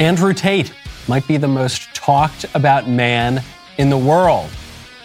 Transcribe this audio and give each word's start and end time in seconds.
Andrew 0.00 0.32
Tate 0.32 0.72
might 1.08 1.28
be 1.28 1.36
the 1.36 1.46
most 1.46 1.92
talked 1.92 2.46
about 2.54 2.88
man 2.88 3.42
in 3.76 3.90
the 3.90 3.98
world. 3.98 4.48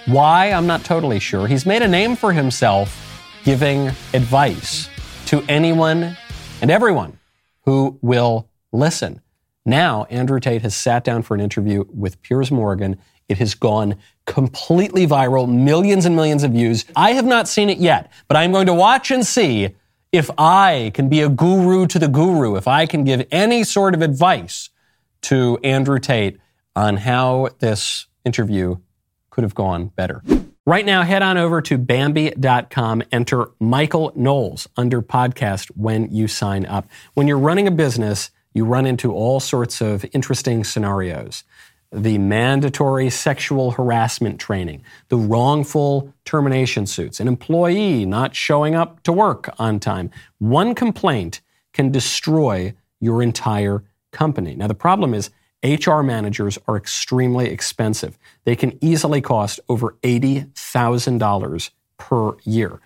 Why? 0.06 0.54
I'm 0.54 0.68
not 0.68 0.86
totally 0.86 1.20
sure. 1.20 1.48
He's 1.48 1.66
made 1.66 1.82
a 1.82 1.88
name 1.88 2.16
for 2.16 2.32
himself 2.32 3.28
giving 3.44 3.90
advice 4.14 4.88
to 5.26 5.44
anyone 5.50 6.16
and 6.62 6.72
everyone 6.72 7.20
who 7.66 8.00
will 8.02 8.48
listen. 8.72 9.20
Now, 9.66 10.06
Andrew 10.06 10.40
Tate 10.40 10.62
has 10.62 10.74
sat 10.74 11.04
down 11.04 11.24
for 11.24 11.36
an 11.36 11.42
interview 11.42 11.84
with 11.94 12.22
Piers 12.22 12.50
Morgan. 12.50 12.98
It 13.28 13.38
has 13.40 13.54
gone 13.54 13.98
completely 14.26 15.06
viral, 15.06 15.46
millions 15.54 16.06
and 16.06 16.16
millions 16.16 16.44
of 16.44 16.52
views. 16.52 16.86
I 16.96 17.12
have 17.12 17.26
not 17.26 17.50
seen 17.50 17.70
it 17.70 17.80
yet, 17.80 18.14
but 18.30 18.38
I'm 18.38 18.54
going 18.54 18.68
to 18.68 18.74
watch 18.74 19.12
and 19.12 19.28
see 19.28 19.76
if 20.14 20.32
I 20.38 20.92
can 20.94 21.10
be 21.10 21.20
a 21.20 21.28
guru 21.28 21.86
to 21.88 22.00
the 22.00 22.08
guru, 22.08 22.56
if 22.56 22.66
I 22.66 22.86
can 22.86 23.04
give 23.04 23.28
any 23.30 23.66
sort 23.66 23.94
of 23.94 24.02
advice 24.02 24.70
to 25.26 25.58
Andrew 25.64 26.00
Tate 26.00 26.38
on 26.76 26.98
how 26.98 27.50
this 27.60 28.08
interview 28.26 28.78
could 29.30 29.44
have 29.44 29.56
gone 29.56 29.88
better. 29.88 30.22
Right 30.68 30.86
now, 30.86 31.04
head 31.04 31.22
on 31.22 31.38
over 31.38 31.62
to 31.62 31.78
Bambee.com, 31.78 33.04
enter 33.12 33.50
Michael 33.60 34.12
Knowles 34.16 34.68
under 34.78 35.02
podcast 35.02 35.68
when 35.76 36.12
you 36.14 36.28
sign 36.28 36.66
up. 36.66 36.88
When 37.14 37.28
you're 37.28 37.40
running 37.40 37.68
a 37.68 37.72
business, 37.72 38.32
you 38.54 38.66
run 38.66 38.86
into 38.86 39.14
all 39.14 39.40
sorts 39.40 39.82
of 39.82 40.06
interesting 40.14 40.64
scenarios. 40.64 41.44
The 41.92 42.18
mandatory 42.18 43.10
sexual 43.10 43.72
harassment 43.72 44.40
training, 44.40 44.84
the 45.10 45.18
wrongful 45.18 46.14
termination 46.24 46.86
suits, 46.86 47.20
an 47.20 47.28
employee 47.28 48.06
not 48.06 48.36
showing 48.36 48.76
up 48.76 49.02
to 49.04 49.14
work 49.14 49.54
on 49.60 49.80
time. 49.80 50.12
One 50.40 50.76
complaint 50.76 51.42
can 51.74 51.92
destroy 51.92 52.74
your 53.00 53.22
entire 53.22 53.84
company. 54.16 54.56
Now, 54.56 54.68
the 54.68 54.74
problem 54.74 55.14
is 55.14 55.30
HR 55.64 56.02
managers 56.02 56.58
are 56.68 56.78
extremely 56.78 57.50
expensive. 57.50 58.18
They 58.46 58.56
can 58.56 58.78
easily 58.84 59.22
cost 59.22 59.60
over 59.70 59.96
$80,000 60.04 61.70
per 61.98 62.38
year. 62.44 62.82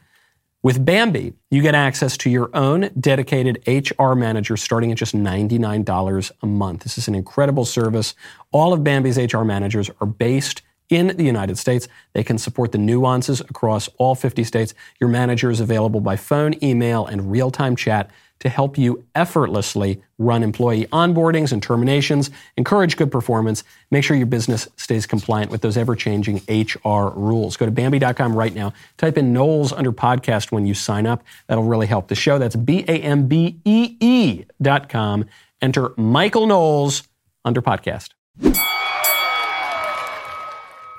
With 0.62 0.84
Bambee, 0.84 1.34
you 1.50 1.62
get 1.62 1.74
access 1.74 2.18
to 2.18 2.30
your 2.30 2.50
own 2.54 2.90
dedicated 3.00 3.64
HR 3.66 4.14
manager 4.14 4.58
starting 4.58 4.92
at 4.92 4.98
just 4.98 5.16
$99 5.16 6.32
a 6.42 6.46
month. 6.46 6.84
This 6.84 6.98
is 6.98 7.08
an 7.08 7.16
incredible 7.16 7.64
service. 7.64 8.14
All 8.52 8.74
of 8.74 8.84
Bambee's 8.84 9.18
HR 9.18 9.44
managers 9.44 9.90
are 10.02 10.08
based 10.08 10.62
in 10.90 11.16
the 11.16 11.24
United 11.24 11.58
States. 11.58 11.88
They 12.14 12.24
can 12.24 12.38
support 12.38 12.74
the 12.74 12.78
nuances 12.78 13.40
across 13.40 13.88
all 13.98 14.16
50 14.16 14.44
states. 14.44 14.74
Your 15.00 15.10
manager 15.10 15.50
is 15.50 15.62
available 15.62 16.02
by 16.02 16.18
phone, 16.18 16.62
email, 16.64 17.06
and 17.06 17.32
real 17.32 17.52
time 17.52 17.76
chat 17.78 18.12
to 18.40 18.50
help 18.50 18.78
you 18.78 19.06
effortlessly 19.16 20.02
run 20.18 20.44
employee 20.44 20.86
onboardings 20.88 21.52
and 21.52 21.62
terminations, 21.62 22.30
encourage 22.58 22.98
good 22.98 23.12
performance, 23.12 23.64
make 23.92 24.04
sure 24.04 24.16
your 24.16 24.26
business 24.26 24.68
stays 24.78 25.06
compliant 25.06 25.52
with 25.52 25.62
those 25.62 25.78
ever 25.78 25.96
changing 25.96 26.38
HR 26.48 27.10
rules. 27.16 27.58
Go 27.58 27.66
to 27.66 27.72
Bambee.com 27.72 28.36
right 28.36 28.54
now. 28.54 28.74
Type 28.98 29.18
in 29.18 29.34
Knowles 29.34 29.74
under 29.74 29.92
podcast 29.92 30.52
when 30.52 30.66
you 30.66 30.74
sign 30.74 31.06
up. 31.06 31.24
That'll 31.48 31.64
really 31.64 31.88
help 31.88 32.08
the 32.08 32.16
show. 32.16 32.38
That's 32.38 32.56
B 32.56 32.86
A 32.88 33.00
M 33.00 33.28
B 33.28 33.60
E 33.66 33.98
E.com. 34.00 35.26
Enter 35.62 35.92
Michael 35.98 36.48
Knowles 36.48 37.04
under 37.44 37.62
podcast. 37.62 38.10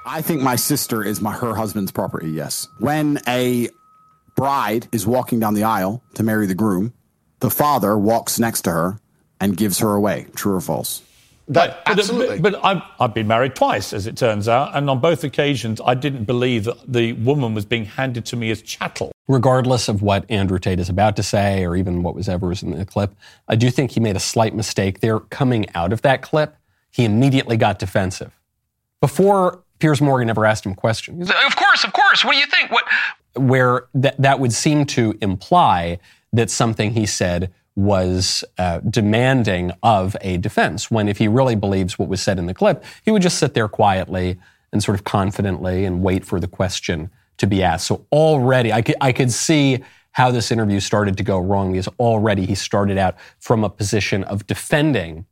I 0.06 0.23
think 0.23 0.43
my 0.43 0.56
sister 0.56 1.05
is 1.05 1.21
my 1.21 1.33
her 1.33 1.55
husband's 1.55 1.93
property. 1.93 2.31
Yes. 2.31 2.67
When 2.81 3.21
a 3.29 3.69
bride 4.37 4.89
is 4.93 5.06
walking 5.06 5.39
down 5.39 5.55
the 5.55 5.62
aisle 5.62 6.03
to 6.15 6.23
marry 6.23 6.47
the 6.47 6.55
groom, 6.55 6.93
the 7.41 7.51
father 7.51 7.99
walks 7.99 8.39
next 8.39 8.62
to 8.62 8.71
her 8.71 9.01
and 9.41 9.56
gives 9.56 9.78
her 9.81 9.95
away. 9.95 10.27
True 10.34 10.55
or 10.55 10.61
false? 10.61 11.03
But, 11.49 11.83
but, 11.84 11.99
absolutely. 11.99 12.39
but 12.39 12.65
I've, 12.65 12.81
I've 13.01 13.12
been 13.12 13.27
married 13.27 13.56
twice, 13.56 13.93
as 13.93 14.06
it 14.06 14.17
turns 14.17 14.47
out, 14.47 14.77
and 14.77 14.89
on 14.89 15.01
both 15.01 15.25
occasions, 15.25 15.81
I 15.84 15.95
didn't 15.95 16.25
believe 16.25 16.65
that 16.65 16.77
the 16.87 17.15
woman 17.15 17.55
was 17.55 17.65
being 17.65 17.87
handed 17.87 18.25
to 18.27 18.37
me 18.37 18.53
as 18.53 18.62
chattel. 18.62 19.11
regardless 19.27 19.89
of 19.89 20.03
what 20.03 20.25
Andrew 20.31 20.59
Tate 20.59 20.79
is 20.79 20.89
about 20.89 21.17
to 21.17 21.23
say 21.23 21.65
or 21.65 21.75
even 21.75 22.03
what 22.03 22.15
was 22.15 22.29
ever 22.29 22.49
was 22.49 22.62
in 22.62 22.71
the 22.71 22.84
clip, 22.84 23.15
I 23.49 23.56
do 23.56 23.69
think 23.71 23.91
he 23.93 24.00
made 24.00 24.15
a 24.15 24.21
slight 24.21 24.55
mistake 24.55 25.00
there. 25.00 25.19
Coming 25.19 25.67
out 25.75 25.93
of 25.93 26.03
that 26.03 26.23
clip, 26.23 26.56
he 26.91 27.05
immediately 27.05 27.56
got 27.56 27.81
defensive. 27.81 28.33
Before 29.00 29.62
Piers 29.81 30.00
Morgan 30.00 30.31
ever 30.31 30.45
asked 30.45 30.67
him 30.67 30.73
a 30.73 30.77
question. 30.77 31.17
He's 31.19 31.29
like, 31.29 31.47
of 31.47 31.56
course, 31.56 31.84
of 31.84 31.93
course. 31.93 32.25
What 32.25 32.33
do 32.33 32.39
you 32.39 32.47
think? 32.47 32.71
What? 32.71 32.84
Where 33.34 33.87
that, 33.95 34.21
that 34.21 34.39
would 34.41 34.53
seem 34.53 34.84
to 34.87 35.17
imply 35.21 35.99
that 36.33 36.51
something 36.51 36.93
he 36.93 37.07
said 37.07 37.53
was 37.77 38.45
uh, 38.59 38.81
demanding 38.81 39.73
of 39.83 40.17
a 40.21 40.37
defense, 40.37 40.91
when 40.91 41.09
if 41.09 41.19
he 41.19 41.29
really 41.29 41.55
believes 41.55 41.99
what 41.99 42.09
was 42.09 42.21
said 42.21 42.39
in 42.39 42.47
the 42.47 42.55
clip, 42.55 42.85
he 43.05 43.11
would 43.11 43.23
just 43.23 43.39
sit 43.39 43.55
there 43.55 43.69
quietly 43.69 44.39
and 44.73 44.83
sort 44.83 44.97
of 44.99 45.05
confidently 45.05 45.85
and 45.85 46.03
wait 46.03 46.25
for 46.25 46.41
the 46.41 46.49
question 46.49 47.11
to 47.39 47.47
be 47.47 47.63
asked. 47.63 47.87
So 47.87 48.07
already, 48.13 48.73
I 48.73 48.83
could, 48.83 48.97
I 49.01 49.13
could 49.13 49.33
see 49.33 49.83
how 50.13 50.31
this 50.31 50.51
interview 50.51 50.81
started 50.81 51.17
to 51.17 51.23
go 51.23 51.39
wrong 51.39 51.73
because 51.73 51.89
already 51.99 52.45
he 52.45 52.55
started 52.55 52.99
out 52.99 53.17
from 53.39 53.65
a 53.65 53.71
position 53.71 54.25
of 54.25 54.47
defending 54.47 55.27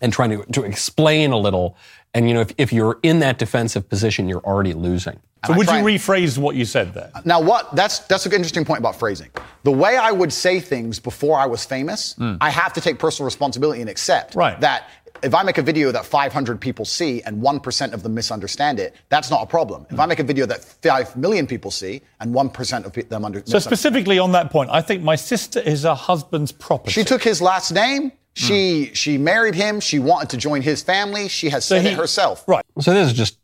and 0.00 0.12
trying 0.12 0.30
to, 0.30 0.44
to 0.52 0.62
explain 0.62 1.32
a 1.32 1.38
little. 1.38 1.76
And, 2.14 2.28
you 2.28 2.34
know, 2.34 2.40
if, 2.40 2.52
if 2.58 2.72
you're 2.72 2.98
in 3.02 3.18
that 3.20 3.38
defensive 3.38 3.88
position, 3.88 4.28
you're 4.28 4.44
already 4.44 4.72
losing. 4.72 5.20
So 5.46 5.52
would 5.54 5.66
you 5.66 5.72
trying- 5.72 5.84
rephrase 5.84 6.38
what 6.38 6.56
you 6.56 6.64
said 6.64 6.94
there? 6.94 7.10
Now, 7.24 7.40
what? 7.40 7.74
That's 7.74 8.00
that's 8.00 8.26
an 8.26 8.32
interesting 8.32 8.64
point 8.64 8.78
about 8.80 8.96
phrasing. 8.98 9.30
The 9.62 9.72
way 9.72 9.96
I 9.96 10.10
would 10.12 10.32
say 10.32 10.60
things 10.60 10.98
before 10.98 11.38
I 11.38 11.46
was 11.46 11.64
famous, 11.64 12.14
I 12.40 12.50
have 12.50 12.72
to 12.74 12.80
take 12.80 12.98
personal 12.98 13.24
responsibility 13.26 13.80
and 13.80 13.90
accept 13.90 14.34
Hmm. 14.34 14.38
Right. 14.40 14.60
that 14.60 14.88
if 15.22 15.34
I 15.34 15.42
make 15.42 15.56
a 15.56 15.62
video 15.62 15.90
that 15.92 16.04
500 16.04 16.60
people 16.60 16.84
see 16.84 17.22
and 17.22 17.40
1% 17.40 17.94
of 17.94 18.02
them 18.02 18.12
misunderstand 18.14 18.78
it, 18.78 18.94
that's 19.08 19.30
not 19.30 19.42
a 19.42 19.46
problem. 19.46 19.84
Hmm. 19.84 19.94
If 19.94 20.00
I 20.00 20.06
make 20.06 20.18
a 20.18 20.24
video 20.24 20.44
that 20.46 20.62
5 20.62 21.16
million 21.16 21.46
people 21.46 21.70
see 21.70 22.02
and 22.20 22.34
1% 22.34 22.84
of 22.84 22.92
them 23.08 23.24
under, 23.24 23.38
it. 23.38 23.48
So 23.48 23.54
misunderstand 23.56 23.62
specifically 23.62 24.18
on 24.18 24.32
that 24.32 24.50
point, 24.50 24.68
I 24.70 24.82
think 24.82 25.02
my 25.02 25.16
sister 25.16 25.60
is 25.60 25.84
her 25.84 25.94
husband's 25.94 26.52
property. 26.52 26.92
she 26.92 27.04
took 27.04 27.22
his 27.22 27.40
last 27.40 27.72
name. 27.72 28.02
Hmm. 28.10 28.46
She 28.46 28.90
she 28.94 29.16
married 29.16 29.54
him. 29.54 29.78
She 29.80 29.98
wanted 30.00 30.30
to 30.30 30.36
join 30.36 30.60
his 30.60 30.82
family. 30.82 31.28
She 31.28 31.48
has 31.50 31.64
said 31.64 31.82
he- 31.82 31.90
it 31.90 31.94
herself. 31.96 32.42
Right. 32.48 32.64
So 32.80 32.92
this 32.92 33.06
is 33.06 33.12
just 33.14 33.38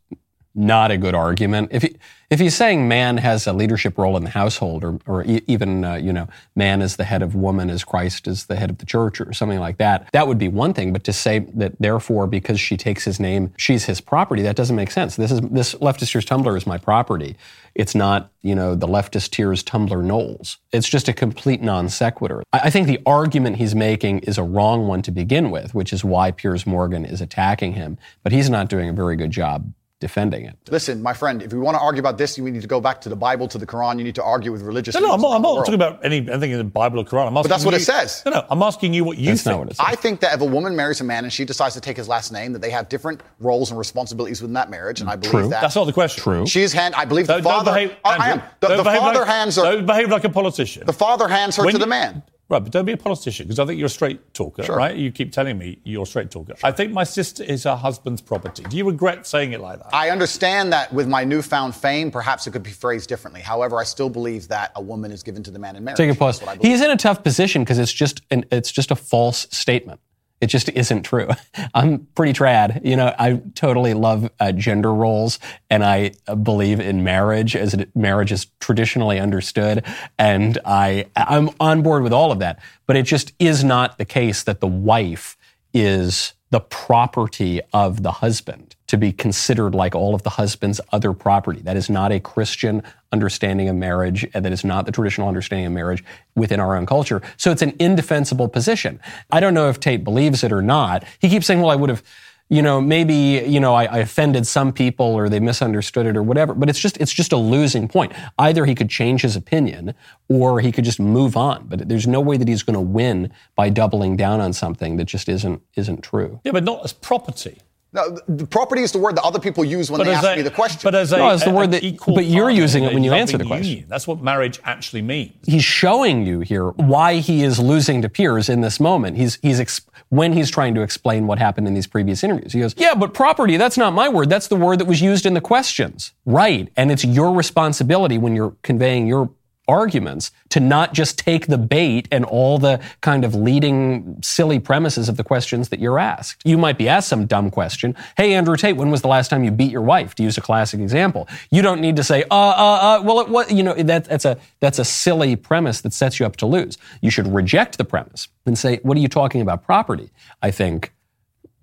not 0.53 0.91
a 0.91 0.97
good 0.97 1.15
argument. 1.15 1.69
If 1.71 1.83
he, 1.83 1.95
if 2.29 2.39
he's 2.39 2.55
saying 2.55 2.87
man 2.87 3.17
has 3.17 3.45
a 3.45 3.53
leadership 3.53 3.97
role 3.97 4.15
in 4.15 4.23
the 4.23 4.29
household, 4.29 4.83
or, 4.83 4.99
or 5.05 5.23
e- 5.25 5.41
even 5.47 5.83
uh, 5.83 5.95
you 5.95 6.13
know 6.13 6.27
man 6.55 6.81
is 6.81 6.95
the 6.95 7.03
head 7.03 7.21
of 7.21 7.35
woman 7.35 7.69
as 7.69 7.83
Christ 7.83 8.27
is 8.27 8.45
the 8.45 8.55
head 8.55 8.69
of 8.69 8.77
the 8.77 8.85
church, 8.85 9.19
or 9.21 9.33
something 9.33 9.59
like 9.59 9.77
that, 9.77 10.09
that 10.13 10.27
would 10.27 10.37
be 10.37 10.47
one 10.47 10.73
thing. 10.73 10.93
But 10.93 11.03
to 11.05 11.13
say 11.13 11.39
that 11.39 11.73
therefore 11.79 12.27
because 12.27 12.59
she 12.59 12.77
takes 12.77 13.03
his 13.03 13.19
name, 13.19 13.53
she's 13.57 13.85
his 13.85 14.01
property, 14.01 14.41
that 14.43 14.55
doesn't 14.55 14.75
make 14.75 14.91
sense. 14.91 15.15
This 15.15 15.31
is 15.31 15.41
this 15.41 15.73
leftist 15.75 16.11
tears 16.11 16.25
tumbler 16.25 16.55
is 16.55 16.65
my 16.65 16.77
property. 16.77 17.35
It's 17.75 17.95
not 17.95 18.31
you 18.41 18.55
know 18.55 18.75
the 18.75 18.87
leftist 18.87 19.31
tears 19.31 19.63
tumbler 19.63 20.01
Knowles. 20.01 20.57
It's 20.71 20.89
just 20.89 21.07
a 21.07 21.13
complete 21.13 21.61
non 21.61 21.89
sequitur. 21.89 22.43
I, 22.53 22.59
I 22.63 22.69
think 22.69 22.87
the 22.87 22.99
argument 23.05 23.57
he's 23.57 23.75
making 23.75 24.19
is 24.19 24.37
a 24.37 24.43
wrong 24.43 24.87
one 24.87 25.01
to 25.03 25.11
begin 25.11 25.51
with, 25.51 25.73
which 25.73 25.91
is 25.93 26.03
why 26.03 26.31
Piers 26.31 26.65
Morgan 26.65 27.05
is 27.05 27.21
attacking 27.21 27.73
him. 27.73 27.97
But 28.23 28.31
he's 28.31 28.49
not 28.49 28.69
doing 28.69 28.89
a 28.89 28.93
very 28.93 29.15
good 29.15 29.31
job 29.31 29.73
defending 30.01 30.43
it. 30.45 30.57
Listen, 30.69 31.01
my 31.01 31.13
friend, 31.13 31.41
if 31.41 31.53
you 31.53 31.61
want 31.61 31.75
to 31.75 31.81
argue 31.81 32.01
about 32.01 32.17
this, 32.17 32.37
you 32.37 32.43
need 32.43 32.61
to 32.61 32.67
go 32.67 32.81
back 32.81 32.99
to 33.01 33.07
the 33.09 33.15
Bible, 33.15 33.47
to 33.47 33.57
the 33.57 33.65
Quran. 33.65 33.97
You 33.97 34.03
need 34.03 34.15
to 34.15 34.23
argue 34.23 34.51
with 34.51 34.63
religious. 34.63 34.95
No, 34.95 34.99
no, 35.01 35.13
I'm 35.13 35.21
not, 35.21 35.35
I'm 35.35 35.41
not 35.41 35.55
talking 35.59 35.75
about 35.75 36.03
any, 36.03 36.17
anything 36.17 36.51
in 36.51 36.57
the 36.57 36.63
Bible 36.65 36.99
or 36.99 37.05
Quran. 37.05 37.27
I'm 37.27 37.37
asking 37.37 37.49
that's 37.49 37.63
what 37.63 37.71
you, 37.75 37.77
it 37.77 37.83
says. 37.83 38.23
No, 38.25 38.31
no, 38.33 38.45
I'm 38.49 38.61
asking 38.63 38.93
you 38.93 39.05
what 39.05 39.17
you 39.17 39.27
That's 39.27 39.43
think. 39.43 39.53
not 39.53 39.59
what 39.59 39.69
it 39.71 39.75
says. 39.77 39.85
I 39.87 39.95
think 39.95 40.19
that 40.19 40.33
if 40.33 40.41
a 40.41 40.45
woman 40.45 40.75
marries 40.75 40.99
a 40.99 41.03
man 41.05 41.23
and 41.23 41.31
she 41.31 41.45
decides 41.45 41.75
to 41.75 41.81
take 41.81 41.95
his 41.95 42.09
last 42.09 42.33
name, 42.33 42.51
that 42.53 42.59
they 42.61 42.71
have 42.71 42.89
different 42.89 43.21
roles 43.39 43.69
and 43.69 43.77
responsibilities 43.79 44.41
within 44.41 44.55
that 44.55 44.69
marriage, 44.69 44.99
and 45.01 45.09
I 45.09 45.15
believe 45.15 45.31
True. 45.31 45.47
that. 45.49 45.61
That's 45.61 45.75
not 45.75 45.85
the 45.85 45.93
question. 45.93 46.23
True. 46.23 46.45
She 46.47 46.63
is 46.63 46.73
hand. 46.73 46.95
I 46.95 47.05
believe 47.05 47.27
the 47.27 47.33
Don't, 47.35 47.43
don't 47.43 47.53
father. 47.65 47.71
behave, 47.71 47.95
I- 48.03 48.17
I 48.17 48.29
am. 48.31 48.41
The, 48.59 48.67
don't 48.69 48.77
the 48.77 48.83
father 48.83 49.19
like, 49.19 49.27
hands 49.27 49.55
her. 49.57 49.61
Don't 49.63 49.85
behave 49.85 50.09
like 50.09 50.23
a 50.23 50.29
politician. 50.29 50.85
The 50.87 50.93
father 50.93 51.27
hands 51.27 51.55
her 51.57 51.63
When 51.63 51.73
to 51.73 51.77
you- 51.77 51.83
the 51.85 51.87
man. 51.87 52.23
Right, 52.51 52.61
but 52.61 52.73
don't 52.73 52.83
be 52.83 52.91
a 52.91 52.97
politician 52.97 53.47
because 53.47 53.59
I 53.59 53.65
think 53.65 53.79
you're 53.79 53.85
a 53.85 53.89
straight 53.89 54.33
talker, 54.33 54.63
Sure. 54.63 54.75
right? 54.75 54.93
You 54.93 55.09
keep 55.09 55.31
telling 55.31 55.57
me 55.57 55.79
you're 55.85 56.03
a 56.03 56.05
straight 56.05 56.29
talker. 56.29 56.53
I 56.63 56.73
think 56.73 56.91
my 56.91 57.05
sister 57.05 57.43
is 57.43 57.63
her 57.63 57.77
husband's 57.77 58.19
property. 58.21 58.63
Do 58.63 58.75
you 58.75 58.83
regret 58.85 59.25
saying 59.25 59.53
it 59.53 59.61
like 59.61 59.79
that? 59.79 59.95
I 59.95 60.09
understand 60.09 60.73
that 60.73 60.91
with 60.91 61.07
my 61.07 61.23
newfound 61.23 61.73
fame, 61.75 62.11
perhaps 62.11 62.47
it 62.47 62.51
could 62.51 62.61
be 62.61 62.71
phrased 62.71 63.07
differently. 63.07 63.39
However, 63.39 63.79
I 63.79 63.85
still 63.85 64.09
believe 64.09 64.49
that 64.49 64.73
a 64.75 64.81
woman 64.81 65.13
is 65.13 65.23
given 65.23 65.43
to 65.43 65.51
the 65.51 65.59
man 65.59 65.77
in 65.77 65.85
marriage. 65.85 65.95
Take 65.97 66.11
a 66.11 66.13
pause. 66.15 66.41
That's 66.41 66.57
what 66.57 66.65
He's 66.65 66.81
in 66.81 66.91
a 66.91 66.97
tough 66.97 67.23
position 67.23 67.63
because 67.63 67.79
it's 67.79 67.93
just 67.93 68.21
an, 68.31 68.43
it's 68.51 68.69
just 68.69 68.91
a 68.91 68.97
false 68.97 69.47
statement. 69.51 70.01
It 70.41 70.47
just 70.47 70.69
isn't 70.69 71.03
true. 71.03 71.29
I'm 71.73 72.07
pretty 72.15 72.33
trad. 72.33 72.83
You 72.83 72.95
know, 72.95 73.13
I 73.17 73.41
totally 73.53 73.93
love 73.93 74.29
uh, 74.39 74.51
gender 74.51 74.93
roles 74.93 75.39
and 75.69 75.83
I 75.83 76.13
believe 76.41 76.79
in 76.79 77.03
marriage 77.03 77.55
as 77.55 77.75
it, 77.75 77.95
marriage 77.95 78.31
is 78.31 78.47
traditionally 78.59 79.19
understood. 79.19 79.85
And 80.17 80.57
I, 80.65 81.05
I'm 81.15 81.51
on 81.59 81.83
board 81.83 82.03
with 82.03 82.11
all 82.11 82.31
of 82.31 82.39
that. 82.39 82.59
But 82.87 82.97
it 82.97 83.03
just 83.03 83.33
is 83.39 83.63
not 83.63 83.97
the 83.99 84.05
case 84.05 84.43
that 84.43 84.59
the 84.59 84.67
wife 84.67 85.37
is 85.73 86.33
the 86.49 86.59
property 86.59 87.61
of 87.71 88.03
the 88.03 88.11
husband 88.11 88.70
to 88.91 88.97
be 88.97 89.13
considered 89.13 89.73
like 89.73 89.95
all 89.95 90.13
of 90.13 90.23
the 90.23 90.29
husband's 90.29 90.81
other 90.91 91.13
property. 91.13 91.61
That 91.61 91.77
is 91.77 91.89
not 91.89 92.11
a 92.11 92.19
Christian 92.19 92.83
understanding 93.13 93.69
of 93.69 93.77
marriage, 93.77 94.27
and 94.33 94.43
that 94.43 94.51
is 94.51 94.65
not 94.65 94.85
the 94.85 94.91
traditional 94.91 95.29
understanding 95.29 95.65
of 95.65 95.71
marriage 95.71 96.03
within 96.35 96.59
our 96.59 96.75
own 96.75 96.85
culture. 96.85 97.21
So 97.37 97.51
it's 97.51 97.61
an 97.61 97.73
indefensible 97.79 98.49
position. 98.49 98.99
I 99.31 99.39
don't 99.39 99.53
know 99.53 99.69
if 99.69 99.79
Tate 99.79 100.03
believes 100.03 100.43
it 100.43 100.51
or 100.51 100.61
not. 100.61 101.05
He 101.21 101.29
keeps 101.29 101.47
saying, 101.47 101.61
well, 101.61 101.69
I 101.69 101.75
would 101.77 101.89
have 101.89 102.03
you 102.49 102.61
know, 102.61 102.81
maybe, 102.81 103.45
you 103.47 103.61
know, 103.61 103.73
I, 103.73 103.85
I, 103.85 103.97
offended 103.99 104.45
some 104.45 104.73
people 104.73 105.05
or 105.05 105.29
they 105.29 105.39
misunderstood 105.39 106.05
it 106.05 106.17
or 106.17 106.21
whatever, 106.21 106.53
but 106.53 106.67
it's 106.67 106.79
just, 106.79 106.97
it's 106.97 107.13
just 107.13 107.31
a 107.31 107.37
losing 107.37 107.87
point. 107.87 108.11
Either 108.37 108.65
he 108.65 108.75
could 108.75 108.89
change 108.89 109.21
his 109.21 109.37
opinion 109.37 109.95
or 110.27 110.59
he 110.59 110.73
could 110.73 110.83
just 110.83 110.99
move 110.99 111.37
on. 111.37 111.67
But 111.67 111.87
there's 111.87 112.07
no 112.07 112.19
way 112.19 112.35
that 112.35 112.49
he's 112.49 112.61
going 112.61 112.73
to 112.73 112.81
win 112.81 113.31
by 113.55 113.69
doubling 113.69 114.17
down 114.17 114.41
on 114.41 114.51
something 114.51 114.97
that 114.97 115.05
just 115.05 115.29
isn't, 115.29 115.61
isn't 115.77 116.01
true. 116.01 116.41
Yeah, 116.43 116.51
but 116.51 116.65
not 116.65 116.83
as 116.83 116.91
property. 116.91 117.61
No, 117.93 118.17
the 118.29 118.47
property 118.47 118.83
is 118.83 118.93
the 118.93 118.99
word 118.99 119.17
that 119.17 119.23
other 119.23 119.39
people 119.39 119.65
use 119.65 119.91
when 119.91 119.97
but 119.97 120.05
they 120.05 120.13
ask 120.13 120.25
a, 120.25 120.35
me 120.37 120.41
the 120.43 120.51
question. 120.51 120.79
But 120.81 120.95
as 120.95 121.11
a, 121.11 121.17
no, 121.17 121.29
it's 121.31 121.43
the 121.43 121.49
a, 121.49 121.53
word 121.53 121.71
that, 121.71 121.83
but 122.05 122.23
you're 122.23 122.49
using 122.49 122.85
it 122.85 122.93
when 122.93 123.03
you 123.03 123.11
answer 123.11 123.37
the 123.37 123.43
question. 123.43 123.67
Union. 123.67 123.89
That's 123.89 124.07
what 124.07 124.21
marriage 124.21 124.61
actually 124.63 125.01
means. 125.01 125.33
He's 125.45 125.65
showing 125.65 126.25
you 126.25 126.39
here 126.39 126.69
why 126.69 127.15
he 127.15 127.43
is 127.43 127.59
losing 127.59 128.01
to 128.01 128.07
Piers 128.07 128.47
in 128.47 128.61
this 128.61 128.79
moment. 128.79 129.17
He's 129.17 129.39
he's 129.41 129.59
ex- 129.59 129.81
when 130.07 130.31
he's 130.31 130.49
trying 130.49 130.73
to 130.75 130.81
explain 130.81 131.27
what 131.27 131.37
happened 131.37 131.67
in 131.67 131.73
these 131.73 131.87
previous 131.87 132.23
interviews. 132.23 132.53
He 132.53 132.61
goes, 132.61 132.73
"Yeah, 132.77 132.95
but 132.95 133.13
property, 133.13 133.57
that's 133.57 133.77
not 133.77 133.91
my 133.91 134.07
word. 134.07 134.29
That's 134.29 134.47
the 134.47 134.55
word 134.55 134.79
that 134.79 134.87
was 134.87 135.01
used 135.01 135.25
in 135.25 135.33
the 135.33 135.41
questions." 135.41 136.13
Right. 136.25 136.71
And 136.77 136.91
it's 136.91 137.03
your 137.03 137.33
responsibility 137.33 138.17
when 138.17 138.37
you're 138.37 138.55
conveying 138.63 139.05
your 139.05 139.29
arguments 139.67 140.31
to 140.49 140.59
not 140.59 140.93
just 140.93 141.17
take 141.17 141.47
the 141.47 141.57
bait 141.57 142.07
and 142.11 142.25
all 142.25 142.57
the 142.57 142.81
kind 143.01 143.23
of 143.23 143.35
leading 143.35 144.17
silly 144.21 144.59
premises 144.59 145.07
of 145.07 145.17
the 145.17 145.23
questions 145.23 145.69
that 145.69 145.79
you're 145.79 145.99
asked. 145.99 146.41
You 146.45 146.57
might 146.57 146.77
be 146.77 146.89
asked 146.89 147.07
some 147.07 147.25
dumb 147.25 147.49
question. 147.49 147.95
Hey, 148.17 148.33
Andrew 148.33 148.57
Tate, 148.57 148.75
when 148.75 148.91
was 148.91 149.01
the 149.01 149.07
last 149.07 149.29
time 149.29 149.43
you 149.43 149.51
beat 149.51 149.71
your 149.71 149.81
wife? 149.81 150.15
To 150.15 150.23
use 150.23 150.37
a 150.37 150.41
classic 150.41 150.79
example. 150.79 151.27
You 151.51 151.61
don't 151.61 151.79
need 151.79 151.95
to 151.95 152.03
say, 152.03 152.23
uh, 152.23 152.35
uh, 152.35 152.99
uh, 152.99 153.03
well, 153.03 153.21
it, 153.21 153.29
what, 153.29 153.51
you 153.51 153.63
know, 153.63 153.73
that, 153.73 154.05
that's 154.05 154.25
a, 154.25 154.37
that's 154.59 154.79
a 154.79 154.85
silly 154.85 155.35
premise 155.35 155.81
that 155.81 155.93
sets 155.93 156.19
you 156.19 156.25
up 156.25 156.35
to 156.37 156.45
lose. 156.45 156.77
You 157.01 157.09
should 157.09 157.27
reject 157.27 157.77
the 157.77 157.85
premise 157.85 158.27
and 158.45 158.57
say, 158.57 158.79
what 158.83 158.97
are 158.97 159.01
you 159.01 159.07
talking 159.07 159.41
about 159.41 159.63
property? 159.63 160.09
I 160.41 160.51
think 160.51 160.93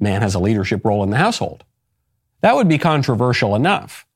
man 0.01 0.23
has 0.23 0.35
a 0.35 0.39
leadership 0.39 0.85
role 0.85 1.03
in 1.03 1.11
the 1.11 1.17
household. 1.17 1.65
That 2.41 2.55
would 2.55 2.69
be 2.69 2.79
controversial 2.79 3.55
enough. 3.55 4.07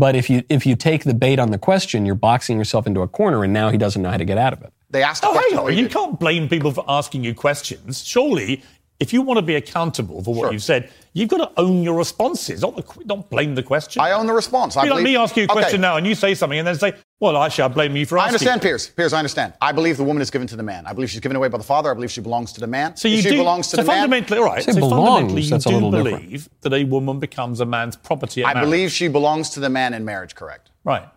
But 0.00 0.16
if 0.16 0.30
you 0.30 0.44
if 0.48 0.64
you 0.64 0.76
take 0.76 1.04
the 1.04 1.12
bait 1.12 1.38
on 1.38 1.50
the 1.50 1.58
question, 1.58 2.06
you're 2.06 2.14
boxing 2.14 2.56
yourself 2.56 2.86
into 2.86 3.02
a 3.02 3.06
corner, 3.06 3.44
and 3.44 3.52
now 3.52 3.68
he 3.68 3.76
doesn't 3.76 4.00
know 4.00 4.10
how 4.10 4.16
to 4.16 4.24
get 4.24 4.38
out 4.38 4.54
of 4.54 4.62
it. 4.62 4.72
They 4.88 5.02
asked. 5.02 5.24
Oh, 5.26 5.34
hang 5.34 5.58
on! 5.58 5.76
You 5.76 5.90
can't 5.90 6.18
blame 6.18 6.48
people 6.48 6.72
for 6.72 6.86
asking 6.88 7.22
you 7.22 7.34
questions. 7.34 8.02
Surely, 8.02 8.62
if 9.00 9.12
you 9.12 9.22
want 9.22 9.38
to 9.38 9.42
be 9.42 9.54
accountable 9.56 10.22
for 10.22 10.34
what 10.34 10.42
Sure. 10.44 10.52
you've 10.52 10.62
said, 10.62 10.90
you've 11.14 11.28
got 11.30 11.38
to 11.38 11.60
own 11.60 11.82
your 11.82 11.94
responses. 11.94 12.60
Not, 12.60 12.76
the, 12.76 13.04
not 13.06 13.30
blame 13.30 13.54
the 13.54 13.62
question. 13.62 14.00
I 14.02 14.12
own 14.12 14.26
the 14.26 14.32
response. 14.34 14.76
I 14.76 14.82
Be 14.84 14.90
like 14.90 14.98
believe- 15.00 15.04
me 15.14 15.16
ask 15.16 15.36
you 15.36 15.44
a 15.44 15.46
question 15.48 15.76
Okay. 15.76 15.80
now, 15.82 15.96
and 15.96 16.06
you 16.06 16.14
say 16.14 16.34
something, 16.34 16.58
and 16.58 16.68
then 16.68 16.76
say, 16.78 16.92
"Well, 17.18 17.36
actually, 17.42 17.64
I 17.64 17.68
blame 17.68 17.96
you 17.96 18.04
for 18.06 18.18
I 18.18 18.26
understand, 18.26 18.60
Piers. 18.62 18.88
Piers, 18.90 19.12
I 19.12 19.18
understand. 19.18 19.54
I 19.60 19.72
believe 19.72 19.96
the 19.96 20.04
woman 20.04 20.20
is 20.22 20.30
given 20.30 20.46
to 20.48 20.56
the 20.56 20.62
man. 20.62 20.86
I 20.86 20.92
believe 20.92 21.10
she's 21.10 21.20
given 21.20 21.34
away 21.36 21.48
by 21.48 21.58
the 21.58 21.64
father. 21.64 21.90
I 21.90 21.94
believe 21.94 22.10
she 22.12 22.20
belongs 22.20 22.52
to 22.52 22.60
the 22.60 22.66
man. 22.66 22.94
So 22.96 23.08
you 23.08 23.16
if 23.16 23.22
she 23.24 23.30
do. 23.30 23.36
belongs 23.38 23.68
to 23.68 23.76
so 23.76 23.82
the 23.82 23.88
man. 23.88 24.02
fundamentally, 24.02 24.38
all 24.38 24.44
right. 24.44 24.62
Say 24.62 24.72
So 24.72 24.80
belongs, 24.80 25.08
fundamentally, 25.08 25.42
you 25.42 25.50
that's 25.50 25.64
do 25.64 25.80
believe 25.80 26.30
different. 26.30 26.60
that 26.62 26.72
a 26.74 26.84
woman 26.84 27.18
becomes 27.18 27.60
a 27.60 27.66
man's 27.66 27.96
property. 27.96 28.42
At 28.44 28.50
I 28.50 28.54
marriage. 28.54 28.66
believe 28.66 28.90
she 28.92 29.08
belongs 29.08 29.50
to 29.50 29.60
the 29.60 29.70
man 29.70 29.94
in 29.94 30.04
marriage. 30.04 30.34
Correct. 30.34 30.70
Right. 30.84 31.08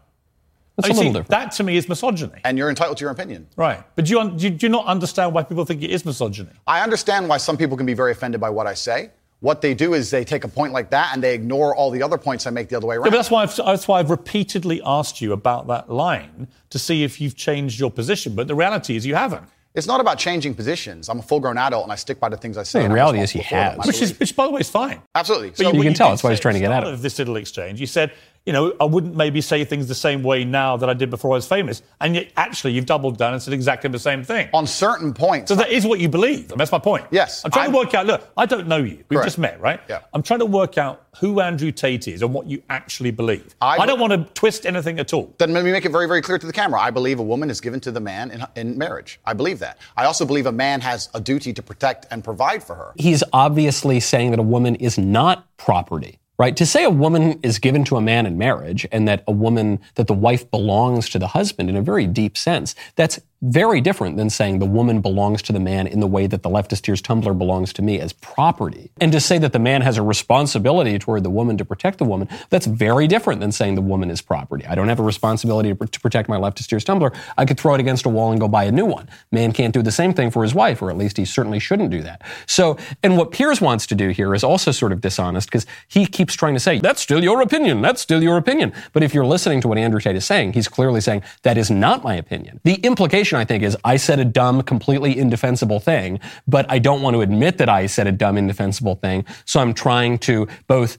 That's 0.76 0.90
Oh, 0.90 0.92
a 0.92 0.94
you 0.94 0.98
little 0.98 1.04
see, 1.14 1.20
different. 1.20 1.30
That 1.30 1.52
to 1.54 1.64
me 1.64 1.78
is 1.78 1.88
misogyny. 1.88 2.42
And 2.46 2.58
you're 2.58 2.70
entitled 2.70 2.98
to 2.98 3.02
your 3.04 3.12
opinion. 3.12 3.48
Right. 3.56 3.84
But 3.96 4.06
do 4.06 4.12
you, 4.14 4.32
do 4.32 4.44
you 4.46 4.50
do 4.50 4.66
you 4.66 4.72
not 4.72 4.86
understand 4.88 5.34
why 5.34 5.44
people 5.44 5.66
think 5.66 5.84
it 5.84 5.92
is 5.92 6.04
misogyny? 6.06 6.50
I 6.66 6.82
understand 6.82 7.30
why 7.30 7.38
some 7.38 7.58
people 7.58 7.78
can 7.78 7.86
be 7.86 7.94
very 7.94 8.12
offended 8.12 8.42
by 8.42 8.50
what 8.50 8.66
I 8.68 8.74
say. 8.74 9.12
What 9.40 9.62
they 9.62 9.74
do 9.74 9.94
is 9.94 10.10
they 10.10 10.24
take 10.24 10.46
a 10.46 10.48
point 10.48 10.72
like 10.72 10.90
that 10.92 11.12
and 11.14 11.22
they 11.22 11.34
ignore 11.36 11.76
all 11.76 11.92
the 11.92 12.02
other 12.02 12.18
points 12.18 12.48
I 12.48 12.50
make 12.50 12.70
the 12.70 12.78
other 12.78 12.88
way 12.88 12.96
around. 12.96 13.06
Yeah, 13.06 13.12
but 13.12 13.18
that's 13.18 13.30
why 13.30 13.44
I've, 13.44 13.56
that's 13.56 13.88
why 13.90 14.00
I've 14.00 14.10
repeatedly 14.10 14.82
asked 14.86 15.20
you 15.22 15.34
about 15.34 15.68
that 15.68 15.92
line 15.92 16.48
to 16.70 16.80
see 16.80 17.04
if 17.04 17.20
you've 17.20 17.36
changed 17.36 17.78
your 17.80 17.92
position. 17.92 18.36
But 18.36 18.48
the 18.48 18.56
reality 18.56 18.96
is 18.96 19.06
you 19.06 19.16
haven't. 19.16 19.44
It's 19.76 19.88
not 19.88 20.00
about 20.00 20.18
changing 20.20 20.54
positions. 20.54 21.10
I'm 21.10 21.20
a 21.20 21.24
full-grown 21.24 21.58
adult 21.58 21.84
and 21.84 21.92
I 21.92 21.96
stick 21.96 22.20
by 22.20 22.30
the 22.30 22.38
things 22.38 22.58
I 22.58 22.64
say. 22.64 22.88
The 22.88 22.94
reality 22.94 23.20
is 23.20 23.32
he 23.32 23.40
responsible 23.40 23.60
for 23.60 23.76
them. 23.76 23.78
has. 23.80 23.88
Which 23.88 24.02
is, 24.04 24.20
which 24.20 24.36
by 24.36 24.46
the 24.46 24.52
way 24.52 24.62
is 24.62 24.70
fine. 24.70 25.02
absolutely. 25.16 25.50
But 25.50 25.58
So 25.58 25.64
You 25.72 25.78
what 25.80 25.84
can 25.84 25.94
tell, 25.96 26.08
did 26.10 26.12
that's 26.14 26.24
why 26.24 26.30
he's 26.30 26.40
trying 26.40 26.54
to 26.54 26.60
get 26.60 26.72
out 26.72 26.84
of 26.88 27.02
this 27.02 27.18
little 27.20 27.36
exchange. 27.38 27.82
You 27.82 27.88
said, 27.88 28.14
you 28.46 28.52
know, 28.52 28.74
I 28.82 28.84
wouldn't 28.84 29.16
maybe 29.16 29.40
say 29.40 29.64
things 29.64 29.88
the 29.88 29.96
same 29.96 30.22
way 30.22 30.44
now 30.44 30.76
that 30.78 30.90
I 30.90 30.94
did 30.94 31.10
before 31.10 31.32
I 31.32 31.36
was 31.36 31.48
famous. 31.48 31.82
And 32.02 32.14
yet, 32.16 32.32
actually, 32.36 32.74
you've 32.74 32.86
doubled 32.86 33.18
down 33.18 33.32
and 33.34 33.42
said 33.42 33.54
exactly 33.54 33.90
the 33.90 34.00
same 34.00 34.24
thing. 34.24 34.50
on 34.54 34.68
certain 34.68 35.14
points, 35.14 35.48
So 35.50 35.56
that 35.56 35.70
is 35.72 35.86
what 35.86 36.00
you 36.02 36.10
believe. 36.10 36.52
And 36.52 36.60
that's 36.60 36.72
my 36.72 36.80
point. 36.80 37.06
Yes, 37.10 37.44
I'm 37.46 37.52
trying 37.52 37.64
I'm- 37.66 37.72
to 37.72 37.78
work 37.78 37.94
out. 37.94 38.06
Look, 38.06 38.30
I 38.36 38.46
don't 38.46 38.68
know 38.68 38.78
you. 38.78 38.98
We've 38.98 39.18
Correct. 39.18 39.26
just 39.28 39.38
met, 39.38 39.62
right? 39.62 39.80
Yeah. 39.88 40.00
I'm 40.14 40.24
trying 40.24 40.40
to 40.42 40.46
work 40.46 40.78
out 40.78 41.06
who 41.20 41.40
Andrew 41.40 41.72
Tate 41.72 42.08
is 42.10 42.22
and 42.22 42.34
what 42.34 42.48
you 42.48 42.62
actually 42.70 43.12
believe. 43.12 43.56
I- 43.62 43.78
I, 43.78 43.86
don't 43.86 44.00
want 44.00 44.12
to 44.12 44.26
twist 44.34 44.66
anything 44.66 45.00
at 45.00 45.14
all. 45.14 45.34
then 45.38 45.54
let 45.54 45.64
me 45.64 45.72
make 45.72 45.86
it 45.86 45.92
very, 45.92 46.08
very 46.08 46.22
clear 46.22 46.38
to 46.38 46.46
the 46.48 46.54
camera. 46.54 46.82
I 46.82 46.90
believe 46.92 47.20
a 47.20 47.24
woman 47.24 47.50
is 47.50 47.62
given 47.62 47.80
to 47.82 47.92
the 47.92 48.00
man 48.02 48.32
in, 48.32 48.44
in 48.56 48.78
marriage. 48.78 49.20
I 49.26 49.34
believe 49.34 49.60
that. 49.60 49.78
I 49.96 50.04
also 50.06 50.26
believe 50.26 50.48
a 50.48 50.52
man 50.52 50.82
has 50.82 51.10
a 51.14 51.22
duty 51.22 51.54
to 51.54 51.62
protect 51.64 52.08
and 52.12 52.24
provide 52.24 52.62
for 52.64 52.76
her. 52.76 52.92
he's 52.98 53.24
obviously 53.32 54.00
saying 54.02 54.32
that 54.32 54.40
a 54.40 54.44
woman 54.44 54.76
is 54.76 54.98
not 54.98 55.46
property, 55.58 56.20
right? 56.38 56.56
To 56.58 56.66
say 56.66 56.84
a 56.84 56.90
woman 56.90 57.40
is 57.44 57.60
given 57.60 57.84
to 57.86 57.98
a 57.98 58.02
man 58.02 58.26
in 58.26 58.38
marriage 58.38 58.88
and 58.92 59.08
that 59.08 59.24
a 59.28 59.32
woman, 59.32 59.80
that 59.96 60.08
the 60.08 60.14
wife 60.14 60.50
belongs 60.50 61.10
to 61.10 61.20
the 61.20 61.28
husband 61.28 61.70
in 61.70 61.76
a 61.76 61.82
very 61.82 62.08
deep 62.08 62.38
sense, 62.38 62.76
that's 62.96 63.20
very 63.44 63.82
different 63.82 64.16
than 64.16 64.30
saying 64.30 64.60
the 64.60 64.66
woman 64.66 65.02
belongs 65.02 65.42
to 65.42 65.52
the 65.52 65.60
man 65.60 65.86
in 65.86 66.00
the 66.00 66.08
way 66.08 66.28
that 66.28 66.44
the 66.44 66.50
leftist 66.50 66.84
tears 66.84 67.02
tumbler 67.02 67.34
belongs 67.34 67.74
to 67.74 67.82
me 67.82 68.00
as 68.00 68.14
property. 68.14 68.90
And 69.02 69.12
to 69.12 69.20
say 69.20 69.38
that 69.38 69.52
the 69.52 69.60
man 69.60 69.82
has 69.82 69.98
a 69.98 70.02
responsibility 70.02 70.98
toward 70.98 71.24
the 71.24 71.30
woman 71.30 71.58
to 71.58 71.66
protect 71.66 71.98
the 71.98 72.06
woman, 72.06 72.30
that's 72.50 72.66
very 72.66 73.06
different 73.06 73.42
than 73.42 73.52
saying 73.52 73.76
the 73.76 73.82
woman 73.82 74.10
is 74.10 74.22
property. 74.22 74.66
I 74.66 74.76
don't 74.76 74.88
have 74.88 75.00
a 75.00 75.04
responsibility 75.04 75.74
to, 75.74 75.86
to 75.86 76.00
protect 76.00 76.30
my 76.30 76.38
leftist 76.38 76.68
tears 76.68 76.86
tumbler. 76.86 77.12
I 77.38 77.44
could 77.44 77.60
throw 77.60 77.74
it 77.74 77.82
against 77.82 78.06
a 78.06 78.10
wall 78.10 78.32
and 78.32 78.40
go 78.40 78.48
buy 78.48 78.64
a 78.64 78.72
new 78.72 78.86
one. 78.86 79.10
Man 79.32 79.52
can't 79.52 79.74
do 79.74 79.82
the 79.82 79.92
same 79.92 80.14
thing 80.14 80.32
for 80.32 80.44
his 80.44 80.56
wife, 80.56 80.82
or 80.82 80.90
at 80.90 80.98
least 80.98 81.18
he 81.18 81.26
certainly 81.26 81.60
shouldn't 81.60 81.90
do 81.90 82.02
that. 82.02 82.22
So, 82.48 82.78
and 83.04 83.18
what 83.18 83.32
Piers 83.32 83.60
wants 83.60 83.86
to 83.88 83.96
do 83.96 84.10
here 84.10 84.34
is 84.34 84.46
also 84.46 84.72
sort 84.72 84.94
of 84.94 85.02
dishonest 85.02 85.50
because 85.50 85.66
he 85.90 86.06
keeps 86.06 86.34
trying 86.34 86.54
to 86.54 86.62
say, 86.62 86.80
that's 86.80 87.02
still 87.02 87.22
your 87.22 87.42
opinion. 87.42 87.82
That's 87.82 88.02
still 88.02 88.24
your 88.24 88.38
opinion. 88.38 88.72
But 88.94 89.04
if 89.04 89.14
you're 89.14 89.26
listening 89.26 89.60
to 89.62 89.68
what 89.68 89.78
Andrew 89.78 90.00
Tate 90.00 90.16
is 90.16 90.26
saying, 90.26 90.54
he's 90.54 90.70
clearly 90.70 91.02
saying, 91.02 91.24
that 91.42 91.58
is 91.58 91.70
not 91.70 92.06
my 92.06 92.16
opinion. 92.16 92.62
The 92.64 92.76
implication, 92.76 93.33
I 93.36 93.46
think, 93.46 93.64
is 93.64 93.78
I 93.84 93.98
said 93.98 94.20
a 94.20 94.26
dumb, 94.26 94.62
completely 94.64 95.18
indefensible 95.18 95.80
thing, 95.80 96.20
but 96.48 96.66
I 96.70 96.80
don't 96.80 97.02
want 97.02 97.16
to 97.16 97.22
admit 97.22 97.58
that 97.58 97.70
I 97.70 97.88
said 97.88 98.08
a 98.08 98.12
dumb, 98.12 98.38
indefensible 98.38 98.96
thing. 98.96 99.26
So 99.46 99.60
I'm 99.60 99.74
trying 99.74 100.18
to 100.20 100.48
both 100.68 100.98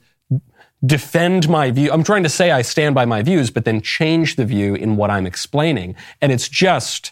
defend 0.85 1.49
my 1.49 1.71
view. 1.71 1.91
I'm 1.91 2.03
trying 2.03 2.23
to 2.23 2.29
say 2.29 2.51
I 2.51 2.61
stand 2.61 2.93
by 2.95 3.05
my 3.05 3.23
views, 3.23 3.49
but 3.49 3.65
then 3.65 3.81
change 3.81 4.35
the 4.35 4.45
view 4.45 4.75
in 4.75 4.97
what 4.97 5.09
I'm 5.09 5.25
explaining. 5.25 5.95
And 6.21 6.31
it's 6.31 6.47
just 6.47 7.11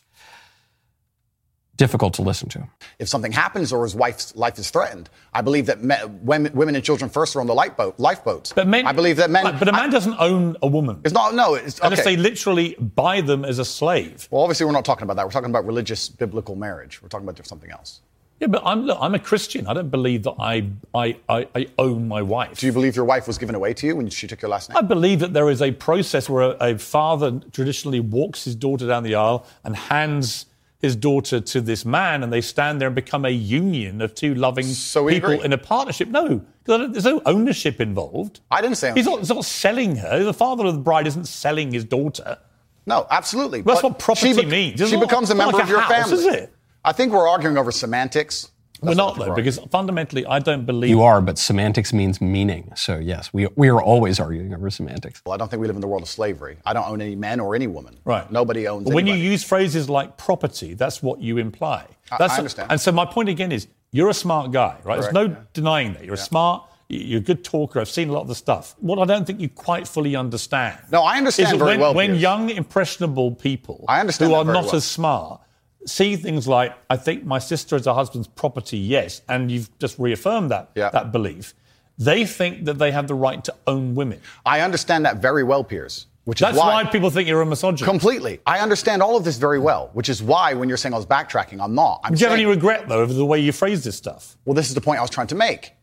difficult 1.78 2.14
to 2.16 2.22
listen 2.22 2.50
to. 2.50 2.68
If 3.00 3.08
something 3.10 3.32
happens 3.32 3.74
or 3.74 3.84
his 3.84 3.96
wife's 3.96 4.36
life 4.36 4.60
is 4.60 4.70
threatened, 4.70 5.10
I 5.34 5.42
believe 5.42 5.66
that 5.66 5.84
me, 5.84 5.96
women, 6.22 6.54
women 6.54 6.76
and 6.76 6.84
children 6.84 7.10
first 7.10 7.36
are 7.36 7.42
on 7.42 7.48
the 7.48 7.54
lifeboat, 7.54 8.00
lifeboats. 8.00 8.54
But 8.54 8.68
men, 8.68 8.86
I 8.86 8.92
believe 8.92 9.18
that 9.18 9.30
men. 9.30 9.44
But 9.58 9.68
a 9.68 9.72
man 9.72 9.90
I- 9.90 9.92
doesn't 9.92 10.16
own 10.20 10.56
a 10.62 10.68
woman. 10.68 11.02
it's 11.04 11.14
not. 11.14 11.34
No. 11.34 11.56
It's 11.56 11.80
Unless 11.82 12.04
they 12.04 12.16
literally 12.16 12.76
buy 12.76 13.22
them 13.22 13.44
as 13.46 13.60
a 13.60 13.66
slave. 13.66 14.28
well, 14.32 14.44
obviously, 14.44 14.66
we're 14.66 14.72
not 14.72 14.86
talking 14.86 15.04
about 15.04 15.16
that. 15.18 15.26
We're 15.26 15.32
talking 15.32 15.50
about 15.50 15.66
religious, 15.66 16.10
biblical 16.10 16.56
marriage. 16.56 17.02
We're 17.02 17.10
talking 17.10 17.28
about 17.28 17.46
something 17.46 17.72
else. 17.72 18.02
Yeah, 18.40 18.48
but 18.48 18.64
I'm 18.66 18.82
look, 18.86 18.98
I'm 19.00 19.16
a 19.16 19.20
Christian. 19.20 19.68
I 19.68 19.74
don't 19.74 19.90
believe 19.90 20.24
that 20.24 20.36
I 20.40 20.68
I, 20.94 21.18
I, 21.30 21.48
I 21.56 21.68
own 21.78 22.08
my 22.08 22.22
wife. 22.22 22.60
Do 22.60 22.66
you 22.66 22.74
believe 22.74 22.96
your 22.96 23.06
wife 23.06 23.26
was 23.28 23.38
given 23.38 23.56
away 23.56 23.74
to 23.76 23.88
you 23.88 23.96
when 23.96 24.10
she 24.10 24.28
took 24.28 24.42
your 24.42 24.50
last 24.50 24.70
name? 24.70 24.78
I 24.78 24.82
believe 24.82 25.20
that 25.20 25.34
there 25.34 25.50
is 25.50 25.62
a 25.62 25.72
process 25.72 26.28
where 26.30 26.52
a, 26.60 26.74
a 26.74 26.78
father 26.78 27.40
traditionally 27.52 28.00
walks 28.00 28.44
his 28.44 28.56
daughter 28.56 28.86
down 28.88 29.04
the 29.04 29.16
aisle 29.16 29.46
and 29.64 29.76
hands 29.76 30.48
his 30.84 30.96
daughter 30.98 31.40
to 31.40 31.62
this 31.62 31.86
man, 31.86 32.22
and 32.24 32.32
they 32.32 32.42
stand 32.42 32.80
there 32.82 32.88
and 32.90 32.96
become 32.96 33.24
a 33.24 33.30
union 33.30 34.02
of 34.02 34.14
two 34.14 34.36
loving 34.36 34.66
So 34.66 35.08
people 35.08 35.32
agree. 35.32 35.46
in 35.46 35.54
a 35.54 35.58
partnership. 35.58 36.10
No, 36.10 36.42
there's 36.66 37.06
no 37.06 37.22
ownership 37.26 37.80
involved. 37.80 38.42
I 38.52 38.62
didn't 38.62 38.76
say 38.76 38.94
He's 38.94 39.06
not, 39.06 39.20
he's 39.20 39.30
not 39.30 39.46
selling 39.46 39.96
her. 39.96 40.24
The 40.26 40.34
father 40.34 40.66
of 40.66 40.74
the 40.74 40.82
bride 40.82 41.08
isn't 41.08 41.26
selling 41.30 41.72
his 41.72 41.86
daughter. 41.86 42.38
No, 42.86 43.08
absolutely. 43.10 43.62
That's 43.62 43.82
But 43.82 43.92
what 43.92 44.00
property 44.00 44.34
she 44.34 44.42
bec- 44.42 44.48
means. 44.48 44.82
It's 44.82 44.90
She 44.90 44.98
not- 44.98 45.08
becomes 45.08 45.30
a 45.30 45.36
member 45.36 45.54
like 45.54 45.64
of 45.64 45.70
your 45.70 45.80
house, 45.80 46.10
family. 46.10 46.18
is 46.18 46.26
it? 46.26 46.54
I 46.84 46.92
think 46.92 47.14
we're 47.14 47.30
arguing 47.30 47.58
over 47.58 47.72
semantics. 47.72 48.52
We're 48.84 48.94
not 48.96 49.18
though, 49.18 49.30
we're 49.30 49.36
because 49.36 49.58
fundamentally, 49.72 50.26
I 50.26 50.40
don't 50.40 50.66
believe 50.66 50.90
You 50.90 51.02
are, 51.02 51.22
but 51.22 51.38
semantics 51.38 51.94
means 51.94 52.22
meaning. 52.22 52.72
So 52.76 52.98
yes, 52.98 53.34
we, 53.34 53.48
we 53.56 53.70
are 53.70 53.82
always 53.82 54.20
arguing 54.20 54.54
over 54.54 54.70
semantics. 54.70 55.22
Well, 55.26 55.34
I 55.34 55.38
don't 55.38 55.50
think 55.50 55.62
we 55.62 55.68
live 55.68 55.76
in 55.76 55.82
the 55.82 55.88
world 55.88 56.04
of 56.04 56.10
slavery. 56.10 56.58
I 56.66 56.74
don't 56.74 56.88
own 56.88 57.02
any 57.02 57.16
men 57.16 57.40
or 57.40 57.56
any 57.56 57.68
woman. 57.68 57.98
Right. 58.06 58.30
Nobody 58.32 58.68
owns 58.68 58.86
But 58.86 58.94
when 58.94 59.08
you 59.08 59.16
use 59.16 59.44
phrases 59.44 59.90
like 59.90 60.18
property, 60.18 60.74
that's 60.74 61.02
what 61.02 61.22
you 61.22 61.38
imply. 61.38 61.86
I- 62.12 62.18
That's, 62.18 62.34
I 62.34 62.38
understand. 62.38 62.72
And 62.72 62.80
so 62.82 62.92
my 62.92 63.06
point 63.06 63.30
again 63.30 63.52
is, 63.52 63.68
You're 63.92 64.10
a 64.10 64.14
smart 64.14 64.52
guy, 64.52 64.78
right? 64.84 65.00
There's 65.00 65.14
no 65.14 65.36
denying 65.54 65.94
that. 65.94 66.04
You're 66.06 66.16
a 66.16 66.18
smart, 66.18 66.64
you're 66.90 67.20
a 67.20 67.24
good 67.24 67.44
talker. 67.44 67.80
I've 67.80 67.90
seen 67.90 68.10
a 68.10 68.12
lot 68.12 68.22
of 68.22 68.28
the 68.28 68.36
stuff. 68.36 68.76
What 68.80 68.98
I 69.00 69.06
don't 69.06 69.26
think 69.26 69.40
you 69.40 69.50
quite 69.50 69.88
fully 69.88 70.16
understand. 70.16 70.78
No, 70.92 71.02
I 71.04 71.18
understand 71.18 71.54
is 71.54 71.58
very 71.60 71.72
when, 71.72 71.80
well, 71.80 71.94
When 71.94 72.10
Piers. 72.12 72.22
young, 72.22 72.50
impressionable 72.50 73.32
people 73.36 73.86
I 73.88 74.00
understand 74.00 74.32
who 74.32 74.36
are 74.38 74.44
not 74.46 74.66
well. 74.66 74.76
as 74.76 74.84
smart 74.86 75.42
see 75.86 76.16
things 76.16 76.48
like, 76.48 76.74
I 76.90 76.98
think 76.98 77.26
my 77.26 77.40
sister 77.40 77.76
is 77.76 77.86
her 77.86 77.94
husband's 77.94 78.28
property, 78.28 78.78
yes, 78.78 79.22
and 79.28 79.52
you've 79.52 79.70
just 79.80 79.98
reaffirmed 80.00 80.52
that, 80.52 80.72
Yeah. 80.76 80.90
that 80.90 81.12
belief, 81.12 81.54
they 81.98 82.26
think 82.26 82.66
that 82.66 82.78
they 82.80 82.92
have 82.92 83.08
the 83.08 83.16
right 83.16 83.44
to 83.44 83.54
own 83.68 83.94
women. 83.96 84.20
I 84.46 84.62
understand 84.62 85.06
that 85.06 85.18
very 85.18 85.44
well, 85.44 85.64
Piers. 85.64 86.08
Which 86.26 86.40
That's 86.40 86.56
is 86.56 86.60
why, 86.60 86.86
people 86.86 87.10
think 87.10 87.28
you're 87.28 87.42
a 87.42 87.46
misogynist. 87.46 87.84
Completely. 87.84 88.40
I 88.46 88.60
understand 88.60 89.04
all 89.04 89.18
of 89.18 89.26
this 89.26 89.36
very 89.38 89.60
well, 89.60 89.90
which 89.92 90.08
is 90.08 90.24
why 90.24 90.54
when 90.54 90.70
you're 90.70 90.78
saying 90.78 90.94
I 90.94 90.98
was 90.98 91.06
backtracking, 91.06 91.60
I'm 91.62 91.76
not. 91.76 92.00
I'm 92.06 92.14
Do 92.14 92.20
you 92.22 92.26
have 92.28 92.34
any 92.34 92.46
regret, 92.46 92.88
though, 92.88 93.02
over 93.02 93.12
the 93.12 93.26
way 93.26 93.40
you 93.40 93.52
phrase 93.52 93.84
this 93.84 93.98
stuff? 93.98 94.38
well, 94.46 94.54
this 94.54 94.70
is 94.70 94.74
the 94.74 94.80
point 94.80 95.00
I 95.00 95.02
was 95.02 95.10
trying 95.10 95.28
to 95.28 95.36
make. 95.36 95.74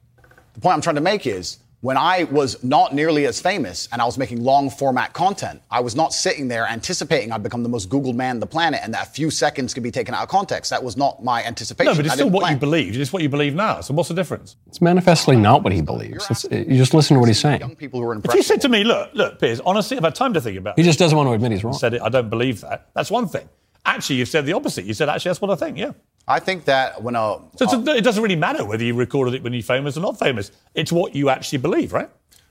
The 0.54 0.60
point 0.60 0.74
I'm 0.74 0.80
trying 0.80 0.94
to 0.96 1.02
make 1.02 1.26
is 1.26 1.58
when 1.80 1.96
I 1.96 2.24
was 2.24 2.62
not 2.62 2.94
nearly 2.94 3.24
as 3.26 3.40
famous 3.40 3.88
and 3.90 4.02
I 4.02 4.04
was 4.04 4.18
making 4.18 4.42
long 4.44 4.68
format 4.68 5.14
content, 5.14 5.62
I 5.70 5.80
was 5.80 5.96
not 5.96 6.12
sitting 6.12 6.46
there 6.46 6.66
anticipating 6.66 7.32
I'd 7.32 7.42
become 7.42 7.62
the 7.62 7.70
most 7.70 7.88
Googled 7.88 8.14
man 8.14 8.36
on 8.36 8.40
the 8.40 8.46
planet 8.46 8.80
and 8.82 8.92
that 8.92 9.06
a 9.06 9.10
few 9.10 9.30
seconds 9.30 9.72
could 9.72 9.82
be 9.82 9.90
taken 9.90 10.14
out 10.14 10.22
of 10.22 10.28
context. 10.28 10.70
That 10.70 10.84
was 10.84 10.98
not 10.98 11.24
my 11.24 11.42
anticipation. 11.42 11.92
No, 11.92 11.96
but 11.96 12.04
it's 12.04 12.12
I 12.12 12.16
still 12.16 12.30
what 12.30 12.40
plan. 12.42 12.54
you 12.54 12.58
believed. 12.58 12.96
It's 12.96 13.12
what 13.12 13.22
you 13.22 13.30
believe 13.30 13.54
now. 13.54 13.80
So 13.80 13.94
what's 13.94 14.10
the 14.10 14.14
difference? 14.14 14.56
It's 14.66 14.82
manifestly 14.82 15.36
not 15.36 15.62
what 15.62 15.72
he 15.72 15.80
believes. 15.80 16.26
It's, 16.30 16.44
you 16.50 16.76
just 16.76 16.92
listen 16.92 17.14
to 17.14 17.20
what 17.20 17.28
he's 17.28 17.40
saying. 17.40 17.60
Young 17.60 17.70
saying. 17.70 17.76
people 17.76 18.00
who 18.00 18.08
are 18.08 18.14
If 18.14 18.34
you 18.34 18.42
said 18.42 18.60
to 18.62 18.68
me, 18.68 18.84
look, 18.84 19.10
look, 19.14 19.40
Piers, 19.40 19.60
honestly, 19.60 19.96
I've 19.96 20.04
had 20.04 20.14
time 20.14 20.34
to 20.34 20.40
think 20.40 20.58
about 20.58 20.72
it. 20.72 20.82
He 20.82 20.82
it. 20.82 20.84
just 20.84 20.98
doesn't 20.98 21.16
want 21.16 21.28
to 21.28 21.32
admit 21.32 21.52
he's 21.52 21.64
wrong. 21.64 21.72
said 21.72 21.94
it, 21.94 22.02
I 22.02 22.10
don't 22.10 22.28
believe 22.28 22.60
that. 22.60 22.90
That's 22.94 23.10
one 23.10 23.26
thing. 23.26 23.48
Actually, 23.84 24.16
you've 24.16 24.28
said 24.28 24.46
the 24.46 24.52
opposite. 24.52 24.84
You 24.84 24.94
said, 24.94 25.08
actually, 25.08 25.30
that's 25.30 25.40
what 25.40 25.50
I 25.50 25.56
think, 25.56 25.78
yeah. 25.78 25.92
I 26.28 26.38
think 26.38 26.66
that 26.66 27.02
when 27.02 27.16
a 27.16 27.38
So 27.56 27.64
it's- 27.64 27.96
it 27.98 28.04
doesn't 28.04 28.22
really 28.22 28.36
matter 28.36 28.64
whether 28.64 28.84
you 28.84 28.94
recorded 28.94 29.34
it 29.34 29.42
when 29.42 29.52
you're 29.52 29.62
famous 29.62 29.96
or 29.96 30.00
not 30.00 30.18
famous. 30.18 30.52
It's 30.74 30.92
what 30.92 31.14
you 31.14 31.28
actually 31.30 31.58
believe, 31.58 31.92
right? 31.92 32.08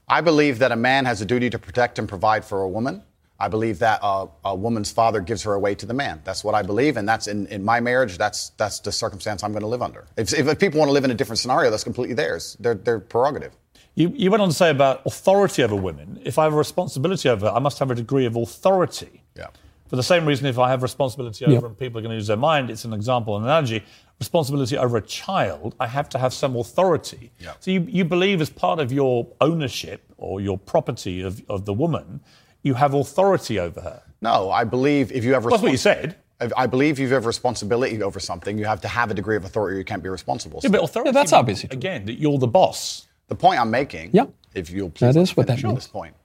I 0.07 0.21
believe 0.21 0.59
that 0.59 0.71
a 0.71 0.75
man 0.75 1.05
has 1.05 1.21
a 1.21 1.25
duty 1.25 1.49
to 1.51 1.59
protect 1.59 1.99
and 1.99 2.09
provide 2.09 2.43
for 2.43 2.61
a 2.63 2.67
woman. 2.67 3.03
I 3.39 3.47
believe 3.47 3.79
that 3.79 3.99
a, 4.03 4.27
a 4.43 4.53
woman's 4.55 4.91
father 4.91 5.21
gives 5.21 5.43
her 5.43 5.53
away 5.53 5.75
to 5.75 5.85
the 5.85 5.93
man. 5.93 6.19
That's 6.25 6.43
what 6.43 6.55
I 6.55 6.61
believe, 6.61 6.97
and 6.97 7.07
that's 7.07 7.27
in, 7.27 7.47
in 7.47 7.63
my 7.63 7.79
marriage. 7.79 8.17
That's 8.17 8.49
that's 8.57 8.79
the 8.81 8.91
circumstance 8.91 9.43
I'm 9.43 9.51
going 9.53 9.61
to 9.61 9.67
live 9.67 9.81
under. 9.81 10.07
If, 10.17 10.33
if, 10.33 10.45
if 10.47 10.59
people 10.59 10.79
want 10.79 10.89
to 10.89 10.93
live 10.93 11.05
in 11.05 11.11
a 11.11 11.13
different 11.13 11.39
scenario, 11.39 11.69
that's 11.71 11.85
completely 11.85 12.15
theirs. 12.15 12.57
Their 12.59 12.73
their 12.73 12.99
prerogative. 12.99 13.53
You, 13.95 14.11
you 14.15 14.29
went 14.31 14.41
on 14.41 14.49
to 14.49 14.53
say 14.53 14.69
about 14.71 15.03
authority 15.05 15.63
over 15.63 15.75
women. 15.75 16.19
If 16.25 16.37
I 16.37 16.43
have 16.45 16.53
a 16.53 16.57
responsibility 16.57 17.29
over 17.29 17.45
her, 17.45 17.51
I 17.53 17.59
must 17.59 17.79
have 17.79 17.91
a 17.91 17.95
degree 17.95 18.25
of 18.25 18.35
authority. 18.35 19.23
Yeah. 19.37 19.47
For 19.89 19.95
the 19.95 20.03
same 20.03 20.25
reason, 20.25 20.45
if 20.45 20.59
I 20.59 20.69
have 20.69 20.83
responsibility 20.83 21.43
over 21.45 21.53
Yep. 21.53 21.63
and 21.63 21.77
people 21.77 21.97
are 21.97 22.01
going 22.01 22.11
to 22.11 22.15
use 22.15 22.27
their 22.27 22.37
mind, 22.37 22.69
it's 22.69 22.85
an 22.85 22.93
example, 22.93 23.35
an 23.37 23.43
analogy. 23.43 23.83
Responsibility 24.19 24.77
over 24.77 24.97
a 24.97 25.01
child, 25.01 25.75
I 25.79 25.87
have 25.87 26.09
to 26.09 26.19
have 26.19 26.33
some 26.33 26.55
authority. 26.55 27.31
Yeah. 27.39 27.53
So 27.59 27.71
you, 27.71 27.85
you 27.89 28.05
believe 28.05 28.39
as 28.41 28.49
part 28.49 28.79
of 28.79 28.91
your 28.91 29.27
ownership 29.41 30.03
or 30.17 30.41
your 30.41 30.57
property 30.57 31.21
of, 31.21 31.41
of 31.49 31.65
the 31.65 31.73
woman, 31.73 32.21
you 32.61 32.75
have 32.75 32.93
authority 32.93 33.59
over 33.59 33.81
her. 33.81 34.03
No, 34.21 34.51
I 34.51 34.63
believe 34.65 35.11
if 35.11 35.23
you 35.23 35.33
have 35.33 35.43
That's 35.43 35.61
what 35.61 35.71
you 35.71 35.77
said. 35.77 36.17
I 36.55 36.67
believe 36.67 36.93
if 36.93 36.99
you 36.99 37.13
have 37.15 37.25
responsibility 37.25 38.01
over 38.01 38.19
something, 38.19 38.57
you 38.57 38.65
have 38.65 38.79
to 38.81 38.87
have 38.87 39.11
a 39.11 39.13
degree 39.13 39.35
of 39.35 39.43
authority 39.43 39.75
or 39.75 39.79
you 39.79 39.83
can't 39.85 40.03
be 40.03 40.07
responsible. 40.09 40.61
Yeah, 40.63 40.69
but 40.69 40.83
authority. 40.83 41.09
Yeah, 41.09 41.11
that's 41.13 41.31
means, 41.31 41.39
obviously. 41.39 41.69
Again, 41.71 42.05
that 42.05 42.13
you're 42.19 42.37
the 42.37 42.47
boss. 42.47 43.07
the 43.27 43.35
point 43.35 43.59
I'm 43.59 43.69
making, 43.71 44.11
Yeah. 44.13 44.25
if 44.53 44.69
you'll 44.69 44.89
please 44.89 45.13
That 45.13 45.15
let 45.19 45.23
is 45.23 45.35
what 45.37 45.47
that 45.47 45.61
means. 45.61 45.75
this 45.75 45.87
point. 45.87 46.15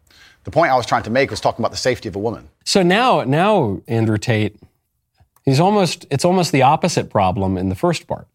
The 0.45 0.51
point 0.51 0.71
I 0.71 0.77
was 0.77 0.87
trying 0.87 1.03
to 1.05 1.11
make 1.11 1.31
was 1.31 1.41
talking 1.41 1.63
about 1.63 1.73
the 1.73 1.79
safety 1.79 2.09
of 2.09 2.17
a 2.17 2.19
woman. 2.19 2.49
So 2.65 2.83
now, 2.83 3.23
now 3.25 3.81
Andrew 3.89 4.19
Tate, 4.19 4.57
he's 5.45 5.59
almost, 5.59 6.07
it's 6.11 6.25
almost 6.25 6.53
the 6.53 6.63
opposite 6.63 7.11
problem 7.11 7.57
in 7.57 7.71
the 7.71 7.75
first 7.75 8.07
part. 8.07 8.29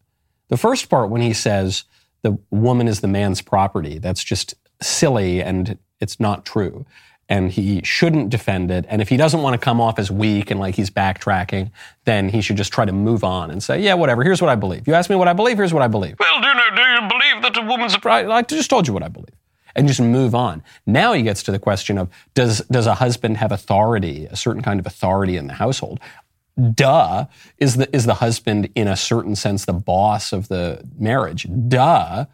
The 0.48 0.56
first 0.56 0.88
part, 0.90 1.10
when 1.10 1.22
he 1.22 1.32
says 1.32 1.84
the 2.22 2.36
woman 2.50 2.88
is 2.88 3.00
the 3.00 3.08
man's 3.08 3.40
property, 3.40 3.98
that's 3.98 4.24
just 4.24 4.54
silly 4.82 5.40
and 5.40 5.78
it's 6.00 6.18
not 6.18 6.44
true. 6.44 6.84
And 7.28 7.52
he 7.52 7.80
shouldn't 7.84 8.30
defend 8.30 8.72
it. 8.72 8.84
And 8.88 9.00
if 9.00 9.08
he 9.08 9.16
doesn't 9.16 9.40
want 9.40 9.54
to 9.54 9.64
come 9.64 9.80
off 9.80 10.00
as 10.00 10.10
weak 10.10 10.50
and 10.50 10.58
like 10.58 10.74
he's 10.74 10.90
backtracking, 10.90 11.70
then 12.04 12.28
he 12.28 12.40
should 12.40 12.56
just 12.56 12.72
try 12.72 12.84
to 12.84 12.92
move 12.92 13.22
on 13.22 13.52
and 13.52 13.62
say, 13.62 13.80
yeah, 13.80 13.94
whatever, 13.94 14.24
here's 14.24 14.42
what 14.42 14.48
I 14.48 14.56
believe. 14.56 14.88
You 14.88 14.94
ask 14.94 15.08
me 15.08 15.14
what 15.14 15.28
I 15.28 15.32
believe, 15.32 15.56
here's 15.56 15.72
what 15.72 15.84
I 15.84 15.86
believe. 15.86 16.16
Well, 16.18 16.40
do 16.40 16.48
you, 16.48 16.54
know, 16.54 16.70
do 16.74 16.82
you 16.82 17.08
believe 17.08 17.42
that 17.42 17.56
a 17.56 17.62
woman's 17.62 17.94
a 17.94 18.08
I, 18.08 18.38
I 18.38 18.42
just 18.42 18.68
told 18.68 18.88
you 18.88 18.94
what 18.94 19.04
I 19.04 19.08
believe 19.08 19.39
and 19.74 19.88
just 19.88 20.00
move 20.00 20.34
on. 20.34 20.62
Now 20.86 21.12
he 21.12 21.22
gets 21.22 21.42
to 21.44 21.52
the 21.52 21.58
question 21.58 21.98
of 21.98 22.08
does 22.34 22.60
does 22.70 22.86
a 22.86 22.94
husband 22.94 23.36
have 23.38 23.52
authority, 23.52 24.26
a 24.26 24.36
certain 24.36 24.62
kind 24.62 24.80
of 24.80 24.86
authority 24.86 25.36
in 25.36 25.46
the 25.46 25.54
household? 25.54 26.00
Duh. 26.74 27.26
Is 27.58 27.76
the 27.76 27.94
is 27.94 28.04
the 28.04 28.14
husband 28.14 28.68
in 28.74 28.88
a 28.88 28.96
certain 28.96 29.36
sense 29.36 29.64
the 29.64 29.72
boss 29.72 30.32
of 30.32 30.48
the 30.48 30.82
marriage? 30.98 31.46
Duh. 31.68 32.26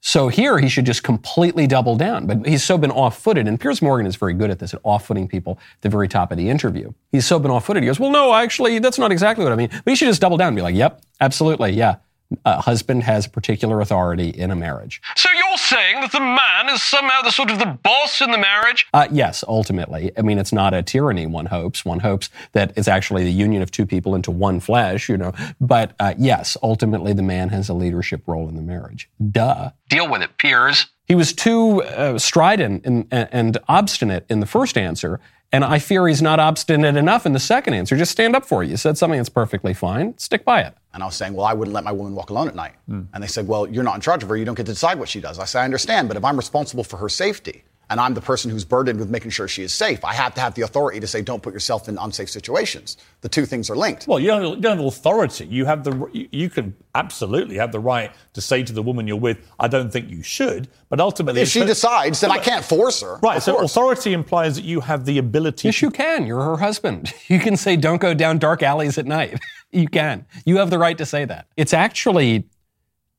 So 0.00 0.28
here 0.28 0.58
he 0.58 0.68
should 0.68 0.86
just 0.86 1.02
completely 1.02 1.66
double 1.66 1.96
down. 1.96 2.26
But 2.26 2.46
he's 2.46 2.62
so 2.62 2.78
been 2.78 2.92
off-footed, 2.92 3.48
and 3.48 3.58
Piers 3.58 3.82
Morgan 3.82 4.06
is 4.06 4.14
very 4.14 4.34
good 4.34 4.50
at 4.50 4.60
this, 4.60 4.72
at 4.72 4.80
off-footing 4.84 5.26
people 5.26 5.58
at 5.78 5.82
the 5.82 5.88
very 5.88 6.06
top 6.06 6.30
of 6.30 6.38
the 6.38 6.48
interview. 6.48 6.92
He's 7.10 7.26
so 7.26 7.40
been 7.40 7.50
off-footed. 7.50 7.82
He 7.82 7.88
goes, 7.88 7.98
"Well, 7.98 8.12
no, 8.12 8.32
actually, 8.32 8.78
that's 8.78 8.98
not 8.98 9.10
exactly 9.10 9.42
what 9.42 9.52
I 9.52 9.56
mean." 9.56 9.68
But 9.68 9.90
he 9.90 9.96
should 9.96 10.08
just 10.08 10.20
double 10.20 10.36
down 10.36 10.48
and 10.48 10.56
be 10.56 10.62
like, 10.62 10.76
"Yep, 10.76 11.02
absolutely, 11.20 11.72
yeah." 11.72 11.96
A 12.44 12.60
husband 12.60 13.04
has 13.04 13.26
a 13.26 13.30
particular 13.30 13.80
authority 13.80 14.28
in 14.28 14.50
a 14.50 14.56
marriage. 14.56 15.00
So 15.16 15.28
you're 15.56 15.78
saying 15.78 16.00
that 16.02 16.12
the 16.12 16.20
man 16.20 16.68
is 16.68 16.82
somehow 16.82 17.22
the 17.22 17.30
sort 17.30 17.50
of 17.50 17.58
the 17.58 17.78
boss 17.82 18.20
in 18.20 18.30
the 18.30 18.38
marriage? 18.38 18.86
Uh, 18.92 19.08
yes, 19.10 19.42
ultimately. 19.48 20.12
I 20.16 20.22
mean, 20.22 20.38
it's 20.38 20.52
not 20.52 20.74
a 20.74 20.82
tyranny, 20.82 21.26
one 21.26 21.46
hopes. 21.46 21.84
One 21.84 22.00
hopes 22.00 22.28
that 22.52 22.72
it's 22.76 22.88
actually 22.88 23.24
the 23.24 23.32
union 23.32 23.62
of 23.62 23.70
two 23.70 23.86
people 23.86 24.14
into 24.14 24.30
one 24.30 24.60
flesh, 24.60 25.08
you 25.08 25.16
know. 25.16 25.32
But 25.60 25.94
uh, 25.98 26.14
yes, 26.18 26.56
ultimately, 26.62 27.12
the 27.12 27.22
man 27.22 27.48
has 27.50 27.68
a 27.68 27.74
leadership 27.74 28.22
role 28.26 28.48
in 28.48 28.56
the 28.56 28.62
marriage. 28.62 29.08
Duh. 29.30 29.70
Deal 29.88 30.10
with 30.10 30.22
it, 30.22 30.36
Piers. 30.36 30.86
He 31.06 31.14
was 31.14 31.32
too 31.32 31.82
uh, 31.84 32.18
strident 32.18 32.84
and, 32.84 33.06
and 33.10 33.58
obstinate 33.68 34.26
in 34.28 34.40
the 34.40 34.46
first 34.46 34.76
answer. 34.76 35.20
And 35.52 35.64
I 35.64 35.78
fear 35.78 36.06
he's 36.08 36.20
not 36.20 36.40
obstinate 36.40 36.96
enough 36.96 37.24
in 37.24 37.32
the 37.32 37.38
second 37.38 37.74
answer. 37.74 37.96
Just 37.96 38.12
stand 38.12 38.34
up 38.34 38.44
for 38.44 38.62
it. 38.62 38.68
You 38.68 38.76
said 38.76 38.98
something 38.98 39.18
that's 39.18 39.28
perfectly 39.28 39.74
fine. 39.74 40.18
Stick 40.18 40.44
by 40.44 40.62
it. 40.62 40.74
And 40.92 41.02
I 41.02 41.06
was 41.06 41.14
saying, 41.14 41.34
well, 41.34 41.46
I 41.46 41.52
wouldn't 41.52 41.74
let 41.74 41.84
my 41.84 41.92
woman 41.92 42.14
walk 42.14 42.30
alone 42.30 42.48
at 42.48 42.54
night. 42.54 42.74
Hmm. 42.88 43.02
And 43.14 43.22
they 43.22 43.28
said, 43.28 43.46
well, 43.46 43.66
you're 43.66 43.84
not 43.84 43.94
in 43.94 44.00
charge 44.00 44.22
of 44.22 44.28
her. 44.28 44.36
You 44.36 44.44
don't 44.44 44.56
get 44.56 44.66
to 44.66 44.72
decide 44.72 44.98
what 44.98 45.08
she 45.08 45.20
does. 45.20 45.38
I 45.38 45.44
said, 45.44 45.60
I 45.60 45.64
understand, 45.64 46.08
but 46.08 46.16
if 46.16 46.24
I'm 46.24 46.36
responsible 46.36 46.84
for 46.84 46.96
her 46.96 47.08
safety 47.08 47.64
and 47.88 48.00
I'm 48.00 48.14
the 48.14 48.20
person 48.20 48.50
who's 48.50 48.64
burdened 48.64 48.98
with 48.98 49.10
making 49.10 49.30
sure 49.30 49.46
she 49.46 49.62
is 49.62 49.72
safe, 49.72 50.04
I 50.04 50.12
have 50.14 50.34
to 50.34 50.40
have 50.40 50.54
the 50.54 50.62
authority 50.62 50.98
to 51.00 51.06
say, 51.06 51.22
don't 51.22 51.42
put 51.42 51.52
yourself 51.52 51.88
in 51.88 51.98
unsafe 51.98 52.28
situations. 52.30 52.96
The 53.20 53.28
two 53.28 53.46
things 53.46 53.70
are 53.70 53.76
linked. 53.76 54.08
Well, 54.08 54.18
you 54.18 54.26
don't, 54.28 54.56
you 54.56 54.60
don't 54.60 54.78
have 54.78 54.86
authority. 54.86 55.46
You 55.46 55.64
have 55.66 55.84
the 55.84 56.08
you, 56.12 56.28
you 56.32 56.50
can 56.50 56.74
absolutely 56.94 57.56
have 57.56 57.72
the 57.72 57.78
right 57.80 58.10
to 58.32 58.40
say 58.40 58.62
to 58.62 58.72
the 58.72 58.82
woman 58.82 59.06
you're 59.06 59.16
with, 59.16 59.38
"I 59.60 59.68
don't 59.68 59.92
think 59.92 60.10
you 60.10 60.22
should," 60.22 60.68
but 60.88 60.98
ultimately, 61.00 61.42
if 61.42 61.48
she 61.48 61.60
it's- 61.60 61.76
decides, 61.76 62.20
then 62.20 62.30
I 62.30 62.38
can't 62.38 62.64
force 62.64 63.02
her. 63.02 63.18
Right. 63.22 63.42
So 63.42 63.54
course. 63.54 63.70
authority 63.70 64.12
implies 64.12 64.56
that 64.56 64.64
you 64.64 64.80
have 64.80 65.04
the 65.04 65.18
ability. 65.18 65.68
Yes, 65.68 65.82
you 65.82 65.90
can. 65.90 66.26
You're 66.26 66.42
her 66.42 66.56
husband. 66.56 67.12
You 67.28 67.40
can 67.40 67.56
say, 67.56 67.76
don't 67.76 68.00
go 68.00 68.14
down 68.14 68.38
dark 68.38 68.62
alleys 68.62 68.98
at 68.98 69.04
night. 69.06 69.40
you 69.72 69.88
can. 69.88 70.26
You 70.44 70.58
have 70.58 70.70
the 70.70 70.78
right 70.78 70.96
to 70.96 71.04
say 71.04 71.24
that. 71.24 71.46
It's 71.56 71.74
actually 71.74 72.46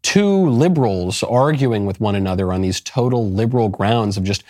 two 0.01 0.49
liberals 0.49 1.23
arguing 1.23 1.85
with 1.85 1.99
one 1.99 2.15
another 2.15 2.53
on 2.53 2.61
these 2.61 2.81
total 2.81 3.29
liberal 3.29 3.69
grounds 3.69 4.17
of 4.17 4.23
just 4.23 4.43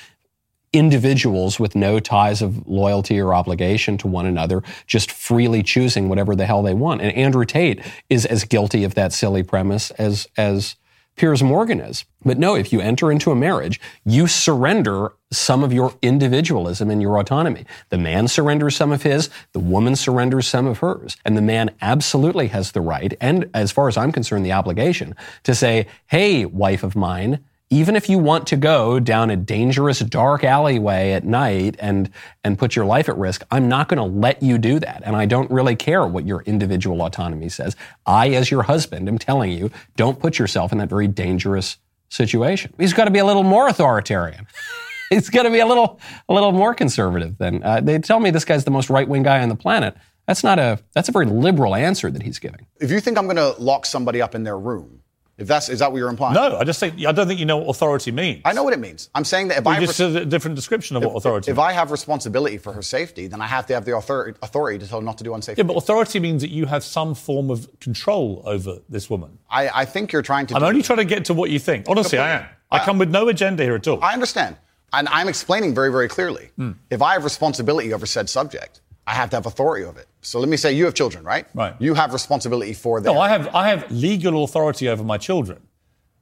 individuals 0.74 1.60
with 1.60 1.76
no 1.76 2.00
ties 2.00 2.42
of 2.42 2.68
loyalty 2.68 3.20
or 3.20 3.34
obligation 3.34 3.98
to 3.98 4.08
one 4.08 4.26
another, 4.26 4.62
just 4.86 5.12
freely 5.12 5.64
choosing 5.64 6.10
whatever 6.10 6.36
the 6.36 6.46
hell 6.46 6.62
they 6.62 6.74
want. 6.74 7.02
And 7.02 7.12
Andrew 7.14 7.46
Tate 7.46 7.82
is 8.10 8.26
as 8.26 8.44
guilty 8.44 8.84
of 8.84 8.96
that 8.96 9.14
silly 9.14 9.44
premise 9.44 9.92
as, 9.92 10.28
as 10.38 10.76
Piers 11.18 11.42
Morgan 11.42 11.80
is. 11.80 12.06
But 12.24 12.38
no, 12.38 12.56
if 12.56 12.72
you 12.72 12.80
enter 12.80 13.12
into 13.12 13.32
a 13.32 13.36
marriage, 13.36 13.82
you 14.06 14.28
surrender 14.28 15.14
some 15.32 15.64
of 15.64 15.74
your 15.74 15.96
individualism 16.02 16.90
and 16.92 17.02
your 17.02 17.18
autonomy. 17.20 17.66
The 17.90 17.98
man 17.98 18.28
surrenders 18.28 18.76
some 18.76 18.92
of 18.92 19.02
his, 19.02 19.30
the 19.52 19.60
woman 19.60 19.96
surrenders 19.96 20.48
some 20.48 20.68
of 20.68 20.78
hers. 20.78 21.18
And 21.26 21.36
the 21.36 21.42
man 21.42 21.72
absolutely 21.82 22.48
has 22.50 22.72
the 22.72 22.82
right, 22.82 23.18
and 23.20 23.50
as 23.54 23.72
far 23.72 23.88
as 23.88 23.98
I'm 23.98 24.12
concerned, 24.12 24.46
the 24.46 24.52
obligation 24.52 25.16
to 25.44 25.56
say, 25.56 25.88
hey, 26.08 26.46
wife 26.46 26.84
of 26.84 26.96
mine, 26.96 27.44
even 27.70 27.96
if 27.96 28.10
you 28.10 28.18
want 28.18 28.48
to 28.48 28.56
go 28.56 29.00
down 29.00 29.30
a 29.30 29.36
dangerous 29.36 30.00
dark 30.00 30.44
alleyway 30.44 31.12
at 31.12 31.24
night 31.24 31.76
and 31.80 32.10
and 32.44 32.58
put 32.58 32.76
your 32.76 32.86
life 32.86 33.10
at 33.10 33.18
risk 33.18 33.44
i'm 33.52 33.68
not 33.68 33.90
going 33.90 33.98
to 33.98 34.18
let 34.20 34.42
you 34.42 34.58
do 34.58 34.80
that. 34.80 35.02
And 35.06 35.16
i 35.16 35.26
don't 35.26 35.50
really 35.52 35.76
care 35.76 36.06
what 36.06 36.26
your 36.26 36.42
individual 36.44 37.02
autonomy 37.02 37.50
says. 37.50 37.76
I 38.06 38.30
as 38.30 38.50
your 38.50 38.64
husband 38.64 39.08
am 39.08 39.18
telling 39.18 39.52
you 39.52 39.72
don't 39.96 40.20
put 40.20 40.40
yourself 40.40 40.72
in 40.72 40.78
that 40.80 40.90
very 40.90 41.08
dangerous 41.08 41.78
situation. 42.10 42.74
He's 42.78 42.94
got 42.94 43.06
to 43.06 43.12
be 43.12 43.20
a 43.20 43.26
little 43.26 43.44
more 43.44 43.68
authoritarian. 43.68 44.48
He's 45.10 45.30
got 45.30 45.44
to 45.44 45.50
be 45.50 45.60
a 45.60 45.66
little 45.66 46.00
a 46.28 46.34
little 46.34 46.52
more 46.52 46.74
conservative 46.74 47.38
than 47.38 47.64
uh, 47.64 47.82
they 47.82 47.98
tell 48.00 48.20
me 48.20 48.30
this 48.30 48.46
guy's 48.46 48.66
the 48.66 48.72
most 48.72 48.90
right-wing 48.90 49.24
guy 49.24 49.42
on 49.42 49.50
the 49.50 49.56
planet. 49.56 49.96
That's 50.26 50.44
not 50.44 50.60
a 50.60 50.80
that's 50.94 51.08
a 51.08 51.12
very 51.12 51.26
liberal 51.26 51.76
answer 51.76 52.12
that 52.12 52.22
he's 52.22 52.40
giving. 52.40 52.68
If 52.82 52.92
you 52.92 53.00
think 53.00 53.18
I'm 53.18 53.26
going 53.26 53.38
to 53.38 53.56
lock 53.62 53.86
somebody 53.86 54.22
up 54.22 54.36
in 54.36 54.44
their 54.44 54.60
room 54.60 55.02
If 55.38 55.48
that's 55.48 55.70
is 55.70 55.80
that 55.80 55.92
what 55.92 56.00
you're 56.00 56.10
implying? 56.10 56.34
No, 56.34 56.58
I 56.58 56.64
just 56.64 56.80
think 56.80 56.96
I 57.06 57.12
don't 57.12 57.28
think 57.28 57.40
you 57.40 57.46
know 57.46 57.58
what 57.58 57.70
authority 57.70 58.12
means. 58.12 58.42
I 58.44 58.54
know 58.54 58.64
what 58.64 58.74
it 58.74 58.80
means. 58.80 59.10
I'm 59.14 59.24
saying 59.24 59.50
that 59.50 59.60
if 59.60 59.66
You 59.66 59.72
I 59.72 59.80
just 59.80 60.00
a 60.00 60.26
different 60.26 60.56
description 60.56 60.96
of 60.98 61.04
what 61.06 61.16
authority. 61.16 61.52
if. 61.52 61.60
I 61.60 61.74
have 61.74 61.92
responsibility 61.92 62.58
for 62.58 62.74
her 62.74 62.82
safety, 62.82 63.28
then 63.28 63.40
I 63.40 63.46
have 63.46 63.68
to 63.68 63.74
have 63.76 63.86
the 63.86 63.96
authority, 63.96 64.38
authority 64.42 64.80
to 64.80 64.88
tell 64.88 65.00
her 65.00 65.06
not 65.06 65.18
to 65.20 65.24
do 65.24 65.36
unsafe. 65.36 65.58
yeah, 65.58 65.64
things. 65.64 65.76
but 65.76 65.78
authority 65.78 66.20
means 66.20 66.42
that 66.42 66.50
you 66.50 66.66
have 66.66 66.84
some 66.84 67.14
form 67.14 67.52
of 67.52 67.68
control 67.80 68.42
over 68.46 68.80
this 68.90 69.10
woman. 69.12 69.38
I, 69.50 69.70
I 69.82 69.86
think 69.86 70.12
you're 70.12 70.24
trying 70.24 70.48
to. 70.48 70.56
I'm 70.56 70.64
only 70.64 70.82
trying 70.82 70.98
to 70.98 71.06
get 71.06 71.26
to 71.26 71.36
what 71.36 71.52
you 71.52 71.60
think. 71.60 71.86
Honestly, 71.88 72.18
I 72.18 72.32
am. 72.32 72.46
I 72.72 72.78
I- 72.80 72.86
come 72.86 72.98
with 72.98 73.10
no 73.12 73.28
agenda 73.28 73.64
here 73.64 73.76
at 73.76 73.88
all. 73.88 74.04
I 74.04 74.14
understand. 74.14 74.58
And 74.94 75.08
I'm 75.10 75.28
explaining 75.28 75.76
very, 75.76 75.92
very 75.92 76.08
clearly. 76.08 76.50
Hmm. 76.56 76.72
If 76.90 77.02
I 77.02 77.14
have 77.14 77.24
responsibility 77.26 77.94
over 77.94 78.06
said 78.06 78.30
subject, 78.30 78.82
I 79.08 79.14
have 79.14 79.30
to 79.32 79.38
have 79.38 79.46
authority 79.46 79.86
of 79.86 79.96
it. 79.98 80.08
So 80.22 80.40
let 80.40 80.50
me 80.50 80.58
say 80.58 80.74
you 80.74 80.86
have 80.86 80.94
children, 80.94 81.24
right? 81.24 81.46
Right. 81.56 81.74
You 81.80 81.94
have 81.94 82.12
responsibility 82.14 82.74
for 82.74 83.00
them. 83.02 83.16
No, 83.16 83.22
I 83.22 83.30
have 83.30 83.48
I 83.56 83.70
have 83.70 83.90
legal 83.90 84.44
authority 84.44 84.90
over 84.90 85.04
my 85.04 85.18
children. 85.18 85.60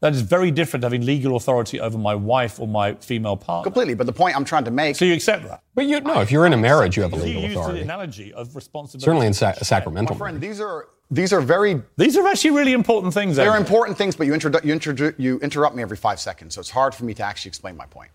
That 0.01 0.13
is 0.13 0.22
very 0.22 0.51
different 0.51 0.82
to 0.82 0.86
having 0.88 1.04
legal 1.04 1.36
authority 1.36 1.80
over 1.80 1.98
my 1.98 2.13
wife 2.13 2.60
or 2.60 2.68
my 2.68 2.94
female 2.96 3.38
partner. 3.38 3.63
Completely. 3.63 3.96
But 3.96 4.06
the 4.06 4.13
point 4.13 4.36
I'm 4.36 4.46
trying 4.46 4.65
to 4.65 4.72
make. 4.72 4.96
So 4.98 5.06
you 5.06 5.15
accept 5.15 5.44
that? 5.48 5.63
But 5.74 5.86
you 5.88 6.00
no, 6.01 6.20
if 6.22 6.32
you're 6.32 6.46
in 6.46 6.54
a 6.54 6.58
marriage, 6.58 6.96
you 6.96 7.04
have 7.04 7.13
You 7.13 7.22
legal 7.24 7.42
use 7.42 7.54
the 7.54 7.60
authority. 7.60 7.82
analogy 7.82 8.34
of 8.34 8.56
responsibility. 8.56 9.06
Certainly 9.06 9.27
in 9.27 9.34
Sa- 9.34 9.54
Sacramento. 9.54 10.13
my 10.13 10.18
friend, 10.18 10.39
these 10.39 10.60
are 10.62 10.89
these 11.10 11.34
are 11.34 11.42
very 11.42 11.82
These 11.98 12.18
are 12.18 12.27
actually 12.27 12.51
really 12.51 12.74
important 12.74 13.13
things. 13.15 13.36
they're 13.36 13.48
Andrew. 13.50 13.65
important 13.65 13.98
things, 13.98 14.15
but 14.15 14.27
you, 14.27 14.34
introdu- 14.34 14.63
you, 14.63 14.74
introdu- 14.75 15.15
you 15.18 15.39
interrupt 15.39 15.75
me 15.75 15.82
every 15.82 15.98
five 15.98 16.20
seconds, 16.20 16.54
so 16.54 16.60
it's 16.62 16.70
hard 16.70 16.94
for 16.94 17.06
me 17.06 17.13
to 17.15 17.24
actually 17.24 17.50
explain 17.50 17.75
my 17.77 17.86
point. 17.88 18.12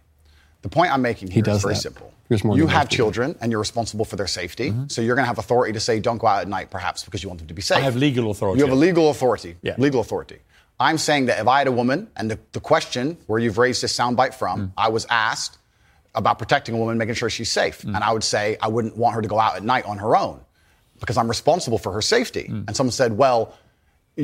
The 0.62 0.68
point 0.68 0.92
I'm 0.92 1.02
making 1.02 1.30
here 1.30 1.42
is 1.48 1.62
very 1.62 1.74
that. 1.74 1.80
simple. 1.80 2.12
You 2.28 2.68
have 2.68 2.88
children, 2.88 3.34
and 3.40 3.50
you're 3.50 3.58
responsible 3.60 4.04
for 4.04 4.14
their 4.16 4.28
safety, 4.28 4.70
Mm-hmm. 4.70 4.86
so 4.88 5.02
you're 5.02 5.16
going 5.16 5.24
to 5.24 5.28
have 5.28 5.38
authority 5.38 5.72
to 5.72 5.80
say, 5.80 5.98
"Don't 5.98 6.18
go 6.18 6.26
out 6.28 6.42
at 6.42 6.48
night," 6.48 6.70
perhaps 6.70 7.02
because 7.04 7.22
you 7.24 7.28
want 7.28 7.40
them 7.40 7.48
to 7.48 7.54
be 7.54 7.62
safe. 7.62 7.78
I 7.78 7.80
have 7.80 7.96
legal 7.96 8.30
authority. 8.30 8.60
You 8.60 8.66
have 8.66 8.72
a 8.76 8.78
legal 8.78 9.10
authority. 9.10 9.56
Yeah. 9.62 9.74
Legal 9.78 10.00
authority. 10.00 10.38
I'm 10.78 10.96
saying 10.98 11.26
that 11.26 11.40
if 11.40 11.48
I 11.48 11.58
had 11.58 11.66
a 11.66 11.72
woman, 11.72 12.08
and 12.16 12.30
the, 12.30 12.38
the 12.52 12.60
question 12.60 13.16
where 13.26 13.38
you've 13.40 13.58
raised 13.58 13.82
this 13.82 13.92
soundbite 13.96 14.34
from, 14.34 14.60
Mm. 14.60 14.72
I 14.78 14.88
was 14.90 15.06
asked 15.10 15.58
about 16.14 16.38
protecting 16.38 16.74
a 16.74 16.78
woman, 16.78 16.98
making 16.98 17.14
sure 17.14 17.28
she's 17.30 17.50
safe. 17.50 17.82
Mm. 17.82 17.94
And 17.96 18.04
I 18.04 18.12
would 18.12 18.24
say 18.24 18.56
I 18.62 18.68
wouldn't 18.68 18.96
want 18.96 19.14
her 19.16 19.22
to 19.22 19.28
go 19.28 19.38
out 19.40 19.56
at 19.56 19.62
night 19.64 19.84
on 19.84 19.98
her 19.98 20.16
own 20.16 20.40
because 21.00 21.16
I'm 21.16 21.28
responsible 21.28 21.78
for 21.78 21.92
her 21.92 22.02
safety. 22.02 22.44
Mm. 22.50 22.64
And 22.68 22.76
someone 22.76 22.92
said, 22.92 23.16
well, 23.16 23.54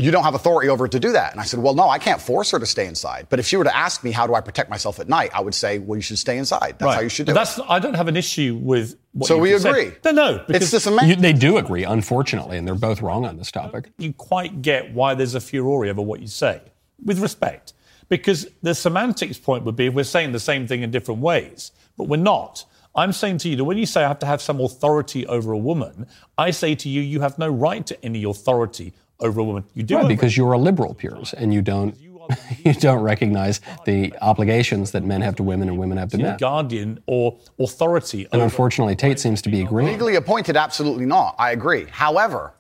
you 0.01 0.11
don't 0.11 0.25
have 0.25 0.35
authority 0.35 0.69
over 0.69 0.85
her 0.85 0.89
to 0.89 1.01
do 1.01 1.13
that. 1.13 1.33
And 1.33 1.41
I 1.41 1.45
said, 1.45 1.61
well, 1.61 1.75
no, 1.75 1.89
I 1.89 1.99
can't 1.99 2.21
force 2.21 2.51
her 2.53 2.59
to 2.59 2.67
stay 2.67 2.87
inside. 2.87 3.27
But 3.29 3.39
if 3.39 3.47
she 3.47 3.57
were 3.57 3.65
to 3.65 3.77
ask 3.77 4.05
me, 4.05 4.11
how 4.13 4.27
do 4.27 4.35
I 4.35 4.41
protect 4.41 4.71
myself 4.71 5.01
at 5.01 5.09
night? 5.09 5.31
I 5.35 5.41
would 5.41 5.55
say, 5.55 5.79
well, 5.79 5.97
you 5.97 6.03
should 6.03 6.19
stay 6.19 6.39
inside. 6.39 6.77
That's 6.79 6.95
how 6.95 7.01
you 7.01 7.09
should 7.09 7.27
do 7.27 7.35
But 7.35 7.41
it. 7.43 7.57
That's 7.57 7.61
I 7.71 7.79
don't 7.79 7.95
have 7.95 8.09
an 8.09 8.17
issue 8.17 8.59
with. 8.63 8.97
What 9.13 9.29
So 9.29 9.37
you 9.37 9.41
we 9.43 9.49
just 9.51 9.63
said. 9.63 9.71
agree. 9.75 9.93
No, 10.05 10.11
no, 10.13 10.45
It's 10.49 10.71
just 10.71 10.87
a 10.87 10.91
man. 10.91 11.09
You, 11.09 11.17
they 11.17 11.33
do 11.33 11.57
agree, 11.57 11.85
unfortunately, 11.85 12.59
and 12.59 12.67
they're 12.67 12.75
both 12.75 13.01
wrong 13.03 13.25
on 13.25 13.37
this 13.39 13.51
topic. 13.51 13.91
you 13.99 14.13
quite 14.13 14.61
get 14.63 14.93
why 14.93 15.15
there's 15.15 15.35
a 15.35 15.41
furore 15.41 15.87
over 15.87 16.03
what 16.03 16.21
you 16.21 16.27
say, 16.27 16.61
with 17.05 17.19
respect. 17.21 17.73
Because 18.09 18.47
the 18.63 18.75
semantics 18.75 19.39
point 19.39 19.65
would 19.65 19.75
be 19.75 19.87
if 19.87 19.95
we're 19.95 20.05
saying 20.05 20.33
the 20.33 20.39
same 20.41 20.67
thing 20.67 20.83
in 20.83 20.91
different 20.91 21.21
ways, 21.21 21.73
but 21.97 22.05
we're 22.09 22.19
not. 22.19 22.65
I'm 22.95 23.13
saying 23.13 23.39
to 23.39 23.49
you 23.49 23.57
that 23.57 23.65
when 23.65 23.77
you 23.79 23.85
say 23.85 24.05
I 24.05 24.09
have 24.09 24.21
to 24.21 24.27
have 24.27 24.41
some 24.41 24.61
authority 24.61 25.27
over 25.27 25.53
a 25.53 25.59
woman, 25.59 26.07
I 26.39 26.51
say 26.51 26.75
to 26.77 26.89
you, 26.89 27.01
you 27.03 27.21
have 27.21 27.39
no 27.39 27.49
right 27.49 27.85
to 27.87 28.05
any 28.05 28.25
authority 28.25 28.93
over 29.21 29.41
a 29.41 29.45
woman. 29.45 29.65
You 29.75 29.83
do 29.83 29.97
Right, 29.97 30.09
because 30.09 30.37
you're 30.37 30.53
a 30.53 30.59
liberal, 30.59 30.95
Piers, 30.95 31.33
and 31.33 31.53
you 31.53 31.63
don't 31.63 31.97
you 32.65 32.75
don't 32.75 33.03
recognize 33.03 33.61
the 33.85 34.13
obligations 34.21 34.91
that 34.93 35.05
men 35.05 35.21
have 35.21 35.37
to 35.37 35.43
women 35.43 35.69
and 35.69 35.79
women 35.79 35.99
have 35.99 36.11
to 36.11 36.19
men. 36.19 36.37
guardian 36.39 37.03
or 37.07 37.39
authority 37.59 38.27
And 38.33 38.43
unfortunately, 38.43 38.97
Tate 38.97 39.21
seems 39.21 39.43
to 39.43 39.49
be 39.49 39.61
agreeing. 39.61 39.93
Legally 39.93 40.17
appointed, 40.17 40.57
absolutely 40.57 41.07
not. 41.07 41.37
I 41.39 41.53
agree. 41.53 41.87
However, 41.91 42.53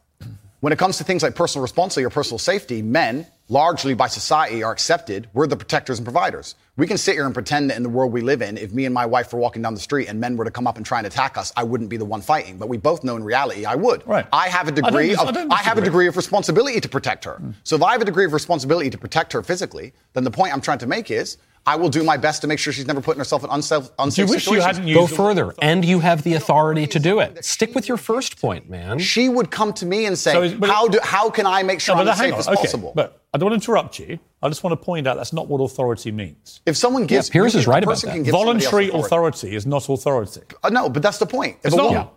when 0.60 0.72
it 0.72 0.78
comes 0.78 0.98
to 0.98 1.04
things 1.04 1.22
like 1.22 1.34
personal 1.34 1.62
responsibility 1.62 2.06
or 2.06 2.10
personal 2.10 2.38
safety, 2.38 2.82
men, 2.82 3.26
largely 3.48 3.94
by 3.94 4.06
society, 4.06 4.62
are 4.62 4.72
accepted. 4.72 5.28
We're 5.32 5.46
the 5.46 5.56
protectors 5.56 5.98
and 5.98 6.06
providers. 6.06 6.54
We 6.78 6.86
can 6.86 6.98
sit 6.98 7.14
here 7.14 7.24
and 7.24 7.32
pretend 7.32 7.70
that 7.70 7.78
in 7.78 7.82
the 7.82 7.88
world 7.88 8.12
we 8.12 8.20
live 8.20 8.42
in, 8.42 8.58
if 8.58 8.70
me 8.72 8.84
and 8.84 8.92
my 8.94 9.06
wife 9.06 9.32
were 9.32 9.38
walking 9.38 9.62
down 9.62 9.72
the 9.72 9.80
street 9.80 10.08
and 10.08 10.20
men 10.20 10.36
were 10.36 10.44
to 10.44 10.50
come 10.50 10.66
up 10.66 10.76
and 10.76 10.84
try 10.84 10.98
and 10.98 11.06
attack 11.06 11.38
us, 11.38 11.50
I 11.56 11.62
wouldn't 11.64 11.88
be 11.88 11.96
the 11.96 12.04
one 12.04 12.20
fighting. 12.20 12.58
But 12.58 12.68
we 12.68 12.76
both 12.76 13.02
know 13.02 13.16
in 13.16 13.24
reality 13.24 13.64
I 13.64 13.76
would. 13.76 14.06
Right. 14.06 14.26
I 14.30 14.48
have 14.48 14.68
a 14.68 14.72
I 14.72 14.74
don't 14.74 14.84
degree 14.84 15.08
dis- 15.08 15.18
I 15.18 15.22
of 15.28 15.34
don't 15.34 15.50
I 15.52 15.56
have 15.56 15.78
a 15.78 15.80
degree 15.80 16.06
of 16.06 16.16
responsibility 16.18 16.78
to 16.82 16.88
protect 16.88 17.24
her. 17.24 17.38
Mm. 17.42 17.54
So 17.64 17.76
if 17.76 17.82
I 17.82 17.92
have 17.92 18.02
a 18.02 18.04
degree 18.04 18.26
of 18.26 18.34
responsibility 18.34 18.90
to 18.90 18.98
protect 18.98 19.32
her 19.32 19.42
physically, 19.42 19.94
then 20.12 20.24
the 20.24 20.30
point 20.30 20.52
I'm 20.52 20.60
trying 20.60 20.78
to 20.80 20.86
make 20.86 21.10
is 21.10 21.38
I 21.68 21.76
will 21.76 21.88
do 21.88 22.04
my 22.04 22.18
best 22.18 22.42
to 22.42 22.46
make 22.46 22.58
sure 22.58 22.72
she's 22.74 22.86
never 22.86 23.00
putting 23.00 23.18
herself 23.20 23.42
in 23.42 23.48
unsafe, 23.50 23.88
unsafe 23.98 24.26
Do 24.26 24.30
you 24.30 24.36
wish 24.36 24.46
you 24.46 24.60
hadn't 24.60 24.86
used 24.86 25.00
Go 25.00 25.06
the- 25.06 25.16
further, 25.16 25.54
and 25.62 25.82
you 25.82 25.98
have 26.00 26.22
the 26.24 26.34
authority 26.34 26.86
to 26.88 26.98
do 27.00 27.20
it. 27.20 27.42
Stick 27.44 27.74
with 27.74 27.88
your 27.88 27.96
first 27.96 28.38
point, 28.40 28.68
man. 28.70 28.98
she 29.00 29.28
would 29.30 29.50
come 29.50 29.72
to 29.72 29.86
me 29.86 30.04
and 30.04 30.16
say, 30.16 30.32
So 30.32 30.42
is- 30.42 30.52
but- 30.54 30.68
how, 30.70 30.86
do, 30.88 31.00
how 31.02 31.30
can 31.30 31.46
I 31.46 31.62
make 31.64 31.80
sure 31.80 31.94
No, 31.96 32.02
I'm 32.02 32.06
but 32.06 32.12
as 32.12 32.18
hang 32.18 32.26
safe 32.28 32.34
on, 32.34 32.38
as 32.40 32.48
okay, 32.48 32.56
possible? 32.66 32.92
But 32.94 33.22
I 33.34 33.38
don't 33.38 33.50
want 33.50 33.60
to 33.60 33.64
interrupt 33.66 33.98
you. 33.98 34.18
I 34.46 34.48
just 34.48 34.62
want 34.62 34.78
to 34.78 34.84
point 34.84 35.06
out 35.06 35.16
that's 35.16 35.32
not 35.32 35.48
what 35.48 35.60
authority 35.60 36.12
means. 36.12 36.60
if 36.64 36.76
someone 36.76 37.06
gives, 37.06 37.28
Piers 37.28 37.54
you 37.54 37.60
is 37.60 37.66
right 37.66 37.82
about 37.82 37.92
person 37.92 38.08
that. 38.08 38.14
can 38.14 38.22
give 38.22 38.32
somebody 38.32 38.64
else 38.64 38.70
Voluntary 38.70 39.00
authority 39.00 39.56
is 39.56 39.66
not 39.66 39.88
authority. 39.88 40.42
Uh, 40.62 40.68
no, 40.68 40.88
but 40.88 41.02
that's 41.02 41.18
the 41.18 41.26
point. 41.26 41.56
If 41.60 41.66
It's 41.66 41.76
not. 41.76 41.84
woman- 41.90 42.08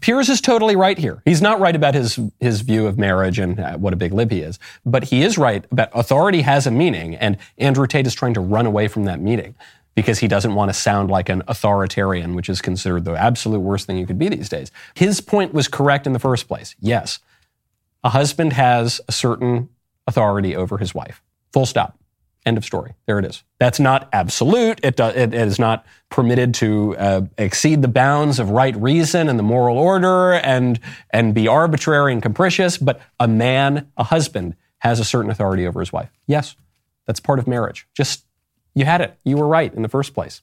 Piers 0.00 0.28
is 0.28 0.40
totally 0.40 0.76
right 0.76 0.96
here. 0.96 1.22
He's 1.24 1.42
not 1.42 1.58
right 1.60 1.74
about 1.74 1.94
his 1.94 2.20
his 2.38 2.60
view 2.60 2.86
of 2.86 2.98
marriage 2.98 3.38
and 3.38 3.58
uh, 3.58 3.76
what 3.78 3.92
a 3.92 3.96
big 3.96 4.12
lib 4.12 4.30
he 4.30 4.42
is, 4.42 4.58
but 4.86 5.04
he 5.04 5.22
is 5.22 5.36
right 5.36 5.64
about 5.72 5.88
authority 5.92 6.42
has 6.42 6.66
a 6.66 6.70
meaning, 6.70 7.16
and 7.16 7.36
Andrew 7.56 7.86
Tate 7.86 8.06
is 8.06 8.14
trying 8.14 8.34
to 8.34 8.40
run 8.40 8.66
away 8.66 8.86
from 8.86 9.04
that 9.06 9.18
meaning 9.20 9.56
because 9.96 10.20
he 10.20 10.28
doesn't 10.28 10.54
want 10.54 10.68
to 10.68 10.72
sound 10.72 11.10
like 11.10 11.28
an 11.28 11.42
authoritarian, 11.48 12.36
which 12.36 12.48
is 12.48 12.60
considered 12.62 13.04
the 13.04 13.14
absolute 13.14 13.58
worst 13.58 13.86
thing 13.86 13.98
you 13.98 14.06
could 14.06 14.18
be 14.18 14.28
these 14.28 14.48
days. 14.48 14.70
His 14.94 15.20
point 15.20 15.52
was 15.52 15.66
correct 15.66 16.06
in 16.06 16.12
the 16.12 16.20
first 16.20 16.46
place. 16.46 16.76
Yes, 16.78 17.18
a 18.04 18.10
husband 18.10 18.52
has 18.52 19.00
a 19.08 19.12
certain 19.12 19.68
authority 20.06 20.54
over 20.54 20.78
his 20.78 20.94
wife. 20.94 21.20
Full 21.58 21.66
stop. 21.66 21.98
End 22.46 22.56
of 22.56 22.64
story. 22.64 22.94
There 23.06 23.18
it 23.18 23.24
is. 23.24 23.42
That's 23.58 23.80
not 23.80 24.08
absolute. 24.12 24.78
It, 24.84 24.94
do, 24.94 25.06
it, 25.06 25.34
it 25.34 25.48
is 25.48 25.58
not 25.58 25.84
permitted 26.08 26.54
to 26.54 26.96
uh, 26.96 27.22
exceed 27.36 27.82
the 27.82 27.88
bounds 27.88 28.38
of 28.38 28.50
right 28.50 28.76
reason 28.76 29.28
and 29.28 29.36
the 29.36 29.42
moral 29.42 29.76
order 29.76 30.34
and 30.34 30.78
and 31.10 31.34
be 31.34 31.48
arbitrary 31.48 32.12
and 32.12 32.22
capricious. 32.22 32.78
But 32.78 33.00
a 33.18 33.26
man, 33.26 33.90
a 33.96 34.04
husband, 34.04 34.54
has 34.78 35.00
a 35.00 35.04
certain 35.04 35.32
authority 35.32 35.66
over 35.66 35.80
his 35.80 35.92
wife. 35.92 36.10
Yes, 36.28 36.54
that's 37.08 37.18
part 37.18 37.40
of 37.40 37.48
marriage. 37.48 37.88
Just 37.92 38.24
you 38.76 38.84
had 38.84 39.00
it. 39.00 39.18
You 39.24 39.36
were 39.36 39.48
right 39.48 39.74
in 39.74 39.82
the 39.82 39.88
first 39.88 40.14
place. 40.14 40.42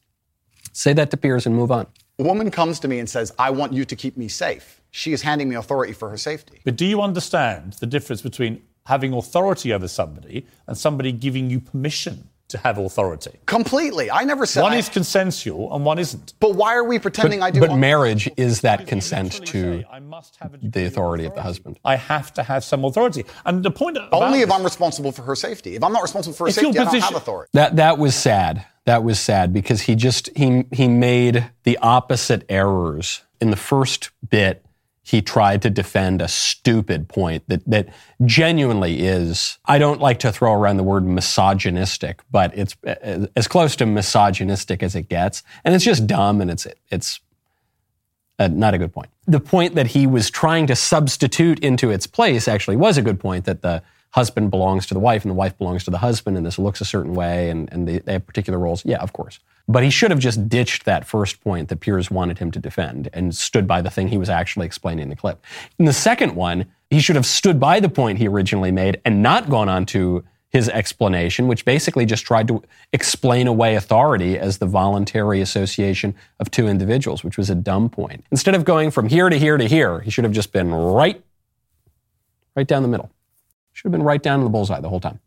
Say 0.74 0.92
that 0.92 1.12
to 1.12 1.18
Piers 1.18 1.46
and 1.46 1.56
move 1.56 1.72
on. 1.72 1.88
A 2.20 2.24
woman 2.24 2.52
comes 2.52 2.78
to 2.82 2.90
me 2.90 3.00
and 3.00 3.10
says, 3.10 3.32
I 3.40 3.52
want 3.52 3.72
you 3.72 3.86
to 3.86 3.96
keep 3.96 4.18
me 4.18 4.28
safe. 4.28 4.82
She 4.92 5.14
is 5.14 5.22
handing 5.22 5.48
me 5.48 5.56
authority 5.56 5.94
for 5.94 6.10
her 6.10 6.18
safety. 6.18 6.60
But 6.66 6.76
do 6.76 6.86
you 6.86 7.02
understand 7.02 7.78
the 7.80 7.86
difference 7.86 8.22
between 8.22 8.62
having 8.86 9.14
authority 9.14 9.74
over 9.74 9.88
somebody 9.88 10.46
and 10.68 10.78
somebody 10.78 11.12
giving 11.12 11.50
you 11.50 11.60
permission 11.60 12.30
to 12.48 12.58
have 12.60 12.78
authority? 12.78 13.32
Completely. 13.48 14.12
I 14.12 14.24
never 14.24 14.46
said 14.46 14.62
One 14.62 14.74
I- 14.74 14.78
is 14.78 14.88
consensual 14.90 15.74
and 15.76 15.84
one 15.84 15.98
isn't. 15.98 16.34
But 16.40 16.54
why 16.56 16.76
are 16.76 16.84
we 16.84 17.00
pretending 17.00 17.42
I 17.42 17.50
do 17.50 17.60
But 17.60 17.70
want- 17.70 17.82
marriage 17.82 18.30
is 18.38 18.62
that 18.62 18.86
consent 18.86 19.32
to 19.48 19.80
say, 19.80 19.86
I 19.92 20.00
must 20.00 20.38
have 20.40 20.52
the 20.52 20.60
degree 20.60 20.86
authority 20.86 21.26
of 21.26 21.34
the 21.34 21.42
husband. 21.42 21.80
I 21.84 21.96
have 21.96 22.32
to 22.36 22.44
have 22.44 22.64
some 22.64 22.86
authority. 22.86 23.26
And 23.46 23.64
the 23.64 23.72
point 23.72 23.98
about 23.98 24.14
Only 24.14 24.42
if 24.42 24.50
this- 24.50 24.56
I'm 24.58 24.64
responsible 24.64 25.12
for 25.12 25.24
her 25.24 25.36
safety. 25.36 25.76
If 25.76 25.84
I'm 25.84 25.92
not 25.94 26.04
responsible 26.04 26.36
for 26.36 26.46
her 26.46 26.50
If 26.50 26.58
your 26.58 26.66
safety, 26.72 26.80
I 26.80 26.84
don't 26.92 27.02
have 27.02 27.16
authority. 27.16 27.50
That 27.54 27.76
that 27.78 27.98
was 27.98 28.14
sad. 28.16 28.66
That 28.86 29.04
was 29.04 29.20
sad 29.20 29.52
because 29.52 29.82
he 29.82 29.96
just 29.96 30.30
he 30.36 30.66
he 30.72 30.88
made 30.88 31.50
the 31.64 31.80
opposite 31.80 32.46
errors 32.50 33.22
in 33.42 33.50
the 33.50 33.58
first 33.58 34.12
bit. 34.30 34.64
He 35.06 35.22
tried 35.22 35.62
to 35.62 35.70
defend 35.70 36.20
a 36.20 36.28
stupid 36.28 37.08
point 37.08 37.44
that 37.48 37.64
that 37.68 37.90
genuinely 38.26 39.06
is. 39.06 39.60
I 39.66 39.78
don't 39.78 40.02
like 40.02 40.18
to 40.20 40.32
throw 40.32 40.52
around 40.52 40.78
the 40.78 40.84
word 40.84 41.06
misogynistic, 41.06 42.22
but 42.32 42.58
it's 42.58 42.76
uh, 42.88 43.28
as 43.36 43.48
close 43.48 43.76
to 43.76 43.86
misogynistic 43.86 44.82
as 44.82 44.96
it 44.96 45.08
gets, 45.08 45.44
and 45.64 45.76
it's 45.76 45.86
just 45.86 46.08
dumb 46.08 46.42
and 46.42 46.50
it's 46.50 46.66
it's 46.90 47.20
uh, 48.40 48.48
not 48.48 48.74
a 48.74 48.80
good 48.80 48.94
point. 48.94 49.10
The 49.28 49.40
point 49.40 49.76
that 49.76 49.86
he 49.86 50.08
was 50.08 50.32
trying 50.32 50.66
to 50.68 50.76
substitute 50.76 51.60
into 51.60 51.92
its 51.92 52.08
place 52.08 52.48
actually 52.48 52.76
was 52.76 52.98
a 52.98 53.04
good 53.04 53.20
point 53.20 53.46
that 53.46 53.62
the 53.62 53.84
husband 54.10 54.50
belongs 54.50 54.88
to 54.88 54.96
the 54.96 55.00
wife 55.00 55.24
and 55.24 55.30
the 55.30 55.36
wife 55.36 55.56
belongs 55.56 55.84
to 55.84 55.92
the 55.92 56.00
husband 56.00 56.36
and 56.36 56.44
this 56.48 56.58
looks 56.58 56.82
a 56.82 56.86
certain 56.86 57.14
way 57.14 57.52
and, 57.52 57.72
and 57.72 57.88
they, 57.88 58.00
they 58.00 58.14
have 58.14 58.26
particular 58.26 58.58
roles. 58.58 58.84
Yeah, 58.86 58.98
of 58.98 59.14
course. 59.14 59.40
But 59.68 59.84
he 59.84 59.90
should 59.90 60.12
have 60.12 60.20
just 60.20 60.48
ditched 60.48 60.86
that 60.86 61.08
first 61.08 61.42
point 61.42 61.70
that 61.70 61.80
Piers 61.80 62.12
wanted 62.12 62.38
him 62.38 62.52
to 62.52 62.60
defend 62.60 63.10
and 63.14 63.36
stood 63.36 63.68
by 63.68 63.82
the 63.82 63.90
thing 63.90 64.08
he 64.10 64.18
was 64.18 64.30
actually 64.30 64.66
explaining 64.66 65.04
in 65.04 65.10
the 65.10 65.16
clip. 65.16 65.44
In 65.80 65.86
the 65.86 65.94
second 65.94 66.36
one, 66.36 66.68
he 66.90 67.00
should 67.00 67.16
have 67.16 67.26
stood 67.26 67.60
by 67.60 67.80
the 67.80 67.90
point 67.90 68.20
he 68.20 68.28
originally 68.28 68.72
made 68.72 69.02
and 69.06 69.24
not 69.24 69.50
gone 69.50 69.68
on 69.68 69.86
to 69.88 70.24
his 70.56 70.70
explanation, 70.70 71.48
which 71.48 71.66
basically 71.66 72.06
just 72.06 72.24
tried 72.24 72.48
to 72.48 72.64
explain 72.94 73.46
away 73.46 73.76
authority 73.76 74.38
as 74.40 74.60
the 74.60 74.66
voluntary 74.66 75.42
association 75.42 76.16
of 76.40 76.50
two 76.50 76.68
individuals, 76.68 77.26
which 77.26 77.38
was 77.38 77.50
a 77.50 77.56
dumb 77.56 77.90
point. 77.90 78.24
Instead 78.32 78.56
of 78.56 78.64
going 78.64 78.90
from 78.90 79.10
here 79.10 79.30
to 79.30 79.38
here 79.38 79.58
to 79.58 79.68
here, 79.68 80.00
he 80.00 80.10
should 80.10 80.24
have 80.24 80.32
just 80.32 80.54
been 80.54 80.74
right, 80.74 81.22
right 82.56 82.68
down 82.68 82.84
the 82.84 82.88
middle. 82.88 83.12
Should 83.74 83.88
have 83.88 83.92
been 83.92 84.04
right 84.04 84.24
down 84.24 84.40
in 84.40 84.44
the 84.46 84.50
bullseye 84.50 84.80
the 84.80 84.88
whole 84.88 85.02
time. 85.02 85.20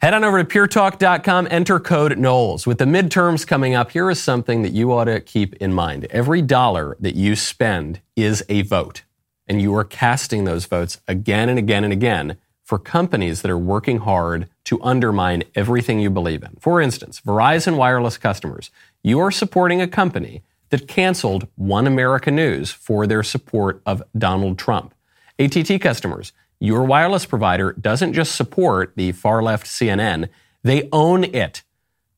Head 0.00 0.14
on 0.14 0.22
over 0.22 0.40
to 0.40 0.48
puretalk.com, 0.48 1.48
enter 1.50 1.80
code 1.80 2.16
Knowles. 2.18 2.68
With 2.68 2.78
the 2.78 2.84
midterms 2.84 3.44
coming 3.44 3.74
up, 3.74 3.90
here 3.90 4.08
is 4.08 4.22
something 4.22 4.62
that 4.62 4.70
you 4.70 4.92
ought 4.92 5.06
to 5.06 5.18
keep 5.18 5.56
in 5.56 5.74
mind. 5.74 6.04
Every 6.10 6.40
dollar 6.40 6.96
that 7.00 7.16
you 7.16 7.34
spend 7.34 8.00
is 8.14 8.44
a 8.48 8.62
vote, 8.62 9.02
and 9.48 9.60
you 9.60 9.74
are 9.74 9.82
casting 9.82 10.44
those 10.44 10.66
votes 10.66 11.00
again 11.08 11.48
and 11.48 11.58
again 11.58 11.82
and 11.82 11.92
again 11.92 12.36
for 12.62 12.78
companies 12.78 13.42
that 13.42 13.50
are 13.50 13.58
working 13.58 13.98
hard 13.98 14.48
to 14.66 14.80
undermine 14.84 15.42
everything 15.56 15.98
you 15.98 16.10
believe 16.10 16.44
in. 16.44 16.54
For 16.60 16.80
instance, 16.80 17.20
Verizon 17.22 17.76
Wireless 17.76 18.18
customers, 18.18 18.70
you 19.02 19.18
are 19.18 19.32
supporting 19.32 19.82
a 19.82 19.88
company 19.88 20.44
that 20.68 20.86
canceled 20.86 21.48
One 21.56 21.88
America 21.88 22.30
News 22.30 22.70
for 22.70 23.08
their 23.08 23.24
support 23.24 23.82
of 23.84 24.04
Donald 24.16 24.60
Trump. 24.60 24.94
ATT 25.40 25.80
customers, 25.80 26.32
your 26.60 26.84
wireless 26.84 27.26
provider 27.26 27.72
doesn't 27.72 28.12
just 28.12 28.34
support 28.34 28.92
the 28.96 29.12
far 29.12 29.42
left 29.42 29.66
CNN, 29.66 30.28
they 30.62 30.88
own 30.92 31.24
it. 31.24 31.62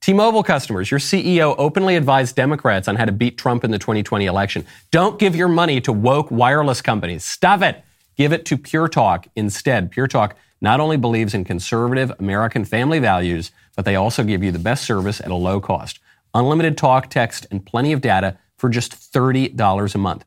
T 0.00 0.14
Mobile 0.14 0.42
customers, 0.42 0.90
your 0.90 1.00
CEO 1.00 1.54
openly 1.58 1.94
advised 1.94 2.34
Democrats 2.34 2.88
on 2.88 2.96
how 2.96 3.04
to 3.04 3.12
beat 3.12 3.36
Trump 3.36 3.64
in 3.64 3.70
the 3.70 3.78
2020 3.78 4.24
election. 4.24 4.64
Don't 4.90 5.18
give 5.18 5.36
your 5.36 5.48
money 5.48 5.78
to 5.82 5.92
woke 5.92 6.30
wireless 6.30 6.80
companies. 6.80 7.22
Stop 7.22 7.60
it. 7.60 7.84
Give 8.16 8.32
it 8.32 8.46
to 8.46 8.56
Pure 8.56 8.88
Talk 8.88 9.26
instead. 9.36 9.90
Pure 9.90 10.08
Talk 10.08 10.36
not 10.62 10.80
only 10.80 10.96
believes 10.96 11.34
in 11.34 11.44
conservative 11.44 12.12
American 12.18 12.64
family 12.64 12.98
values, 12.98 13.50
but 13.76 13.84
they 13.84 13.96
also 13.96 14.24
give 14.24 14.42
you 14.42 14.52
the 14.52 14.58
best 14.58 14.84
service 14.84 15.20
at 15.20 15.30
a 15.30 15.34
low 15.34 15.60
cost. 15.60 15.98
Unlimited 16.32 16.78
talk, 16.78 17.10
text, 17.10 17.46
and 17.50 17.64
plenty 17.64 17.92
of 17.92 18.00
data 18.00 18.38
for 18.56 18.68
just 18.68 18.92
$30 19.12 19.94
a 19.94 19.98
month. 19.98 20.24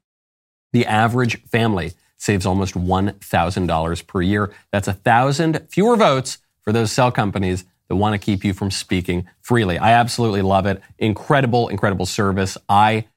The 0.71 0.85
average 0.85 1.41
family 1.43 1.93
saves 2.23 2.45
almost 2.45 2.73
$1,000 2.73 4.07
per 4.07 4.21
year. 4.21 4.53
That's 4.71 4.87
a 4.87 4.93
thousand 4.93 5.67
fewer 5.69 5.97
votes 5.97 6.37
for 6.61 6.71
those 6.71 6.91
cell 6.91 7.11
companies 7.11 7.65
that 7.89 7.97
want 7.97 8.13
to 8.13 8.17
keep 8.17 8.45
you 8.45 8.53
from 8.53 8.71
speaking 8.71 9.27
freely. 9.41 9.77
I 9.77 9.91
absolutely 9.91 10.41
love 10.41 10.65
it. 10.65 10.81
Incredible, 10.97 11.67
incredible 11.67 12.05
service. 12.05 12.57
I 12.69 13.07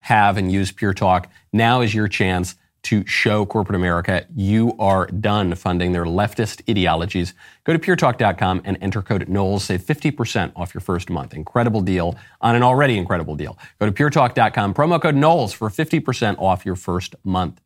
have 0.00 0.36
and 0.36 0.50
use 0.50 0.72
Pure 0.72 0.94
Talk. 0.94 1.30
Now 1.52 1.80
is 1.80 1.94
your 1.94 2.08
chance 2.08 2.56
to 2.82 3.06
show 3.06 3.46
corporate 3.46 3.74
America 3.76 4.26
you 4.34 4.74
are 4.78 5.06
done 5.06 5.54
funding 5.54 5.92
their 5.92 6.04
leftist 6.04 6.68
ideologies. 6.68 7.34
Go 7.64 7.72
to 7.72 7.78
puretalk.com 7.78 8.62
and 8.64 8.78
enter 8.80 9.00
code 9.02 9.28
Knowles. 9.28 9.64
Save 9.64 9.82
50% 9.82 10.52
off 10.56 10.74
your 10.74 10.80
first 10.80 11.08
month. 11.08 11.34
Incredible 11.34 11.80
deal 11.80 12.16
on 12.40 12.56
an 12.56 12.62
already 12.64 12.98
incredible 12.98 13.36
deal. 13.36 13.56
Go 13.80 13.86
to 13.86 13.92
puretalk.com, 13.92 14.74
promo 14.74 15.00
code 15.00 15.16
Knowles 15.16 15.52
for 15.52 15.68
50% 15.68 16.40
off 16.40 16.66
your 16.66 16.76
first 16.76 17.14
month. 17.24 17.60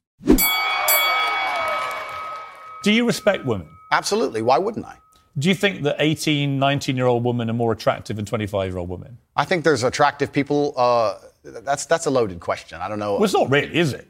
Do 2.82 2.92
you 2.92 3.06
respect 3.06 3.44
women? 3.44 3.68
Absolutely. 3.92 4.42
Why 4.42 4.58
wouldn't 4.58 4.86
I? 4.86 4.96
Do 5.38 5.48
you 5.48 5.54
think 5.54 5.82
that 5.82 5.96
18, 5.98 6.58
19 6.58 6.96
year 6.96 7.06
old 7.06 7.24
women 7.24 7.48
are 7.50 7.54
more 7.54 7.72
attractive 7.72 8.16
than 8.16 8.24
25 8.24 8.70
year 8.70 8.78
old 8.78 8.88
women? 8.88 9.18
I 9.36 9.44
think 9.44 9.64
there's 9.64 9.82
attractive 9.82 10.32
people. 10.32 10.74
Uh, 10.76 11.18
that's 11.44 11.86
that's 11.86 12.06
a 12.06 12.10
loaded 12.10 12.40
question. 12.40 12.80
I 12.80 12.88
don't 12.88 12.98
know. 12.98 13.14
Well, 13.14 13.24
it's 13.24 13.32
not 13.34 13.50
really, 13.50 13.74
is 13.74 13.92
it? 13.92 14.06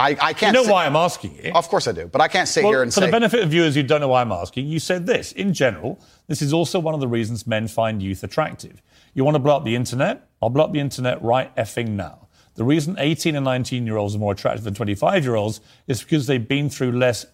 I, 0.00 0.10
I 0.20 0.32
can't. 0.32 0.54
You 0.54 0.60
know 0.60 0.64
sit- 0.64 0.72
why 0.72 0.86
I'm 0.86 0.94
asking 0.94 1.36
you? 1.42 1.52
Of 1.52 1.68
course 1.68 1.88
I 1.88 1.92
do, 1.92 2.06
but 2.06 2.20
I 2.20 2.28
can't 2.28 2.46
sit 2.46 2.62
Well, 2.62 2.72
here 2.72 2.82
and 2.82 2.92
for 2.92 3.00
say. 3.00 3.00
For 3.02 3.06
the 3.06 3.12
benefit 3.12 3.42
of 3.42 3.50
viewers 3.50 3.74
who 3.74 3.82
don't 3.82 4.00
know 4.00 4.08
why 4.08 4.20
I'm 4.20 4.30
asking, 4.30 4.66
you 4.66 4.78
said 4.78 5.06
this. 5.06 5.32
In 5.32 5.52
general, 5.52 6.00
this 6.28 6.40
is 6.42 6.52
also 6.52 6.78
one 6.78 6.94
of 6.94 7.00
the 7.00 7.08
reasons 7.08 7.46
men 7.46 7.66
find 7.66 8.00
youth 8.00 8.22
attractive. 8.22 8.80
You 9.14 9.24
want 9.24 9.34
to 9.34 9.40
blow 9.40 9.56
up 9.56 9.64
the 9.64 9.74
internet? 9.74 10.28
I'll 10.40 10.50
blow 10.50 10.64
up 10.64 10.72
the 10.72 10.78
internet 10.78 11.20
right 11.22 11.54
effing 11.56 11.90
now. 11.90 12.28
The 12.54 12.64
reason 12.64 12.96
18 12.98 13.34
and 13.34 13.44
19 13.44 13.86
year 13.86 13.96
olds 13.96 14.14
are 14.14 14.18
more 14.18 14.32
attractive 14.32 14.64
than 14.64 14.74
25 14.74 15.24
year 15.24 15.34
olds 15.34 15.60
is 15.88 16.02
because 16.02 16.26
they've 16.26 16.46
been 16.46 16.70
through 16.70 16.92
less. 16.92 17.26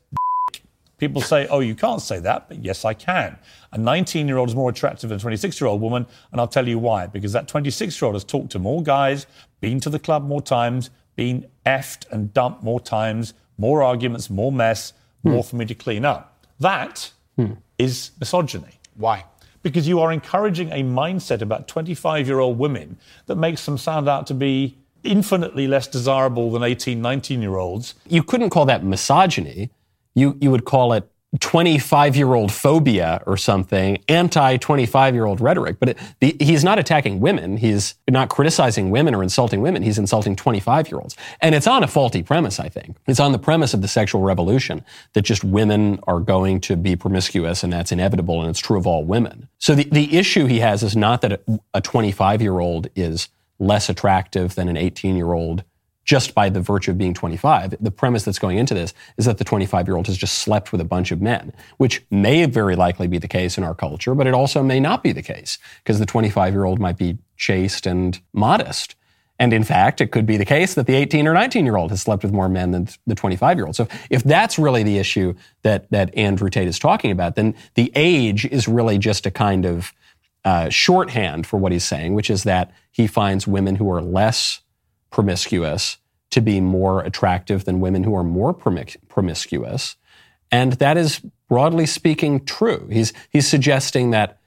People 1.05 1.21
say, 1.21 1.47
oh, 1.49 1.61
you 1.61 1.75
can't 1.75 2.01
say 2.01 2.19
that, 2.21 2.49
but 2.49 2.65
yes, 2.65 2.83
I 2.83 2.95
can. 2.95 3.37
A 3.73 3.77
19 3.77 4.27
year 4.27 4.39
old 4.39 4.49
is 4.49 4.55
more 4.55 4.71
attractive 4.71 5.11
than 5.11 5.19
a 5.19 5.21
26 5.21 5.61
year 5.61 5.69
old 5.69 5.83
woman, 5.83 6.07
and 6.33 6.41
I'll 6.41 6.49
tell 6.49 6.67
you 6.67 6.79
why. 6.79 7.07
Because 7.07 7.35
that 7.35 7.47
26 7.47 8.01
year 8.01 8.07
old 8.07 8.15
has 8.15 8.25
talked 8.25 8.53
to 8.53 8.59
more 8.59 8.83
guys, 8.83 9.27
been 9.61 9.81
to 9.81 9.91
the 9.91 9.99
club 9.99 10.27
more 10.27 10.41
times, 10.41 10.89
been 11.15 11.47
effed 11.67 12.11
and 12.11 12.33
dumped 12.33 12.63
more 12.63 12.81
times, 12.81 13.35
more 13.59 13.83
arguments, 13.83 14.31
more 14.31 14.51
mess, 14.51 14.95
hmm. 15.23 15.33
more 15.33 15.45
for 15.45 15.57
me 15.57 15.67
to 15.67 15.75
clean 15.75 16.07
up. 16.07 16.43
That 16.59 17.13
hmm. 17.37 17.53
is 17.77 18.13
misogyny. 18.19 18.81
why? 18.97 19.27
Because 19.63 19.87
you 19.87 20.01
are 20.01 20.11
encouraging 20.11 20.73
a 20.73 20.83
mindset 20.83 21.43
about 21.43 21.69
25 21.69 22.27
year 22.27 22.39
old 22.39 22.59
women 22.59 22.97
that 23.27 23.37
makes 23.37 23.67
them 23.67 23.77
sound 23.77 24.09
out 24.09 24.27
to 24.29 24.33
be 24.33 24.79
infinitely 25.03 25.67
less 25.67 25.87
desirable 25.87 26.51
than 26.51 26.63
18, 26.63 27.03
19 27.03 27.43
year 27.43 27.57
olds. 27.59 27.95
You 28.09 28.23
couldn't 28.23 28.49
call 28.49 28.65
that 28.65 28.83
misogyny. 28.83 29.69
You, 30.15 30.37
you 30.41 30.51
would 30.51 30.65
call 30.65 30.93
it 30.93 31.11
25 31.41 32.17
year 32.17 32.35
old 32.35 32.53
phobia 32.53 33.23
or 33.27 33.37
something, 33.37 33.99
anti 34.09 34.57
25 34.57 35.15
year 35.15 35.25
old 35.25 35.41
rhetoric. 35.41 35.79
But 35.81 35.91
it, 35.91 35.99
the, 36.21 36.37
he's 36.39 36.63
not 36.63 36.79
attacking 36.79 37.21
women. 37.21 37.57
He's 37.57 37.95
not 38.09 38.29
criticizing 38.29 38.91
women 38.91 39.15
or 39.15 39.23
insulting 39.23 39.61
women. 39.61 39.83
He's 39.83 39.99
insulting 39.99 40.37
25 40.37 40.91
year 40.91 41.01
olds. 41.01 41.17
And 41.41 41.55
it's 41.55 41.67
on 41.67 41.83
a 41.83 41.89
faulty 41.89 42.23
premise, 42.23 42.61
I 42.61 42.69
think. 42.69 42.97
It's 43.07 43.21
on 43.21 43.33
the 43.33 43.39
premise 43.39 43.75
of 43.75 43.83
the 43.83 43.89
sexual 43.89 44.23
revolution 44.23 44.85
that 45.15 45.23
just 45.23 45.43
women 45.43 45.99
are 46.07 46.21
going 46.21 46.61
to 46.63 46.77
be 46.77 46.95
promiscuous 46.95 47.65
and 47.65 47.73
that's 47.73 47.91
inevitable 47.91 48.41
and 48.41 48.51
it's 48.51 48.61
true 48.61 48.79
of 48.79 48.87
all 48.87 49.05
women. 49.05 49.49
So 49.59 49.75
the, 49.75 49.85
the 49.85 50.17
issue 50.17 50.47
he 50.47 50.61
has 50.61 50.83
is 50.83 50.97
not 50.97 51.21
that 51.23 51.43
a 51.73 51.81
25 51.81 52.43
year 52.43 52.61
old 52.61 52.89
is 52.95 53.29
less 53.59 53.89
attractive 53.89 54.55
than 54.55 54.69
an 54.69 54.77
18 54.77 55.17
year 55.17 55.33
old 55.33 55.65
just 56.05 56.35
by 56.35 56.49
the 56.49 56.61
virtue 56.61 56.91
of 56.91 56.99
being 56.99 57.15
25. 57.15 57.77
The 57.81 57.91
premise 57.91 58.25
that's 58.25 58.39
going 58.39 58.59
into 58.59 58.75
this 58.75 58.95
is 59.17 59.25
that 59.25 59.39
the 59.39 59.45
25 59.45 59.89
year 59.89 59.97
old 59.97 60.07
has 60.07 60.17
just 60.17 60.39
slept 60.39 60.73
with 60.73 60.81
a 60.81 60.85
bunch 60.85 61.11
of 61.11 61.21
men, 61.21 61.53
which 61.79 62.05
may 62.11 62.45
very 62.47 62.77
likely 62.77 63.07
be 63.07 63.19
the 63.19 63.29
case 63.29 63.59
in 63.59 63.65
our 63.65 63.75
culture, 63.75 64.15
but 64.15 64.27
it 64.27 64.35
also 64.35 64.63
may 64.63 64.81
not 64.81 65.03
be 65.03 65.13
the 65.13 65.23
case 65.23 65.59
because 65.83 65.99
the 65.99 66.07
25 66.07 66.53
year 66.53 66.65
old 66.65 66.79
might 66.79 66.99
be 66.99 67.19
chaste 67.37 67.87
and 67.87 68.21
modest. 68.33 68.95
And 69.39 69.53
in 69.53 69.65
fact, 69.65 70.01
it 70.01 70.13
could 70.13 70.27
be 70.27 70.37
the 70.37 70.45
case 70.45 70.75
that 70.75 70.87
the 70.87 70.95
18 70.95 71.27
or 71.27 71.35
19 71.35 71.65
year 71.65 71.77
old 71.77 71.91
has 71.91 72.03
slept 72.03 72.23
with 72.23 72.33
more 72.33 72.49
men 72.49 72.71
than 72.71 72.89
the 73.07 73.15
25 73.17 73.59
year 73.59 73.67
old. 73.67 73.75
So 73.75 73.89
if 74.11 74.23
that's 74.23 74.59
really 74.59 74.83
the 74.83 74.99
issue 74.99 75.35
that, 75.63 75.91
that 75.91 76.17
Andrew 76.17 76.51
Tate 76.51 76.69
is 76.69 76.79
talking 76.79 77.11
about, 77.11 77.35
then 77.35 77.55
the 77.75 77.91
age 77.95 78.45
is 78.47 78.69
really 78.69 78.99
just 78.99 79.27
a 79.27 79.31
kind 79.31 79.65
of 79.65 79.93
uh, 80.45 80.69
shorthand 80.69 81.47
for 81.47 81.57
what 81.57 81.73
he's 81.73 81.85
saying, 81.85 82.15
which 82.15 82.31
is 82.31 82.45
that 82.45 82.71
he 82.93 83.07
finds 83.07 83.47
women 83.47 83.77
who 83.77 83.91
are 83.91 84.03
less 84.03 84.61
promiscuous 85.15 85.99
to 86.31 86.41
be 86.41 86.61
more 86.61 87.01
attractive 87.03 87.65
than 87.65 87.79
women 87.79 88.03
who 88.03 88.17
are 88.17 88.25
more 88.25 88.53
promis- 88.53 88.97
promiscuous. 89.09 89.95
And 90.51 90.73
that 90.75 90.97
is, 90.97 91.21
broadly 91.49 91.87
speaking, 91.87 92.45
true. 92.45 92.89
He's, 92.91 93.13
he's 93.31 93.47
suggesting 93.47 94.11
that 94.11 94.41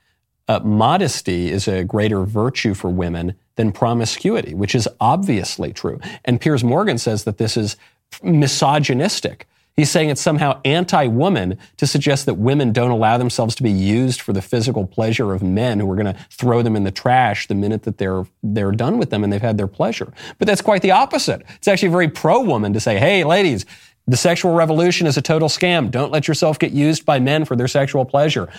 uh, 0.50 0.60
modesty 0.60 1.50
is 1.50 1.70
a 1.70 1.86
greater 1.86 2.26
virtue 2.26 2.74
for 2.74 2.90
women 2.90 3.36
than 3.56 3.72
promiscuity, 3.72 4.54
which 4.54 4.76
is 4.76 4.90
obviously 5.00 5.72
true. 5.72 6.02
And 6.26 6.42
Piers 6.42 6.66
Morgan 6.66 6.98
says 6.98 7.24
that 7.24 7.38
this 7.38 7.56
is 7.56 7.78
misogynistic. 8.22 9.48
He's 9.78 9.92
saying 9.92 10.10
it's 10.10 10.22
somehow 10.22 10.60
anti-woman 10.66 11.60
to 11.78 11.86
suggest 11.86 12.26
that 12.26 12.34
women 12.34 12.74
don't 12.74 12.90
allow 12.90 13.20
themselves 13.20 13.54
to 13.56 13.64
be 13.64 13.72
used 13.72 14.22
for 14.22 14.34
the 14.34 14.42
physical 14.42 14.88
pleasure 14.88 15.34
of 15.34 15.44
men 15.44 15.80
who 15.80 15.90
are 15.92 15.96
going 15.96 16.12
to 16.12 16.20
throw 16.32 16.64
them 16.64 16.76
in 16.76 16.84
the 16.84 16.90
trash 16.90 17.46
the 17.46 17.54
minute 17.54 17.84
that 17.84 18.00
they're 18.00 18.26
they're 18.42 18.72
done 18.72 18.98
with 18.98 19.12
them 19.12 19.24
and 19.24 19.32
they've 19.32 19.40
had 19.40 19.60
their 19.60 19.68
pleasure. 19.68 20.12
But 20.40 20.48
that's 20.48 20.64
quite 20.64 20.82
the 20.82 20.90
opposite. 20.90 21.44
It's 21.58 21.68
actually 21.68 21.90
very 21.90 22.08
pro-woman 22.08 22.74
to 22.74 22.80
say, 22.80 22.98
"Hey, 22.98 23.24
ladies, 23.24 23.68
the 24.08 24.18
sexual 24.18 24.56
revolution 24.56 25.06
is 25.06 25.16
a 25.16 25.22
total 25.22 25.48
scam. 25.48 25.92
Don't 25.92 26.12
let 26.12 26.28
yourself 26.28 26.58
get 26.58 26.72
used 26.72 27.06
by 27.06 27.20
men 27.20 27.46
for 27.46 27.56
their 27.56 27.68
sexual 27.68 28.04
pleasure. 28.04 28.50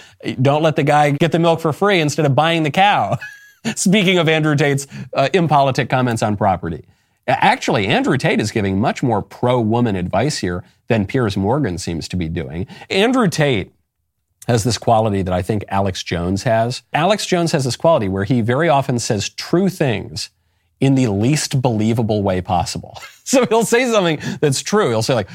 Don't 0.41 0.63
let 0.63 0.77
the 0.77 0.85
guy 0.85 1.11
get 1.11 1.33
the 1.33 1.41
milk 1.41 1.59
for 1.61 1.73
free 1.73 1.99
instead 1.99 2.27
of 2.27 2.37
buying 2.37 2.63
the 2.63 2.71
cow." 2.71 3.19
Speaking 3.75 4.19
of 4.19 4.29
Andrew 4.29 4.55
Tate's 4.55 4.87
uh, 5.13 5.29
impolitic 5.35 5.91
comments 5.91 6.23
on 6.23 6.37
property. 6.37 6.85
Actually, 7.29 7.87
Andrew 7.87 8.17
Tate 8.17 8.41
is 8.41 8.51
giving 8.51 8.81
much 8.81 9.03
more 9.03 9.21
pro 9.21 9.61
woman 9.61 9.97
advice 9.97 10.39
here 10.39 10.65
than 10.87 11.07
Piers 11.07 11.37
Morgan 11.37 11.77
seems 11.77 12.09
to 12.09 12.17
be 12.17 12.29
doing. 12.29 12.67
Andrew 12.89 13.29
Tate 13.29 13.73
has 14.47 14.65
this 14.65 14.79
quality 14.79 15.21
that 15.21 15.35
I 15.35 15.43
think 15.43 15.63
Alex 15.69 16.03
Jones 16.03 16.45
has. 16.45 16.83
Alex 16.95 17.27
Jones 17.27 17.53
has 17.53 17.65
this 17.65 17.77
quality 17.77 18.09
where 18.09 18.25
he 18.25 18.41
very 18.41 18.71
often 18.71 18.99
says 18.99 19.29
true 19.29 19.69
things 19.69 20.31
in 20.81 20.95
the 20.95 21.09
least 21.09 21.61
believable 21.61 22.23
way 22.23 22.41
possible. 22.41 22.99
So 23.29 23.45
he'll 23.45 23.67
say 23.67 23.85
something 23.85 24.21
that's 24.41 24.63
true. 24.63 24.89
He'll 24.89 25.03
say 25.03 25.13
like, 25.13 25.29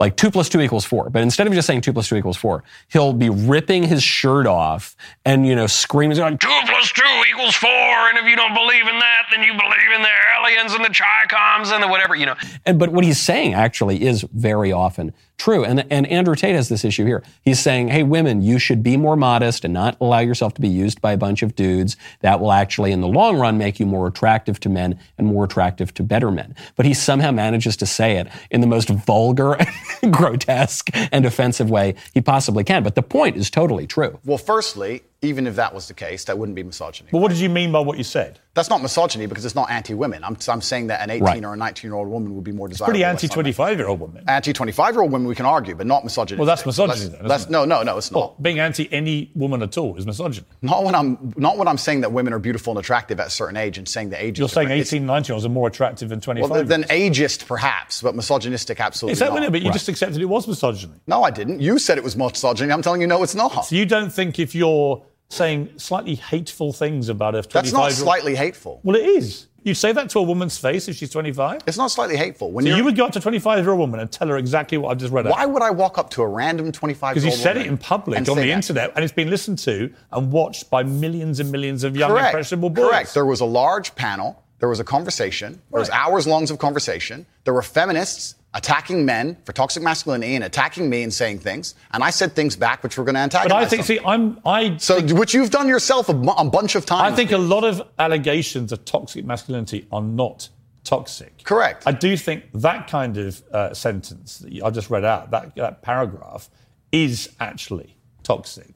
like 0.00 0.16
two 0.16 0.30
plus 0.30 0.48
two 0.48 0.60
equals 0.60 0.84
four. 0.84 1.08
But 1.10 1.22
instead 1.22 1.46
of 1.46 1.52
just 1.52 1.66
saying 1.66 1.82
two 1.82 1.92
plus 1.92 2.08
two 2.08 2.16
equals 2.16 2.36
four, 2.36 2.64
he'll 2.88 3.12
be 3.12 3.30
ripping 3.30 3.84
his 3.84 4.02
shirt 4.02 4.46
off 4.46 4.96
and, 5.24 5.46
you 5.46 5.54
know, 5.54 5.66
screaming, 5.66 6.16
going, 6.16 6.38
Two 6.38 6.48
plus 6.66 6.92
two 6.92 7.02
equals 7.30 7.54
four, 7.54 7.70
and 7.70 8.18
if 8.18 8.24
you 8.24 8.36
don't 8.36 8.54
believe 8.54 8.86
in 8.88 8.98
that, 8.98 9.26
then 9.30 9.42
you 9.42 9.52
believe 9.52 9.90
in 9.94 10.02
the 10.02 10.08
aliens 10.40 10.74
and 10.74 10.84
the 10.84 10.88
Chicoms 10.88 11.72
and 11.72 11.82
the 11.82 11.88
whatever, 11.88 12.14
you 12.14 12.26
know. 12.26 12.34
And 12.66 12.78
but 12.78 12.90
what 12.90 13.04
he's 13.04 13.20
saying 13.20 13.54
actually 13.54 14.02
is 14.02 14.22
very 14.32 14.72
often 14.72 15.12
true. 15.38 15.64
And 15.64 15.84
and 15.90 16.06
Andrew 16.06 16.34
Tate 16.34 16.54
has 16.54 16.68
this 16.68 16.84
issue 16.84 17.04
here. 17.04 17.22
He's 17.42 17.60
saying, 17.60 17.88
"Hey, 17.88 18.02
women, 18.02 18.42
you 18.42 18.58
should 18.58 18.82
be 18.82 18.96
more 18.96 19.16
modest 19.16 19.64
and 19.64 19.74
not 19.74 19.96
allow 20.00 20.20
yourself 20.20 20.54
to 20.54 20.60
be 20.60 20.68
used 20.68 21.00
by 21.00 21.12
a 21.12 21.16
bunch 21.16 21.42
of 21.42 21.54
dudes. 21.54 21.96
That 22.20 22.40
will 22.40 22.52
actually, 22.52 22.92
in 22.92 23.00
the 23.00 23.08
long 23.08 23.38
run, 23.38 23.58
make 23.58 23.80
you 23.80 23.86
more 23.86 24.06
attractive 24.06 24.60
to 24.60 24.68
men 24.68 24.98
and 25.18 25.26
more 25.26 25.44
attractive 25.44 25.92
to 25.94 26.02
better 26.02 26.30
men." 26.30 26.54
But 26.76 26.86
he 26.86 26.94
somehow 26.94 27.30
manages 27.30 27.76
to 27.78 27.86
say 27.86 28.16
it 28.16 28.28
in 28.50 28.60
the 28.60 28.66
most 28.66 28.88
vulgar, 28.88 29.58
grotesque, 30.10 30.90
and 31.12 31.26
offensive 31.26 31.70
way 31.70 31.94
he 32.12 32.20
possibly 32.20 32.64
can. 32.64 32.82
But 32.82 32.94
the 32.94 33.02
point 33.02 33.36
is 33.36 33.50
totally 33.50 33.86
true. 33.86 34.18
Well, 34.24 34.38
firstly, 34.38 35.02
Even 35.24 35.46
if 35.46 35.56
that 35.56 35.74
was 35.74 35.88
the 35.88 35.94
case, 35.94 36.24
that 36.24 36.38
wouldn't 36.38 36.54
be 36.56 36.62
misogyny. 36.62 37.08
But 37.10 37.18
what 37.18 37.28
did 37.30 37.38
you 37.38 37.48
mean 37.48 37.72
by 37.72 37.80
what 37.80 37.98
you 37.98 38.04
said? 38.04 38.38
That's 38.54 38.70
not 38.70 38.82
misogyny 38.82 39.26
because 39.26 39.44
it's 39.44 39.56
not 39.56 39.68
anti-women. 39.68 40.22
I'm, 40.22 40.36
I'm 40.46 40.60
saying 40.60 40.86
that 40.86 41.00
an 41.02 41.10
18 41.10 41.24
Right. 41.24 41.44
or 41.44 41.54
a 41.54 41.56
19-year-old 41.56 42.06
woman 42.08 42.36
would 42.36 42.44
be 42.44 42.52
more 42.52 42.68
desirable. 42.68 42.92
Pretty 42.92 43.02
anti-25-year-old 43.04 43.98
woman. 43.98 44.24
Anti 44.28 44.52
25 44.52 44.94
year 44.94 45.02
old 45.02 45.10
women 45.10 45.26
we 45.26 45.34
can 45.34 45.46
argue, 45.46 45.74
but 45.74 45.86
not 45.88 46.04
misogyny. 46.04 46.38
Well, 46.38 46.46
that's 46.46 46.64
misogyny 46.64 47.00
then, 47.00 47.14
isn't 47.14 47.26
That's, 47.28 47.44
it? 47.46 47.50
no, 47.50 47.64
no, 47.64 47.82
no, 47.82 47.98
it's 47.98 48.12
not. 48.12 48.18
Well, 48.18 48.36
being 48.40 48.60
anti 48.60 48.92
any 48.92 49.32
woman 49.34 49.60
at 49.62 49.76
all 49.76 49.96
is 49.96 50.06
misogyny. 50.06 50.46
Not 50.62 50.84
when 50.84 50.94
I'm 50.94 51.32
not 51.36 51.56
when 51.56 51.66
I'm 51.66 51.78
saying 51.78 52.02
that 52.02 52.12
women 52.12 52.32
are 52.32 52.38
beautiful 52.38 52.72
and 52.72 52.78
attractive 52.78 53.18
at 53.18 53.26
a 53.26 53.30
certain 53.30 53.56
age 53.56 53.76
and 53.78 53.88
saying 53.88 54.10
the 54.10 54.22
age. 54.22 54.38
You're 54.38 54.46
is 54.46 54.52
saying 54.52 54.68
different. 54.68 54.86
18, 54.88 55.06
19 55.06 55.28
year 55.28 55.34
olds 55.34 55.46
are 55.46 55.48
more 55.48 55.66
attractive 55.66 56.08
than 56.10 56.18
It's, 56.18 56.24
25. 56.24 56.50
well, 56.50 56.64
then 56.64 56.84
ageist 56.84 57.46
perhaps, 57.46 58.02
but 58.02 58.14
misogynistic 58.14 58.78
absolutely 58.78 59.12
is 59.14 59.18
that 59.18 59.32
not. 59.34 59.50
But 59.50 59.62
you 59.62 59.72
just 59.72 59.88
accepted 59.88 60.20
it 60.22 60.26
was 60.26 60.46
misogyny. 60.46 60.92
No, 61.08 61.24
I 61.24 61.30
didn't. 61.32 61.60
You 61.60 61.78
said 61.80 61.98
it 61.98 62.04
was 62.04 62.16
misogyny. 62.16 62.70
I'm 62.72 62.82
telling 62.82 63.00
you, 63.00 63.06
no, 63.08 63.22
it's 63.24 63.34
not. 63.34 63.66
So 63.66 63.74
you 63.74 63.84
don't 63.86 64.12
think 64.12 64.38
if 64.38 64.54
you're 64.54 65.02
saying 65.28 65.70
slightly 65.78 66.14
hateful 66.14 66.72
things 66.72 67.08
about 67.08 67.34
a 67.34 67.42
25 67.42 67.52
That's 67.52 67.72
not 67.72 67.92
slightly 67.92 68.34
hateful. 68.34 68.80
Well, 68.82 68.96
it 68.96 69.04
is. 69.06 69.46
You'd 69.62 69.76
say 69.76 69.92
that 69.92 70.10
to 70.10 70.18
a 70.18 70.22
woman's 70.22 70.58
face 70.58 70.88
if 70.88 70.96
she's 70.96 71.08
25. 71.10 71.62
It's 71.66 71.78
not 71.78 71.90
slightly 71.90 72.18
hateful. 72.18 72.50
When 72.52 72.66
So 72.66 72.74
you're, 72.74 72.84
would 72.84 72.96
go 72.96 73.06
up 73.06 73.12
to 73.12 73.18
a 73.18 73.22
25 73.22 73.60
year 73.64 73.70
old 73.70 73.80
woman 73.80 73.98
and 73.98 74.12
tell 74.12 74.28
her 74.28 74.36
exactly 74.36 74.76
what 74.76 74.90
I've 74.90 74.98
just 74.98 75.10
read 75.12 75.26
out. 75.26 75.32
why 75.32 75.46
would 75.46 75.62
I 75.62 75.70
walk 75.70 75.96
up 75.96 76.10
to 76.10 76.22
a 76.22 76.28
random 76.28 76.70
25 76.70 77.14
Because 77.14 77.24
you 77.24 77.30
said 77.32 77.56
it 77.56 77.66
in 77.66 77.78
public 77.78 78.18
on 78.18 78.24
the 78.24 78.34
that? 78.34 78.48
internet 78.48 78.92
and 78.94 79.02
it's 79.02 79.12
been 79.14 79.30
listened 79.30 79.58
to 79.60 79.90
and 80.12 80.30
watched 80.30 80.68
by 80.68 80.82
millions 80.82 81.40
and 81.40 81.50
millions 81.50 81.82
of 81.82 81.96
young, 81.96 82.10
Correct. 82.10 82.26
impressionable 82.28 82.68
boys. 82.68 82.88
Correct. 82.90 83.14
There 83.14 83.24
was 83.24 83.40
a 83.40 83.46
large 83.46 83.94
panel. 83.94 84.42
There 84.58 84.68
was 84.68 84.80
a 84.80 84.84
conversation. 84.84 85.60
There 85.70 85.80
was 85.80 85.88
Right. 85.88 85.98
hours 85.98 86.26
longs 86.26 86.50
of 86.50 86.58
conversation. 86.58 87.24
There 87.44 87.54
were 87.54 87.62
feminists 87.62 88.34
attacking 88.54 89.04
men 89.04 89.36
for 89.44 89.52
toxic 89.52 89.82
masculinity 89.82 90.34
and 90.36 90.44
attacking 90.44 90.88
me 90.88 91.02
and 91.02 91.12
saying 91.12 91.40
things. 91.40 91.74
And 91.92 92.02
I 92.02 92.10
said 92.10 92.34
things 92.34 92.56
back 92.56 92.82
which 92.82 92.96
were 92.96 93.04
going 93.04 93.28
to 93.28 93.28
But 93.42 93.52
I 93.52 93.66
think, 93.66 93.84
them. 93.84 93.96
see, 93.98 94.00
I'm, 94.06 94.40
I, 94.46 94.76
so, 94.76 95.02
which 95.14 95.34
you've 95.34 95.50
done 95.50 95.68
yourself 95.68 96.08
a, 96.08 96.12
a 96.12 96.44
bunch 96.48 96.76
of 96.76 96.86
times. 96.86 97.12
I 97.12 97.16
think 97.16 97.32
a 97.32 97.38
lot 97.38 97.64
of 97.64 97.82
allegations 97.98 98.70
of 98.72 98.84
toxic 98.84 99.24
masculinity 99.24 99.86
are 99.92 100.00
not 100.02 100.48
toxic. 100.84 101.42
Correct. 101.44 101.82
I 101.86 101.92
do 101.92 102.16
think 102.16 102.44
that 102.54 102.88
kind 102.88 103.16
of 103.16 103.42
uh, 103.52 103.74
sentence 103.74 104.38
that 104.38 104.52
you- 104.52 104.64
I 104.64 104.70
just 104.70 104.88
read 104.88 105.04
out, 105.04 105.30
that, 105.32 105.56
that 105.56 105.82
paragraph, 105.82 106.48
is 106.92 107.30
actually 107.40 107.96
toxic. 108.22 108.70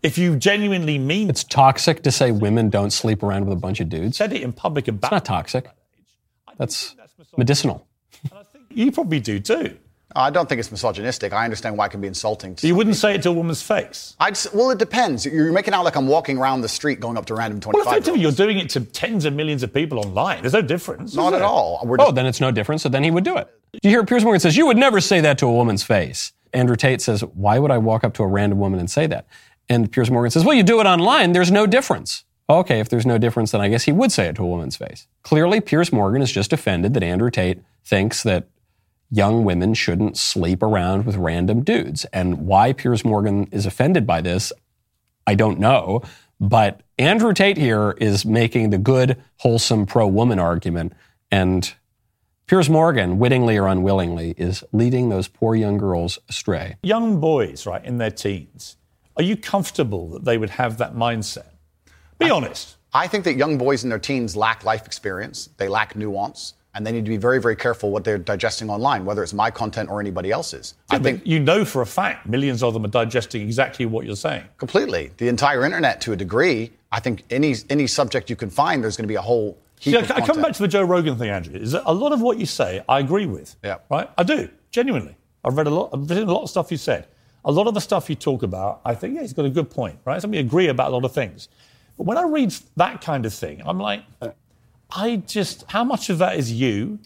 If 0.00 0.16
you 0.16 0.36
genuinely 0.36 0.96
mean 0.96 1.28
It's 1.28 1.42
toxic 1.42 2.04
to 2.04 2.12
say 2.12 2.30
women 2.30 2.70
don't 2.70 2.90
sleep 2.92 3.24
around 3.24 3.46
with 3.46 3.58
a 3.58 3.60
bunch 3.60 3.80
of 3.80 3.88
dudes. 3.88 4.16
said 4.16 4.32
it 4.32 4.42
in 4.42 4.52
public 4.52 4.86
about 4.86 5.08
It's 5.08 5.10
not 5.10 5.24
toxic. 5.24 5.68
That's 6.56 6.94
medicinal. 7.36 7.87
You 8.70 8.92
probably 8.92 9.20
do 9.20 9.40
too. 9.40 9.76
I 10.16 10.30
don't 10.30 10.48
think 10.48 10.58
it's 10.58 10.70
misogynistic. 10.70 11.34
I 11.34 11.44
understand 11.44 11.76
why 11.76 11.84
it 11.86 11.90
can 11.90 12.00
be 12.00 12.08
insulting. 12.08 12.54
To 12.56 12.66
You 12.66 12.74
wouldn't 12.74 12.96
people. 12.96 13.10
say 13.10 13.14
it 13.14 13.22
to 13.24 13.28
a 13.28 13.32
woman's 13.32 13.60
face. 13.62 14.16
I'd, 14.18 14.38
well, 14.54 14.70
it 14.70 14.78
depends. 14.78 15.26
You're 15.26 15.52
making 15.52 15.74
out 15.74 15.84
like 15.84 15.96
I'm 15.96 16.08
walking 16.08 16.38
around 16.38 16.62
the 16.62 16.68
street 16.68 16.98
going 16.98 17.18
up 17.18 17.26
to 17.26 17.34
random 17.34 17.60
25 17.60 17.84
Well, 17.84 17.92
effectively, 17.94 18.20
you're 18.22 18.32
doing 18.32 18.56
it 18.58 18.70
to 18.70 18.80
tens 18.80 19.26
of 19.26 19.34
millions 19.34 19.62
of 19.62 19.72
people 19.72 19.98
online. 19.98 20.40
There's 20.40 20.54
no 20.54 20.62
difference. 20.62 21.14
Not 21.14 21.34
at 21.34 21.40
there? 21.40 21.46
all. 21.46 21.82
We're 21.84 21.96
Oh, 22.00 22.04
just, 22.06 22.14
then 22.14 22.24
it's 22.26 22.40
no 22.40 22.50
difference. 22.50 22.82
So 22.82 22.88
then 22.88 23.04
he 23.04 23.10
would 23.10 23.22
do 23.24 23.36
it. 23.36 23.48
You 23.82 23.90
hear 23.90 24.04
Piers 24.04 24.24
Morgan 24.24 24.40
says, 24.40 24.56
You 24.56 24.66
would 24.66 24.78
never 24.78 24.98
say 25.00 25.20
that 25.20 25.36
to 25.38 25.46
a 25.46 25.52
woman's 25.52 25.82
face. 25.82 26.32
Andrew 26.54 26.74
Tate 26.76 27.02
says, 27.02 27.20
Why 27.20 27.58
would 27.58 27.70
I 27.70 27.76
walk 27.76 28.02
up 28.02 28.14
to 28.14 28.22
a 28.22 28.26
random 28.26 28.58
woman 28.58 28.80
and 28.80 28.90
say 28.90 29.06
that? 29.08 29.26
And 29.68 29.92
Piers 29.92 30.10
Morgan 30.10 30.30
says, 30.30 30.42
Well, 30.42 30.56
you 30.56 30.62
do 30.62 30.80
it 30.80 30.86
online. 30.86 31.32
There's 31.32 31.50
no 31.52 31.66
difference. 31.66 32.24
Okay, 32.48 32.80
if 32.80 32.88
there's 32.88 33.04
no 33.04 33.18
difference, 33.18 33.50
then 33.50 33.60
I 33.60 33.68
guess 33.68 33.82
he 33.84 33.92
would 33.92 34.10
say 34.10 34.26
it 34.28 34.36
to 34.36 34.42
a 34.42 34.46
woman's 34.46 34.74
face. 34.76 35.06
Clearly, 35.22 35.60
Piers 35.60 35.92
Morgan 35.92 36.22
is 36.22 36.32
just 36.32 36.54
offended 36.54 36.94
that 36.94 37.02
Andrew 37.02 37.30
Tate 37.30 37.60
thinks 37.84 38.22
that 38.22 38.48
young 39.10 39.44
women 39.44 39.74
shouldn't 39.74 40.16
sleep 40.16 40.62
around 40.62 41.06
with 41.06 41.16
random 41.16 41.62
dudes. 41.62 42.04
And 42.06 42.46
why 42.46 42.72
Piers 42.72 43.04
Morgan 43.04 43.48
is 43.50 43.66
offended 43.66 44.06
by 44.06 44.20
this, 44.20 44.52
I 45.26 45.34
don't 45.34 45.58
know. 45.58 46.02
But 46.40 46.82
Andrew 46.98 47.32
Tate 47.32 47.56
here 47.56 47.96
is 47.98 48.24
making 48.24 48.70
the 48.70 48.78
good, 48.78 49.20
wholesome 49.38 49.86
pro 49.86 50.06
woman 50.06 50.38
argument. 50.38 50.92
And 51.30 51.72
Piers 52.46 52.70
Morgan, 52.70 53.18
wittingly 53.18 53.58
or 53.58 53.66
unwillingly, 53.66 54.34
is 54.36 54.64
leading 54.72 55.08
those 55.08 55.28
poor 55.28 55.54
young 55.54 55.78
girls 55.78 56.18
astray. 56.28 56.76
Young 56.82 57.20
boys, 57.20 57.66
right, 57.66 57.84
in 57.84 57.98
their 57.98 58.10
teens, 58.10 58.76
are 59.16 59.22
you 59.22 59.36
comfortable 59.36 60.08
that 60.10 60.24
they 60.24 60.38
would 60.38 60.50
have 60.50 60.78
that 60.78 60.94
mindset? 60.94 61.50
Be 62.18 62.30
honest. 62.30 62.76
I 62.92 63.06
think 63.06 63.24
that 63.24 63.34
young 63.34 63.58
boys 63.58 63.84
in 63.84 63.90
their 63.90 63.98
teens 63.98 64.34
lack 64.34 64.64
life 64.64 64.86
experience, 64.86 65.50
they 65.58 65.68
lack 65.68 65.94
nuance, 65.94 66.54
and 66.78 66.86
they 66.86 66.92
need 66.92 67.04
to 67.04 67.10
be 67.10 67.16
very, 67.16 67.40
very 67.40 67.56
careful 67.56 67.90
what 67.90 68.04
they're 68.04 68.18
digesting 68.18 68.70
online, 68.70 69.04
whether 69.04 69.20
it's 69.24 69.34
my 69.34 69.50
content 69.50 69.90
or 69.90 70.00
anybody 70.00 70.30
else's. 70.30 70.74
I 70.90 71.00
think 71.00 71.26
you 71.26 71.40
know 71.40 71.64
for 71.64 71.82
a 71.82 71.86
fact 71.86 72.28
millions 72.28 72.62
of 72.62 72.72
them 72.72 72.84
are 72.84 72.88
digesting 72.88 73.42
exactly 73.42 73.84
what 73.84 74.06
you're 74.06 74.14
saying. 74.14 74.44
completely. 74.58 75.10
The 75.16 75.26
entire 75.26 75.64
internet, 75.64 76.00
to 76.02 76.12
a 76.12 76.16
degree, 76.16 76.70
I 76.92 77.00
think 77.00 77.24
any 77.30 77.56
any 77.68 77.88
subject 77.88 78.30
you 78.30 78.36
can 78.36 78.48
find, 78.48 78.82
there's 78.82 78.96
going 78.96 79.08
to 79.08 79.08
be 79.08 79.16
a 79.16 79.20
whole 79.20 79.58
heap 79.80 79.92
See, 79.92 79.96
I, 79.96 80.02
of 80.02 80.10
I 80.12 80.20
come 80.24 80.40
back 80.40 80.52
to 80.52 80.62
the 80.62 80.68
Joe 80.68 80.82
Rogan 80.82 81.18
thing, 81.18 81.30
Andrew. 81.30 81.56
Is 81.56 81.72
that 81.72 81.82
a 81.84 81.92
lot 81.92 82.12
of 82.12 82.20
what 82.20 82.38
you 82.38 82.46
say, 82.46 82.80
I 82.88 83.00
agree 83.00 83.26
with. 83.26 83.56
Yeah. 83.64 83.78
Right? 83.90 84.08
I 84.16 84.22
do, 84.22 84.48
genuinely. 84.70 85.16
I've 85.44 85.56
read 85.56 85.66
a 85.66 85.70
lot. 85.70 85.90
I've 85.92 86.08
written 86.08 86.28
a 86.28 86.32
lot 86.32 86.44
of 86.44 86.50
stuff 86.50 86.70
you 86.70 86.76
said. 86.76 87.08
A 87.44 87.50
lot 87.50 87.66
of 87.66 87.74
the 87.74 87.80
stuff 87.80 88.08
you 88.08 88.14
talk 88.14 88.44
about, 88.44 88.82
I 88.84 88.94
think, 88.94 89.16
yeah, 89.16 89.22
he's 89.22 89.32
got 89.32 89.46
a 89.46 89.50
good 89.50 89.68
point. 89.68 89.98
Right? 90.04 90.22
So 90.22 90.28
we 90.28 90.38
agree 90.38 90.68
about 90.68 90.92
a 90.92 90.94
lot 90.94 91.04
of 91.04 91.12
things. 91.12 91.48
But 91.96 92.06
when 92.06 92.18
I 92.18 92.22
read 92.22 92.54
that 92.76 93.00
kind 93.00 93.26
of 93.26 93.34
thing, 93.34 93.62
I'm 93.66 93.80
like, 93.80 94.04
I 94.94 95.16
just, 95.16 95.64
how 95.68 95.84
much 95.84 96.08
of 96.10 96.18
that 96.18 96.36
is 96.36 96.52
you? 96.52 96.98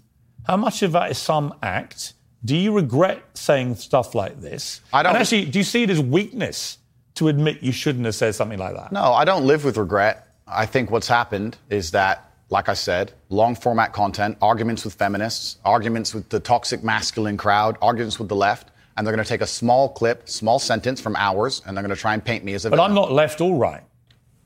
How 0.46 0.56
much 0.56 0.82
of 0.82 0.92
that 0.92 1.10
is 1.10 1.18
some 1.18 1.54
act? 1.62 2.14
Do 2.44 2.56
you 2.56 2.72
regret 2.72 3.22
saying 3.34 3.76
stuff 3.76 4.14
like 4.14 4.40
this? 4.40 4.80
I 4.92 5.02
don't- 5.02 5.10
And 5.14 5.20
actually, 5.22 5.44
do 5.46 5.58
you 5.58 5.64
see 5.64 5.82
it 5.84 5.90
as 5.90 6.00
weakness 6.00 6.78
to 7.14 7.28
admit 7.28 7.62
you 7.62 7.72
shouldn't 7.72 8.04
have 8.04 8.14
said 8.14 8.34
something 8.34 8.58
like 8.58 8.74
that? 8.74 8.92
No, 8.92 9.12
I 9.12 9.24
don't 9.24 9.44
live 9.46 9.64
with 9.64 9.76
regret. 9.76 10.26
I 10.46 10.66
think 10.66 10.90
what's 10.90 11.06
happened 11.08 11.56
is 11.70 11.92
that, 11.92 12.30
like 12.50 12.68
I 12.68 12.74
said, 12.74 13.12
long 13.28 13.54
format 13.54 13.92
content, 13.92 14.38
arguments 14.42 14.84
with 14.84 14.94
feminists, 14.94 15.58
arguments 15.64 16.14
with 16.14 16.28
the 16.28 16.40
toxic 16.40 16.82
masculine 16.82 17.36
crowd, 17.36 17.76
arguments 17.80 18.18
with 18.18 18.28
the 18.28 18.36
left, 18.36 18.70
and 18.96 19.06
they're 19.06 19.14
going 19.14 19.24
to 19.24 19.28
take 19.28 19.40
a 19.40 19.46
small 19.46 19.88
clip, 19.88 20.28
small 20.28 20.58
sentence 20.58 21.00
from 21.00 21.16
hours, 21.16 21.62
and 21.64 21.76
they're 21.76 21.82
going 21.84 21.94
to 21.94 22.00
try 22.00 22.12
and 22.14 22.24
paint 22.24 22.44
me 22.44 22.54
as 22.54 22.64
a 22.64 22.70
But 22.70 22.76
villain. 22.76 22.90
I'm 22.90 22.94
not 22.94 23.12
left 23.12 23.40
all 23.40 23.54
right. 23.56 23.82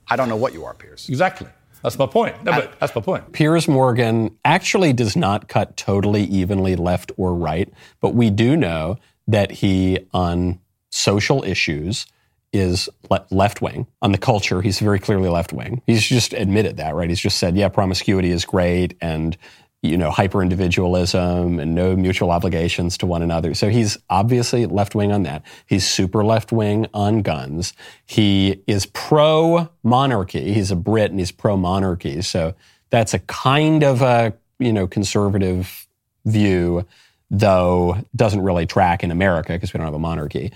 I 0.09 0.15
don't 0.17 0.29
know 0.29 0.37
what 0.37 0.53
you 0.53 0.65
are, 0.65 0.75
Piers. 0.75 1.09
Exactly. 1.09 1.49
That's 1.87 2.01
my 2.01 2.07
point. 2.07 2.43
No, 2.43 2.51
but 2.51 2.81
that's 2.81 2.93
my 2.97 3.01
point. 3.01 3.31
Piers 3.31 3.69
Morgan 3.69 4.37
actually 4.45 4.93
does 4.93 5.15
not 5.15 5.47
cut 5.47 5.77
totally 5.77 6.25
evenly 6.25 6.75
left 6.75 7.13
or 7.17 7.33
right, 7.33 7.73
but 8.01 8.13
we 8.13 8.29
do 8.29 8.57
know 8.57 8.99
that 9.29 9.53
he, 9.53 10.01
on 10.13 10.59
social 10.91 11.45
issues, 11.45 12.07
is 12.53 12.89
le- 13.09 13.25
left 13.31 13.63
wing. 13.63 13.87
On 14.03 14.11
the 14.11 14.19
culture, 14.19 14.63
he's 14.63 14.81
very 14.81 14.99
clearly 14.99 15.29
left 15.29 15.53
wing. 15.53 15.81
He's 15.87 16.05
just 16.05 16.33
admitted 16.33 16.77
that, 16.79 16.97
right? 16.97 17.09
He's 17.09 17.21
just 17.21 17.39
said, 17.39 17.57
yeah, 17.57 17.69
promiscuity 17.69 18.33
is 18.33 18.45
great 18.45 18.97
and, 19.01 19.37
you 19.83 19.97
know, 19.97 20.11
hyper 20.11 20.43
individualism 20.43 21.61
and 21.61 21.75
no 21.75 21.95
mutual 21.95 22.31
obligations 22.31 22.99
to 22.99 23.07
one 23.07 23.23
another. 23.23 23.55
So 23.55 23.69
he's 23.69 23.99
obviously 24.11 24.67
left 24.67 24.95
wing 24.95 25.13
on 25.13 25.23
that. 25.25 25.43
He's 25.67 25.87
super 25.87 26.25
left 26.25 26.51
wing 26.51 26.87
on 26.93 27.23
guns. 27.23 27.73
He 28.05 28.63
is 28.67 28.87
pro 28.87 29.69
monarchy. 29.83 30.53
He's 30.53 30.71
a 30.71 30.77
Brit 30.77 31.11
and 31.11 31.21
he's 31.21 31.31
pro 31.31 31.57
monarchy. 31.57 32.23
So 32.23 32.55
that's 32.91 33.15
a 33.15 33.19
kind 33.21 33.85
of 33.85 34.03
a, 34.03 34.35
you 34.59 34.73
know, 34.73 34.87
conservative 34.87 35.87
view, 36.25 36.87
though 37.31 37.99
doesn't 38.15 38.41
really 38.41 38.67
track 38.67 39.05
in 39.05 39.11
America 39.11 39.53
because 39.53 39.73
we 39.73 39.79
don't 39.79 39.87
have 39.87 39.95
a 39.95 39.99
monarchy. 39.99 40.53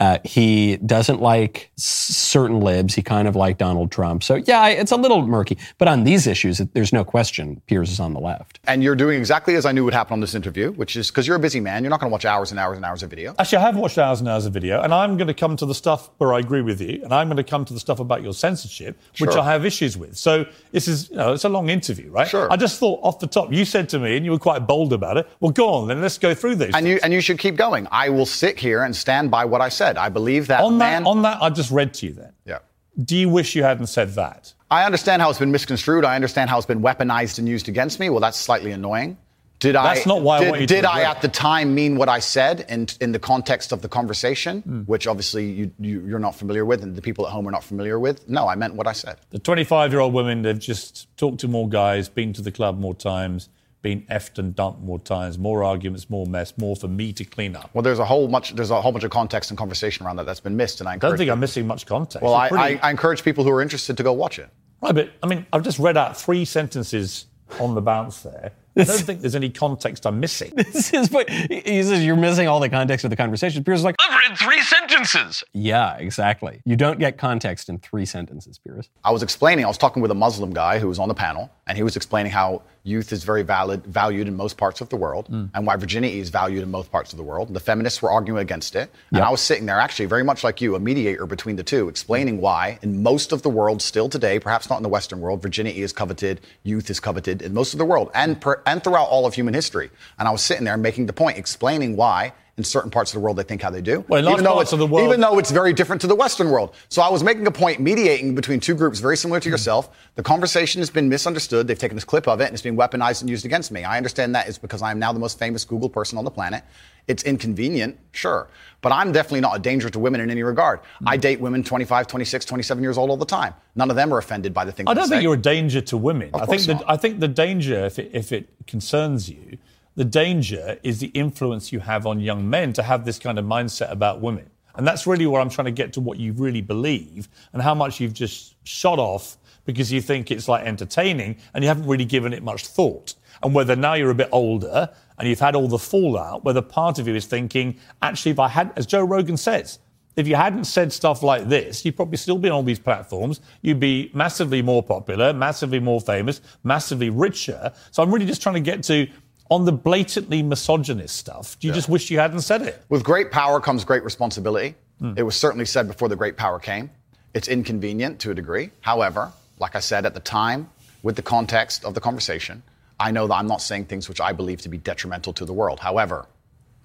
Uh, 0.00 0.18
he 0.24 0.78
doesn't 0.78 1.20
like 1.20 1.70
certain 1.76 2.60
libs. 2.60 2.94
He 2.94 3.02
kind 3.02 3.28
of 3.28 3.36
liked 3.36 3.58
Donald 3.58 3.92
Trump. 3.92 4.22
So 4.22 4.36
yeah, 4.36 4.66
it's 4.68 4.92
a 4.92 4.96
little 4.96 5.26
murky. 5.26 5.58
But 5.76 5.88
on 5.88 6.04
these 6.04 6.26
issues, 6.26 6.58
there's 6.72 6.92
no 6.92 7.04
question 7.04 7.60
Piers 7.66 7.90
is 7.90 8.00
on 8.00 8.14
the 8.14 8.20
left. 8.20 8.60
And 8.66 8.82
you're 8.82 8.96
doing 8.96 9.18
exactly 9.18 9.56
as 9.56 9.66
I 9.66 9.72
knew 9.72 9.84
would 9.84 9.92
happen 9.92 10.14
on 10.14 10.20
this 10.20 10.34
interview, 10.34 10.72
which 10.72 10.96
is 10.96 11.10
because 11.10 11.26
you're 11.26 11.36
a 11.36 11.40
busy 11.40 11.60
man. 11.60 11.84
You're 11.84 11.90
not 11.90 12.00
going 12.00 12.08
to 12.10 12.12
watch 12.12 12.24
hours 12.24 12.50
and 12.50 12.58
hours 12.58 12.76
and 12.76 12.84
hours 12.84 13.02
of 13.02 13.10
video. 13.10 13.34
Actually, 13.38 13.58
I 13.58 13.62
have 13.62 13.76
watched 13.76 13.98
hours 13.98 14.20
and 14.20 14.28
hours 14.28 14.46
of 14.46 14.54
video, 14.54 14.80
and 14.80 14.94
I'm 14.94 15.18
going 15.18 15.28
to 15.28 15.34
come 15.34 15.54
to 15.58 15.66
the 15.66 15.74
stuff 15.74 16.10
where 16.16 16.32
I 16.32 16.38
agree 16.38 16.62
with 16.62 16.80
you, 16.80 17.02
and 17.04 17.12
I'm 17.12 17.28
going 17.28 17.36
to 17.36 17.44
come 17.44 17.66
to 17.66 17.74
the 17.74 17.80
stuff 17.80 18.00
about 18.00 18.22
your 18.22 18.32
censorship, 18.32 18.98
which 19.18 19.32
Sure. 19.32 19.40
I 19.40 19.52
have 19.52 19.66
issues 19.66 19.98
with. 19.98 20.16
So 20.16 20.46
this 20.72 20.88
is, 20.88 21.10
you 21.10 21.16
know, 21.16 21.34
it's 21.34 21.44
a 21.44 21.48
long 21.50 21.68
interview, 21.68 22.10
right? 22.10 22.26
Sure. 22.26 22.50
I 22.50 22.56
just 22.56 22.80
thought 22.80 23.00
off 23.02 23.18
the 23.18 23.26
top, 23.26 23.52
you 23.52 23.66
said 23.66 23.88
to 23.90 23.98
me, 23.98 24.16
and 24.16 24.24
you 24.24 24.30
were 24.30 24.38
quite 24.38 24.66
bold 24.66 24.94
about 24.94 25.18
it. 25.18 25.28
Well, 25.40 25.52
go 25.52 25.68
on, 25.68 25.88
then 25.88 26.00
let's 26.00 26.16
go 26.16 26.34
through 26.34 26.56
these. 26.56 26.74
And 26.74 26.86
you 26.88 26.98
and 27.02 27.12
you 27.12 27.20
should 27.20 27.38
keep 27.38 27.56
going. 27.56 27.86
I 27.90 28.08
will 28.08 28.26
sit 28.26 28.58
here 28.58 28.82
and 28.84 28.96
stand 28.96 29.30
by 29.30 29.44
what 29.44 29.60
I 29.60 29.68
said. 29.68 29.89
I 29.98 30.08
believe 30.08 30.46
that 30.48 30.62
on 30.62 30.78
man. 30.78 31.04
that, 31.04 31.08
on 31.08 31.22
that, 31.22 31.42
I 31.42 31.50
just 31.50 31.70
read 31.70 31.94
to 31.94 32.06
you. 32.06 32.12
Then, 32.12 32.32
yeah. 32.44 32.58
do 33.02 33.16
you 33.16 33.28
wish 33.28 33.54
you 33.54 33.62
hadn't 33.62 33.86
said 33.86 34.14
that? 34.14 34.52
I 34.70 34.84
understand 34.84 35.20
how 35.22 35.30
it's 35.30 35.38
been 35.38 35.50
misconstrued. 35.50 36.04
I 36.04 36.14
understand 36.14 36.48
how 36.48 36.56
it's 36.56 36.66
been 36.66 36.80
weaponized 36.82 37.38
and 37.38 37.48
used 37.48 37.68
against 37.68 37.98
me. 37.98 38.08
Well, 38.08 38.20
that's 38.20 38.38
slightly 38.38 38.70
annoying. 38.72 39.16
Did 39.58 39.76
I? 39.76 39.94
That's 39.94 40.06
not 40.06 40.22
why 40.22 40.38
I 40.38 40.40
did, 40.40 40.48
want 40.48 40.60
you 40.62 40.66
to 40.68 40.74
Did 40.74 40.84
I 40.86 41.02
at 41.02 41.20
the 41.20 41.28
time 41.28 41.74
mean 41.74 41.96
what 41.96 42.08
I 42.08 42.18
said 42.18 42.64
in 42.70 42.86
in 43.00 43.12
the 43.12 43.18
context 43.18 43.72
of 43.72 43.82
the 43.82 43.88
conversation, 43.88 44.62
Hmm. 44.62 44.80
which 44.82 45.06
obviously 45.06 45.44
you, 45.50 45.70
you 45.78 46.00
you're 46.06 46.18
not 46.18 46.34
familiar 46.34 46.64
with, 46.64 46.82
and 46.82 46.96
the 46.96 47.02
people 47.02 47.26
at 47.26 47.32
home 47.32 47.46
are 47.46 47.50
not 47.50 47.62
familiar 47.62 47.98
with? 47.98 48.26
No, 48.26 48.48
I 48.48 48.54
meant 48.54 48.74
what 48.74 48.86
I 48.86 48.92
said. 48.92 49.16
The 49.30 49.38
25 49.38 49.92
year 49.92 50.00
old 50.00 50.14
women, 50.14 50.40
they've 50.42 50.58
just 50.58 51.14
talked 51.18 51.40
to 51.40 51.48
more 51.48 51.68
guys, 51.68 52.08
been 52.08 52.32
to 52.32 52.40
the 52.42 52.50
club 52.52 52.78
more 52.78 52.94
times, 52.94 53.50
been 53.82 54.02
effed 54.10 54.38
and 54.38 54.54
dumped 54.54 54.80
more 54.80 54.98
times, 54.98 55.38
more 55.38 55.64
arguments, 55.64 56.10
more 56.10 56.26
mess, 56.26 56.56
more 56.58 56.76
for 56.76 56.88
me 56.88 57.12
to 57.14 57.24
clean 57.24 57.56
up. 57.56 57.70
Well, 57.72 57.82
there's 57.82 57.98
a 57.98 58.04
whole 58.04 58.28
much 58.28 58.54
there's 58.54 58.70
a 58.70 58.80
whole 58.80 58.92
bunch 58.92 59.04
of 59.04 59.10
context 59.10 59.50
and 59.50 59.56
conversation 59.58 60.04
around 60.06 60.16
that 60.16 60.26
that's 60.26 60.40
been 60.40 60.56
missed, 60.56 60.80
and 60.80 60.88
I 60.88 60.92
I 60.92 60.96
don't 60.96 61.16
think 61.16 61.30
I'm 61.30 61.40
missing 61.40 61.66
much 61.66 61.86
context. 61.86 62.22
well, 62.22 62.34
I, 62.34 62.48
pretty- 62.48 62.78
I, 62.80 62.88
I 62.88 62.90
encourage 62.90 63.22
people 63.24 63.44
who 63.44 63.50
are 63.50 63.62
interested 63.62 63.96
to 63.96 64.02
go 64.02 64.12
watch 64.12 64.38
it. 64.38 64.50
Right, 64.82 64.94
but 64.94 65.10
I 65.22 65.26
mean, 65.26 65.46
I've 65.52 65.62
just 65.62 65.78
read 65.78 65.96
out 65.96 66.16
three 66.16 66.44
sentences 66.44 67.26
on 67.58 67.74
the 67.74 67.82
bounce 67.82 68.20
there. 68.22 68.52
I 68.76 68.84
don't 68.84 69.00
think 69.00 69.20
there's 69.20 69.34
any 69.34 69.50
context 69.50 70.06
I'm 70.06 70.20
missing. 70.20 70.52
This 70.56 70.94
is 70.94 71.10
what 71.10 71.28
he 71.28 71.82
says. 71.82 72.04
You're 72.04 72.14
missing 72.16 72.46
all 72.46 72.60
the 72.60 72.68
context 72.68 73.04
of 73.04 73.10
the 73.10 73.16
conversation. 73.16 73.64
Piers 73.64 73.80
is 73.80 73.84
like, 73.84 73.96
I've 73.98 74.16
read 74.30 74.38
three 74.38 74.60
sentences. 74.62 75.42
yeah, 75.52 75.96
exactly. 75.96 76.62
You 76.64 76.76
don't 76.76 76.98
get 77.00 77.18
context 77.18 77.68
in 77.68 77.78
three 77.78 78.06
sentences, 78.06 78.58
Piers. 78.58 78.88
I 79.04 79.10
was 79.10 79.22
explaining, 79.24 79.64
I 79.64 79.68
was 79.68 79.76
talking 79.76 80.00
with 80.00 80.12
a 80.12 80.14
Muslim 80.14 80.52
guy 80.52 80.78
who 80.78 80.86
was 80.86 80.98
on 81.00 81.08
the 81.08 81.14
panel, 81.14 81.50
and 81.66 81.76
he 81.76 81.82
was 81.82 81.96
explaining 81.96 82.30
how 82.30 82.62
youth 82.82 83.12
is 83.12 83.24
very 83.24 83.42
valid, 83.42 83.84
valued 83.86 84.26
in 84.26 84.36
most 84.36 84.56
parts 84.56 84.80
of 84.80 84.88
the 84.88 84.96
world, 84.96 85.28
mm. 85.28 85.50
and 85.54 85.66
why 85.66 85.76
virginity 85.76 86.18
is 86.18 86.30
valued 86.30 86.62
in 86.62 86.70
most 86.70 86.90
parts 86.90 87.12
of 87.12 87.16
the 87.16 87.22
world. 87.22 87.52
The 87.52 87.60
feminists 87.60 88.00
were 88.00 88.10
arguing 88.10 88.40
against 88.40 88.74
it. 88.74 88.90
And 89.10 89.18
Yep. 89.18 89.26
I 89.26 89.30
was 89.30 89.40
sitting 89.40 89.66
there, 89.66 89.78
actually, 89.78 90.06
very 90.06 90.24
much 90.24 90.42
like 90.44 90.60
you, 90.60 90.74
a 90.74 90.80
mediator 90.80 91.26
between 91.26 91.56
the 91.56 91.62
two, 91.62 91.88
explaining 91.88 92.40
why, 92.40 92.78
in 92.82 93.02
most 93.02 93.32
of 93.32 93.42
the 93.42 93.50
world, 93.50 93.82
still 93.82 94.08
today, 94.08 94.38
perhaps 94.38 94.70
not 94.70 94.76
in 94.78 94.82
the 94.82 94.88
Western 94.88 95.20
world, 95.20 95.42
virginity 95.42 95.82
is 95.82 95.92
coveted, 95.92 96.40
youth 96.62 96.88
is 96.90 97.00
coveted 97.00 97.42
in 97.42 97.52
most 97.52 97.74
of 97.74 97.78
the 97.78 97.84
world, 97.84 98.10
and, 98.14 98.40
per, 98.40 98.62
and 98.66 98.82
throughout 98.82 99.08
all 99.08 99.26
of 99.26 99.34
human 99.34 99.54
history. 99.54 99.90
And 100.18 100.26
I 100.26 100.30
was 100.30 100.42
sitting 100.42 100.64
there 100.64 100.76
making 100.76 101.06
the 101.06 101.12
point, 101.12 101.36
explaining 101.38 101.96
why. 101.96 102.32
In 102.60 102.64
certain 102.64 102.90
parts 102.90 103.10
of 103.10 103.14
the 103.14 103.20
world, 103.20 103.38
they 103.38 103.42
think 103.42 103.62
how 103.62 103.70
they 103.70 103.80
do. 103.80 104.04
Well, 104.06 104.28
even 104.28 104.44
though 104.44 104.60
it's, 104.60 104.70
the 104.70 104.86
world- 104.86 105.08
even 105.08 105.18
though 105.18 105.38
it's 105.38 105.50
very 105.50 105.72
different 105.72 106.02
to 106.02 106.06
the 106.06 106.14
Western 106.14 106.50
world. 106.50 106.74
So 106.90 107.00
I 107.00 107.08
was 107.08 107.24
making 107.24 107.46
a 107.46 107.50
point, 107.50 107.80
mediating 107.80 108.34
between 108.34 108.60
two 108.60 108.74
groups 108.74 109.00
very 109.00 109.16
similar 109.16 109.40
to 109.40 109.44
mm-hmm. 109.46 109.54
yourself. 109.54 109.88
The 110.16 110.22
conversation 110.22 110.82
has 110.82 110.90
been 110.90 111.08
misunderstood. 111.08 111.66
They've 111.66 111.78
taken 111.78 111.96
this 111.96 112.04
clip 112.04 112.28
of 112.28 112.42
it 112.42 112.44
and 112.44 112.52
it's 112.52 112.60
been 112.60 112.76
weaponized 112.76 113.22
and 113.22 113.30
used 113.30 113.46
against 113.46 113.72
me. 113.72 113.82
I 113.82 113.96
understand 113.96 114.34
that 114.34 114.46
is 114.46 114.58
because 114.58 114.82
I 114.82 114.90
am 114.90 114.98
now 114.98 115.10
the 115.10 115.18
most 115.18 115.38
famous 115.38 115.64
Google 115.64 115.88
person 115.88 116.18
on 116.18 116.24
the 116.26 116.30
planet. 116.30 116.64
It's 117.08 117.22
inconvenient, 117.22 117.98
sure. 118.12 118.48
But 118.82 118.92
I'm 118.92 119.10
definitely 119.10 119.40
not 119.40 119.56
a 119.56 119.58
danger 119.58 119.88
to 119.88 119.98
women 119.98 120.20
in 120.20 120.30
any 120.30 120.42
regard. 120.42 120.80
Mm-hmm. 120.80 121.08
I 121.08 121.16
date 121.16 121.40
women 121.40 121.64
25, 121.64 122.08
26, 122.08 122.44
27 122.44 122.82
years 122.82 122.98
old 122.98 123.08
all 123.08 123.16
the 123.16 123.24
time. 123.24 123.54
None 123.74 123.88
of 123.88 123.96
them 123.96 124.12
are 124.12 124.18
offended 124.18 124.52
by 124.52 124.66
the 124.66 124.72
things 124.72 124.86
I 124.90 124.92
don't 124.92 125.06
say. 125.06 125.14
think 125.14 125.22
you're 125.22 125.32
a 125.32 125.38
danger 125.38 125.80
to 125.80 125.96
women. 125.96 126.28
Of 126.34 126.42
I 126.42 126.44
think 126.44 126.66
course 126.66 126.78
the. 126.78 126.84
I 126.86 126.98
think 126.98 127.20
the 127.20 127.28
danger, 127.28 127.86
if 127.86 127.98
it, 127.98 128.10
if 128.12 128.32
it 128.32 128.50
concerns 128.66 129.30
you, 129.30 129.56
the 129.96 130.04
danger 130.04 130.78
is 130.82 131.00
the 131.00 131.08
influence 131.08 131.72
you 131.72 131.80
have 131.80 132.06
on 132.06 132.20
young 132.20 132.48
men 132.48 132.72
to 132.74 132.82
have 132.82 133.04
this 133.04 133.18
kind 133.18 133.38
of 133.38 133.44
mindset 133.44 133.90
about 133.90 134.20
women. 134.20 134.48
And 134.76 134.86
that's 134.86 135.06
really 135.06 135.26
where 135.26 135.40
I'm 135.40 135.50
trying 135.50 135.66
to 135.66 135.72
get 135.72 135.92
to 135.94 136.00
what 136.00 136.18
you 136.18 136.32
really 136.32 136.60
believe 136.60 137.28
and 137.52 137.60
how 137.60 137.74
much 137.74 138.00
you've 138.00 138.12
just 138.12 138.54
shot 138.66 138.98
off 138.98 139.36
because 139.64 139.92
you 139.92 140.00
think 140.00 140.30
it's 140.30 140.48
like 140.48 140.64
entertaining 140.64 141.36
and 141.54 141.62
you 141.62 141.68
haven't 141.68 141.86
really 141.86 142.04
given 142.04 142.32
it 142.32 142.42
much 142.42 142.66
thought. 142.66 143.14
And 143.42 143.54
whether 143.54 143.76
now 143.76 143.94
you're 143.94 144.10
a 144.10 144.14
bit 144.14 144.28
older 144.32 144.88
and 145.18 145.28
you've 145.28 145.40
had 145.40 145.54
all 145.54 145.68
the 145.68 145.78
fallout, 145.78 146.44
whether 146.44 146.62
part 146.62 146.98
of 146.98 147.08
you 147.08 147.14
is 147.14 147.26
thinking, 147.26 147.78
actually, 148.00 148.32
if 148.32 148.38
I 148.38 148.48
had, 148.48 148.72
as 148.76 148.86
Joe 148.86 149.04
Rogan 149.04 149.36
says, 149.36 149.80
if 150.16 150.26
you 150.26 150.34
hadn't 150.34 150.64
said 150.64 150.92
stuff 150.92 151.22
like 151.22 151.48
this, 151.48 151.84
you'd 151.84 151.96
probably 151.96 152.16
still 152.16 152.38
be 152.38 152.48
on 152.48 152.54
all 152.54 152.62
these 152.62 152.78
platforms. 152.78 153.40
You'd 153.62 153.80
be 153.80 154.10
massively 154.12 154.60
more 154.60 154.82
popular, 154.82 155.32
massively 155.32 155.78
more 155.78 156.00
famous, 156.00 156.40
massively 156.64 157.10
richer. 157.10 157.72
So 157.90 158.02
I'm 158.02 158.12
really 158.12 158.26
just 158.26 158.42
trying 158.42 158.56
to 158.56 158.60
get 158.60 158.82
to 158.84 159.06
on 159.50 159.64
the 159.64 159.72
blatantly 159.72 160.42
misogynist 160.42 161.16
stuff. 161.16 161.58
Do 161.58 161.66
you 161.66 161.74
just 161.74 161.88
wish 161.88 162.10
you 162.10 162.18
hadn't 162.18 162.40
said 162.40 162.62
it? 162.62 162.82
With 162.88 163.02
great 163.02 163.30
power 163.30 163.60
comes 163.60 163.84
great 163.84 164.04
responsibility. 164.04 164.76
Hmm. 165.00 165.14
It 165.16 165.22
was 165.22 165.36
certainly 165.36 165.66
said 165.66 165.88
before 165.88 166.08
the 166.08 166.16
great 166.16 166.36
power 166.36 166.58
came. 166.58 166.90
It's 167.34 167.48
inconvenient 167.48 168.20
to 168.20 168.30
a 168.30 168.34
degree. 168.34 168.70
However, 168.80 169.32
like 169.58 169.74
I 169.74 169.80
said 169.80 170.06
at 170.06 170.14
the 170.14 170.20
time, 170.20 170.70
with 171.02 171.16
the 171.16 171.22
context 171.22 171.84
of 171.84 171.94
the 171.94 172.00
conversation, 172.00 172.62
I 172.98 173.10
know 173.10 173.26
that 173.26 173.34
I'm 173.34 173.46
not 173.46 173.62
saying 173.62 173.86
things 173.86 174.08
which 174.08 174.20
I 174.20 174.32
believe 174.32 174.60
to 174.62 174.68
be 174.68 174.78
detrimental 174.78 175.32
to 175.34 175.44
the 175.44 175.52
world. 175.52 175.80
However, 175.80 176.26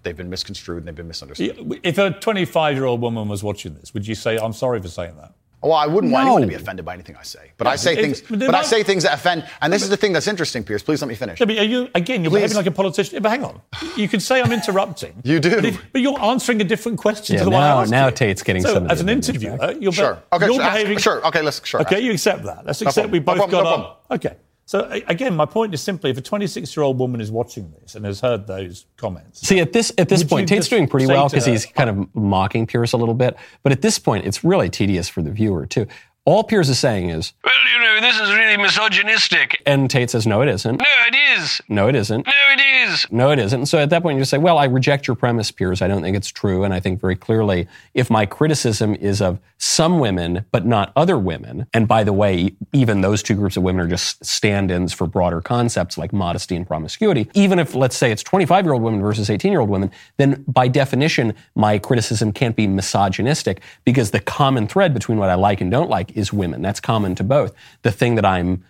they've 0.03 0.15
been 0.15 0.29
misconstrued 0.29 0.79
and 0.79 0.87
they've 0.87 0.95
been 0.95 1.07
misunderstood. 1.07 1.79
If 1.83 1.97
a 1.97 2.11
25 2.11 2.75
year 2.75 2.85
old 2.85 3.01
woman 3.01 3.27
was 3.27 3.43
watching 3.43 3.75
this, 3.75 3.93
would 3.93 4.07
you 4.07 4.15
say, 4.15 4.37
I'm 4.37 4.53
sorry 4.53 4.81
for 4.81 4.87
saying 4.87 5.17
that? 5.17 5.33
Well, 5.65 5.73
I 5.73 5.87
wouldn't 5.87 6.13
want 6.13 6.23
anyone 6.25 6.41
to 6.41 6.47
be 6.47 6.53
offended 6.53 6.85
by 6.85 6.93
anything 6.93 7.15
I 7.19 7.23
say, 7.23 7.51
but 7.57 7.65
I 7.67 7.75
say 7.75 7.93
it's- 7.93 8.19
things. 8.19 8.29
but 8.29 8.39
But 8.39 8.55
I 8.55 8.61
say 8.61 8.83
things 8.83 9.03
that 9.03 9.13
offend, 9.15 9.43
and 9.61 9.73
this 9.73 9.81
is 9.81 9.89
the 9.89 9.97
thing 9.97 10.13
that's 10.13 10.27
interesting, 10.27 10.63
Piers. 10.63 10.83
Please 10.83 11.01
let 11.01 11.07
me 11.07 11.15
finish. 11.15 11.39
Yeah, 11.39 11.47
but 11.47 11.57
are 11.57 11.63
you, 11.63 11.89
again, 11.95 12.23
you're 12.23 12.29
Please. 12.29 12.37
behaving 12.53 12.57
like 12.57 12.65
a 12.67 12.71
politician. 12.71 13.21
But 13.23 13.29
hang 13.29 13.43
on. 13.43 13.59
You 13.97 14.07
could 14.07 14.21
say 14.21 14.41
I'm 14.41 14.51
interrupting. 14.51 15.13
You 15.23 15.39
do. 15.39 15.55
But, 15.55 15.65
if- 15.65 15.81
but 15.91 16.01
you're 16.01 16.19
answering 16.21 16.61
a 16.61 16.63
different 16.63 16.99
question 16.99 17.33
Yeah, 17.33 17.39
to 17.39 17.45
the 17.45 17.51
one 17.51 17.63
I 17.63 17.67
now- 17.69 17.81
asked 17.81 17.91
now 17.91 18.05
you. 18.05 18.11
Tate's 18.11 18.43
getting 18.43 18.61
so, 18.61 18.73
some 18.75 18.85
of 18.85 18.91
As 18.91 19.01
an 19.01 19.09
interviewer, 19.09 19.57
you're, 19.79 19.91
be- 19.91 19.97
Sure. 19.97 20.21
Okay. 20.31 20.45
you're 20.45 20.53
sure, 20.55 20.61
ask- 20.63 20.73
behaving. 20.75 20.97
sure. 20.99 21.25
Okay. 21.27 21.41
Let's. 21.41 21.65
Sure. 21.65 21.81
Okay, 21.81 21.95
ask. 21.95 22.03
you 22.03 22.11
accept 22.11 22.43
that. 22.43 22.65
Let's 22.65 22.81
No 22.81 22.87
accept 22.87 23.09
we 23.09 23.19
both 23.19 23.37
No 23.37 23.47
got 23.47 23.61
problem. 23.63 23.81
on. 24.09 24.15
Okay. 24.17 24.35
So 24.67 24.89
again, 25.07 25.35
my 25.35 25.45
point 25.45 25.75
is 25.75 25.81
simply 25.81 26.09
if 26.09 26.17
a 26.17 26.21
26 26.21 26.75
year 26.75 26.83
old 26.83 26.97
woman 26.97 27.21
is 27.21 27.31
watching 27.31 27.71
this 27.79 27.93
and 27.93 28.03
has 28.03 28.19
heard 28.19 28.47
those 28.47 28.87
comments, 28.97 29.47
See, 29.47 29.59
at 29.59 29.73
this 29.73 29.93
at 29.99 30.09
this 30.09 30.23
point, 30.23 30.49
Tate's 30.49 30.67
doing 30.67 30.87
pretty 30.87 31.05
well 31.05 31.29
because 31.29 31.45
he's 31.45 31.67
kind 31.67 31.89
of 31.89 32.15
mocking 32.15 32.65
Piers 32.65 32.93
a 32.93 32.97
little 32.97 33.13
bit. 33.13 33.37
But 33.61 33.71
at 33.71 33.83
this 33.83 33.99
point, 33.99 34.25
it's 34.25 34.43
really 34.43 34.69
tedious 34.69 35.07
for 35.07 35.21
the 35.21 35.31
viewer 35.31 35.67
too. 35.67 35.85
All 36.25 36.43
Piers 36.43 36.69
is 36.69 36.79
saying 36.79 37.09
is, 37.09 37.33
Well, 37.43 37.53
you 37.71 37.79
know, 37.83 38.01
this 38.01 38.19
is 38.19 38.33
really 38.33 38.57
misogynistic. 38.57 39.61
and 39.65 39.89
Tate 39.89 40.09
says, 40.09 40.25
"No, 40.25 40.41
it 40.41 40.49
isn't. 40.49 40.79
No, 40.79 40.85
it 41.07 41.15
is. 41.39 41.61
No, 41.69 41.87
it 41.87 41.95
isn't. 41.95 42.25
No, 42.25 42.33
it 42.53 42.89
is. 42.89 43.07
No, 43.11 43.31
it 43.31 43.39
isn't." 43.39 43.59
And 43.59 43.69
so 43.69 43.77
at 43.77 43.89
that 43.91 44.01
point, 44.01 44.15
you 44.17 44.21
just 44.21 44.31
say, 44.31 44.37
"Well, 44.39 44.57
I 44.57 44.65
reject 44.65 45.07
your 45.07 45.15
premise, 45.15 45.51
Piers. 45.51 45.81
I 45.83 45.87
don't 45.87 46.01
think 46.01 46.17
it's 46.17 46.29
true." 46.29 46.63
And 46.63 46.73
I 46.73 46.79
think 46.79 46.99
very 46.99 47.15
clearly, 47.15 47.67
if 47.93 48.09
my 48.09 48.25
criticism 48.25 48.95
is 48.95 49.21
of 49.21 49.39
some 49.57 49.99
women 49.99 50.45
but 50.51 50.65
not 50.65 50.91
other 50.95 51.17
women, 51.17 51.67
and 51.73 51.87
by 51.87 52.03
the 52.03 52.13
way, 52.13 52.51
even 52.73 53.01
those 53.01 53.21
two 53.23 53.35
groups 53.35 53.55
of 53.55 53.63
women 53.63 53.85
are 53.85 53.87
just 53.89 54.23
stand-ins 54.25 54.93
for 54.93 55.05
broader 55.07 55.41
concepts 55.41 55.97
like 55.97 56.11
modesty 56.11 56.55
and 56.55 56.65
promiscuity. 56.67 57.29
Even 57.35 57.59
if, 57.59 57.73
let's 57.75 57.95
say, 57.95 58.11
it's 58.11 58.23
25-year-old 58.23 58.81
women 58.81 59.01
versus 59.01 59.29
18-year-old 59.29 59.69
women, 59.69 59.91
then 60.17 60.43
by 60.47 60.67
definition, 60.67 61.33
my 61.55 61.77
criticism 61.77 62.31
can't 62.33 62.55
be 62.55 62.67
misogynistic 62.67 63.61
because 63.85 64.11
the 64.11 64.19
common 64.19 64.67
thread 64.67 64.93
between 64.93 65.17
what 65.17 65.29
I 65.29 65.35
like 65.35 65.61
and 65.61 65.69
don't 65.71 65.89
like 65.89 66.14
is 66.15 66.33
women. 66.33 66.61
That's 66.61 66.79
common 66.79 67.13
to 67.15 67.23
both. 67.23 67.53
The 67.83 67.91
thing 67.91 68.15
that 68.15 68.25
I'm 68.25 68.63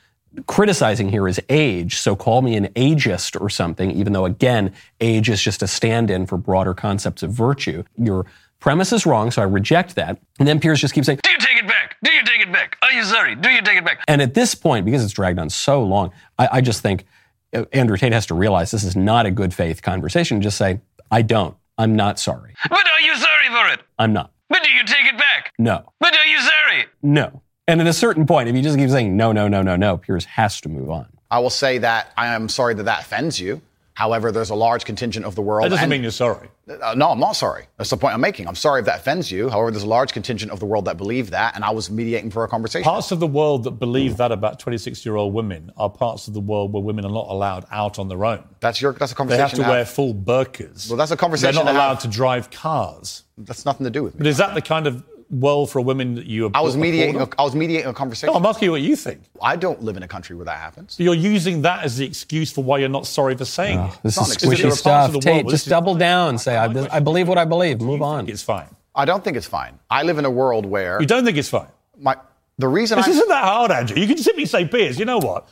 criticizing 0.48 1.10
here 1.10 1.28
is 1.28 1.40
age. 1.50 1.96
So 1.98 2.16
call 2.16 2.42
me 2.42 2.56
an 2.58 2.68
ageist 2.70 3.40
or 3.40 3.50
something, 3.50 3.92
even 3.92 4.14
though 4.14 4.26
again, 4.26 4.74
age 5.00 5.30
is 5.30 5.42
just 5.42 5.64
a 5.64 5.68
stand-in 5.68 6.26
for 6.26 6.38
broader 6.38 6.74
concepts 6.74 7.24
of 7.24 7.32
virtue. 7.32 7.84
Your 7.98 8.26
premise 8.60 8.92
is 8.92 9.06
wrong, 9.06 9.32
so 9.32 9.42
I 9.42 9.46
reject 9.46 9.96
that. 9.96 10.20
And 10.40 10.48
then 10.48 10.60
Piers 10.60 10.82
just 10.82 10.94
keeps 10.94 11.06
saying, 11.06 11.20
Do 11.24 11.32
you 11.32 11.38
take 11.38 11.58
it 11.58 11.68
back? 11.68 11.96
Do 12.04 12.12
you 12.12 12.24
take 12.24 12.42
it 12.42 12.52
back? 12.52 12.78
Are 12.82 12.92
you 12.92 13.04
sorry? 13.04 13.36
Do 13.36 13.50
you 13.50 13.62
take 13.62 13.78
it 13.78 13.86
back? 13.86 14.04
and 14.08 14.22
at 14.22 14.34
this 14.34 14.56
point, 14.56 14.86
because 14.86 15.04
it's 15.04 15.14
dragged 15.14 15.40
on 15.40 15.50
so 15.50 15.82
long, 15.84 16.12
I, 16.38 16.50
I 16.54 16.62
just 16.62 16.82
think 16.82 17.06
uh, 17.54 17.64
Andrew 17.72 17.96
Tate 17.96 18.12
has 18.12 18.26
to 18.28 18.34
realize 18.34 18.72
this 18.72 18.84
is 18.84 18.96
not 18.96 19.26
a 19.26 19.32
good 19.32 19.54
faith 19.54 19.82
conversation. 19.82 20.42
Just 20.42 20.58
say, 20.58 20.82
I 21.12 21.22
don't. 21.22 21.56
I'm 21.78 21.96
not 21.96 22.20
sorry. 22.20 22.56
But 22.70 22.86
are 22.88 23.02
you 23.02 23.16
sorry 23.16 23.48
for 23.48 23.74
it? 23.74 23.82
I'm 24.00 24.14
not. 24.14 24.32
But 24.50 24.64
do 24.64 24.72
you 24.72 24.84
take 24.84 25.06
it 25.06 25.18
back? 25.18 25.54
No. 25.58 25.92
But 26.00 26.16
are 26.16 26.26
you 26.26 26.40
sorry? 26.40 26.86
No. 27.02 27.42
And 27.68 27.82
at 27.82 27.88
a 27.88 27.94
certain 27.94 28.28
point, 28.28 28.48
if 28.48 28.56
you 28.56 28.62
just 28.62 28.78
keep 28.78 28.90
saying 28.90 29.18
no, 29.18 29.32
no, 29.32 29.48
no, 29.48 29.62
no, 29.64 29.76
no, 29.76 29.98
Piers 29.98 30.26
has 30.26 30.62
to 30.62 30.70
move 30.70 30.90
on. 30.90 31.08
I 31.32 31.40
will 31.40 31.50
say 31.50 31.80
that 31.80 32.14
I 32.16 32.28
am 32.28 32.48
sorry 32.48 32.76
that 32.76 32.84
that 32.84 33.02
offends 33.02 33.40
you. 33.40 33.62
However, 33.96 34.30
there's 34.32 34.50
a 34.50 34.56
large 34.56 34.84
contingent 34.86 35.26
of 35.26 35.36
the 35.36 35.42
world. 35.42 35.66
that 35.66 35.70
doesn't 35.70 35.84
and- 35.86 35.90
mean 35.90 36.02
you're 36.04 36.12
sorry. 36.12 36.50
Uh, 36.68 36.96
no, 36.96 37.12
I'm 37.12 37.20
not 37.20 37.34
sorry. 37.34 37.66
That's 37.78 37.90
the 37.92 37.98
point 37.98 38.14
I'm 38.14 38.22
making. 38.22 38.48
I'm 38.48 38.56
sorry 38.56 38.80
if 38.82 38.86
that 38.88 39.00
offends 39.00 39.32
you. 39.32 39.50
However, 39.50 39.72
there's 39.72 39.84
a 39.84 39.88
large 39.88 40.12
contingent 40.14 40.52
of 40.52 40.60
the 40.60 40.66
world 40.66 40.86
that 40.86 40.98
believe 40.98 41.30
that, 41.30 41.56
and 41.56 41.64
I 41.64 41.70
was 41.70 41.90
mediating 41.90 42.30
for 42.32 42.44
a 42.44 42.48
conversation. 42.48 42.84
Parts 42.84 43.12
of 43.12 43.20
the 43.20 43.28
world 43.28 43.64
that 43.64 43.72
believe 43.72 44.18
that 44.18 44.32
about 44.32 44.60
26 44.60 45.06
year 45.06 45.16
old 45.16 45.34
women 45.34 45.72
are 45.78 45.90
parts 45.90 46.28
of 46.28 46.34
the 46.34 46.40
world 46.42 46.74
where 46.74 46.84
women 46.84 47.06
are 47.06 47.12
not 47.12 47.28
allowed 47.30 47.66
out 47.72 47.98
on 48.00 48.10
their 48.10 48.26
own. 48.26 48.44
That's 48.60 48.82
your. 48.82 48.94
That's 48.94 49.12
a 49.12 49.16
conversation. 49.16 49.58
They 49.58 49.64
have 49.64 49.66
to 49.68 49.72
wear 49.72 49.86
full 49.86 50.14
burqas. 50.14 50.90
Well, 50.90 50.98
that's 50.98 51.12
a 51.12 51.18
conversation 51.18 51.56
They're 51.56 51.64
not 51.66 51.72
to 51.72 51.78
allowed 51.78 51.94
have. 51.96 52.00
to 52.04 52.08
drive 52.10 52.52
cars. 52.52 53.24
That's 53.38 53.66
nothing 53.66 53.86
to 53.86 53.92
do 53.92 54.04
with 54.04 54.18
But 54.18 54.28
is 54.28 54.38
that 54.38 54.56
the 54.56 54.62
kind 54.62 54.88
of 54.88 55.04
world 55.30 55.72
for 55.72 55.82
women 55.82 56.16
that 56.16 56.26
you 56.26 56.48
are 56.48 56.52
I 56.54 56.62
was 56.62 56.78
mediating. 56.78 57.20
A, 57.20 57.28
I 57.40 57.44
was 57.44 57.56
mediating 57.56 57.88
a 57.90 57.94
conversation. 57.94 58.34
No, 58.34 58.40
I'm 58.40 58.46
asking 58.46 58.68
you 58.68 58.72
what 58.72 58.82
you 58.82 58.96
think. 58.96 59.22
I 59.42 59.56
don't 59.56 59.82
live 59.82 59.98
in 59.98 60.04
a 60.04 60.08
country 60.08 60.36
where 60.36 60.46
that 60.46 60.58
happens. 60.60 60.96
But 60.98 61.04
you're 61.04 61.14
using 61.16 61.64
that 61.64 61.84
as 61.84 61.98
the 61.98 62.06
excuse 62.06 62.52
for 62.52 62.64
why 62.64 62.78
you're 62.78 62.90
not 62.90 63.08
sorry 63.08 63.36
for 63.36 63.46
saying 63.46 63.80
oh, 63.80 63.86
it. 63.86 64.00
This 64.04 64.18
not 64.18 64.24
is 64.24 64.30
an 64.30 64.34
excuse. 64.34 64.60
There 64.60 64.60
squishy 64.60 64.64
are 64.66 64.70
parts 64.70 64.80
stuff. 64.80 65.16
of 65.16 65.22
the 65.22 65.32
world 65.32 65.44
just 65.46 65.52
this 65.52 65.62
is 65.64 65.68
double 65.70 65.94
fine. 65.94 66.00
down. 66.00 66.38
Say, 66.38 66.56
I, 66.58 66.68
My 66.68 66.88
I 66.92 67.00
believe 67.00 67.28
what 67.28 67.38
I 67.38 67.46
believe. 67.46 67.82
Move 67.82 68.02
on. 68.02 68.30
It's 68.30 68.44
fine. 68.44 68.68
I 68.94 69.06
don't 69.06 69.24
think 69.24 69.36
it's 69.36 69.48
fine. 69.48 69.78
I 69.90 70.04
live 70.04 70.18
in 70.20 70.26
a 70.26 70.30
world 70.32 70.66
where 70.66 71.02
You 71.02 71.08
don't 71.08 71.26
think 71.26 71.38
it's 71.38 71.50
fine. 71.50 71.68
my 72.00 72.16
the 72.58 72.68
reason 72.68 72.98
This 72.98 73.08
I 73.08 73.12
isn't 73.12 73.28
that 73.28 73.44
hard, 73.44 73.72
Andrew. 73.72 73.98
You 73.98 74.08
can 74.08 74.18
simply 74.18 74.46
say, 74.46 74.66
"Piers, 74.66 74.98
you 74.98 75.04
know 75.06 75.18
what? 75.18 75.48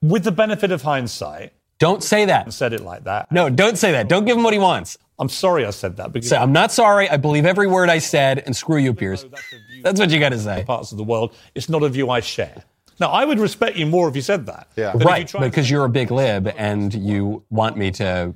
With 0.00 0.22
the 0.22 0.30
benefit 0.30 0.70
of 0.70 0.82
hindsight, 0.82 1.52
Don't 1.80 2.02
say 2.02 2.26
that. 2.26 2.52
said 2.52 2.72
it 2.72 2.82
like 2.82 3.04
that. 3.04 3.32
No, 3.32 3.50
don't 3.50 3.76
say 3.76 3.92
that. 3.92 4.08
Don't 4.08 4.24
give 4.24 4.36
him 4.36 4.44
what 4.44 4.52
he 4.52 4.60
wants. 4.60 4.96
I'm 5.18 5.28
sorry 5.28 5.64
I 5.64 5.70
said 5.70 5.96
that 5.96 6.12
because 6.12 6.28
Say, 6.28 6.36
I'm 6.36 6.52
not 6.52 6.72
sorry. 6.72 7.08
I 7.08 7.16
believe 7.16 7.46
every 7.46 7.66
word 7.66 7.88
I 7.88 7.98
said, 7.98 8.42
and 8.44 8.54
screw 8.54 8.76
you, 8.76 8.92
Piers. 8.92 9.24
That's 9.82 9.98
what 9.98 10.10
you 10.10 10.20
got 10.20 10.30
to 10.30 10.38
say. 10.38 10.64
parts 10.64 10.92
of 10.92 10.98
the 10.98 11.04
world, 11.04 11.34
it's 11.54 11.68
not 11.68 11.82
a 11.82 11.88
view 11.88 12.10
I 12.10 12.20
share. 12.20 12.64
Now, 12.98 13.08
I 13.08 13.24
would 13.24 13.38
respect 13.38 13.76
you 13.76 13.86
more 13.86 14.08
if 14.08 14.16
you 14.16 14.22
said 14.22 14.46
that. 14.46 14.68
Yeah. 14.76 14.92
But 14.92 15.02
if 15.02 15.32
you 15.34 15.38
Right, 15.40 15.50
because 15.50 15.70
you're 15.70 15.84
a 15.84 15.88
big 15.88 16.10
lib 16.10 16.52
and 16.56 16.92
you 16.94 17.44
want 17.50 17.76
me 17.76 17.90
to 17.92 18.34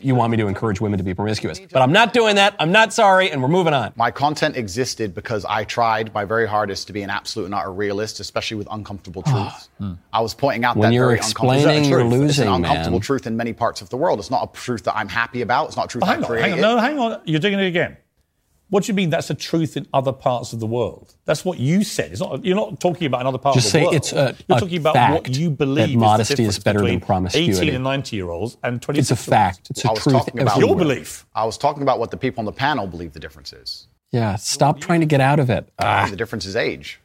you 0.00 0.14
want 0.14 0.30
me 0.30 0.36
to 0.36 0.46
encourage 0.46 0.80
women 0.80 0.98
to 0.98 1.04
be 1.04 1.14
promiscuous. 1.14 1.60
But 1.60 1.82
I'm 1.82 1.92
not 1.92 2.12
doing 2.12 2.36
that. 2.36 2.54
I'm 2.58 2.72
not 2.72 2.92
sorry, 2.92 3.30
and 3.30 3.42
we're 3.42 3.48
moving 3.48 3.74
on. 3.74 3.92
My 3.96 4.10
content 4.10 4.56
existed 4.56 5.14
because 5.14 5.44
I 5.44 5.64
tried 5.64 6.12
my 6.14 6.24
very 6.24 6.46
hardest 6.46 6.86
to 6.88 6.92
be 6.92 7.02
an 7.02 7.10
absolute 7.10 7.50
not 7.50 7.66
a 7.66 7.70
realist, 7.70 8.20
especially 8.20 8.56
with 8.56 8.68
uncomfortable 8.70 9.22
ah. 9.26 9.30
truths. 9.30 9.68
Hmm. 9.78 9.92
I 10.12 10.20
was 10.20 10.34
pointing 10.34 10.64
out 10.64 10.76
When 10.76 10.90
that 10.90 10.94
you're 10.94 11.06
very 11.06 11.18
explaining, 11.18 11.64
uncomfortable 11.64 11.90
you're 11.90 12.00
truth. 12.00 12.12
It's 12.12 12.20
losing, 12.20 12.48
an 12.48 12.54
uncomfortable 12.54 12.98
man. 12.98 13.00
truth 13.00 13.26
in 13.26 13.36
many 13.36 13.52
parts 13.52 13.82
of 13.82 13.90
the 13.90 13.96
world. 13.96 14.18
It's 14.18 14.30
not 14.30 14.48
a 14.48 14.56
truth 14.56 14.84
that 14.84 14.96
I'm 14.96 15.08
happy 15.08 15.42
about. 15.42 15.66
It's 15.66 15.76
not 15.76 15.86
a 15.86 15.88
truth 15.88 16.00
But 16.02 16.08
I 16.08 16.12
hang 16.14 16.22
on, 16.22 16.28
created. 16.28 16.50
hang 16.50 16.64
on, 16.64 16.76
no, 16.76 16.78
hang 16.78 16.98
on. 16.98 17.20
You're 17.24 17.40
doing 17.40 17.54
it 17.54 17.66
again. 17.66 17.96
What 18.74 18.82
do 18.82 18.88
you 18.90 18.94
mean 18.94 19.10
that's 19.10 19.30
a 19.30 19.36
truth 19.36 19.76
in 19.76 19.86
other 19.94 20.10
parts 20.12 20.52
of 20.52 20.58
the 20.58 20.66
world? 20.66 21.14
That's 21.26 21.44
what 21.44 21.60
you 21.60 21.84
said. 21.84 22.10
It's 22.10 22.20
not, 22.20 22.44
you're 22.44 22.56
not 22.56 22.80
talking 22.80 23.06
about 23.06 23.20
another 23.20 23.38
part 23.38 23.54
Just 23.54 23.68
of 23.68 23.72
the 23.74 23.78
say 23.78 23.82
world. 23.84 23.94
it's 23.94 24.12
a- 24.12 24.34
you're 24.48 24.56
a 24.56 24.60
talking 24.60 24.78
about 24.78 24.94
fact 24.94 25.12
what 25.12 25.36
you 25.36 25.50
that 25.50 25.58
believe 25.58 25.90
is 25.90 25.96
modesty 25.96 26.34
the 26.34 26.42
is 26.42 26.56
difference 26.56 26.64
better 26.64 26.78
than 26.80 26.86
between 26.86 27.00
promiscuity. 27.00 27.52
18 27.68 27.74
and 27.76 27.84
90 27.84 28.16
year 28.16 28.30
olds 28.30 28.56
and 28.64 28.82
26 28.82 29.10
It's 29.12 29.20
a 29.26 29.30
fact. 29.30 29.70
It's 29.70 29.84
a 29.84 29.90
I 29.92 29.94
truth. 29.94 30.12
talking 30.16 30.40
about- 30.40 30.58
Your 30.58 30.72
everywhere. 30.72 30.96
belief. 30.96 31.24
I 31.36 31.44
was 31.44 31.56
talking 31.56 31.84
about 31.84 32.00
what 32.00 32.10
the 32.10 32.16
people 32.16 32.40
on 32.40 32.46
the 32.46 32.52
panel 32.52 32.88
believe 32.88 33.12
the 33.12 33.20
difference 33.20 33.52
is. 33.52 33.86
Yeah, 34.10 34.34
stop 34.34 34.80
trying 34.80 34.98
to 34.98 35.06
get 35.06 35.20
out 35.20 35.38
of 35.38 35.50
it. 35.50 35.68
Ah. 35.78 36.08
The 36.10 36.16
difference 36.16 36.44
is 36.44 36.56
age. 36.56 36.98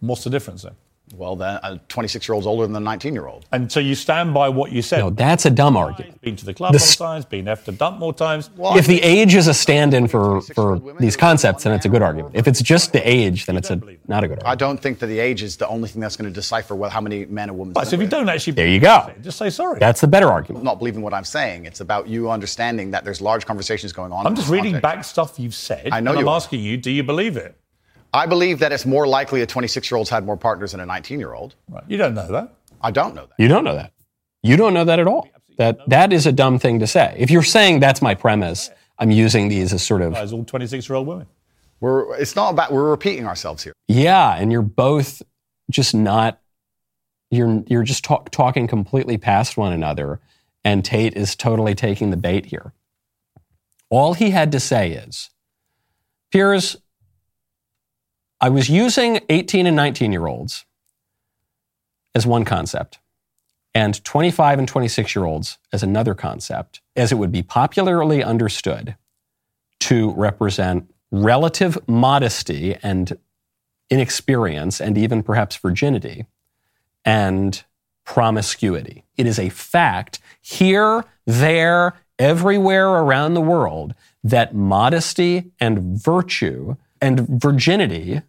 What's 0.00 0.24
the 0.24 0.30
difference 0.30 0.62
then? 0.62 0.72
Well, 1.14 1.36
then 1.36 1.56
a 1.62 1.66
uh, 1.66 1.78
26 1.88 2.28
year 2.28 2.34
old's 2.34 2.46
older 2.46 2.66
than 2.66 2.76
a 2.76 2.80
19 2.80 3.12
year 3.14 3.26
old. 3.26 3.44
And 3.52 3.70
so 3.70 3.80
you 3.80 3.94
stand 3.94 4.32
by 4.32 4.48
what 4.48 4.70
you 4.72 4.80
said. 4.82 5.00
No, 5.00 5.10
that's 5.10 5.44
a 5.44 5.50
dumb 5.50 5.76
argument. 5.76 6.20
Been 6.20 6.36
to 6.36 6.44
the 6.44 6.54
club 6.54 6.72
The 6.72 6.78
more 6.78 6.84
s- 6.84 6.96
times, 6.96 7.24
been 7.24 7.48
after 7.48 7.72
dump 7.72 7.98
more 7.98 8.12
times. 8.14 8.48
If 8.58 8.86
the 8.86 9.02
age 9.02 9.34
is 9.34 9.48
a 9.48 9.54
stand-in 9.54 10.06
for, 10.08 10.40
for 10.40 10.78
these 11.00 11.16
concepts, 11.16 11.64
then 11.64 11.72
it's 11.72 11.84
a 11.84 11.88
good 11.88 12.02
argument. 12.02 12.36
If 12.36 12.46
it's 12.46 12.62
just 12.62 12.92
the 12.92 13.06
age, 13.08 13.46
then 13.46 13.56
it's 13.56 13.70
a 13.70 13.76
not 14.06 14.22
a 14.24 14.28
good 14.28 14.38
argument. 14.38 14.42
I 14.46 14.54
don't 14.54 14.78
think 14.80 14.98
that 15.00 15.06
the 15.06 15.18
age 15.18 15.42
is 15.42 15.56
the 15.56 15.66
only 15.68 15.88
thing 15.88 16.00
that's 16.00 16.16
going 16.16 16.30
to 16.30 16.34
decipher 16.34 16.74
well, 16.76 16.90
how 16.90 17.00
many 17.00 17.24
men 17.26 17.48
and 17.48 17.58
women. 17.58 17.74
Right, 17.74 17.86
so 17.86 17.96
if 17.96 18.02
you 18.02 18.08
don't 18.08 18.28
actually, 18.28 18.52
There 18.54 18.68
you 18.68 18.80
go. 18.80 19.12
just 19.22 19.38
say 19.38 19.50
sorry. 19.50 19.78
That's 19.80 20.00
the 20.00 20.08
better 20.08 20.28
argument. 20.28 20.64
not 20.64 20.78
believing 20.78 21.02
what 21.02 21.12
I'm 21.14 21.24
saying. 21.24 21.64
It's 21.64 21.80
about 21.80 22.08
you 22.08 22.30
understanding 22.30 22.90
that 22.92 23.04
there's 23.04 23.20
large 23.20 23.46
conversations 23.46 23.92
going 23.92 24.12
on. 24.12 24.26
I'm 24.26 24.34
just 24.36 24.48
reading 24.48 24.74
context. 24.74 24.82
back 24.82 25.04
stuff 25.04 25.38
you've 25.40 25.54
said. 25.54 25.88
I 25.92 26.00
know 26.00 26.12
and 26.12 26.20
I'm 26.20 26.28
are. 26.28 26.36
asking 26.36 26.60
you, 26.60 26.76
do 26.76 26.90
you 26.90 27.02
believe 27.02 27.36
it? 27.36 27.56
I 28.12 28.26
believe 28.26 28.58
that 28.58 28.72
it's 28.72 28.86
more 28.86 29.06
likely 29.06 29.42
a 29.42 29.46
26 29.46 29.90
year 29.90 29.98
old's 29.98 30.10
had 30.10 30.24
more 30.24 30.36
partners 30.36 30.72
than 30.72 30.80
a 30.80 30.86
19 30.86 31.18
year 31.18 31.32
old. 31.32 31.54
Right. 31.68 31.84
You 31.88 31.96
don't 31.96 32.14
know 32.14 32.26
that. 32.28 32.54
I 32.80 32.90
don't 32.90 33.14
know 33.14 33.26
that. 33.26 33.34
You 33.38 33.48
don't 33.48 33.64
know 33.64 33.74
that. 33.74 33.92
You 34.42 34.56
don't 34.56 34.74
know 34.74 34.84
that 34.84 34.98
at 34.98 35.06
all. 35.06 35.28
That 35.58 35.88
that 35.88 36.12
is 36.12 36.26
a 36.26 36.32
dumb 36.32 36.58
thing 36.58 36.78
to 36.80 36.86
say. 36.86 37.14
If 37.18 37.30
you're 37.30 37.42
saying 37.42 37.80
that's 37.80 38.00
my 38.00 38.14
premise, 38.14 38.70
I'm 38.98 39.10
using 39.10 39.48
these 39.48 39.72
as 39.72 39.82
sort 39.82 40.02
of 40.02 40.14
As 40.14 40.32
all 40.32 40.44
26 40.44 40.88
year 40.88 40.96
old 40.96 41.06
women. 41.06 41.26
We're, 41.80 42.14
it's 42.18 42.36
not 42.36 42.50
about, 42.50 42.72
we're 42.72 42.90
repeating 42.90 43.26
ourselves 43.26 43.64
here. 43.64 43.72
yeah, 43.88 44.36
and 44.36 44.52
you're 44.52 44.60
both 44.60 45.22
just 45.70 45.94
not 45.94 46.40
you're 47.30 47.62
you're 47.68 47.84
just 47.84 48.04
talk, 48.04 48.30
talking 48.30 48.66
completely 48.66 49.16
past 49.16 49.56
one 49.56 49.72
another, 49.72 50.20
and 50.64 50.84
Tate 50.84 51.16
is 51.16 51.36
totally 51.36 51.74
taking 51.74 52.10
the 52.10 52.16
bait 52.16 52.46
here. 52.46 52.72
All 53.88 54.14
he 54.14 54.30
had 54.30 54.52
to 54.52 54.60
say 54.60 54.92
is, 54.92 55.30
Piers, 56.32 56.76
I 58.40 58.48
was 58.48 58.70
using 58.70 59.20
18 59.28 59.66
and 59.66 59.76
19 59.76 60.12
year 60.12 60.26
olds 60.26 60.64
as 62.14 62.26
one 62.26 62.44
concept, 62.44 62.98
and 63.74 64.02
25 64.02 64.58
and 64.58 64.66
26 64.66 65.14
year 65.14 65.24
olds 65.26 65.58
as 65.72 65.82
another 65.82 66.14
concept, 66.14 66.80
as 66.96 67.12
it 67.12 67.16
would 67.16 67.30
be 67.30 67.42
popularly 67.42 68.24
understood 68.24 68.96
to 69.80 70.12
represent 70.12 70.92
relative 71.10 71.78
modesty 71.86 72.76
and 72.82 73.18
inexperience 73.90 74.80
and 74.80 74.96
even 74.96 75.22
perhaps 75.22 75.56
virginity 75.56 76.24
and 77.04 77.64
promiscuity. 78.04 79.04
It 79.16 79.26
is 79.26 79.38
a 79.38 79.50
fact 79.50 80.18
here, 80.40 81.04
there, 81.26 81.94
everywhere 82.18 82.88
around 82.88 83.34
the 83.34 83.40
world 83.40 83.94
that 84.24 84.54
modesty 84.54 85.52
and 85.60 85.78
virtue 86.00 86.76
and 87.00 87.20
virginity 87.20 88.22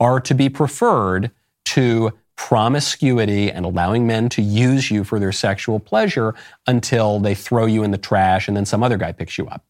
are 0.00 0.18
to 0.20 0.34
be 0.34 0.48
preferred 0.48 1.30
to 1.66 2.12
promiscuity 2.36 3.52
and 3.52 3.66
allowing 3.66 4.06
men 4.06 4.30
to 4.30 4.40
use 4.40 4.90
you 4.90 5.04
for 5.04 5.20
their 5.20 5.30
sexual 5.30 5.78
pleasure 5.78 6.34
until 6.66 7.20
they 7.20 7.34
throw 7.34 7.66
you 7.66 7.82
in 7.82 7.90
the 7.90 7.98
trash 7.98 8.48
and 8.48 8.56
then 8.56 8.64
some 8.64 8.82
other 8.82 8.96
guy 8.96 9.12
picks 9.12 9.36
you 9.36 9.46
up. 9.46 9.62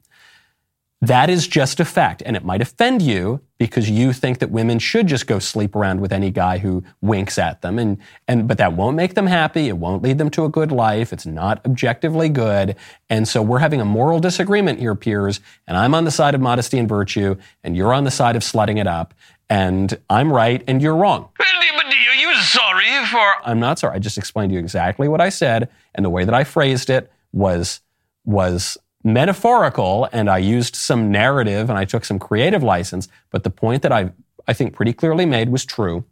That 1.03 1.31
is 1.31 1.49
just 1.49 1.81
a 1.81 1.85
fact. 1.85 2.23
And 2.27 2.37
it 2.37 2.45
might 2.45 2.61
offend 2.61 3.01
you 3.01 3.41
because 3.59 3.89
you 3.89 4.13
think 4.13 4.39
that 4.39 4.51
women 4.51 4.79
should 4.79 5.07
just 5.07 5.27
go 5.27 5.39
sleep 5.39 5.75
around 5.75 6.01
with 6.01 6.13
any 6.13 6.31
guy 6.31 6.59
who 6.59 6.85
winks 7.01 7.39
at 7.39 7.63
them. 7.63 7.79
And, 7.79 7.97
and, 8.29 8.47
but 8.47 8.59
that 8.59 8.75
won't 8.75 8.97
make 8.97 9.15
them 9.15 9.27
happy. 9.27 9.69
It 9.69 9.79
won't 9.79 10.03
lead 10.03 10.19
them 10.19 10.31
to 10.31 10.45
a 10.45 10.51
good 10.51 10.71
life. 10.71 11.13
It's 11.13 11.25
not 11.25 11.65
objectively 11.65 12.29
good. 12.29 12.77
And 13.09 13.27
so 13.27 13.41
we're 13.41 13.59
having 13.61 13.81
a 13.81 13.85
moral 13.85 14.21
disagreement 14.21 14.79
here, 14.79 14.95
Piers. 14.95 15.41
And 15.67 15.77
I'm 15.77 15.95
on 15.95 16.05
the 16.05 16.11
side 16.11 16.35
of 16.35 16.43
modesty 16.43 16.79
and 16.79 16.89
virtue, 16.89 17.37
and 17.65 17.77
you're 17.77 17.95
on 17.95 18.05
the 18.05 18.11
side 18.11 18.37
of 18.37 18.43
slutting 18.43 18.79
it 18.79 18.87
up. 18.87 19.15
And 19.51 19.99
I'm 20.09 20.33
right, 20.33 20.63
and 20.69 20.81
you're 20.81 20.97
wrong. 20.97 21.29
But 21.37 21.47
are 21.47 22.15
you 22.15 22.35
sorry 22.37 22.87
for. 23.07 23.35
I'm 23.45 23.59
not 23.61 23.79
sorry. 23.81 23.97
I 23.97 23.99
just 23.99 24.17
explained 24.17 24.51
to 24.51 24.55
you 24.55 24.61
exactly 24.61 25.09
what 25.09 25.21
I 25.21 25.29
said, 25.29 25.69
and 25.95 26.05
the 26.05 26.11
way 26.11 26.25
that 26.25 26.35
I 26.35 26.45
phrased 26.45 26.89
it 26.89 27.11
was 27.33 27.81
was 28.25 28.79
metaphorical, 29.03 30.09
and 30.13 30.31
I 30.31 30.39
used 30.39 30.77
some 30.77 31.11
narrative 31.11 31.69
and 31.71 31.79
I 31.79 31.85
took 31.85 32.05
some 32.05 32.19
creative 32.19 32.63
license. 32.63 33.09
But 33.31 33.43
the 33.45 33.51
point 33.51 33.83
that 33.83 33.93
I 33.93 34.13
I 34.47 34.53
think 34.53 34.75
pretty 34.75 34.93
clearly 34.93 35.27
made 35.27 35.49
was 35.49 35.65
true, 35.65 36.05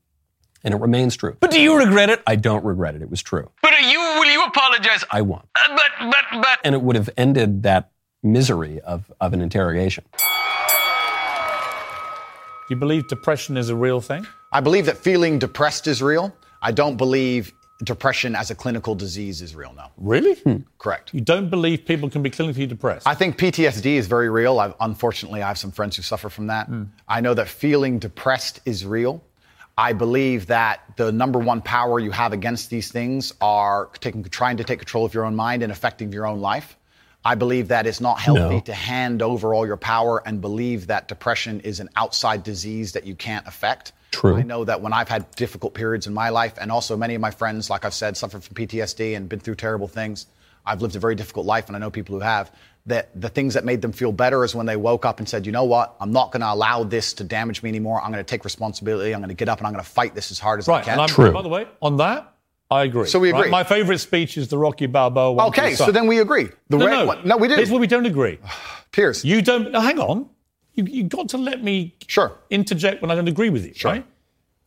and 0.65 0.75
it 0.75 0.81
remains 0.81 1.17
true. 1.17 1.37
But 1.41 1.51
do 1.53 1.61
you 1.61 1.79
regret 1.79 2.11
it? 2.11 2.23
I 2.27 2.35
don't 2.37 2.65
regret 2.65 2.95
it. 2.97 3.03
It 3.03 3.11
was 3.11 3.23
true. 3.23 3.51
But 3.63 3.73
are 3.75 3.81
you. 3.81 3.99
Will 4.21 4.31
you 4.33 4.45
apologize? 4.47 5.05
I 5.11 5.23
won, 5.23 5.43
Uh, 5.55 5.77
but, 5.77 6.11
but, 6.11 6.25
but. 6.43 6.59
and 6.65 6.75
it 6.75 6.83
would 6.83 6.97
have 6.97 7.09
ended 7.17 7.63
that 7.63 7.91
misery 8.23 8.81
of 8.81 9.11
of 9.21 9.33
an 9.33 9.41
interrogation. 9.43 10.05
Do 12.69 12.75
you 12.75 12.79
believe 12.79 13.09
depression 13.09 13.57
is 13.57 13.71
a 13.71 13.75
real 13.75 13.99
thing? 13.99 14.27
I 14.53 14.61
believe 14.61 14.85
that 14.87 14.99
feeling 14.99 15.39
depressed 15.39 15.87
is 15.87 16.03
real. 16.03 16.37
I 16.61 16.71
don't 16.71 16.97
believe 16.97 17.55
depression 17.83 18.37
as 18.37 18.51
a 18.51 18.55
clinical 18.55 18.95
disease 18.95 19.41
is 19.41 19.55
real 19.55 19.73
now. 19.75 19.91
Really? 19.97 20.35
Hmm. 20.35 20.57
Correct. 20.77 21.15
You 21.15 21.23
don't 21.23 21.49
believe 21.49 21.87
people 21.87 22.11
can 22.11 22.23
be 22.23 22.29
clinically 22.29 22.69
depressed? 22.69 23.07
I 23.07 23.15
think 23.15 23.39
PTSD 23.39 23.87
is 23.87 24.07
very 24.07 24.29
real. 24.29 24.61
I've, 24.61 24.75
unfortunately, 24.81 25.43
I 25.43 25.49
have 25.49 25.57
some 25.57 25.71
friends 25.71 25.97
who 25.97 26.03
suffer 26.03 26.29
from 26.29 26.49
that. 26.49 26.67
Hmm. 26.67 26.85
I 27.09 27.23
know 27.23 27.33
that 27.33 27.49
feeling 27.49 27.99
depressed 27.99 28.61
is 28.67 28.85
real. 28.85 29.25
I 29.79 29.95
believe 29.95 30.49
that 30.49 30.81
the 30.97 31.11
number 31.11 31.39
one 31.39 31.63
power 31.63 32.01
you 32.01 32.11
have 32.11 32.35
against 32.35 32.69
these 32.69 32.93
things 32.93 33.33
are 33.41 33.89
taking, 34.01 34.23
trying 34.25 34.59
to 34.59 34.65
take 34.65 34.81
control 34.81 35.07
of 35.07 35.15
your 35.15 35.25
own 35.25 35.35
mind 35.35 35.63
and 35.63 35.73
affecting 35.73 36.13
your 36.13 36.27
own 36.27 36.41
life. 36.41 36.77
I 37.25 37.35
believe 37.35 37.69
that 37.69 37.87
it's 37.87 38.01
not 38.01 38.21
healthy 38.21 38.41
No. 38.57 38.61
to 38.61 38.73
hand 38.73 39.23
over 39.23 39.53
all 39.53 39.67
your 39.67 39.77
power 39.77 40.23
and 40.25 40.41
believe 40.41 40.87
that 40.87 41.09
depression 41.09 41.61
is 41.61 41.81
an 41.81 41.89
outside 41.97 42.43
disease 42.43 42.93
that 42.93 43.05
you 43.07 43.15
can't 43.15 43.47
affect. 43.47 43.93
True. 44.13 44.37
I 44.37 44.43
know 44.43 44.65
that 44.65 44.81
when 44.81 44.93
I've 44.93 45.09
had 45.09 45.31
difficult 45.33 45.75
periods 45.75 46.07
in 46.07 46.15
my 46.15 46.31
life, 46.31 46.55
and 46.61 46.73
also 46.73 46.97
many 46.97 47.15
of 47.15 47.21
my 47.21 47.31
friends, 47.31 47.69
like 47.69 47.85
I've 47.85 47.93
said, 47.93 48.17
suffered 48.17 48.43
from 48.45 48.55
PTSD 48.55 49.17
and 49.17 49.29
been 49.29 49.41
through 49.41 49.57
terrible 49.57 49.89
things. 49.89 50.27
I've 50.65 50.81
lived 50.81 50.97
a 50.97 50.99
very 50.99 51.15
difficult 51.15 51.45
life, 51.47 51.67
and 51.67 51.77
I 51.77 51.79
know 51.79 51.91
people 51.91 52.15
who 52.15 52.21
have. 52.21 52.51
That 52.87 53.11
the 53.21 53.29
things 53.29 53.53
that 53.53 53.67
made 53.67 53.83
them 53.83 53.93
feel 53.93 54.13
better 54.13 54.45
is 54.45 54.55
when 54.55 54.65
they 54.65 54.77
woke 54.77 55.05
up 55.05 55.19
and 55.19 55.29
said, 55.29 55.45
"You 55.45 55.53
know 55.53 55.65
what? 55.65 55.95
I'm 56.01 56.11
not 56.11 56.33
going 56.33 56.41
to 56.41 56.51
allow 56.51 56.85
this 56.85 57.13
to 57.15 57.25
damage 57.25 57.63
me 57.63 57.69
anymore. 57.69 58.01
I'm 58.01 58.11
going 58.11 58.25
to 58.25 58.29
take 58.29 58.45
responsibility. 58.45 59.13
I'm 59.13 59.21
going 59.21 59.29
to 59.29 59.35
get 59.35 59.51
up 59.51 59.59
and 59.59 59.67
I'm 59.67 59.75
going 59.75 59.85
to 59.85 59.91
fight 59.91 60.15
this 60.15 60.31
as 60.31 60.39
hard 60.39 60.59
as 60.59 60.69
I 60.71 60.73
right. 60.77 60.85
can." 60.85 60.93
And 60.95 61.03
I'm, 61.03 61.09
True. 61.09 61.31
by 61.31 61.43
the 61.43 61.51
way, 61.51 61.67
on 61.83 61.99
that, 61.99 62.33
I 62.71 62.85
agree. 62.85 63.07
So 63.07 63.19
we 63.19 63.33
Right? 63.33 63.39
agree. 63.41 63.51
My 63.51 63.65
favorite 63.65 63.99
speech 63.99 64.37
is 64.37 64.49
the 64.49 64.59
Rocky 64.59 64.87
Balboa 64.87 65.33
one. 65.33 65.47
okay, 65.49 65.75
so 65.75 65.91
then 65.91 66.07
we 66.07 66.19
agree. 66.21 66.49
The 66.69 66.77
No, 66.79 66.87
red 66.87 66.93
no. 66.93 67.05
one- 67.07 67.21
no, 67.27 67.37
we 67.37 67.49
do. 67.49 67.55
Here's 67.55 67.71
where 67.71 67.81
we 67.81 67.87
don't 67.87 68.07
agree. 68.07 68.39
Piers, 68.93 69.25
You 69.25 69.41
don't. 69.43 69.71
No, 69.73 69.81
hang 69.81 69.99
on. 69.99 70.29
You 70.75 70.85
you 70.85 71.03
got 71.05 71.29
to 71.31 71.39
let 71.39 71.63
me 71.63 71.95
Sure. 72.07 72.33
interject 72.51 73.01
when 73.03 73.11
I 73.11 73.15
don't 73.15 73.29
agree 73.29 73.51
with 73.51 73.65
you. 73.67 73.73
Sure. 73.75 73.93
Right? 73.93 74.07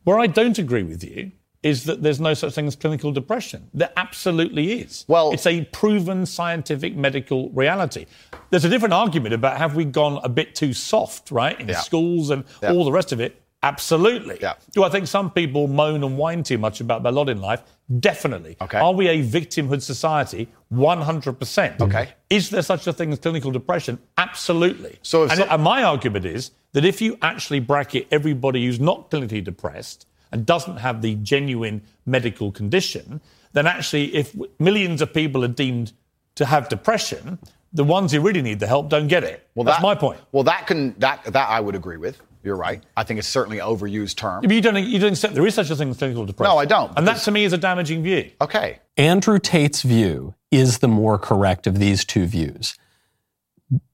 Where 0.04 0.18
I 0.18 0.26
don't 0.26 0.58
agree 0.58 0.82
with 0.82 1.02
you 1.04 1.30
is 1.62 1.84
that 1.84 2.02
there's 2.02 2.18
no 2.20 2.34
such 2.34 2.54
thing 2.54 2.66
as 2.66 2.74
clinical 2.74 3.12
depression. 3.12 3.68
There 3.72 3.90
absolutely 3.96 4.80
is. 4.80 5.04
Well- 5.06 5.30
it's 5.32 5.46
a 5.46 5.62
proven 5.66 6.26
scientific 6.26 6.96
medical 6.96 7.50
reality. 7.50 8.06
There's 8.50 8.64
a 8.64 8.68
different 8.68 8.94
argument 8.94 9.32
about 9.34 9.58
have 9.58 9.76
we 9.76 9.84
gone 9.84 10.20
a 10.24 10.28
bit 10.28 10.56
too 10.56 10.72
soft, 10.72 11.30
right, 11.30 11.58
in 11.60 11.68
Yeah. 11.68 11.78
schools 11.80 12.30
and 12.30 12.42
Yeah. 12.62 12.72
all 12.72 12.84
the 12.84 12.90
rest 12.92 13.12
of 13.12 13.20
it. 13.20 13.41
Absolutely. 13.62 14.38
Yeah. 14.40 14.54
Do 14.72 14.82
I 14.84 14.88
think 14.88 15.06
some 15.06 15.30
people 15.30 15.68
moan 15.68 16.02
and 16.02 16.18
whine 16.18 16.42
too 16.42 16.58
much 16.58 16.80
about 16.80 17.02
their 17.02 17.12
lot 17.12 17.28
in 17.28 17.40
life? 17.40 17.62
Definitely. 18.00 18.56
Okay. 18.60 18.78
Are 18.78 18.92
we 18.92 19.06
a 19.08 19.22
victimhood 19.22 19.82
society? 19.82 20.48
100%. 20.72 21.80
Okay. 21.80 22.08
Is 22.30 22.50
there 22.50 22.62
such 22.62 22.86
a 22.86 22.92
thing 22.92 23.12
as 23.12 23.18
clinical 23.18 23.50
depression? 23.50 23.98
Absolutely. 24.18 24.98
So 25.02 25.22
and, 25.24 25.32
some- 25.32 25.48
and 25.50 25.62
my 25.62 25.82
argument 25.82 26.24
is 26.24 26.50
that 26.72 26.84
if 26.84 27.00
you 27.00 27.18
actually 27.22 27.60
bracket 27.60 28.08
everybody 28.10 28.64
who's 28.66 28.80
not 28.80 29.10
clinically 29.10 29.42
depressed 29.44 30.06
and 30.32 30.44
doesn't 30.46 30.78
have 30.78 31.02
the 31.02 31.14
genuine 31.16 31.82
medical 32.06 32.50
condition, 32.50 33.20
then 33.52 33.66
actually, 33.66 34.14
if 34.14 34.34
millions 34.58 35.02
of 35.02 35.12
people 35.12 35.44
are 35.44 35.48
deemed 35.48 35.92
to 36.36 36.46
have 36.46 36.68
depression, 36.70 37.38
the 37.74 37.84
ones 37.84 38.10
who 38.12 38.20
really 38.20 38.40
need 38.40 38.58
the 38.58 38.66
help 38.66 38.88
don't 38.88 39.08
get 39.08 39.22
it. 39.24 39.46
well, 39.54 39.64
That's 39.64 39.76
that- 39.78 39.82
my 39.82 39.94
point. 39.94 40.18
Well, 40.32 40.44
that 40.44 40.66
can 40.66 40.94
that 40.98 41.24
that 41.24 41.48
I 41.50 41.60
would 41.60 41.74
agree 41.74 41.98
with. 41.98 42.18
You're 42.44 42.56
right. 42.56 42.82
I 42.96 43.04
think 43.04 43.18
it's 43.18 43.28
certainly 43.28 43.60
an 43.60 43.66
overused 43.66 44.16
term. 44.16 44.42
But 44.42 44.50
you 44.50 44.60
don't, 44.60 44.76
you 44.76 44.98
don't 44.98 45.12
accept 45.12 45.34
there 45.34 45.46
is 45.46 45.54
such 45.54 45.70
a 45.70 45.76
thing 45.76 45.90
as 45.90 45.96
clinical 45.96 46.26
depression. 46.26 46.52
No, 46.52 46.58
I 46.58 46.64
don't, 46.64 46.92
And 46.96 47.06
that 47.06 47.18
to 47.22 47.30
me 47.30 47.44
is 47.44 47.52
a 47.52 47.58
damaging 47.58 48.02
view. 48.02 48.30
Okay. 48.40 48.80
Andrew 48.96 49.38
Tate's 49.38 49.82
view 49.82 50.34
is 50.50 50.78
the 50.78 50.88
more 50.88 51.18
correct 51.18 51.66
of 51.66 51.78
these 51.78 52.04
two 52.04 52.26
views. 52.26 52.76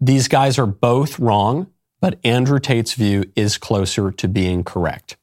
These 0.01 0.29
guys 0.29 0.59
are 0.59 0.67
both 0.67 1.19
wrong, 1.19 1.69
but 2.01 2.19
Andrew 2.25 2.59
Tate's 2.59 2.95
view 2.95 3.25
is 3.37 3.59
closer 3.59 4.11
to 4.11 4.29
being 4.29 4.65
correct. 4.65 5.17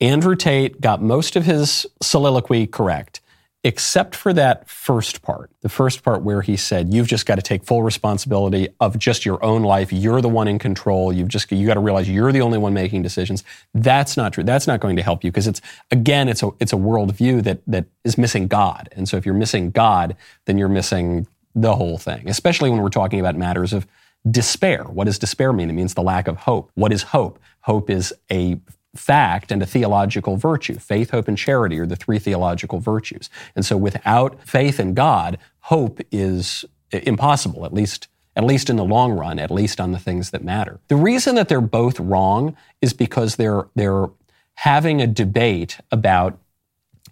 Andrew 0.00 0.36
Tate 0.36 0.80
got 0.80 1.00
most 1.00 1.36
of 1.36 1.44
his 1.44 1.86
soliloquy 2.02 2.66
correct, 2.66 3.20
except 3.66 4.14
for 4.14 4.32
that 4.32 4.68
first 4.68 5.22
part. 5.22 5.50
The 5.62 5.68
first 5.68 6.04
part 6.04 6.22
where 6.22 6.40
he 6.40 6.56
said, 6.56 6.94
You've 6.94 7.08
just 7.08 7.26
got 7.26 7.34
to 7.34 7.42
take 7.42 7.64
full 7.64 7.82
responsibility 7.82 8.68
of 8.78 8.96
just 8.96 9.26
your 9.26 9.44
own 9.44 9.64
life. 9.64 9.92
You're 9.92 10.20
the 10.20 10.28
one 10.28 10.46
in 10.46 10.60
control. 10.60 11.12
You've 11.12 11.26
just, 11.26 11.50
you 11.50 11.66
got 11.66 11.74
to 11.74 11.80
realize 11.80 12.08
you're 12.08 12.30
the 12.30 12.42
only 12.42 12.58
one 12.58 12.74
making 12.74 13.02
decisions. 13.02 13.42
That's 13.74 14.16
not 14.16 14.32
true. 14.32 14.44
That's 14.44 14.68
not 14.68 14.78
going 14.78 14.94
to 14.94 15.02
help 15.02 15.24
you 15.24 15.32
because 15.32 15.48
it's, 15.48 15.60
again, 15.90 16.28
it's 16.28 16.44
a, 16.44 16.50
it's 16.60 16.72
a 16.72 16.76
worldview 16.76 17.42
that, 17.42 17.60
that 17.66 17.86
is 18.04 18.16
missing 18.16 18.46
God. 18.46 18.88
And 18.92 19.08
so 19.08 19.16
if 19.16 19.26
you're 19.26 19.34
missing 19.34 19.72
God, 19.72 20.16
then 20.44 20.58
you're 20.58 20.68
missing 20.68 21.26
the 21.56 21.74
whole 21.74 21.98
thing, 21.98 22.28
especially 22.28 22.70
when 22.70 22.80
we're 22.80 22.88
talking 22.88 23.18
about 23.18 23.34
matters 23.34 23.72
of 23.72 23.84
despair. 24.30 24.84
What 24.84 25.04
does 25.06 25.18
despair 25.18 25.52
mean? 25.52 25.70
It 25.70 25.72
means 25.72 25.94
the 25.94 26.02
lack 26.02 26.28
of 26.28 26.36
hope. 26.36 26.70
What 26.74 26.92
is 26.92 27.02
hope? 27.02 27.40
Hope 27.62 27.90
is 27.90 28.14
a 28.30 28.60
fact 28.96 29.52
and 29.52 29.62
a 29.62 29.66
theological 29.66 30.36
virtue. 30.36 30.78
Faith, 30.78 31.10
hope, 31.10 31.28
and 31.28 31.38
charity 31.38 31.78
are 31.78 31.86
the 31.86 31.96
three 31.96 32.18
theological 32.18 32.80
virtues. 32.80 33.30
And 33.54 33.64
so 33.64 33.76
without 33.76 34.42
faith 34.42 34.80
in 34.80 34.94
God, 34.94 35.38
hope 35.60 36.00
is 36.10 36.64
impossible, 36.90 37.64
at 37.64 37.72
least 37.72 38.08
at 38.36 38.44
least 38.44 38.68
in 38.68 38.76
the 38.76 38.84
long 38.84 39.12
run, 39.12 39.38
at 39.38 39.50
least 39.50 39.80
on 39.80 39.92
the 39.92 39.98
things 39.98 40.30
that 40.30 40.44
matter. 40.44 40.78
The 40.88 40.96
reason 40.96 41.36
that 41.36 41.48
they're 41.48 41.62
both 41.62 41.98
wrong 41.98 42.54
is 42.82 42.92
because 42.92 43.36
they're 43.36 43.66
they're 43.74 44.08
having 44.56 45.00
a 45.00 45.06
debate 45.06 45.78
about 45.90 46.38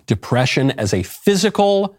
depression 0.06 0.70
as 0.72 0.92
a 0.92 1.02
physical 1.02 1.96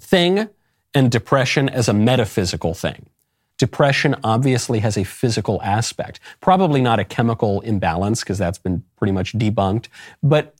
thing 0.00 0.48
and 0.94 1.10
depression 1.10 1.68
as 1.68 1.88
a 1.88 1.92
metaphysical 1.92 2.74
thing. 2.74 3.06
Depression 3.58 4.14
obviously 4.22 4.80
has 4.80 4.96
a 4.98 5.04
physical 5.04 5.62
aspect, 5.62 6.20
probably 6.40 6.80
not 6.80 6.98
a 6.98 7.04
chemical 7.04 7.60
imbalance 7.62 8.20
because 8.20 8.38
that's 8.38 8.58
been 8.58 8.84
pretty 8.96 9.12
much 9.12 9.32
debunked, 9.32 9.88
but 10.22 10.54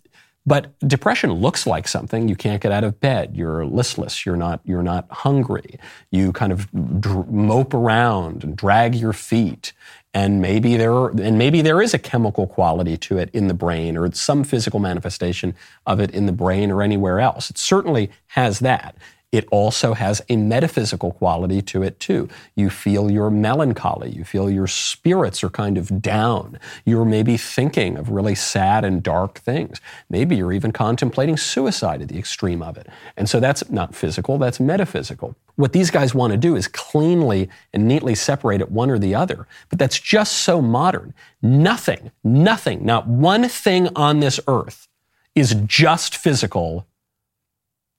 but 0.46 0.78
depression 0.78 1.32
looks 1.32 1.66
like 1.66 1.88
something. 1.88 2.28
You 2.28 2.36
can't 2.36 2.62
get 2.62 2.70
out 2.70 2.84
of 2.84 3.00
bed. 3.00 3.36
You're 3.36 3.66
listless. 3.66 4.24
You're 4.24 4.36
not. 4.36 4.60
You're 4.64 4.84
not 4.84 5.10
hungry. 5.10 5.78
You 6.12 6.32
kind 6.32 6.52
of 6.52 6.70
dr- 7.00 7.28
mope 7.28 7.74
around 7.74 8.44
and 8.44 8.56
drag 8.56 8.94
your 8.94 9.12
feet. 9.12 9.72
And 10.14 10.40
maybe 10.40 10.76
there 10.76 10.94
are, 10.94 11.10
and 11.20 11.36
maybe 11.36 11.62
there 11.62 11.82
is 11.82 11.92
a 11.92 11.98
chemical 11.98 12.46
quality 12.46 12.96
to 12.96 13.18
it 13.18 13.28
in 13.34 13.48
the 13.48 13.54
brain, 13.54 13.98
or 13.98 14.10
some 14.12 14.44
physical 14.44 14.78
manifestation 14.78 15.54
of 15.84 15.98
it 16.00 16.12
in 16.12 16.26
the 16.26 16.32
brain 16.32 16.70
or 16.70 16.80
anywhere 16.80 17.18
else. 17.18 17.50
It 17.50 17.58
certainly 17.58 18.10
has 18.28 18.60
that. 18.60 18.96
It 19.32 19.46
also 19.50 19.92
has 19.94 20.22
a 20.28 20.36
metaphysical 20.36 21.12
quality 21.12 21.60
to 21.62 21.82
it 21.82 21.98
too. 21.98 22.28
You 22.54 22.70
feel 22.70 23.10
your 23.10 23.28
melancholy. 23.28 24.10
You 24.10 24.24
feel 24.24 24.48
your 24.48 24.68
spirits 24.68 25.42
are 25.42 25.50
kind 25.50 25.76
of 25.76 26.00
down. 26.00 26.58
You're 26.84 27.04
maybe 27.04 27.36
thinking 27.36 27.96
of 27.96 28.08
really 28.08 28.36
sad 28.36 28.84
and 28.84 29.02
dark 29.02 29.38
things. 29.38 29.80
Maybe 30.08 30.36
you're 30.36 30.52
even 30.52 30.72
contemplating 30.72 31.36
suicide 31.36 32.02
at 32.02 32.08
the 32.08 32.18
extreme 32.18 32.62
of 32.62 32.78
it. 32.78 32.86
And 33.16 33.28
so 33.28 33.40
that's 33.40 33.68
not 33.68 33.94
physical, 33.96 34.38
that's 34.38 34.60
metaphysical. 34.60 35.34
What 35.56 35.72
these 35.72 35.90
guys 35.90 36.14
want 36.14 36.30
to 36.32 36.36
do 36.38 36.54
is 36.54 36.68
cleanly 36.68 37.48
and 37.72 37.88
neatly 37.88 38.14
separate 38.14 38.60
it 38.60 38.70
one 38.70 38.90
or 38.90 38.98
the 38.98 39.14
other. 39.14 39.48
But 39.68 39.78
that's 39.78 39.98
just 39.98 40.34
so 40.34 40.62
modern. 40.62 41.14
Nothing, 41.42 42.12
nothing, 42.22 42.84
not 42.84 43.08
one 43.08 43.48
thing 43.48 43.88
on 43.96 44.20
this 44.20 44.38
earth 44.46 44.86
is 45.34 45.56
just 45.66 46.16
physical 46.16 46.86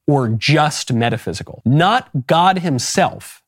or 0.07 0.29
just 0.29 0.93
metaphysical. 0.93 1.61
Not 1.65 2.27
God 2.27 2.59
Himself 2.59 3.43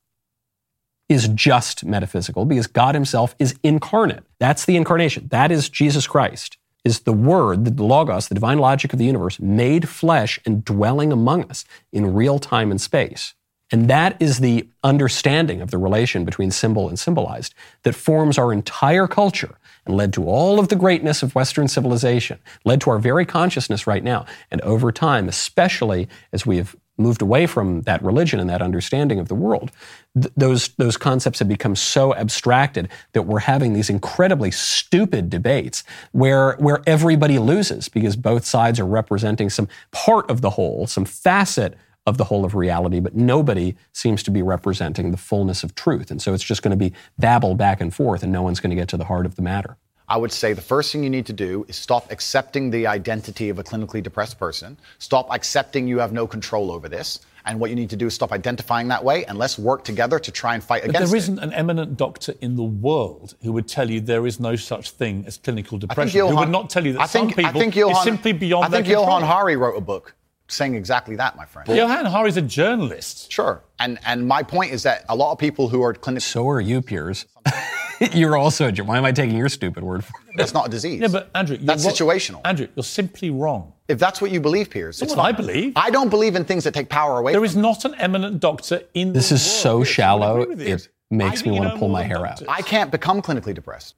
is 1.08 1.28
just 1.30 1.84
metaphysical 1.84 2.46
because 2.46 2.68
God 2.68 2.94
Himself 2.94 3.36
is 3.40 3.56
incarnate. 3.64 4.24
That's 4.40 4.66
the 4.66 4.76
incarnation. 4.76 5.28
That 5.32 5.52
is 5.52 5.70
Jesus 5.70 6.06
Christ, 6.06 6.58
is 6.86 7.02
the 7.02 7.14
Word, 7.14 7.66
the 7.66 7.84
Logos, 7.84 8.28
the 8.28 8.36
divine 8.36 8.60
logic 8.60 8.94
of 8.94 9.00
the 9.00 9.06
universe, 9.06 9.40
made 9.40 9.90
flesh 9.90 10.40
and 10.46 10.64
dwelling 10.64 11.12
among 11.12 11.50
us 11.50 11.66
in 11.92 12.14
real 12.14 12.38
time 12.38 12.70
and 12.70 12.80
space. 12.80 13.34
And 13.72 13.88
that 13.88 14.20
is 14.20 14.40
the 14.40 14.68
understanding 14.84 15.62
of 15.62 15.72
the 15.72 15.78
relation 15.78 16.26
between 16.26 16.52
symbol 16.52 16.90
and 16.90 16.98
symbolized 16.98 17.54
that 17.84 17.94
forms 17.94 18.38
our 18.38 18.52
entire 18.52 19.08
culture 19.08 19.59
and 19.86 19.96
led 19.96 20.14
to 20.14 20.26
all 20.26 20.60
of 20.60 20.68
the 20.68 20.76
greatness 20.76 21.24
of 21.24 21.36
Western 21.36 21.68
civilization, 21.68 22.40
led 22.66 22.82
to 22.82 22.90
our 22.90 23.00
very 23.00 23.26
consciousness 23.26 23.88
right 23.88 24.04
now. 24.04 24.26
And 24.52 24.62
over 24.62 24.92
time, 24.92 25.28
especially 25.28 26.08
as 26.32 26.46
we 26.46 26.58
have 26.58 26.76
moved 26.98 27.22
away 27.22 27.48
from 27.48 27.82
that 27.84 28.04
religion 28.04 28.40
and 28.40 28.50
that 28.50 28.62
understanding 28.62 29.20
of 29.20 29.30
the 29.30 29.36
world, 29.36 29.72
th- 30.16 30.32
those, 30.36 30.68
those 30.78 30.98
concepts 30.98 31.40
have 31.40 31.48
become 31.48 31.76
so 31.76 32.14
abstracted 32.16 32.90
that 33.14 33.22
we're 33.22 33.40
having 33.40 33.74
these 33.74 33.90
incredibly 33.90 34.52
stupid 34.52 35.30
debates 35.30 35.84
where, 36.12 36.56
where 36.58 36.82
everybody 36.86 37.40
loses 37.40 37.88
because 37.88 38.16
both 38.16 38.46
sides 38.46 38.80
are 38.80 38.86
representing 38.86 39.50
some 39.50 39.68
part 39.92 40.30
of 40.30 40.42
the 40.42 40.52
whole, 40.52 40.86
some 40.88 41.06
facet 41.06 41.76
of 42.10 42.18
the 42.18 42.24
whole 42.26 42.44
of 42.44 42.56
reality, 42.56 43.00
but 43.00 43.16
nobody 43.16 43.76
seems 43.94 44.24
to 44.24 44.32
be 44.32 44.42
representing 44.42 45.12
the 45.12 45.18
fullness 45.18 45.64
of 45.64 45.76
truth. 45.76 46.10
And 46.10 46.20
so 46.20 46.34
it's 46.34 46.44
just 46.44 46.64
going 46.64 46.72
to 46.72 46.78
be 46.78 46.92
babble 47.20 47.54
back 47.54 47.80
and 47.80 47.94
forth, 47.94 48.24
and 48.24 48.34
no 48.34 48.42
one's 48.42 48.60
going 48.60 48.72
to 48.72 48.76
get 48.76 48.90
to 48.90 48.98
the 48.98 49.06
heart 49.06 49.28
of 49.28 49.36
the 49.36 49.44
matter. 49.44 49.78
I 50.10 50.18
would 50.18 50.32
say 50.32 50.54
the 50.54 50.62
first 50.62 50.92
thing 50.92 51.04
you 51.04 51.10
need 51.10 51.28
to 51.28 51.34
do 51.34 51.66
is 51.68 51.76
stop 51.76 52.12
accepting 52.12 52.72
the 52.72 52.88
identity 52.88 53.50
of 53.50 53.60
a 53.60 53.64
clinically 53.64 54.02
depressed 54.02 54.40
person. 54.40 54.76
Stop 54.98 55.28
accepting 55.30 55.88
you 55.88 56.00
have 56.00 56.12
no 56.12 56.26
control 56.26 56.72
over 56.72 56.90
this. 56.90 57.20
And 57.46 57.60
what 57.60 57.70
you 57.70 57.76
need 57.76 57.92
to 57.92 57.96
do 57.96 58.08
is 58.08 58.16
stop 58.16 58.32
identifying 58.32 58.88
that 58.88 59.04
way 59.04 59.24
and 59.26 59.38
let's 59.38 59.58
work 59.60 59.84
together 59.84 60.18
to 60.20 60.32
try 60.32 60.56
and 60.56 60.64
fight 60.64 60.82
but 60.82 60.90
against 60.90 61.12
there 61.12 61.16
it. 61.16 61.20
isn't 61.20 61.40
an 61.40 61.54
eminent 61.54 61.96
doctor 61.96 62.34
in 62.42 62.56
the 62.56 62.64
world 62.64 63.36
who 63.44 63.52
would 63.54 63.68
tell 63.68 63.90
you 63.90 64.02
there 64.02 64.26
is 64.26 64.40
no 64.40 64.56
such 64.56 64.92
thing 64.92 65.24
as 65.28 65.38
clinical 65.38 65.78
I 65.78 65.80
think 65.80 65.90
depression. 65.90 66.28
who 66.28 66.36
would 66.36 66.50
not 66.50 66.70
tell 66.72 66.86
you 66.86 66.94
that 66.94 67.02
I 67.02 67.08
think, 67.08 67.30
some 67.32 67.36
people 67.36 67.58
I 67.58 67.64
think 67.64 67.76
Johann, 67.76 67.96
is 67.96 68.04
simply 68.04 68.34
beyond 68.34 68.66
that. 68.66 68.78
I 68.78 68.78
think 68.80 68.88
their 68.88 68.98
Johann 68.98 69.22
control. 69.22 69.32
Hari 69.32 69.56
wrote 69.56 69.78
a 69.78 69.82
book 69.82 70.16
saying 70.50 70.76
exactly 70.76 71.16
that, 71.16 71.36
my 71.36 71.46
friend. 71.46 71.68
Johann 71.70 72.06
Hari's 72.06 72.38
a 72.38 72.42
journalist. 72.42 73.32
Sure. 73.32 73.62
And 73.80 74.00
and 74.06 74.28
my 74.28 74.44
point 74.44 74.72
is 74.72 74.84
that 74.84 75.06
a 75.10 75.16
lot 75.16 75.32
of 75.32 75.38
people 75.40 75.70
who 75.70 75.82
are 75.84 75.94
clinically 75.94 76.22
So 76.24 76.50
are 76.50 76.62
you, 76.62 76.82
Piers. 76.82 77.26
You're 78.14 78.38
also 78.38 78.68
a 78.68 78.72
Jew. 78.72 78.86
Why 78.86 78.98
am 78.98 79.04
I 79.04 79.12
taking 79.12 79.36
your 79.38 79.50
stupid 79.50 79.84
word 79.84 80.06
for 80.06 80.14
it? 80.30 80.38
that's 80.38 80.54
not 80.54 80.68
a 80.68 80.70
disease. 80.70 81.02
Yeah, 81.02 81.10
but 81.10 81.30
Andrew, 81.36 81.58
you're 81.58 81.66
that's 81.66 81.84
wrong- 81.84 81.94
situational. 81.94 82.40
Andrew, 82.46 82.68
you're 82.74 82.84
simply 82.84 83.30
wrong. 83.30 83.74
if 83.90 84.00
that's 84.00 84.22
what 84.22 84.32
you 84.32 84.40
believe, 84.40 84.70
Piers, 84.70 85.02
it's 85.02 85.14
what 85.14 85.20
I 85.20 85.34
fine. 85.34 85.46
believe. 85.46 85.74
I 85.76 85.90
don't 85.90 86.08
believe 86.10 86.36
in 86.38 86.46
things 86.46 86.64
that 86.64 86.74
take 86.74 86.88
power 86.88 87.20
away. 87.20 87.34
There 87.34 87.42
from 87.42 87.46
is 87.46 87.58
not 87.58 87.84
an 87.84 87.96
eminent 87.96 88.40
doctor 88.40 88.84
in 88.94 89.12
This 89.12 89.30
the 89.30 89.36
is 89.36 89.42
world. 89.42 89.62
so 89.62 89.80
Yes, 89.80 89.88
shallow, 89.90 90.42
agree 90.42 90.56
with 90.56 90.66
you. 90.66 90.76
it 90.76 90.88
makes 91.12 91.44
me 91.46 91.52
want 91.60 91.74
to 91.74 91.78
pull 91.78 91.90
my 91.90 92.02
than 92.04 92.12
hair 92.12 92.26
out. 92.26 92.42
I 92.48 92.62
can't 92.62 92.90
become 92.90 93.22
clinically 93.22 93.54
depressed 93.54 93.96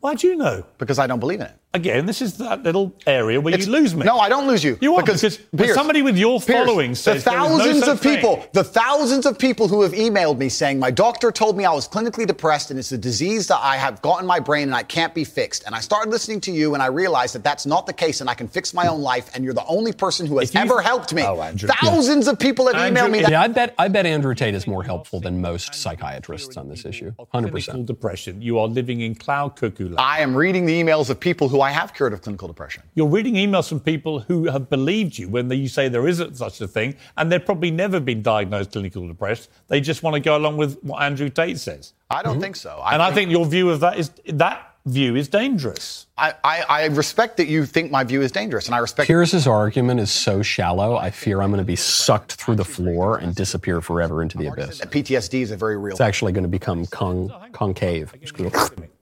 Why 0.00 0.14
do 0.16 0.26
you 0.28 0.36
know? 0.36 0.66
because 0.76 0.98
I 0.98 1.06
don't 1.06 1.20
believe 1.20 1.40
in 1.40 1.46
it. 1.46 1.56
Again, 1.72 2.04
this 2.04 2.20
is 2.20 2.36
that 2.38 2.64
little 2.64 2.92
area 3.06 3.40
where 3.40 3.54
It's- 3.54 3.66
you 3.68 3.72
lose 3.72 3.94
me. 3.94 4.04
No, 4.04 4.18
I 4.18 4.28
don't 4.28 4.48
lose 4.48 4.64
you. 4.64 4.76
You 4.80 4.90
won't, 4.90 5.06
because 5.06 5.22
when 5.52 5.66
Piers, 5.66 5.76
somebody 5.76 6.02
with 6.02 6.16
your 6.18 6.40
Piers, 6.40 6.66
following 6.66 6.96
says 6.96 7.22
the 7.22 7.30
there 7.30 7.38
is 7.38 7.48
no 7.48 7.58
thousands 7.58 7.78
such 7.84 7.88
of 7.94 8.02
people, 8.02 8.36
thing. 8.36 8.44
the 8.54 8.64
thousands 8.64 9.24
of 9.24 9.38
people 9.38 9.68
who 9.68 9.82
have 9.82 9.92
emailed 9.92 10.38
me 10.38 10.48
saying 10.48 10.80
my 10.80 10.90
doctor 10.90 11.30
told 11.30 11.56
me 11.56 11.64
I 11.64 11.72
was 11.72 11.86
clinically 11.86 12.26
depressed 12.26 12.70
and 12.72 12.78
it's 12.80 12.90
a 12.90 12.98
disease 12.98 13.46
that 13.46 13.60
I 13.62 13.76
have 13.76 14.02
got 14.02 14.20
in 14.20 14.26
my 14.26 14.40
brain 14.40 14.64
and 14.64 14.74
I 14.74 14.82
can't 14.82 15.14
be 15.14 15.22
fixed. 15.22 15.62
And 15.64 15.72
I 15.72 15.78
started 15.78 16.10
listening 16.10 16.40
to 16.42 16.50
you 16.50 16.74
and 16.74 16.82
I 16.82 16.86
realized 16.86 17.36
that 17.36 17.44
that's 17.44 17.66
not 17.66 17.86
the 17.86 17.92
case 17.92 18.20
and 18.20 18.28
I 18.28 18.34
can 18.34 18.48
fix 18.48 18.74
my 18.74 18.88
own 18.88 19.00
life. 19.00 19.30
And 19.34 19.44
you're 19.44 19.54
the 19.54 19.66
only 19.66 19.92
person 19.92 20.26
who 20.26 20.38
has 20.40 20.52
you- 20.52 20.60
ever 20.60 20.80
helped 20.82 21.14
me. 21.14 21.22
Oh, 21.22 21.40
Andrew. 21.40 21.68
Thousands 21.82 22.26
of 22.26 22.36
people 22.40 22.66
have 22.66 22.74
Andrew, 22.74 23.04
emailed 23.04 23.10
me 23.12 23.20
that. 23.20 23.30
Yeah, 23.30 23.42
I 23.42 23.46
bet 23.46 23.74
I 23.78 23.86
bet 23.86 24.06
Andrew 24.06 24.34
Tate 24.34 24.56
is 24.56 24.66
more 24.66 24.82
helpful 24.82 25.20
than 25.20 25.40
most 25.40 25.76
psychiatrists 25.76 26.56
on 26.56 26.68
this 26.68 26.84
issue. 26.84 27.12
Hundred 27.32 27.52
Clinical 27.52 27.52
percent. 27.74 27.86
depression. 27.86 28.42
You 28.42 28.58
are 28.58 28.66
living 28.66 29.02
in 29.02 29.14
cloud 29.14 29.54
cuckoo 29.54 29.84
land. 29.84 30.00
I 30.00 30.18
am 30.18 30.34
reading 30.34 30.66
the 30.66 30.82
emails 30.82 31.10
of 31.10 31.20
people 31.20 31.48
who 31.48 31.59
I 31.60 31.70
have 31.70 31.94
cured 31.94 32.12
of 32.12 32.22
clinical 32.22 32.48
depression. 32.48 32.82
You're 32.94 33.08
reading 33.08 33.34
emails 33.34 33.68
from 33.68 33.80
people 33.80 34.20
who 34.20 34.44
have 34.44 34.68
believed 34.68 35.18
you 35.18 35.28
when 35.28 35.50
you 35.50 35.68
say 35.68 35.88
there 35.88 36.08
isn't 36.08 36.36
such 36.36 36.60
a 36.60 36.68
thing, 36.68 36.96
and 37.16 37.30
they've 37.30 37.44
probably 37.44 37.70
never 37.70 38.00
been 38.00 38.22
diagnosed 38.22 38.72
clinical 38.72 39.06
depressed. 39.06 39.50
They 39.68 39.80
just 39.80 40.02
want 40.02 40.14
to 40.14 40.20
go 40.20 40.36
along 40.36 40.56
with 40.56 40.78
what 40.82 41.02
Andrew 41.02 41.28
Tate 41.28 41.58
says. 41.58 41.92
I 42.08 42.22
don't 42.22 42.34
mm-hmm. 42.34 42.42
think 42.42 42.56
so. 42.56 42.82
and 42.84 43.02
I 43.02 43.12
think 43.12 43.30
your 43.30 43.46
view 43.46 43.70
of 43.70 43.80
that 43.80 43.98
is 43.98 44.10
that 44.26 44.69
view 44.86 45.16
is 45.16 45.28
dangerous. 45.28 46.06
I, 46.16 46.34
I, 46.42 46.64
I 46.68 46.84
respect 46.86 47.36
that 47.36 47.48
you 47.48 47.66
think 47.66 47.90
my 47.90 48.04
view 48.04 48.22
is 48.22 48.32
dangerous, 48.32 48.66
and 48.66 48.74
I 48.74 48.78
respect. 48.78 49.06
Piers's 49.06 49.46
argument 49.46 50.00
is 50.00 50.10
so 50.10 50.42
shallow. 50.42 50.96
I 50.96 51.10
fear 51.10 51.40
I'm 51.42 51.50
going 51.50 51.58
to 51.58 51.64
be 51.64 51.76
sucked 51.76 52.32
through 52.34 52.56
the 52.56 52.64
floor 52.64 53.18
and 53.18 53.34
disappear 53.34 53.80
forever 53.80 54.22
into 54.22 54.38
the 54.38 54.46
abyss. 54.46 54.80
PTSD 54.80 55.42
is 55.42 55.50
a 55.50 55.56
very 55.56 55.76
real. 55.76 55.92
It's 55.92 56.00
actually 56.00 56.32
going 56.32 56.44
to 56.44 56.48
become 56.48 56.86
con- 56.86 57.32
concave. 57.52 58.14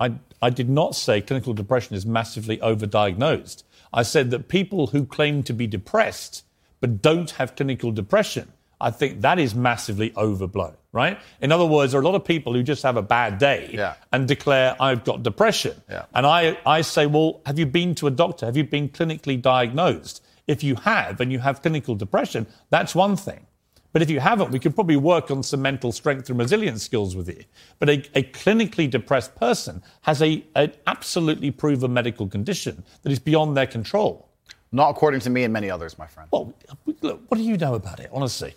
I, 0.01 0.15
I 0.43 0.51
did 0.51 0.69
not 0.69 0.95
say 0.95 1.21
clinical 1.21 1.55
depression 1.55 1.97
is 1.97 2.07
massively 2.07 2.59
overdiagnosed. 2.59 3.63
I 3.93 4.03
said 4.03 4.31
that 4.33 4.49
people 4.49 4.89
who 4.89 5.07
claim 5.07 5.43
to 5.45 5.53
be 5.53 5.67
depressed 5.67 6.45
but 6.81 7.03
don't 7.03 7.31
have 7.33 7.57
clinical 7.57 7.91
depression, 7.91 8.53
I 8.81 8.91
think 8.91 9.21
that 9.23 9.39
is 9.39 9.55
massively 9.55 10.13
overblown, 10.17 10.75
right? 10.93 11.19
In 11.41 11.51
other 11.53 11.67
words, 11.67 11.93
there 11.93 12.01
are 12.01 12.03
a 12.03 12.07
lot 12.07 12.15
of 12.15 12.25
people 12.25 12.53
who 12.55 12.63
just 12.63 12.83
have 12.85 12.97
a 12.97 13.03
bad 13.03 13.39
day 13.39 13.71
Yeah. 13.73 13.95
and 14.13 14.29
declare, 14.29 14.77
I've 14.81 15.05
got 15.05 15.23
depression. 15.23 15.81
Yeah. 15.91 16.05
And 16.15 16.25
I, 16.27 16.59
I 16.65 16.83
say, 16.83 17.07
well, 17.07 17.41
have 17.47 17.59
you 17.59 17.67
been 17.67 17.95
to 17.97 18.07
a 18.07 18.11
doctor? 18.11 18.47
Have 18.47 18.57
you 18.57 18.65
been 18.65 18.89
clinically 18.89 19.41
diagnosed? 19.41 20.23
If 20.47 20.63
you 20.63 20.77
have 20.77 21.21
and 21.21 21.31
you 21.33 21.41
have 21.41 21.61
clinical 21.61 21.95
depression, 21.95 22.47
that's 22.71 22.95
one 22.95 23.17
thing. 23.17 23.47
But 23.93 24.03
if 24.03 24.11
you 24.11 24.21
haven't, 24.21 24.51
we 24.51 24.59
could 24.59 24.75
probably 24.75 24.97
work 24.97 25.31
on 25.31 25.43
some 25.43 25.61
mental 25.63 25.93
strength 25.93 26.31
and 26.31 26.39
resilience 26.39 26.83
skills 26.85 27.17
with 27.17 27.29
you. 27.29 27.43
But 27.79 27.89
a, 27.89 27.93
a 28.15 28.23
clinically 28.23 28.89
depressed 28.89 29.35
person 29.35 29.83
has 30.03 30.23
a, 30.23 30.45
an 30.55 30.73
absolutely 30.87 31.51
proven 31.51 31.93
medical 31.93 32.29
condition 32.29 32.85
that 33.03 33.11
is 33.11 33.19
beyond 33.19 33.57
their 33.57 33.67
control. 33.67 34.29
Not 34.73 34.91
according 34.91 35.21
to 35.21 35.31
me 35.31 35.45
and 35.45 35.53
many 35.53 35.71
others, 35.71 35.99
my 35.99 36.07
friend. 36.07 36.29
Well, 36.31 36.53
look, 37.01 37.23
what 37.29 37.39
do 37.39 37.43
you 37.43 37.57
know 37.57 37.75
about 37.75 37.99
it, 38.01 38.11
honestly? 38.13 38.55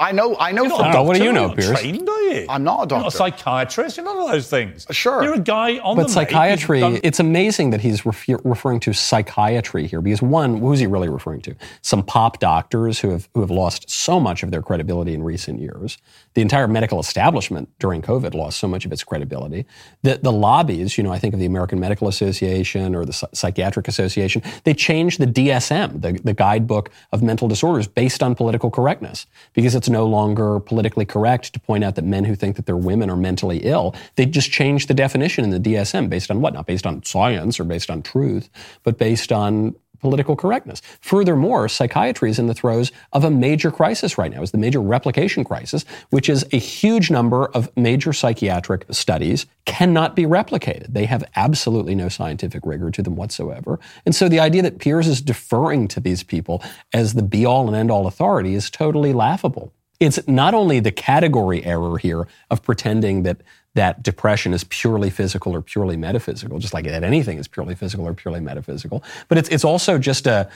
I 0.00 0.12
know. 0.12 0.34
I 0.38 0.50
know. 0.52 0.62
You're 0.62 0.70
from- 0.76 0.86
not 0.86 0.96
a 0.96 1.02
what 1.02 1.16
do 1.18 1.22
you 1.24 1.32
know, 1.32 1.54
you're 1.58 1.72
not 1.72 1.80
Trained, 1.80 2.08
are 2.08 2.20
you? 2.22 2.46
I'm 2.48 2.64
not 2.64 2.90
a 2.90 2.94
You're 2.94 3.02
not 3.04 3.08
a 3.14 3.16
psychiatrist. 3.16 3.98
You're 3.98 4.06
none 4.06 4.16
of 4.16 4.30
those 4.30 4.48
things. 4.48 4.86
Sure. 4.90 5.22
You're 5.22 5.34
a 5.34 5.38
guy 5.38 5.78
on 5.78 5.94
But 5.94 5.94
the 5.94 5.96
make 5.96 6.06
who's 6.06 6.14
psychiatry, 6.14 6.80
done- 6.80 7.00
it's 7.02 7.20
amazing 7.20 7.68
that 7.70 7.82
he's 7.82 8.06
refer- 8.06 8.38
referring 8.42 8.80
to 8.80 8.94
psychiatry 8.94 9.86
here 9.86 10.00
because 10.00 10.22
one, 10.22 10.56
who's 10.58 10.78
he 10.80 10.86
really 10.86 11.10
referring 11.10 11.42
to? 11.42 11.54
Some 11.82 12.02
pop 12.02 12.38
doctors 12.40 12.98
who 13.00 13.10
have 13.10 13.28
who 13.34 13.40
have 13.42 13.50
lost 13.50 13.90
so 13.90 14.18
much 14.18 14.42
of 14.42 14.50
their 14.50 14.62
credibility 14.62 15.12
in 15.12 15.22
recent 15.22 15.60
years. 15.60 15.98
The 16.32 16.40
entire 16.40 16.66
medical 16.66 16.98
establishment 16.98 17.68
during 17.78 18.00
COVID 18.00 18.32
lost 18.34 18.58
so 18.58 18.66
much 18.68 18.86
of 18.86 18.92
its 18.92 19.04
credibility. 19.04 19.66
The 20.02 20.18
the 20.22 20.32
lobbies, 20.32 20.96
you 20.96 21.04
know, 21.04 21.12
I 21.12 21.18
think 21.18 21.34
of 21.34 21.40
the 21.40 21.46
American 21.46 21.78
Medical 21.78 22.08
Association 22.08 22.94
or 22.94 23.04
the 23.04 23.12
Psy- 23.12 23.26
Psychiatric 23.34 23.86
Association, 23.86 24.42
they 24.64 24.72
changed 24.72 25.20
the 25.20 25.26
DSM, 25.26 26.00
the, 26.00 26.12
the 26.24 26.32
guidebook 26.32 26.90
of 27.12 27.22
mental 27.22 27.48
disorders, 27.48 27.86
based 27.86 28.22
on 28.22 28.34
political 28.34 28.70
correctness 28.70 29.26
because 29.52 29.74
it's 29.74 29.89
no 29.90 30.06
longer 30.06 30.60
politically 30.60 31.04
correct 31.04 31.52
to 31.52 31.60
point 31.60 31.84
out 31.84 31.96
that 31.96 32.04
men 32.04 32.24
who 32.24 32.34
think 32.34 32.56
that 32.56 32.66
their 32.66 32.76
women 32.76 33.10
are 33.10 33.16
mentally 33.16 33.58
ill, 33.58 33.94
they 34.16 34.24
just 34.24 34.50
changed 34.50 34.88
the 34.88 34.94
definition 34.94 35.44
in 35.44 35.50
the 35.50 35.60
DSM 35.60 36.08
based 36.08 36.30
on 36.30 36.40
what? 36.40 36.54
Not 36.54 36.66
based 36.66 36.86
on 36.86 37.02
science 37.02 37.60
or 37.60 37.64
based 37.64 37.90
on 37.90 38.02
truth, 38.02 38.48
but 38.82 38.96
based 38.96 39.32
on 39.32 39.74
political 40.00 40.34
correctness. 40.34 40.82
Furthermore, 41.00 41.68
psychiatry 41.68 42.30
is 42.30 42.38
in 42.38 42.46
the 42.46 42.54
throes 42.54 42.90
of 43.12 43.22
a 43.22 43.30
major 43.30 43.70
crisis 43.70 44.18
right 44.18 44.32
now. 44.32 44.42
It's 44.42 44.50
the 44.50 44.58
major 44.58 44.80
replication 44.80 45.44
crisis, 45.44 45.84
which 46.08 46.28
is 46.28 46.44
a 46.52 46.56
huge 46.56 47.10
number 47.10 47.46
of 47.46 47.74
major 47.76 48.12
psychiatric 48.12 48.86
studies 48.90 49.46
cannot 49.66 50.16
be 50.16 50.24
replicated. 50.24 50.92
They 50.92 51.04
have 51.04 51.22
absolutely 51.36 51.94
no 51.94 52.08
scientific 52.08 52.64
rigor 52.64 52.90
to 52.90 53.02
them 53.02 53.16
whatsoever. 53.16 53.78
And 54.04 54.14
so 54.14 54.28
the 54.28 54.40
idea 54.40 54.62
that 54.62 54.78
Piers 54.78 55.06
is 55.06 55.20
deferring 55.20 55.86
to 55.88 56.00
these 56.00 56.22
people 56.22 56.62
as 56.92 57.14
the 57.14 57.22
be 57.22 57.44
all 57.44 57.68
and 57.68 57.76
end 57.76 57.90
all 57.90 58.06
authority 58.06 58.54
is 58.54 58.70
totally 58.70 59.12
laughable. 59.12 59.72
It's 60.00 60.26
not 60.26 60.54
only 60.54 60.80
the 60.80 60.90
category 60.90 61.64
error 61.64 61.98
here 61.98 62.26
of 62.50 62.62
pretending 62.62 63.22
that 63.24 63.42
that 63.74 64.02
depression 64.02 64.52
is 64.52 64.64
purely 64.64 65.10
physical 65.10 65.54
or 65.54 65.62
purely 65.62 65.96
metaphysical, 65.96 66.58
just 66.58 66.74
like 66.74 66.86
that 66.86 67.04
anything 67.04 67.38
is 67.38 67.46
purely 67.46 67.74
physical 67.74 68.06
or 68.06 68.14
purely 68.14 68.40
metaphysical, 68.40 69.04
but 69.28 69.38
it's 69.38 69.48
it's 69.50 69.64
also 69.64 69.98
just 69.98 70.26
a 70.26 70.48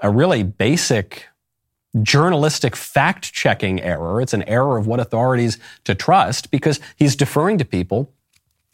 a 0.00 0.10
really 0.10 0.42
basic 0.42 1.26
journalistic 2.02 2.76
fact 2.76 3.32
checking 3.32 3.80
error. 3.80 4.20
It's 4.20 4.32
an 4.32 4.44
error 4.44 4.78
of 4.78 4.86
what 4.86 5.00
authorities 5.00 5.58
to 5.84 5.94
trust 5.94 6.50
because 6.50 6.78
he's 6.96 7.16
deferring 7.16 7.58
to 7.58 7.64
people 7.64 8.12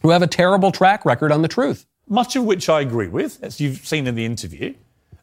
who 0.03 0.11
have 0.11 0.22
a 0.22 0.27
terrible 0.27 0.70
track 0.70 1.05
record 1.05 1.33
on 1.33 1.43
the 1.43 1.49
truth. 1.49 1.87
much 2.09 2.37
of 2.37 2.45
which 2.45 2.68
I 2.68 2.81
agree 2.83 3.09
with, 3.09 3.43
as 3.43 3.61
you've 3.61 3.79
seen 3.79 4.07
in 4.07 4.14
the 4.14 4.24
interview, 4.24 4.74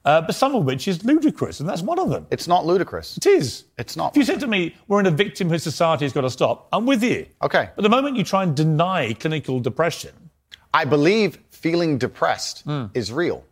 uh, 0.06 0.22
but 0.22 0.36
some 0.36 0.54
of 0.56 0.66
which 0.66 0.88
is 0.88 1.04
ludicrous, 1.06 1.60
and 1.60 1.68
that's 1.70 1.82
one 1.82 1.98
of 2.00 2.10
them. 2.10 2.28
It's 2.32 2.48
not 2.48 2.66
ludicrous. 2.66 3.18
It 3.18 3.26
is. 3.26 3.66
It's 3.78 3.96
not. 3.96 4.12
If 4.14 4.18
you 4.18 4.24
said 4.26 4.40
to 4.42 4.48
me, 4.48 4.76
we're 4.88 5.00
in 5.00 5.06
a 5.08 5.12
victimhood 5.12 5.62
society, 5.62 6.06
it's 6.06 6.14
got 6.14 6.22
to 6.22 6.30
stop, 6.30 6.68
I'm 6.74 6.86
with 6.86 7.04
you. 7.04 7.26
Okay. 7.42 7.70
But 7.76 7.82
the 7.84 7.90
moment 7.90 8.18
you 8.18 8.24
try 8.24 8.44
and 8.44 8.56
deny 8.56 9.14
clinical 9.14 9.60
depression, 9.60 10.12
I 10.74 10.86
believe 10.86 11.38
feeling 11.52 11.98
depressed 11.98 12.64
Hmm. 12.64 12.86
is 12.94 13.12
real. 13.12 13.44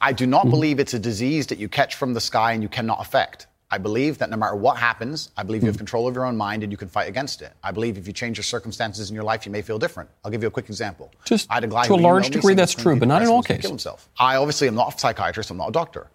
I 0.00 0.12
do 0.12 0.26
not 0.26 0.48
believe 0.48 0.78
it's 0.78 0.94
a 0.94 0.98
disease 0.98 1.48
that 1.48 1.58
you 1.58 1.68
catch 1.68 1.96
from 1.96 2.14
the 2.14 2.20
sky 2.20 2.52
and 2.52 2.62
you 2.62 2.68
cannot 2.68 3.00
affect. 3.00 3.48
I 3.70 3.76
believe 3.78 4.16
that 4.18 4.30
no 4.30 4.36
matter 4.38 4.56
what 4.56 4.78
happens, 4.78 5.30
I 5.36 5.42
believe 5.42 5.62
you 5.62 5.66
have 5.66 5.74
Hmm. 5.76 5.80
control 5.80 6.08
of 6.08 6.14
your 6.14 6.24
own 6.24 6.36
mind 6.38 6.62
and 6.62 6.72
you 6.72 6.78
can 6.78 6.88
fight 6.88 7.06
against 7.08 7.42
it. 7.42 7.52
I 7.62 7.70
believe 7.70 7.98
if 7.98 8.06
you 8.06 8.14
change 8.14 8.38
your 8.38 8.44
circumstances 8.44 9.10
in 9.10 9.14
your 9.14 9.24
life, 9.24 9.44
you 9.44 9.52
may 9.52 9.60
feel 9.60 9.78
different. 9.78 10.08
I'll 10.24 10.30
give 10.30 10.40
you 10.42 10.48
a 10.48 10.50
quick 10.50 10.68
example. 10.70 11.12
Just 11.24 11.50
I 11.50 11.54
had 11.54 11.64
a 11.64 11.66
guy 11.66 11.86
to 11.86 11.94
a 11.94 11.96
large 11.96 12.30
degree, 12.30 12.54
that's 12.54 12.72
true, 12.74 12.96
but 12.96 13.08
not 13.08 13.20
in 13.22 13.28
all 13.28 13.42
Kill 13.42 13.56
cases. 13.56 13.70
himself. 13.70 14.08
I 14.18 14.36
obviously 14.36 14.68
am 14.68 14.74
not 14.74 14.94
a 14.94 14.98
psychiatrist. 14.98 15.50
I'm 15.50 15.58
not 15.58 15.68
a 15.68 15.72
doctor. 15.72 16.06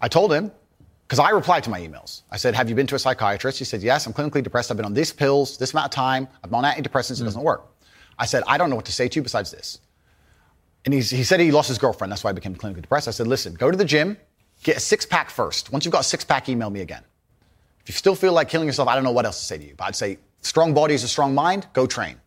I 0.00 0.06
told 0.08 0.32
him 0.32 0.52
because 1.08 1.18
I 1.18 1.30
replied 1.30 1.64
to 1.64 1.70
my 1.70 1.80
emails. 1.80 2.22
I 2.30 2.36
said, 2.36 2.54
"Have 2.54 2.68
you 2.68 2.76
been 2.76 2.86
to 2.86 2.94
a 2.94 2.98
psychiatrist?" 3.00 3.58
He 3.58 3.64
said, 3.64 3.82
"Yes. 3.82 4.06
I'm 4.06 4.12
clinically 4.12 4.42
depressed. 4.42 4.70
I've 4.70 4.76
been 4.76 4.86
on 4.86 4.94
these 4.94 5.12
pills 5.12 5.56
this 5.58 5.72
amount 5.72 5.86
of 5.86 5.90
time. 5.90 6.28
I'm 6.44 6.54
on 6.54 6.62
antidepressants. 6.62 7.16
Hmm. 7.18 7.24
It 7.24 7.26
doesn't 7.26 7.42
work." 7.42 7.66
I 8.20 8.26
said, 8.26 8.44
"I 8.46 8.56
don't 8.56 8.70
know 8.70 8.76
what 8.76 8.84
to 8.84 8.92
say 8.92 9.08
to 9.08 9.16
you 9.16 9.22
besides 9.22 9.50
this." 9.50 9.80
And 10.84 10.94
he's, 10.94 11.10
he 11.10 11.24
said 11.24 11.40
he 11.40 11.50
lost 11.50 11.68
his 11.68 11.76
girlfriend. 11.78 12.10
That's 12.12 12.22
why 12.24 12.30
he 12.30 12.34
became 12.34 12.54
clinically 12.54 12.80
depressed. 12.82 13.06
I 13.08 13.10
said, 13.10 13.26
listen, 13.26 13.52
go 13.52 13.70
to 13.70 13.76
the 13.76 13.84
gym, 13.84 14.16
get 14.62 14.76
a 14.76 14.80
six 14.80 15.06
pack 15.06 15.30
first. 15.30 15.72
Once 15.72 15.84
you've 15.84 15.92
got 15.92 16.00
a 16.00 16.04
six 16.04 16.24
pack, 16.24 16.48
email 16.48 16.70
me 16.70 16.80
again. 16.80 17.02
If 17.82 17.88
you 17.88 17.94
still 17.94 18.14
feel 18.14 18.32
like 18.32 18.48
killing 18.48 18.66
yourself, 18.66 18.88
I 18.88 18.94
don't 18.94 19.04
know 19.04 19.12
what 19.12 19.24
else 19.24 19.38
to 19.38 19.44
say 19.44 19.58
to 19.58 19.64
you. 19.64 19.74
But 19.76 19.84
I'd 19.84 19.96
say, 19.96 20.18
strong 20.42 20.74
body 20.74 20.94
is 20.94 21.02
a 21.02 21.08
strong 21.08 21.34
mind, 21.34 21.66
go 21.72 21.86
train. 21.86 22.20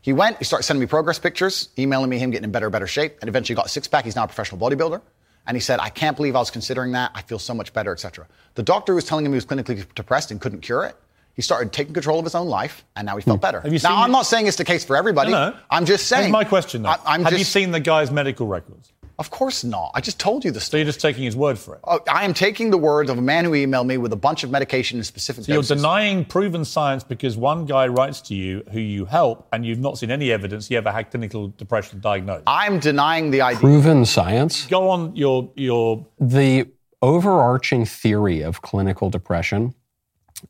He 0.00 0.12
went, 0.12 0.38
he 0.38 0.44
started 0.44 0.64
sending 0.64 0.80
me 0.80 0.86
progress 0.86 1.18
pictures, 1.18 1.70
emailing 1.78 2.10
me 2.10 2.18
him 2.18 2.30
getting 2.30 2.44
in 2.44 2.52
better, 2.52 2.68
better 2.68 2.86
shape, 2.86 3.16
and 3.20 3.28
eventually 3.28 3.56
got 3.56 3.66
a 3.66 3.70
six 3.70 3.88
pack. 3.88 4.04
He's 4.04 4.16
now 4.16 4.24
a 4.24 4.26
professional 4.26 4.60
bodybuilder. 4.60 5.00
And 5.46 5.56
he 5.56 5.60
said, 5.60 5.80
I 5.80 5.88
can't 5.88 6.16
believe 6.16 6.36
I 6.36 6.40
was 6.40 6.50
considering 6.50 6.92
that. 6.92 7.10
I 7.14 7.22
feel 7.22 7.38
so 7.38 7.54
much 7.54 7.72
better, 7.72 7.92
etc. 7.92 8.26
The 8.54 8.62
doctor 8.62 8.94
was 8.94 9.04
telling 9.04 9.26
him 9.26 9.32
he 9.32 9.36
was 9.36 9.46
clinically 9.46 9.84
depressed 9.94 10.30
and 10.30 10.40
couldn't 10.40 10.60
cure 10.60 10.84
it. 10.84 10.96
He 11.34 11.42
started 11.42 11.72
taking 11.72 11.92
control 11.94 12.18
of 12.18 12.24
his 12.24 12.34
own 12.34 12.46
life, 12.46 12.84
and 12.94 13.06
now 13.06 13.16
he 13.16 13.22
felt 13.22 13.40
better. 13.40 13.58
Hmm. 13.58 13.66
Have 13.66 13.72
you 13.72 13.78
seen 13.80 13.90
now, 13.90 14.02
I'm 14.02 14.12
not 14.12 14.24
saying 14.24 14.46
it's 14.46 14.56
the 14.56 14.64
case 14.64 14.84
for 14.84 14.94
everybody. 14.94 15.32
No, 15.32 15.50
no. 15.50 15.56
I'm 15.68 15.84
just 15.84 16.06
saying. 16.06 16.24
Here's 16.24 16.32
my 16.32 16.44
question 16.44 16.82
though. 16.82 16.90
I, 16.90 17.14
am 17.16 17.24
Have 17.24 17.32
just, 17.32 17.38
you 17.40 17.44
seen 17.44 17.72
the 17.72 17.80
guy's 17.80 18.10
medical 18.12 18.46
records? 18.46 18.92
Of 19.18 19.30
course 19.30 19.62
not. 19.62 19.92
I 19.94 20.00
just 20.00 20.18
told 20.18 20.44
you 20.44 20.50
the 20.50 20.58
So 20.60 20.64
story. 20.66 20.80
you're 20.80 20.86
just 20.86 21.00
taking 21.00 21.22
his 21.24 21.36
word 21.36 21.56
for 21.58 21.74
it. 21.76 21.80
Oh, 21.84 22.00
I 22.10 22.24
am 22.24 22.34
taking 22.34 22.70
the 22.70 22.78
words 22.78 23.08
of 23.10 23.16
a 23.18 23.22
man 23.22 23.44
who 23.44 23.52
emailed 23.52 23.86
me 23.86 23.96
with 23.96 24.12
a 24.12 24.16
bunch 24.16 24.42
of 24.42 24.50
medication 24.50 24.98
in 24.98 25.04
specific 25.04 25.44
So 25.44 25.52
you're 25.52 25.62
denying 25.62 26.24
proven 26.24 26.64
science 26.64 27.04
because 27.04 27.36
one 27.36 27.64
guy 27.64 27.86
writes 27.86 28.20
to 28.22 28.34
you 28.34 28.64
who 28.72 28.80
you 28.80 29.04
help 29.04 29.46
and 29.52 29.64
you've 29.64 29.78
not 29.78 29.98
seen 29.98 30.10
any 30.10 30.32
evidence 30.32 30.66
he 30.66 30.76
ever 30.76 30.90
had 30.90 31.10
clinical 31.10 31.48
depression 31.56 32.00
diagnosed. 32.00 32.42
I'm 32.46 32.80
denying 32.80 33.30
the 33.30 33.42
idea. 33.42 33.60
Proven 33.60 34.04
science. 34.04 34.66
Go 34.66 34.88
on 34.90 35.14
your 35.14 35.50
your 35.54 36.04
the 36.18 36.66
overarching 37.00 37.84
theory 37.84 38.40
of 38.42 38.62
clinical 38.62 39.10
depression 39.10 39.74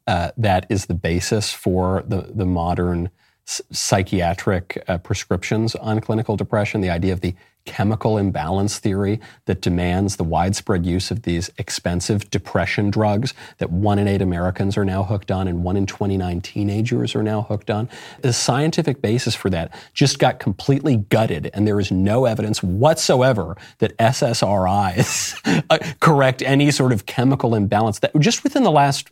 uh, 0.06 0.30
that 0.38 0.66
is 0.70 0.86
the 0.86 0.94
basis 0.94 1.52
for 1.52 2.02
the, 2.06 2.30
the 2.34 2.46
modern 2.46 3.10
s- 3.46 3.60
psychiatric 3.70 4.82
uh, 4.88 4.96
prescriptions 4.98 5.74
on 5.76 6.00
clinical 6.00 6.36
depression, 6.36 6.80
the 6.80 6.90
idea 6.90 7.12
of 7.12 7.20
the 7.20 7.34
chemical 7.64 8.18
imbalance 8.18 8.78
theory 8.78 9.20
that 9.46 9.60
demands 9.60 10.16
the 10.16 10.24
widespread 10.24 10.84
use 10.84 11.10
of 11.10 11.22
these 11.22 11.50
expensive 11.58 12.28
depression 12.30 12.90
drugs 12.90 13.32
that 13.58 13.70
one 13.70 13.98
in 13.98 14.06
eight 14.06 14.20
Americans 14.20 14.76
are 14.76 14.84
now 14.84 15.02
hooked 15.02 15.30
on 15.30 15.48
and 15.48 15.64
one 15.64 15.76
in 15.76 15.86
29 15.86 16.40
teenagers 16.40 17.14
are 17.14 17.22
now 17.22 17.42
hooked 17.42 17.70
on. 17.70 17.88
The 18.20 18.32
scientific 18.32 19.00
basis 19.00 19.34
for 19.34 19.50
that 19.50 19.74
just 19.92 20.18
got 20.18 20.38
completely 20.38 20.96
gutted, 20.96 21.50
and 21.54 21.66
there 21.66 21.80
is 21.80 21.90
no 21.90 22.26
evidence 22.26 22.62
whatsoever 22.62 23.56
that 23.78 23.96
SSRIs 23.98 25.64
uh, 25.70 25.78
correct 26.00 26.42
any 26.42 26.70
sort 26.70 26.92
of 26.92 27.06
chemical 27.06 27.54
imbalance. 27.54 27.98
That 28.00 28.18
just 28.18 28.44
within 28.44 28.62
the 28.62 28.70
last 28.70 29.10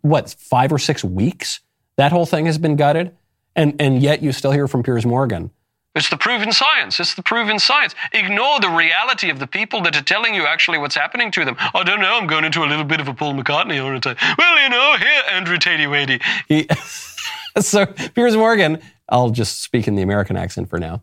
what 0.00 0.34
five 0.38 0.72
or 0.72 0.78
six 0.78 1.04
weeks, 1.04 1.60
that 1.96 2.12
whole 2.12 2.26
thing 2.26 2.46
has 2.46 2.58
been 2.58 2.76
gutted, 2.76 3.14
and 3.54 3.80
and 3.80 4.02
yet 4.02 4.22
you 4.22 4.32
still 4.32 4.52
hear 4.52 4.68
from 4.68 4.82
Piers 4.82 5.04
Morgan. 5.06 5.50
It's 5.98 6.10
the 6.10 6.16
proven 6.16 6.52
science. 6.52 7.00
It's 7.00 7.14
the 7.14 7.24
proven 7.24 7.58
science. 7.58 7.96
Ignore 8.12 8.60
the 8.60 8.70
reality 8.70 9.30
of 9.30 9.40
the 9.40 9.48
people 9.48 9.82
that 9.82 9.96
are 9.96 10.02
telling 10.02 10.32
you 10.32 10.46
actually 10.46 10.78
what's 10.78 10.94
happening 10.94 11.32
to 11.32 11.44
them. 11.44 11.56
I 11.58 11.82
don't 11.82 12.00
know. 12.00 12.16
I'm 12.16 12.28
going 12.28 12.44
into 12.44 12.62
a 12.62 12.66
little 12.66 12.84
bit 12.84 13.00
of 13.00 13.08
a 13.08 13.14
Paul 13.14 13.34
McCartney, 13.34 13.84
aren't 13.84 14.06
I? 14.06 14.14
Well, 14.38 14.62
you 14.62 14.68
know, 14.68 14.96
here, 14.96 15.22
Andrew 15.32 15.58
Tatey 15.58 15.90
Wadey. 15.90 16.68
So 17.60 17.86
Piers 17.86 18.36
Morgan, 18.36 18.80
I'll 19.08 19.30
just 19.30 19.62
speak 19.62 19.88
in 19.88 19.96
the 19.96 20.02
American 20.02 20.36
accent 20.36 20.70
for 20.70 20.78
now. 20.78 21.02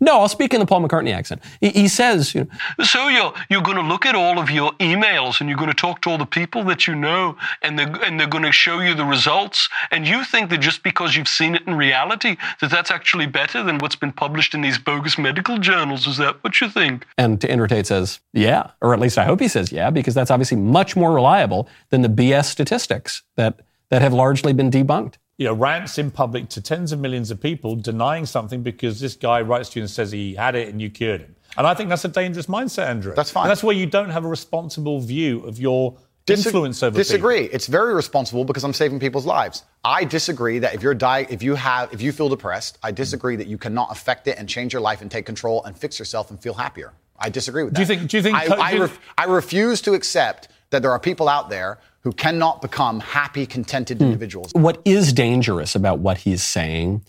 No, 0.00 0.20
I'll 0.20 0.28
speak 0.28 0.54
in 0.54 0.60
the 0.60 0.66
Paul 0.66 0.80
McCartney 0.80 1.12
accent. 1.12 1.42
He, 1.60 1.70
he 1.70 1.88
says, 1.88 2.34
you 2.34 2.44
know, 2.78 2.84
So 2.84 3.08
you're 3.08 3.32
you're 3.50 3.62
going 3.62 3.76
to 3.76 3.82
look 3.82 4.06
at 4.06 4.14
all 4.14 4.38
of 4.38 4.50
your 4.50 4.72
emails 4.74 5.40
and 5.40 5.48
you're 5.48 5.58
going 5.58 5.70
to 5.70 5.74
talk 5.76 6.00
to 6.02 6.10
all 6.10 6.18
the 6.18 6.26
people 6.26 6.64
that 6.64 6.86
you 6.86 6.94
know, 6.94 7.36
and 7.62 7.78
they're 7.78 8.04
and 8.04 8.18
they're 8.18 8.26
going 8.28 8.44
to 8.44 8.52
show 8.52 8.80
you 8.80 8.94
the 8.94 9.04
results. 9.04 9.68
And 9.90 10.06
you 10.06 10.24
think 10.24 10.50
that 10.50 10.58
just 10.58 10.82
because 10.82 11.16
you've 11.16 11.28
seen 11.28 11.54
it 11.54 11.62
in 11.66 11.74
reality, 11.74 12.36
that 12.60 12.70
that's 12.70 12.90
actually 12.90 13.26
better 13.26 13.62
than 13.62 13.78
what's 13.78 13.96
been 13.96 14.12
published 14.12 14.54
in 14.54 14.60
these 14.60 14.78
bogus 14.78 15.18
medical 15.18 15.58
journals. 15.58 16.06
Is 16.06 16.16
that 16.18 16.42
what 16.42 16.60
you 16.60 16.68
think? 16.68 17.06
and 17.16 17.40
to 17.40 17.50
Andrew 17.50 17.68
Tate 17.68 17.86
says, 17.86 18.20
yeah, 18.32 18.70
or 18.80 18.94
at 18.94 19.00
least 19.00 19.18
I 19.18 19.24
hope 19.24 19.40
he 19.40 19.48
says 19.48 19.72
yeah, 19.72 19.90
because 19.90 20.14
that's 20.14 20.30
obviously 20.30 20.56
much 20.56 20.96
more 20.96 21.12
reliable 21.12 21.68
than 21.90 22.02
the 22.02 22.08
BS 22.08 22.46
statistics 22.46 23.22
that 23.36 23.60
that 23.90 24.02
have 24.02 24.12
largely 24.12 24.52
been 24.52 24.70
debunked. 24.70 25.14
You 25.38 25.46
know, 25.46 25.54
rants 25.54 25.98
in 25.98 26.10
public 26.10 26.48
to 26.50 26.60
tens 26.60 26.90
of 26.92 26.98
millions 26.98 27.30
of 27.30 27.40
people 27.40 27.76
denying 27.76 28.26
something 28.26 28.62
because 28.62 28.98
this 29.00 29.14
guy 29.14 29.40
writes 29.40 29.70
to 29.70 29.78
you 29.78 29.84
and 29.84 29.90
says 29.90 30.10
he 30.10 30.34
had 30.34 30.54
it 30.56 30.68
and 30.68 30.82
you 30.82 30.90
cured 30.90 31.20
him. 31.20 31.36
And 31.56 31.66
I 31.66 31.74
think 31.74 31.88
that's 31.88 32.04
a 32.04 32.08
dangerous 32.08 32.46
mindset, 32.46 32.86
Andrew. 32.88 33.14
That's 33.14 33.30
fine. 33.30 33.44
And 33.44 33.50
that's 33.50 33.62
where 33.62 33.74
you 33.74 33.86
don't 33.86 34.10
have 34.10 34.24
a 34.24 34.28
responsible 34.28 35.00
view 35.00 35.40
of 35.46 35.58
your 35.60 35.96
Dis- 36.26 36.44
influence 36.44 36.82
over 36.82 36.90
people. 36.90 36.98
disagree. 37.04 37.40
people. 37.42 37.54
It's 37.54 37.68
very 37.68 37.94
responsible 37.94 38.44
because 38.44 38.64
I'm 38.64 38.72
saving 38.74 38.98
people's 38.98 39.24
lives. 39.26 39.62
I 39.84 40.04
disagree 40.04 40.58
that 40.58 40.74
if 40.74 40.82
you're 40.82 40.92
di- 40.94 41.26
if 41.30 41.42
you 41.42 41.54
have 41.54 41.92
if 41.94 42.02
you 42.02 42.10
feel 42.12 42.28
depressed, 42.28 42.76
I 42.82 42.90
disagree 42.90 43.36
that 43.36 43.46
you 43.46 43.56
cannot 43.58 43.90
affect 43.92 44.26
it 44.26 44.36
and 44.38 44.48
change 44.48 44.72
your 44.72 44.82
life 44.82 45.00
and 45.02 45.10
take 45.10 45.24
control 45.24 45.64
and 45.64 45.78
fix 45.78 45.98
yourself 46.00 46.30
and 46.30 46.38
feel 46.38 46.54
happier. 46.54 46.92
I 47.18 47.30
disagree 47.30 47.62
with 47.64 47.74
that. 47.74 47.76
Do 47.76 47.82
you 47.82 47.86
think- 47.98 48.10
do 48.10 48.16
you 48.18 48.22
think- 48.22 48.36
I, 48.36 48.46
do 48.46 48.52
I, 48.54 48.72
ref- 48.82 49.00
I 49.16 49.24
refuse 49.24 49.80
to 49.82 49.94
accept 49.94 50.48
that 50.70 50.82
there 50.82 50.90
are 50.90 51.00
people 51.00 51.28
out 51.28 51.50
there 51.50 51.78
who 52.00 52.12
cannot 52.12 52.62
become 52.62 53.00
happy, 53.00 53.46
contented 53.46 53.98
hmm. 53.98 54.04
individuals. 54.04 54.52
What 54.54 54.80
is 54.84 55.12
dangerous 55.12 55.74
about 55.74 55.98
what 55.98 56.18
he's 56.18 56.42
saying 56.42 57.04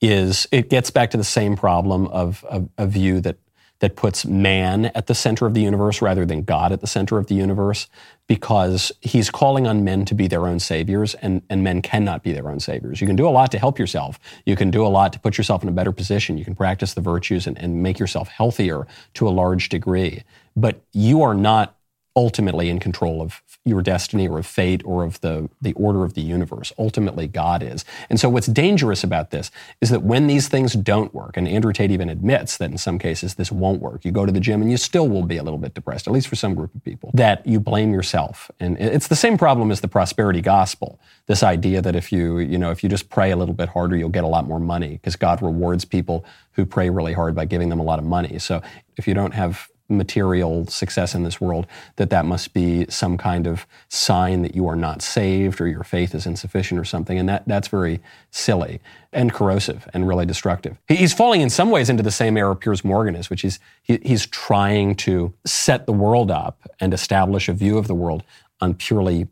is 0.00 0.48
it 0.50 0.70
gets 0.70 0.90
back 0.90 1.10
to 1.10 1.16
the 1.16 1.24
same 1.24 1.56
problem 1.56 2.06
of 2.08 2.44
a 2.78 2.86
view 2.86 3.20
that 3.20 3.36
that 3.80 3.96
puts 3.96 4.24
man 4.24 4.86
at 4.86 5.06
the 5.06 5.14
center 5.14 5.46
of 5.46 5.54
the 5.54 5.60
universe 5.60 6.00
rather 6.00 6.24
than 6.24 6.42
God 6.42 6.70
at 6.70 6.80
the 6.80 6.86
center 6.86 7.18
of 7.18 7.26
the 7.26 7.34
universe, 7.34 7.88
because 8.26 8.92
he's 9.00 9.30
calling 9.30 9.66
on 9.66 9.84
men 9.84 10.04
to 10.04 10.14
be 10.14 10.28
their 10.28 10.46
own 10.46 10.60
saviors, 10.60 11.14
and, 11.14 11.42
and 11.50 11.64
men 11.64 11.82
cannot 11.82 12.22
be 12.22 12.32
their 12.32 12.50
own 12.50 12.60
saviors. 12.60 13.00
You 13.00 13.06
can 13.06 13.16
do 13.16 13.26
a 13.26 13.30
lot 13.30 13.50
to 13.52 13.58
help 13.58 13.78
yourself. 13.78 14.18
You 14.44 14.54
can 14.54 14.70
do 14.70 14.86
a 14.86 14.88
lot 14.88 15.12
to 15.14 15.18
put 15.18 15.38
yourself 15.38 15.62
in 15.62 15.68
a 15.68 15.72
better 15.72 15.92
position. 15.92 16.36
You 16.38 16.44
can 16.44 16.54
practice 16.54 16.92
the 16.94 17.00
virtues 17.00 17.46
and, 17.46 17.58
and 17.58 17.82
make 17.82 17.98
yourself 17.98 18.28
healthier 18.28 18.86
to 19.14 19.26
a 19.26 19.30
large 19.30 19.70
degree. 19.70 20.22
But 20.54 20.82
you 20.92 21.22
are 21.22 21.34
not 21.34 21.74
ultimately 22.16 22.68
in 22.68 22.78
control 22.78 23.22
of 23.22 23.42
your 23.64 23.82
destiny 23.82 24.26
or 24.26 24.38
of 24.38 24.46
fate 24.46 24.82
or 24.84 25.04
of 25.04 25.20
the, 25.20 25.48
the 25.60 25.72
order 25.74 26.04
of 26.04 26.14
the 26.14 26.20
universe. 26.20 26.72
Ultimately, 26.78 27.26
God 27.26 27.62
is. 27.62 27.84
And 28.08 28.18
so, 28.18 28.28
what's 28.28 28.46
dangerous 28.46 29.04
about 29.04 29.30
this 29.30 29.50
is 29.80 29.90
that 29.90 30.02
when 30.02 30.26
these 30.26 30.48
things 30.48 30.72
don't 30.72 31.14
work, 31.14 31.36
and 31.36 31.46
Andrew 31.46 31.72
Tate 31.72 31.90
even 31.90 32.08
admits 32.08 32.56
that 32.56 32.70
in 32.70 32.78
some 32.78 32.98
cases 32.98 33.34
this 33.34 33.52
won't 33.52 33.80
work, 33.80 34.04
you 34.04 34.12
go 34.12 34.26
to 34.26 34.32
the 34.32 34.40
gym 34.40 34.62
and 34.62 34.70
you 34.70 34.76
still 34.76 35.08
will 35.08 35.24
be 35.24 35.36
a 35.36 35.42
little 35.42 35.58
bit 35.58 35.74
depressed, 35.74 36.06
at 36.06 36.12
least 36.12 36.28
for 36.28 36.36
some 36.36 36.54
group 36.54 36.74
of 36.74 36.82
people, 36.84 37.10
that 37.14 37.46
you 37.46 37.60
blame 37.60 37.92
yourself. 37.92 38.50
And 38.58 38.78
it's 38.78 39.08
the 39.08 39.16
same 39.16 39.36
problem 39.38 39.70
as 39.70 39.80
the 39.80 39.88
prosperity 39.88 40.40
gospel. 40.40 40.98
This 41.26 41.42
idea 41.42 41.82
that 41.82 41.94
if 41.94 42.10
you, 42.10 42.38
you 42.38 42.58
know, 42.58 42.70
if 42.70 42.82
you 42.82 42.88
just 42.88 43.10
pray 43.10 43.30
a 43.30 43.36
little 43.36 43.54
bit 43.54 43.68
harder, 43.68 43.96
you'll 43.96 44.08
get 44.08 44.24
a 44.24 44.28
lot 44.28 44.46
more 44.46 44.60
money 44.60 44.92
because 44.92 45.16
God 45.16 45.42
rewards 45.42 45.84
people 45.84 46.24
who 46.52 46.66
pray 46.66 46.90
really 46.90 47.12
hard 47.12 47.34
by 47.34 47.44
giving 47.44 47.68
them 47.68 47.78
a 47.78 47.84
lot 47.84 47.98
of 47.98 48.04
money. 48.04 48.38
So 48.38 48.62
if 48.96 49.06
you 49.06 49.14
don't 49.14 49.32
have 49.32 49.68
material 49.90 50.66
success 50.66 51.14
in 51.14 51.24
this 51.24 51.40
world, 51.40 51.66
that 51.96 52.10
that 52.10 52.24
must 52.24 52.54
be 52.54 52.86
some 52.88 53.18
kind 53.18 53.46
of 53.46 53.66
sign 53.88 54.42
that 54.42 54.54
you 54.54 54.66
are 54.68 54.76
not 54.76 55.02
saved 55.02 55.60
or 55.60 55.66
your 55.66 55.84
faith 55.84 56.14
is 56.14 56.26
insufficient 56.26 56.80
or 56.80 56.84
something. 56.84 57.18
And 57.18 57.28
that, 57.28 57.46
that's 57.46 57.68
very 57.68 58.00
silly 58.30 58.80
and 59.12 59.32
corrosive 59.32 59.88
and 59.92 60.06
really 60.06 60.26
destructive. 60.26 60.78
He's 60.88 61.12
falling 61.12 61.40
in 61.40 61.50
some 61.50 61.70
ways 61.70 61.90
into 61.90 62.02
the 62.02 62.10
same 62.10 62.36
error 62.36 62.54
Piers 62.54 62.84
Morgan 62.84 63.16
is, 63.16 63.28
which 63.28 63.44
is 63.44 63.58
he, 63.82 63.98
he's 64.02 64.26
trying 64.26 64.94
to 64.96 65.34
set 65.44 65.86
the 65.86 65.92
world 65.92 66.30
up 66.30 66.60
and 66.78 66.94
establish 66.94 67.48
a 67.48 67.52
view 67.52 67.76
of 67.76 67.88
the 67.88 67.94
world 67.94 68.22
on 68.60 68.74
purely 68.74 69.26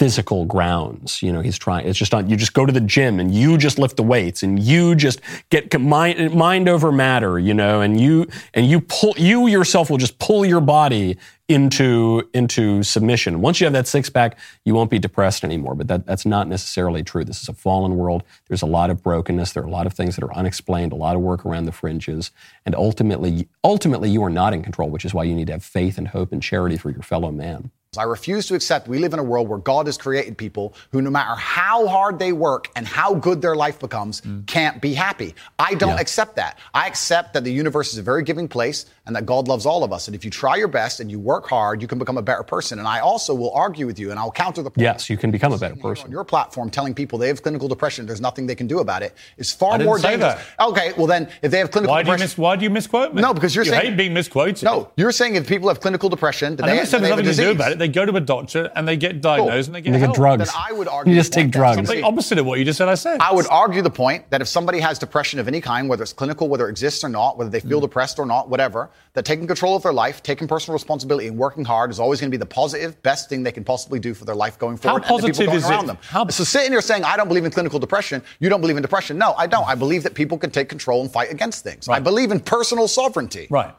physical 0.00 0.46
grounds. 0.46 1.22
You 1.22 1.30
know, 1.30 1.42
he's 1.42 1.58
trying, 1.58 1.86
it's 1.86 1.98
just 1.98 2.14
on, 2.14 2.26
you 2.26 2.34
just 2.34 2.54
go 2.54 2.64
to 2.64 2.72
the 2.72 2.80
gym 2.80 3.20
and 3.20 3.34
you 3.34 3.58
just 3.58 3.78
lift 3.78 3.98
the 3.98 4.02
weights 4.02 4.42
and 4.42 4.58
you 4.58 4.94
just 4.94 5.20
get 5.50 5.78
mind, 5.78 6.34
mind 6.34 6.70
over 6.70 6.90
matter, 6.90 7.38
you 7.38 7.52
know, 7.52 7.82
and 7.82 8.00
you, 8.00 8.26
and 8.54 8.64
you 8.64 8.80
pull, 8.80 9.12
you 9.18 9.46
yourself 9.46 9.90
will 9.90 9.98
just 9.98 10.18
pull 10.18 10.42
your 10.46 10.62
body 10.62 11.18
into, 11.50 12.26
into 12.32 12.82
submission. 12.82 13.42
Once 13.42 13.60
you 13.60 13.66
have 13.66 13.74
that 13.74 13.86
six 13.86 14.08
pack, 14.08 14.38
you 14.64 14.72
won't 14.72 14.88
be 14.88 14.98
depressed 14.98 15.44
anymore. 15.44 15.74
But 15.74 15.88
that, 15.88 16.06
that's 16.06 16.24
not 16.24 16.48
necessarily 16.48 17.02
true. 17.02 17.22
This 17.22 17.42
is 17.42 17.50
a 17.50 17.52
fallen 17.52 17.98
world. 17.98 18.22
There's 18.48 18.62
a 18.62 18.66
lot 18.66 18.88
of 18.88 19.02
brokenness. 19.02 19.52
There 19.52 19.62
are 19.62 19.66
a 19.66 19.70
lot 19.70 19.86
of 19.86 19.92
things 19.92 20.16
that 20.16 20.24
are 20.24 20.32
unexplained, 20.34 20.92
a 20.92 20.96
lot 20.96 21.14
of 21.14 21.20
work 21.20 21.44
around 21.44 21.66
the 21.66 21.72
fringes. 21.72 22.30
And 22.64 22.74
ultimately, 22.74 23.48
ultimately, 23.62 24.08
you 24.08 24.24
are 24.24 24.30
not 24.30 24.54
in 24.54 24.62
control, 24.62 24.88
which 24.88 25.04
is 25.04 25.12
why 25.12 25.24
you 25.24 25.34
need 25.34 25.48
to 25.48 25.52
have 25.52 25.62
faith 25.62 25.98
and 25.98 26.08
hope 26.08 26.32
and 26.32 26.42
charity 26.42 26.78
for 26.78 26.88
your 26.88 27.02
fellow 27.02 27.30
man. 27.30 27.70
I 27.98 28.04
refuse 28.04 28.46
to 28.46 28.54
accept 28.54 28.86
we 28.86 28.98
live 28.98 29.14
in 29.14 29.18
a 29.18 29.24
world 29.24 29.48
where 29.48 29.58
God 29.58 29.86
has 29.86 29.98
created 29.98 30.38
people 30.38 30.74
who, 30.92 31.02
no 31.02 31.10
matter 31.10 31.34
how 31.34 31.88
hard 31.88 32.20
they 32.20 32.32
work 32.32 32.70
and 32.76 32.86
how 32.86 33.14
good 33.14 33.42
their 33.42 33.56
life 33.56 33.80
becomes, 33.80 34.20
mm. 34.20 34.46
can't 34.46 34.80
be 34.80 34.94
happy. 34.94 35.34
I 35.58 35.74
don't 35.74 35.96
yeah. 35.96 36.00
accept 36.00 36.36
that. 36.36 36.60
I 36.72 36.86
accept 36.86 37.34
that 37.34 37.42
the 37.42 37.52
universe 37.52 37.92
is 37.92 37.98
a 37.98 38.02
very 38.02 38.22
giving 38.22 38.46
place 38.46 38.86
and 39.06 39.16
that 39.16 39.26
God 39.26 39.48
loves 39.48 39.66
all 39.66 39.82
of 39.82 39.92
us. 39.92 40.06
And 40.06 40.14
if 40.14 40.24
you 40.24 40.30
try 40.30 40.54
your 40.54 40.68
best 40.68 41.00
and 41.00 41.10
you 41.10 41.18
work 41.18 41.48
hard, 41.48 41.82
you 41.82 41.88
can 41.88 41.98
become 41.98 42.16
a 42.16 42.22
better 42.22 42.44
person. 42.44 42.78
And 42.78 42.86
I 42.86 43.00
also 43.00 43.34
will 43.34 43.52
argue 43.54 43.86
with 43.88 43.98
you 43.98 44.12
and 44.12 44.20
I'll 44.20 44.30
counter 44.30 44.62
the 44.62 44.70
point. 44.70 44.84
Yes, 44.84 45.10
you 45.10 45.16
can 45.16 45.32
become 45.32 45.52
a 45.52 45.58
better 45.58 45.74
person. 45.74 46.04
On 46.04 46.12
your 46.12 46.22
platform, 46.22 46.70
telling 46.70 46.94
people 46.94 47.18
they 47.18 47.26
have 47.26 47.42
clinical 47.42 47.66
depression, 47.66 48.06
there's 48.06 48.20
nothing 48.20 48.46
they 48.46 48.54
can 48.54 48.68
do 48.68 48.78
about 48.78 49.02
it, 49.02 49.16
is 49.36 49.50
far 49.50 49.80
more 49.80 49.98
dangerous. 49.98 50.34
That. 50.34 50.68
Okay, 50.68 50.92
well 50.96 51.08
then, 51.08 51.28
if 51.42 51.50
they 51.50 51.58
have 51.58 51.72
clinical 51.72 51.92
why 51.92 52.04
depression. 52.04 52.18
Do 52.18 52.22
you 52.22 52.28
mis- 52.28 52.38
why 52.38 52.54
do 52.54 52.62
you 52.62 52.70
misquote 52.70 53.14
me? 53.14 53.22
No, 53.22 53.34
because 53.34 53.52
you're 53.52 53.64
you 53.64 53.72
saying. 53.72 53.86
hate 53.90 53.96
being 53.96 54.14
misquoted. 54.14 54.62
No, 54.62 54.92
you're 54.96 55.10
saying 55.10 55.34
if 55.34 55.48
people 55.48 55.66
have 55.66 55.80
clinical 55.80 56.08
depression, 56.08 56.54
then 56.54 56.68
they, 56.68 56.84
they 56.84 57.32
do 57.32 57.50
about 57.50 57.72
it. 57.72 57.79
They 57.80 57.88
go 57.88 58.04
to 58.04 58.14
a 58.14 58.20
doctor 58.20 58.70
and 58.76 58.86
they 58.86 58.98
get 58.98 59.22
diagnosed 59.22 59.68
cool. 59.68 59.74
and 59.74 59.74
they 59.74 59.80
get, 59.80 59.98
they 59.98 60.06
get 60.06 60.14
drugs. 60.14 60.52
Then 60.52 60.62
I 60.68 60.70
would 60.70 60.86
argue. 60.86 61.14
You 61.14 61.18
just 61.18 61.32
take 61.32 61.50
drugs. 61.50 61.88
The 61.88 62.02
opposite 62.02 62.36
of 62.36 62.44
what 62.44 62.58
you 62.58 62.64
just 62.66 62.76
said. 62.76 62.90
I 62.90 62.94
said. 62.94 63.22
I 63.22 63.32
would 63.32 63.46
argue 63.48 63.80
the 63.80 63.88
point 63.88 64.28
that 64.28 64.42
if 64.42 64.48
somebody 64.48 64.80
has 64.80 64.98
depression 64.98 65.40
of 65.40 65.48
any 65.48 65.62
kind, 65.62 65.88
whether 65.88 66.02
it's 66.02 66.12
clinical, 66.12 66.46
whether 66.46 66.68
it 66.68 66.72
exists 66.72 67.02
or 67.04 67.08
not, 67.08 67.38
whether 67.38 67.48
they 67.48 67.60
feel 67.60 67.78
mm. 67.78 67.84
depressed 67.84 68.18
or 68.18 68.26
not, 68.26 68.50
whatever, 68.50 68.90
that 69.14 69.24
taking 69.24 69.46
control 69.46 69.76
of 69.76 69.82
their 69.82 69.94
life, 69.94 70.22
taking 70.22 70.46
personal 70.46 70.74
responsibility, 70.74 71.26
and 71.26 71.38
working 71.38 71.64
hard 71.64 71.90
is 71.90 71.98
always 71.98 72.20
going 72.20 72.30
to 72.30 72.36
be 72.36 72.38
the 72.38 72.44
positive, 72.44 73.02
best 73.02 73.30
thing 73.30 73.42
they 73.42 73.50
can 73.50 73.64
possibly 73.64 73.98
do 73.98 74.12
for 74.12 74.26
their 74.26 74.34
life 74.34 74.58
going 74.58 74.76
forward. 74.76 75.02
How 75.02 75.16
positive 75.16 75.40
and 75.40 75.48
the 75.48 75.56
is 75.56 75.70
around 75.70 75.84
it? 75.84 75.86
Them. 75.86 75.98
How... 76.02 76.28
So 76.28 76.44
sitting 76.44 76.72
here 76.72 76.82
saying 76.82 77.04
I 77.04 77.16
don't 77.16 77.28
believe 77.28 77.46
in 77.46 77.50
clinical 77.50 77.78
depression, 77.78 78.22
you 78.40 78.50
don't 78.50 78.60
believe 78.60 78.76
in 78.76 78.82
depression. 78.82 79.16
No, 79.16 79.32
I 79.38 79.46
don't. 79.46 79.66
I 79.66 79.74
believe 79.74 80.02
that 80.02 80.12
people 80.12 80.36
can 80.36 80.50
take 80.50 80.68
control 80.68 81.00
and 81.00 81.10
fight 81.10 81.32
against 81.32 81.64
things. 81.64 81.88
Right. 81.88 81.96
I 81.96 82.00
believe 82.00 82.30
in 82.30 82.40
personal 82.40 82.88
sovereignty. 82.88 83.46
Right. 83.48 83.74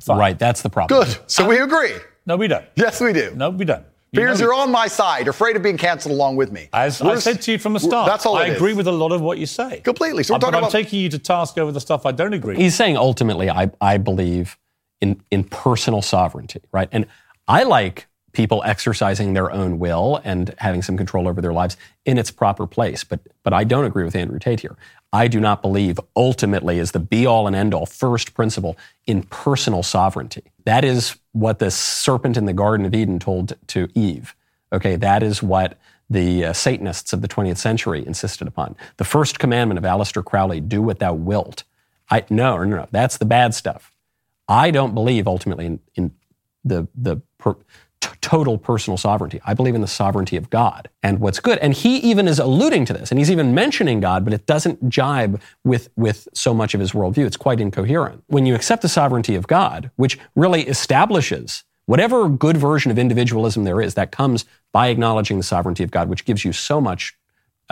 Fine. 0.00 0.18
Right. 0.18 0.38
That's 0.38 0.62
the 0.62 0.70
problem. 0.70 1.04
Good. 1.04 1.18
So 1.26 1.46
we 1.46 1.58
agree. 1.58 1.92
No, 2.26 2.36
we 2.36 2.48
don't. 2.48 2.64
Yes, 2.76 3.00
we 3.00 3.12
do. 3.12 3.32
No, 3.34 3.50
we 3.50 3.64
don't. 3.64 3.84
You 4.12 4.20
Piers, 4.20 4.40
you're 4.40 4.52
on 4.52 4.70
my 4.70 4.88
side. 4.88 5.26
Afraid 5.26 5.56
of 5.56 5.62
being 5.62 5.78
canceled 5.78 6.12
along 6.12 6.36
with 6.36 6.52
me. 6.52 6.68
As 6.74 7.00
I 7.00 7.14
said 7.16 7.40
to 7.42 7.52
you 7.52 7.58
from 7.58 7.72
the 7.72 7.80
start, 7.80 8.06
that's 8.06 8.26
all 8.26 8.36
I 8.36 8.48
agree 8.48 8.74
with 8.74 8.86
a 8.86 8.92
lot 8.92 9.10
of 9.10 9.22
what 9.22 9.38
you 9.38 9.46
say. 9.46 9.80
Completely. 9.80 10.22
So 10.22 10.34
we're 10.34 10.36
uh, 10.36 10.40
talking 10.40 10.52
but 10.52 10.58
about... 10.58 10.66
I'm 10.66 10.84
taking 10.84 11.00
you 11.00 11.08
to 11.08 11.18
task 11.18 11.56
over 11.56 11.72
the 11.72 11.80
stuff 11.80 12.04
I 12.04 12.12
don't 12.12 12.34
agree. 12.34 12.56
He's 12.56 12.74
saying 12.74 12.98
ultimately, 12.98 13.48
I, 13.48 13.70
I 13.80 13.96
believe 13.96 14.58
in 15.00 15.20
in 15.30 15.44
personal 15.44 16.02
sovereignty, 16.02 16.60
right? 16.72 16.88
And 16.92 17.06
I 17.48 17.64
like 17.64 18.06
people 18.32 18.62
exercising 18.64 19.34
their 19.34 19.50
own 19.50 19.78
will 19.78 20.20
and 20.24 20.54
having 20.58 20.82
some 20.82 20.96
control 20.96 21.28
over 21.28 21.40
their 21.40 21.52
lives 21.52 21.76
in 22.06 22.18
its 22.18 22.30
proper 22.30 22.66
place. 22.66 23.04
But 23.04 23.20
but 23.42 23.52
I 23.52 23.64
don't 23.64 23.84
agree 23.84 24.04
with 24.04 24.14
Andrew 24.14 24.38
Tate 24.38 24.60
here. 24.60 24.76
I 25.12 25.28
do 25.28 25.40
not 25.40 25.60
believe 25.60 25.98
ultimately 26.16 26.78
is 26.78 26.92
the 26.92 26.98
be 26.98 27.26
all 27.26 27.46
and 27.46 27.54
end 27.54 27.74
all 27.74 27.84
first 27.84 28.32
principle 28.32 28.78
in 29.06 29.24
personal 29.24 29.82
sovereignty. 29.82 30.44
That 30.64 30.84
is 30.84 31.18
what 31.32 31.58
the 31.58 31.70
serpent 31.70 32.36
in 32.36 32.44
the 32.44 32.52
Garden 32.52 32.86
of 32.86 32.94
Eden 32.94 33.18
told 33.18 33.54
to 33.68 33.88
Eve. 33.94 34.34
Okay, 34.72 34.96
that 34.96 35.22
is 35.22 35.42
what 35.42 35.78
the 36.08 36.46
uh, 36.46 36.52
Satanists 36.52 37.12
of 37.12 37.22
the 37.22 37.28
20th 37.28 37.56
century 37.56 38.06
insisted 38.06 38.46
upon. 38.46 38.76
The 38.98 39.04
first 39.04 39.38
commandment 39.38 39.78
of 39.78 39.84
Aleister 39.84 40.24
Crowley, 40.24 40.60
do 40.60 40.82
what 40.82 40.98
thou 40.98 41.14
wilt. 41.14 41.64
I, 42.10 42.24
no, 42.28 42.58
no, 42.58 42.76
no, 42.76 42.88
that's 42.90 43.16
the 43.16 43.24
bad 43.24 43.54
stuff. 43.54 43.92
I 44.48 44.70
don't 44.70 44.94
believe 44.94 45.26
ultimately 45.26 45.66
in, 45.66 45.80
in 45.94 46.12
the, 46.64 46.86
the 46.94 47.22
per, 47.38 47.56
total 48.22 48.56
personal 48.56 48.96
sovereignty. 48.96 49.40
I 49.44 49.52
believe 49.52 49.74
in 49.74 49.80
the 49.82 49.86
sovereignty 49.86 50.36
of 50.36 50.48
God 50.48 50.88
and 51.02 51.18
what's 51.18 51.40
good. 51.40 51.58
And 51.58 51.74
he 51.74 51.98
even 51.98 52.26
is 52.26 52.38
alluding 52.38 52.86
to 52.86 52.92
this, 52.92 53.10
and 53.10 53.18
he's 53.18 53.30
even 53.30 53.54
mentioning 53.54 54.00
God, 54.00 54.24
but 54.24 54.32
it 54.32 54.46
doesn't 54.46 54.88
jibe 54.88 55.40
with, 55.64 55.90
with 55.96 56.28
so 56.32 56.54
much 56.54 56.72
of 56.72 56.80
his 56.80 56.92
worldview. 56.92 57.26
It's 57.26 57.36
quite 57.36 57.60
incoherent. 57.60 58.24
When 58.28 58.46
you 58.46 58.54
accept 58.54 58.80
the 58.80 58.88
sovereignty 58.88 59.34
of 59.34 59.46
God, 59.46 59.90
which 59.96 60.18
really 60.34 60.62
establishes 60.62 61.64
whatever 61.86 62.28
good 62.28 62.56
version 62.56 62.90
of 62.90 62.98
individualism 62.98 63.64
there 63.64 63.82
is, 63.82 63.94
that 63.94 64.12
comes 64.12 64.44
by 64.72 64.88
acknowledging 64.88 65.36
the 65.36 65.42
sovereignty 65.42 65.82
of 65.82 65.90
God, 65.90 66.08
which 66.08 66.24
gives 66.24 66.44
you 66.44 66.52
so 66.52 66.80
much 66.80 67.14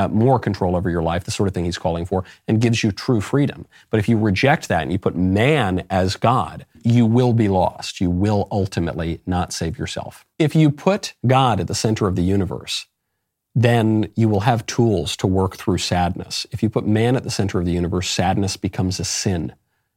uh, 0.01 0.09
more 0.09 0.39
control 0.39 0.77
over 0.77 0.89
your 0.89 1.03
life, 1.03 1.25
the 1.25 1.31
sort 1.31 1.47
of 1.47 1.55
thing 1.55 1.67
he's 1.67 1.79
calling 1.79 2.07
for, 2.07 2.25
and 2.49 2.61
gives 2.61 2.83
you 2.83 2.91
true 2.91 3.21
freedom. 3.21 3.67
But 3.91 4.01
if 4.01 4.09
you 4.09 4.19
reject 4.19 4.69
that 4.69 4.83
and 4.83 4.93
you 4.93 4.99
put 4.99 5.15
man 5.15 5.85
as 5.91 6.17
God, 6.17 6.65
you 6.83 7.05
will 7.05 7.35
be 7.35 7.49
lost. 7.49 8.01
You 8.01 8.11
will 8.11 8.49
ultimately 8.51 9.21
not 9.27 9.53
save 9.53 9.79
yourself. 9.79 10.25
If 10.39 10.55
you 10.55 10.71
put 10.71 11.13
God 11.27 11.61
at 11.61 11.67
the 11.67 11.75
center 11.75 12.09
of 12.09 12.17
the 12.17 12.23
universe, 12.23 12.87
then 13.55 14.11
you 14.17 14.29
will 14.29 14.41
have 14.41 14.65
tools 14.65 15.17
to 15.19 15.27
work 15.27 15.57
through 15.57 15.79
sadness. 15.79 16.47
If 16.51 16.63
you 16.63 16.71
put 16.71 16.87
man 16.87 17.17
at 17.17 17.25
the 17.25 17.31
center 17.31 17.59
of 17.59 17.67
the 17.67 17.73
universe, 17.73 18.09
sadness 18.09 18.57
becomes 18.57 19.01
a 19.01 19.05
sin. 19.05 19.53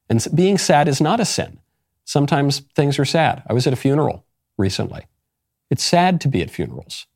And 0.09 0.25
being 0.35 0.57
sad 0.57 0.87
is 0.87 0.99
not 0.99 1.21
a 1.21 1.25
sin. 1.25 1.59
Sometimes 2.03 2.59
things 2.75 2.99
are 2.99 3.05
sad. 3.05 3.43
I 3.47 3.53
was 3.53 3.65
at 3.67 3.73
a 3.73 3.77
funeral 3.77 4.25
recently. 4.57 5.05
It's 5.69 5.83
sad 5.83 6.19
to 6.21 6.27
be 6.27 6.41
at 6.41 6.51
funerals. 6.51 7.07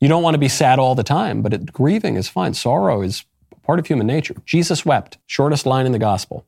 You 0.00 0.08
don't 0.08 0.22
want 0.22 0.34
to 0.34 0.38
be 0.38 0.48
sad 0.48 0.78
all 0.78 0.94
the 0.94 1.02
time, 1.02 1.42
but 1.42 1.52
it, 1.52 1.72
grieving 1.72 2.16
is 2.16 2.28
fine. 2.28 2.54
Sorrow 2.54 3.02
is 3.02 3.24
part 3.62 3.78
of 3.78 3.86
human 3.86 4.06
nature. 4.06 4.34
Jesus 4.44 4.84
wept, 4.84 5.18
shortest 5.26 5.66
line 5.66 5.86
in 5.86 5.92
the 5.92 5.98
gospel. 5.98 6.46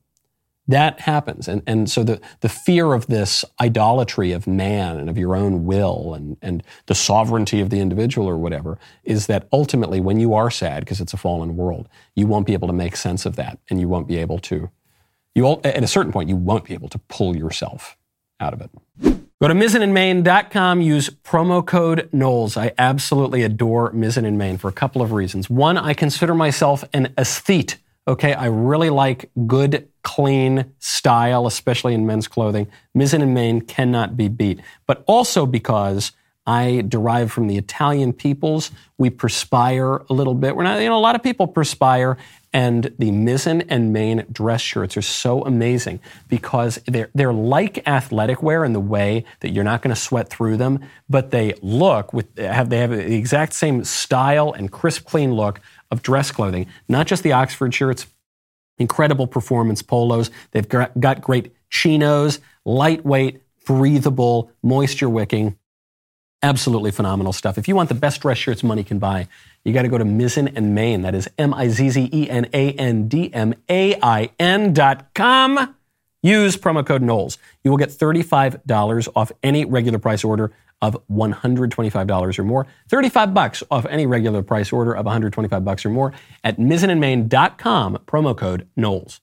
That 0.69 1.01
happens. 1.01 1.49
And, 1.49 1.63
and 1.67 1.91
so 1.91 2.05
the, 2.05 2.21
the 2.41 2.49
fear 2.51 2.93
of 2.93 3.07
this 3.07 3.43
idolatry 3.59 4.33
of 4.33 4.47
man 4.47 4.99
and 4.99 5.09
of 5.09 5.17
your 5.17 5.35
own 5.35 5.65
will 5.65 6.13
and, 6.13 6.37
and 6.43 6.63
the 6.87 6.95
sovereignty 6.95 7.61
of 7.61 7.71
the 7.71 7.81
individual 7.81 8.29
or 8.29 8.37
whatever 8.37 8.79
is 9.03 9.29
that 9.29 9.49
ultimately 9.51 9.99
when 9.99 10.21
you 10.21 10.35
are 10.35 10.51
sad, 10.51 10.81
because 10.85 11.01
it's 11.01 11.15
a 11.15 11.17
fallen 11.17 11.57
world, 11.57 11.89
you 12.15 12.27
won't 12.27 12.47
be 12.47 12.53
able 12.53 12.69
to 12.69 12.75
make 12.75 12.97
sense 12.97 13.25
of 13.25 13.37
that 13.37 13.59
and 13.71 13.81
you 13.81 13.89
won't 13.89 14.07
be 14.07 14.19
able 14.19 14.39
to, 14.41 14.69
you 15.35 15.59
at 15.65 15.83
a 15.83 15.87
certain 15.87 16.13
point, 16.13 16.29
you 16.29 16.37
won't 16.37 16.65
be 16.65 16.75
able 16.75 16.91
to 16.91 16.99
pull 16.99 17.35
yourself 17.35 17.97
out 18.39 18.53
of 18.53 18.61
it. 18.61 19.19
Go 19.41 19.47
to 19.47 19.55
MizzenandMain.com, 19.55 20.81
use 20.81 21.11
promo 21.11 21.65
code 21.65 22.09
Knowles. 22.13 22.57
I 22.57 22.73
absolutely 22.77 23.45
adore 23.45 23.93
Mizzen 23.93 24.27
and 24.27 24.37
Main 24.37 24.59
for 24.59 24.67
a 24.67 24.73
couple 24.73 25.01
of 25.01 25.13
reasons. 25.13 25.49
One, 25.49 25.79
I 25.79 25.95
consider 25.95 26.35
myself 26.35 26.83
an 26.93 27.15
aesthete. 27.17 27.77
Okay, 28.09 28.35
I 28.35 28.47
really 28.47 28.91
like 28.91 29.31
good, 29.47 29.89
clean 30.03 30.75
style, 30.81 31.47
especially 31.47 31.95
in 31.95 32.05
men's 32.05 32.27
clothing. 32.27 32.67
Mizzen 32.97 33.23
and 33.23 33.33
Main 33.33 33.61
cannot 33.61 34.17
be 34.17 34.27
beat. 34.27 34.61
But 34.89 35.05
also 35.07 35.47
because 35.47 36.11
I 36.49 36.83
derive 36.89 37.31
from 37.31 37.47
the 37.47 37.59
Italian 37.59 38.15
peoples. 38.15 38.71
We 38.97 39.11
perspire 39.11 39.97
a 40.09 40.15
little 40.15 40.35
bit. 40.35 40.57
We're 40.57 40.63
not, 40.63 40.81
you 40.81 40.89
know, 40.89 40.97
a 40.97 40.99
lot 40.99 41.15
of 41.15 41.23
people 41.23 41.47
perspire. 41.47 42.17
And 42.55 42.85
the 42.99 43.11
mizzen 43.11 43.67
and 43.69 43.93
main 43.93 44.25
dress 44.33 44.63
shirts 44.63 44.97
are 44.97 45.03
so 45.03 45.45
amazing 45.45 46.01
because 46.27 46.81
they're, 46.87 47.11
they're 47.15 47.35
like 47.35 47.87
athletic 47.87 48.43
wear 48.43 48.65
in 48.65 48.73
the 48.73 48.81
way 48.81 49.27
that 49.41 49.51
you're 49.51 49.63
not 49.63 49.83
going 49.83 49.95
to 49.95 50.01
sweat 50.01 50.31
through 50.31 50.57
them, 50.57 50.81
but 51.11 51.33
they 51.33 51.53
look 51.61 52.15
with, 52.15 52.39
have, 52.39 52.71
they 52.71 52.79
have 52.79 52.93
the 52.93 53.15
exact 53.15 53.53
same 53.53 53.85
style 53.85 54.51
and 54.55 54.73
crisp, 54.73 55.05
clean 55.05 55.35
look 55.35 55.61
of 55.91 56.01
dress 56.01 56.31
clothing. 56.31 56.67
Not 56.89 57.07
just 57.07 57.23
the 57.23 57.33
Oxford 57.33 57.75
shirts, 57.75 58.07
incredible 58.79 59.27
performance 59.27 59.83
polos. 59.83 60.31
They've 60.53 60.67
got 60.67 61.21
great 61.21 61.53
chinos, 61.69 62.41
lightweight, 62.65 63.43
breathable, 63.67 64.51
moisture 64.63 65.11
wicking. 65.11 65.59
Absolutely 66.43 66.93
phenomenal 66.93 67.33
stuff. 67.33 67.59
If 67.59 67.67
you 67.67 67.75
want 67.75 67.89
the 67.89 67.97
best 67.97 68.21
dress 68.21 68.39
shirts 68.39 68.63
money 68.63 68.85
can 68.85 69.01
buy, 69.01 69.27
you 69.65 69.73
got 69.73 69.83
to 69.83 69.89
go 69.89 69.99
to 69.99 70.05
Mizzen 70.05 70.53
and 70.55 70.73
Main. 70.75 71.03
That 71.03 71.15
is 71.15 71.29
M 71.37 71.53
I 71.53 71.69
Z 71.69 71.91
Z 71.91 72.11
E 72.13 72.31
N 72.31 72.47
A 72.53 72.73
N 72.73 73.09
D 73.09 73.33
M 73.35 73.55
A 73.69 73.99
I 74.01 74.31
N 74.39 74.73
dot 74.73 75.13
com. 75.15 75.75
Use 76.23 76.57
promo 76.57 76.87
code 76.87 77.03
Knowles. 77.03 77.39
You 77.65 77.71
will 77.71 77.79
get 77.79 77.91
$35 77.91 79.09
off 79.17 79.33
any 79.43 79.65
regular 79.65 79.99
price 79.99 80.25
order 80.25 80.53
of 80.81 80.97
$125 81.11 82.39
or 82.39 82.45
more. 82.45 82.67
35 82.89 83.35
bucks 83.35 83.63
off 83.71 83.85
any 83.87 84.07
regular 84.07 84.43
price 84.43 84.73
order 84.73 84.95
of 84.95 85.07
125 85.07 85.65
bucks 85.65 85.85
or 85.85 85.91
more 85.91 86.13
at 86.45 86.57
mizzenandmain.com, 86.57 87.99
promo 88.07 88.37
code 88.37 88.69
Knowles. 88.77 89.21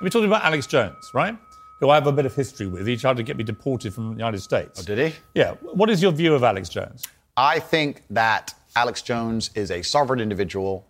We're 0.00 0.10
talking 0.10 0.26
about 0.26 0.44
Alex 0.44 0.66
Jones, 0.66 1.10
right? 1.14 1.36
Who 1.80 1.90
I 1.90 1.94
have 1.94 2.06
a 2.06 2.12
bit 2.12 2.26
of 2.26 2.34
history 2.34 2.66
with. 2.66 2.86
He 2.86 2.96
tried 2.96 3.16
to 3.16 3.22
get 3.22 3.36
me 3.36 3.44
deported 3.44 3.92
from 3.94 4.10
the 4.10 4.16
United 4.16 4.40
States. 4.40 4.80
Oh, 4.80 4.82
did 4.82 4.98
he? 5.12 5.18
Yeah. 5.34 5.54
What 5.62 5.90
is 5.90 6.02
your 6.02 6.12
view 6.12 6.34
of 6.34 6.42
Alex 6.42 6.68
Jones? 6.68 7.04
I 7.36 7.58
think 7.58 8.02
that 8.10 8.54
Alex 8.76 9.02
Jones 9.02 9.50
is 9.54 9.70
a 9.70 9.82
sovereign 9.82 10.20
individual 10.20 10.86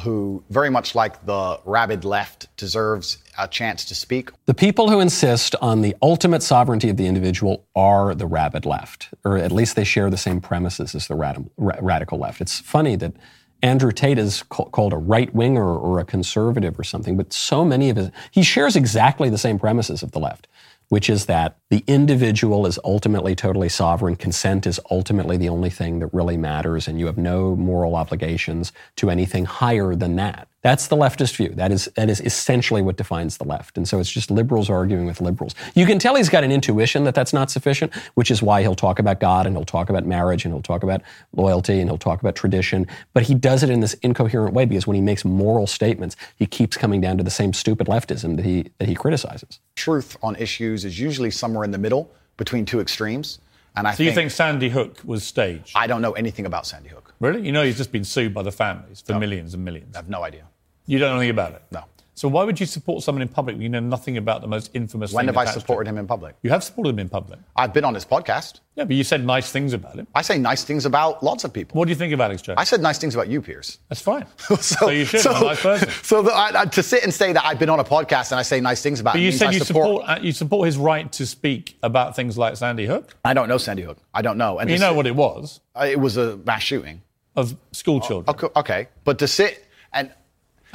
who, 0.00 0.44
very 0.50 0.68
much 0.68 0.94
like 0.94 1.24
the 1.24 1.58
rabid 1.64 2.04
left, 2.04 2.54
deserves 2.58 3.18
a 3.38 3.48
chance 3.48 3.84
to 3.86 3.94
speak. 3.94 4.30
The 4.44 4.52
people 4.52 4.90
who 4.90 5.00
insist 5.00 5.56
on 5.62 5.80
the 5.80 5.96
ultimate 6.02 6.42
sovereignty 6.42 6.90
of 6.90 6.98
the 6.98 7.06
individual 7.06 7.64
are 7.74 8.14
the 8.14 8.26
rabid 8.26 8.66
left, 8.66 9.08
or 9.24 9.38
at 9.38 9.52
least 9.52 9.74
they 9.74 9.84
share 9.84 10.10
the 10.10 10.18
same 10.18 10.40
premises 10.40 10.94
as 10.94 11.08
the 11.08 11.14
rad- 11.14 11.48
radical 11.56 12.18
left. 12.18 12.42
It's 12.42 12.60
funny 12.60 12.96
that 12.96 13.14
Andrew 13.62 13.92
Tate 13.92 14.18
is 14.18 14.42
called 14.44 14.92
a 14.92 14.98
right 14.98 15.34
winger 15.34 15.76
or 15.76 15.98
a 15.98 16.04
conservative 16.04 16.78
or 16.78 16.84
something, 16.84 17.16
but 17.16 17.32
so 17.32 17.64
many 17.64 17.90
of 17.90 17.96
his, 17.96 18.10
he 18.30 18.42
shares 18.42 18.76
exactly 18.76 19.28
the 19.30 19.38
same 19.38 19.58
premises 19.58 20.02
of 20.02 20.12
the 20.12 20.18
left, 20.18 20.46
which 20.88 21.08
is 21.08 21.26
that 21.26 21.56
the 21.70 21.82
individual 21.86 22.66
is 22.66 22.78
ultimately 22.84 23.34
totally 23.34 23.68
sovereign. 23.68 24.14
Consent 24.14 24.66
is 24.66 24.78
ultimately 24.90 25.36
the 25.36 25.48
only 25.48 25.70
thing 25.70 25.98
that 26.00 26.12
really 26.12 26.36
matters, 26.36 26.86
and 26.86 27.00
you 27.00 27.06
have 27.06 27.18
no 27.18 27.56
moral 27.56 27.96
obligations 27.96 28.72
to 28.96 29.10
anything 29.10 29.46
higher 29.46 29.94
than 29.94 30.16
that. 30.16 30.48
That's 30.66 30.88
the 30.88 30.96
leftist 30.96 31.36
view. 31.36 31.50
That 31.50 31.70
is, 31.70 31.84
that 31.94 32.10
is 32.10 32.20
essentially 32.20 32.82
what 32.82 32.96
defines 32.96 33.36
the 33.36 33.44
left. 33.44 33.76
And 33.76 33.86
so 33.86 34.00
it's 34.00 34.10
just 34.10 34.32
liberals 34.32 34.68
arguing 34.68 35.06
with 35.06 35.20
liberals. 35.20 35.54
You 35.76 35.86
can 35.86 36.00
tell 36.00 36.16
he's 36.16 36.28
got 36.28 36.42
an 36.42 36.50
intuition 36.50 37.04
that 37.04 37.14
that's 37.14 37.32
not 37.32 37.52
sufficient, 37.52 37.94
which 38.14 38.32
is 38.32 38.42
why 38.42 38.62
he'll 38.62 38.74
talk 38.74 38.98
about 38.98 39.20
God 39.20 39.46
and 39.46 39.54
he'll 39.56 39.64
talk 39.64 39.90
about 39.90 40.06
marriage 40.06 40.44
and 40.44 40.52
he'll 40.52 40.60
talk 40.60 40.82
about 40.82 41.02
loyalty 41.32 41.78
and 41.78 41.88
he'll 41.88 41.98
talk 41.98 42.20
about 42.20 42.34
tradition. 42.34 42.84
But 43.14 43.22
he 43.22 43.32
does 43.32 43.62
it 43.62 43.70
in 43.70 43.78
this 43.78 43.94
incoherent 44.02 44.54
way 44.54 44.64
because 44.64 44.88
when 44.88 44.96
he 44.96 45.00
makes 45.00 45.24
moral 45.24 45.68
statements, 45.68 46.16
he 46.34 46.46
keeps 46.46 46.76
coming 46.76 47.00
down 47.00 47.16
to 47.18 47.22
the 47.22 47.30
same 47.30 47.52
stupid 47.52 47.86
leftism 47.86 48.34
that 48.34 48.44
he, 48.44 48.68
that 48.78 48.88
he 48.88 48.96
criticizes. 48.96 49.60
Truth 49.76 50.16
on 50.20 50.34
issues 50.34 50.84
is 50.84 50.98
usually 50.98 51.30
somewhere 51.30 51.62
in 51.62 51.70
the 51.70 51.78
middle 51.78 52.10
between 52.38 52.64
two 52.64 52.80
extremes. 52.80 53.38
And 53.76 53.86
I 53.86 53.92
so 53.92 53.98
think, 53.98 54.08
you 54.08 54.14
think 54.16 54.30
Sandy 54.32 54.70
Hook 54.70 54.98
was 55.04 55.22
staged? 55.22 55.74
I 55.76 55.86
don't 55.86 56.02
know 56.02 56.12
anything 56.14 56.44
about 56.44 56.66
Sandy 56.66 56.88
Hook. 56.88 57.14
Really? 57.20 57.46
You 57.46 57.52
know 57.52 57.62
he's 57.62 57.76
just 57.76 57.92
been 57.92 58.02
sued 58.04 58.34
by 58.34 58.42
the 58.42 58.50
families 58.50 59.00
for 59.00 59.12
No. 59.12 59.20
millions 59.20 59.54
and 59.54 59.64
millions. 59.64 59.94
I 59.94 59.98
have 59.98 60.08
no 60.08 60.24
idea. 60.24 60.42
You 60.86 60.98
don't 60.98 61.10
know 61.10 61.16
anything 61.16 61.30
about 61.30 61.52
it? 61.52 61.62
No. 61.70 61.84
So 62.14 62.28
why 62.28 62.44
would 62.44 62.58
you 62.58 62.64
support 62.64 63.02
someone 63.02 63.20
in 63.20 63.28
public 63.28 63.56
when 63.56 63.62
you 63.62 63.68
know 63.68 63.78
nothing 63.80 64.16
about 64.16 64.40
the 64.40 64.46
most 64.48 64.70
infamous 64.72 65.12
When 65.12 65.26
have 65.26 65.36
I 65.36 65.44
supported 65.44 65.86
him 65.86 65.98
in 65.98 66.06
public? 66.06 66.34
You 66.42 66.48
have 66.48 66.64
supported 66.64 66.88
him 66.94 66.98
in 67.00 67.10
public. 67.10 67.38
I've 67.54 67.74
been 67.74 67.84
on 67.84 67.92
his 67.94 68.06
podcast. 68.06 68.60
Yeah, 68.74 68.84
but 68.84 68.96
you 68.96 69.04
said 69.04 69.22
nice 69.22 69.50
things 69.52 69.74
about 69.74 69.96
him. 69.96 70.06
I 70.14 70.22
say 70.22 70.38
nice 70.38 70.64
things 70.64 70.86
about 70.86 71.22
lots 71.22 71.44
of 71.44 71.52
people. 71.52 71.76
What 71.78 71.84
do 71.84 71.90
you 71.90 71.94
think 71.94 72.14
of 72.14 72.20
Alex 72.22 72.40
Jones? 72.40 72.56
I 72.58 72.64
said 72.64 72.80
nice 72.80 72.96
things 72.96 73.14
about 73.14 73.28
you, 73.28 73.42
Piers. 73.42 73.80
That's 73.90 74.00
fine. 74.00 74.24
so, 74.60 74.88
you 74.88 75.04
should. 75.04 75.26
I'm 75.26 75.42
a 75.42 75.46
nice 75.46 75.60
person. 75.60 75.90
So 76.04 76.22
the, 76.22 76.30
I, 76.32 76.62
I- 76.62 76.64
to 76.64 76.82
sit 76.82 77.02
and 77.04 77.12
say 77.12 77.34
that 77.34 77.44
I've 77.44 77.58
been 77.58 77.68
on 77.68 77.80
a 77.80 77.84
podcast 77.84 78.32
and 78.32 78.38
I 78.38 78.42
say 78.44 78.62
nice 78.62 78.80
things 78.80 78.98
about 78.98 79.12
But 79.12 79.18
him 79.18 79.24
you 79.26 79.32
said 79.32 79.48
I 79.48 79.50
you 79.50 79.60
support. 79.60 79.86
support, 80.00 80.08
uh, 80.08 80.18
you 80.22 80.32
support 80.32 80.64
his 80.66 80.78
right 80.78 81.12
to 81.12 81.26
speak 81.26 81.76
about 81.82 82.16
things 82.16 82.38
like 82.38 82.56
Sandy 82.56 82.86
Hook. 82.86 83.14
I 83.26 83.34
don't 83.34 83.48
know 83.48 83.58
Sandy 83.58 83.82
Hook. 83.82 83.98
I 84.14 84.22
don't 84.22 84.38
know. 84.38 84.58
And 84.58 84.70
You 84.70 84.78
know 84.78 84.92
sit- 84.92 84.96
what 84.96 85.06
it 85.06 85.16
was 85.16 85.60
uh, 85.74 85.86
It 85.86 86.00
was 86.00 86.16
a 86.16 86.38
mass 86.38 86.62
shooting. 86.62 87.02
of 87.36 87.54
school 87.72 88.00
children. 88.00 88.34
Okay, 88.34 88.48
okay. 88.56 88.88
but 89.04 89.18
to 89.18 89.28
sit 89.28 89.66
and 89.92 90.10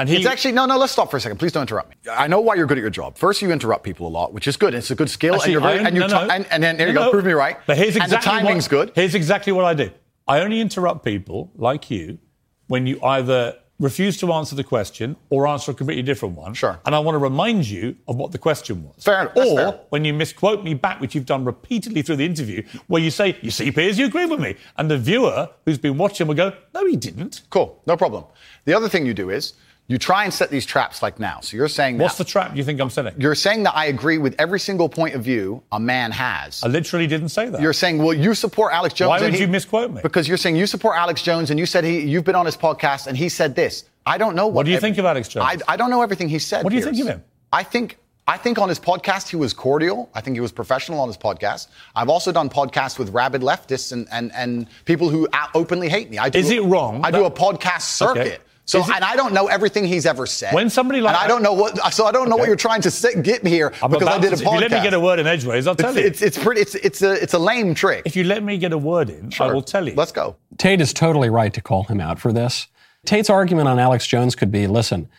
And 0.02 0.10
he 0.10 0.16
it's 0.16 0.26
actually 0.26 0.54
no, 0.54 0.66
no. 0.66 0.80
Let's 0.80 0.93
stop 0.93 1.12
for 1.12 1.18
a 1.18 1.22
second. 1.22 1.38
Please 1.38 1.52
don't 1.52 1.62
interrupt 1.62 1.91
me. 1.91 1.95
I 2.12 2.26
know 2.26 2.41
why 2.41 2.56
you're 2.56 2.66
good 2.66 2.80
at 2.80 2.82
your 2.82 2.89
job. 2.89 3.20
First, 3.20 3.39
you 3.43 3.52
interrupt 3.52 3.84
people 3.84 4.08
a 4.08 4.10
lot, 4.10 4.34
which 4.34 4.47
is 4.47 4.58
good. 4.58 4.74
It's 4.74 4.89
a 4.89 4.95
good 4.95 5.12
skill, 5.12 5.36
Actually, 5.36 5.45
and 5.45 5.52
you're 5.54 5.62
very, 5.62 5.86
and 5.86 5.95
you 5.95 5.99
no, 6.02 6.08
no. 6.08 6.22
and, 6.22 6.47
and 6.49 6.64
then 6.64 6.76
there 6.78 6.88
you 6.88 6.93
go. 6.93 7.06
no. 7.06 7.12
Prove 7.12 7.26
me 7.26 7.34
right. 7.34 7.58
But 7.68 7.78
here's 7.78 7.95
exactly 7.95 8.16
and 8.16 8.24
the 8.24 8.26
timing's 8.47 8.64
what, 8.66 8.88
good. 8.88 8.91
Here's 8.95 9.14
exactly 9.14 9.54
what 9.54 9.66
I 9.66 9.76
do. 9.76 9.91
I 10.28 10.39
only 10.39 10.60
interrupt 10.60 11.06
people 11.06 11.52
like 11.56 11.91
you 11.91 12.18
when 12.66 12.88
you 12.88 12.99
either 13.04 13.58
refuse 13.78 14.18
to 14.18 14.32
answer 14.34 14.56
the 14.56 14.64
question 14.64 15.16
or 15.30 15.47
answer 15.47 15.72
a 15.72 15.74
completely 15.74 16.04
different 16.04 16.36
one. 16.36 16.54
Sure. 16.56 16.80
And 16.86 16.95
I 16.95 16.99
want 16.99 17.16
to 17.16 17.20
remind 17.20 17.68
you 17.68 17.95
of 18.08 18.16
what 18.16 18.32
the 18.32 18.38
question 18.38 18.84
was. 18.84 19.04
Fair 19.04 19.22
enough. 19.22 19.36
Or 19.36 19.56
fair. 19.56 19.80
when 19.89 20.04
you 20.04 20.14
misquote 20.14 20.64
me 20.64 20.74
back, 20.74 20.99
which 20.99 21.14
you've 21.14 21.26
done 21.26 21.45
repeatedly 21.45 22.02
through 22.02 22.18
the 22.18 22.26
interview, 22.26 22.64
where 22.88 23.02
you 23.02 23.12
say, 23.12 23.38
"You 23.41 23.52
see, 23.52 23.72
Piers, 23.72 23.99
you 23.99 24.06
agree 24.06 24.26
with 24.26 24.39
me," 24.39 24.56
and 24.78 24.89
the 24.89 24.97
viewer 24.97 25.49
who's 25.66 25.78
been 25.78 25.97
watching 25.97 26.28
will 26.28 26.36
go, 26.36 26.54
"No, 26.74 26.88
he 26.88 26.95
didn't." 26.95 27.41
Cool, 27.52 27.82
no 27.86 27.97
problem. 27.97 28.26
The 28.66 28.74
other 28.74 28.89
thing 28.89 29.06
you 29.06 29.14
do 29.14 29.30
is 29.30 29.54
you 29.92 29.98
try 29.98 30.24
and 30.24 30.34
set 30.34 30.50
these 30.50 30.66
traps 30.66 31.02
like 31.02 31.20
now. 31.20 31.39
So 31.42 31.58
you're 31.58 31.68
saying 31.68 31.98
What's 31.98 32.18
the 32.18 32.24
trap 32.24 32.56
you 32.56 32.64
think 32.64 32.80
I'm 32.80 32.89
setting? 32.89 33.14
you're 33.18 33.36
saying 33.36 33.64
that 33.64 33.76
I 33.76 33.86
agree 33.88 34.18
with 34.18 34.34
every 34.39 34.60
single 34.60 34.88
point 34.89 35.16
of 35.16 35.22
view 35.24 35.62
a 35.72 35.80
man 35.80 36.12
has. 36.12 36.64
I 36.64 36.68
literally 36.68 37.08
didn't 37.08 37.30
say 37.30 37.50
that. 37.50 37.60
You're 37.62 37.74
saying, 37.74 37.98
well, 37.98 38.14
you 38.14 38.34
support 38.34 38.74
Alex 38.74 38.94
Jones. 38.94 39.10
Why 39.10 39.22
would 39.22 39.34
he- 39.34 39.42
you 39.42 39.48
misquote 39.48 39.92
me? 39.92 40.02
Because 40.02 40.28
you're 40.28 40.38
saying 40.38 40.56
you 40.56 40.66
support 40.66 40.96
Alex 40.98 41.22
Jones, 41.22 41.50
and 41.52 41.60
you 41.60 41.66
said 41.66 41.84
he, 41.84 42.00
you've 42.02 42.24
been 42.24 42.36
on 42.36 42.46
his 42.46 42.56
podcast, 42.58 43.08
and 43.08 43.18
he 43.18 43.28
said 43.30 43.56
this. 43.56 43.84
I 44.06 44.18
don't 44.18 44.36
know 44.36 44.48
what. 44.48 44.56
What 44.56 44.66
do 44.66 44.72
you 44.72 44.78
every- 44.78 44.88
think 44.89 44.98
of 45.00 45.06
Alex 45.06 45.28
Jones? 45.28 45.64
I, 45.68 45.74
I 45.74 45.76
don't 45.78 45.89
know 45.89 46.02
everything 46.02 46.30
he 46.30 46.39
said. 46.39 46.64
What 46.64 46.70
do 46.72 46.76
you 46.78 46.82
Piers. 46.84 46.96
think 46.98 47.10
of 47.10 47.16
him? 47.16 47.24
I 47.52 47.64
think. 47.64 47.98
I 48.28 48.38
think 48.38 48.60
on 48.60 48.70
his 48.70 48.80
podcast 48.80 49.28
he 49.30 49.36
was 49.36 49.52
cordial. 49.52 50.10
I 50.14 50.22
think 50.22 50.38
he 50.38 50.42
was 50.42 50.52
professional 50.52 51.02
on 51.02 51.08
his 51.10 51.18
podcast. 51.18 51.68
I've 51.96 52.08
also 52.08 52.32
done 52.32 52.50
podcasts 52.50 52.98
with 53.00 53.10
rabid 53.10 53.42
leftists 53.42 53.92
and, 53.92 54.08
and, 54.12 54.32
and 54.36 54.68
people 54.86 55.10
who 55.10 55.28
openly 55.56 55.89
hate 55.89 56.10
me. 56.10 56.18
I 56.20 56.30
do 56.30 56.38
Is 56.39 56.50
it 56.52 56.64
wrong 56.64 57.02
I 57.04 57.10
do 57.12 57.20
that- 57.24 57.26
a 57.26 57.32
podcast 57.32 57.82
circuit. 57.82 58.22
Okay. 58.28 58.38
So 58.72 58.80
it- 58.80 58.89
and 58.95 59.03
I 59.03 59.15
don't 59.15 59.34
know 59.34 59.47
everything 59.47 59.86
he's 59.86 60.05
ever 60.05 60.26
said. 60.26 60.53
When 60.53 60.69
somebody 60.69 61.01
like- 61.01 61.13
and 61.15 61.24
I 61.24 61.28
don't 61.28 61.43
know 61.43 61.53
what 61.53 61.93
so 61.93 62.05
I 62.05 62.11
don't 62.11 62.30
know 62.30 62.38
what 62.38 62.47
you're 62.47 62.55
trying 62.55 62.82
to 62.82 62.91
sit, 62.91 63.22
get 63.24 63.43
me 63.43 63.51
here 63.51 63.74
I'm 63.84 63.91
because 63.91 64.07
I 64.07 64.17
did 64.19 64.32
a 64.34 64.38
to- 64.38 64.43
podcast. 64.43 64.47
If 64.47 64.53
you 64.53 64.59
let 64.69 64.72
me 64.72 64.82
get 64.82 64.93
a 64.93 64.99
word 64.99 65.19
in 65.19 65.28
edgeways, 65.28 65.67
I'll 65.67 65.76
tell 65.76 65.89
it's, 65.89 65.99
you. 65.99 66.05
it's 66.05 66.22
it's 66.22 66.38
pretty 66.38 66.61
it's 66.61 66.76
it's 66.76 67.01
a 67.01 67.11
it's 67.24 67.34
a 67.34 67.39
lame 67.39 67.76
trick. 67.76 68.03
if 68.05 68.15
you 68.15 68.24
let 68.24 68.41
me 68.43 68.57
get 68.57 68.72
a 68.74 68.78
word 68.78 69.09
in, 69.09 69.30
sure. 69.30 69.47
I 69.47 69.53
will 69.53 69.61
tell 69.61 69.88
you. 69.88 69.93
Let's 69.95 70.11
go. 70.11 70.36
Tate 70.57 70.80
is 70.82 70.93
totally 70.93 71.30
right 71.30 71.53
to 71.53 71.61
call 71.61 71.84
him 71.84 71.99
out 71.99 72.17
for 72.19 72.32
this. 72.32 72.67
Tate's 73.05 73.30
argument 73.30 73.67
on 73.67 73.80
Alex 73.80 74.07
Jones 74.07 74.36
could 74.36 74.51
be 74.51 74.67
listen, 74.67 75.09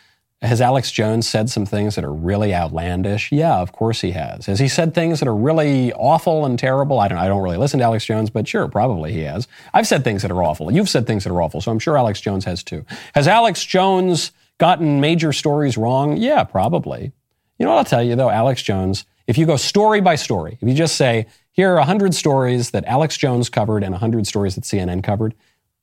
has 0.43 0.61
Alex 0.61 0.91
Jones 0.91 1.27
said 1.27 1.49
some 1.49 1.65
things 1.65 1.95
that 1.95 2.03
are 2.03 2.13
really 2.13 2.53
outlandish? 2.53 3.31
Yeah, 3.31 3.59
of 3.59 3.71
course 3.71 4.01
he 4.01 4.11
has. 4.11 4.45
Has 4.47 4.59
he 4.59 4.67
said 4.67 4.93
things 4.93 5.19
that 5.19 5.27
are 5.27 5.35
really 5.35 5.93
awful 5.93 6.45
and 6.45 6.59
terrible? 6.59 6.99
I 6.99 7.07
don't, 7.07 7.17
I 7.17 7.27
don't 7.27 7.41
really 7.41 7.57
listen 7.57 7.79
to 7.79 7.85
Alex 7.85 8.05
Jones, 8.05 8.29
but 8.29 8.47
sure, 8.47 8.67
probably 8.67 9.13
he 9.13 9.21
has. 9.21 9.47
I've 9.73 9.87
said 9.87 10.03
things 10.03 10.21
that 10.21 10.31
are 10.31 10.43
awful. 10.43 10.71
You've 10.71 10.89
said 10.89 11.07
things 11.07 11.23
that 11.23 11.31
are 11.31 11.41
awful, 11.41 11.61
so 11.61 11.71
I'm 11.71 11.79
sure 11.79 11.97
Alex 11.97 12.19
Jones 12.19 12.45
has 12.45 12.61
too. 12.61 12.85
Has 13.15 13.27
Alex 13.27 13.63
Jones 13.63 14.31
gotten 14.57 14.99
major 14.99 15.31
stories 15.31 15.77
wrong? 15.77 16.17
Yeah, 16.17 16.43
probably. 16.43 17.13
You 17.57 17.65
know 17.65 17.71
what 17.71 17.79
I'll 17.79 17.85
tell 17.85 18.03
you 18.03 18.15
though, 18.15 18.29
Alex 18.29 18.61
Jones, 18.61 19.05
if 19.27 19.37
you 19.37 19.45
go 19.45 19.55
story 19.55 20.01
by 20.01 20.15
story, 20.15 20.57
if 20.59 20.67
you 20.67 20.75
just 20.75 20.97
say, 20.97 21.27
here 21.51 21.71
are 21.71 21.77
100 21.77 22.13
stories 22.13 22.71
that 22.71 22.83
Alex 22.85 23.15
Jones 23.15 23.47
covered 23.47 23.83
and 23.83 23.91
100 23.91 24.27
stories 24.27 24.55
that 24.55 24.63
CNN 24.63 25.03
covered, 25.03 25.35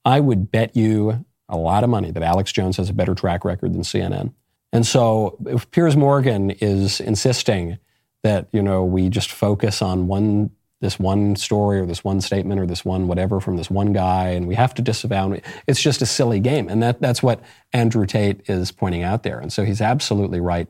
I 0.04 0.20
would 0.20 0.50
bet 0.50 0.76
you 0.76 1.24
a 1.48 1.56
lot 1.56 1.84
of 1.84 1.90
money 1.90 2.11
that 2.11 2.22
Alex 2.22 2.52
Jones 2.52 2.76
has 2.76 2.90
a 2.90 2.92
better 2.92 3.14
track 3.14 3.44
record 3.44 3.72
than 3.72 3.82
CNN. 3.82 4.32
And 4.72 4.86
so 4.86 5.36
if 5.46 5.70
Piers 5.70 5.96
Morgan 5.96 6.50
is 6.50 7.00
insisting 7.00 7.78
that, 8.22 8.48
you 8.52 8.62
know, 8.62 8.84
we 8.84 9.08
just 9.08 9.32
focus 9.32 9.82
on 9.82 10.06
one 10.06 10.50
this 10.80 10.98
one 10.98 11.36
story 11.36 11.78
or 11.78 11.84
this 11.84 12.02
one 12.02 12.22
statement 12.22 12.58
or 12.58 12.66
this 12.66 12.86
one 12.86 13.06
whatever 13.06 13.38
from 13.38 13.58
this 13.58 13.70
one 13.70 13.92
guy 13.92 14.28
and 14.28 14.48
we 14.48 14.54
have 14.54 14.72
to 14.72 14.80
disavow 14.80 15.30
it's 15.66 15.82
just 15.82 16.00
a 16.00 16.06
silly 16.06 16.40
game. 16.40 16.70
And 16.70 16.82
that, 16.82 17.02
that's 17.02 17.22
what 17.22 17.42
Andrew 17.74 18.06
Tate 18.06 18.48
is 18.48 18.72
pointing 18.72 19.02
out 19.02 19.22
there. 19.22 19.38
And 19.40 19.52
so 19.52 19.62
he's 19.64 19.82
absolutely 19.82 20.40
right 20.40 20.68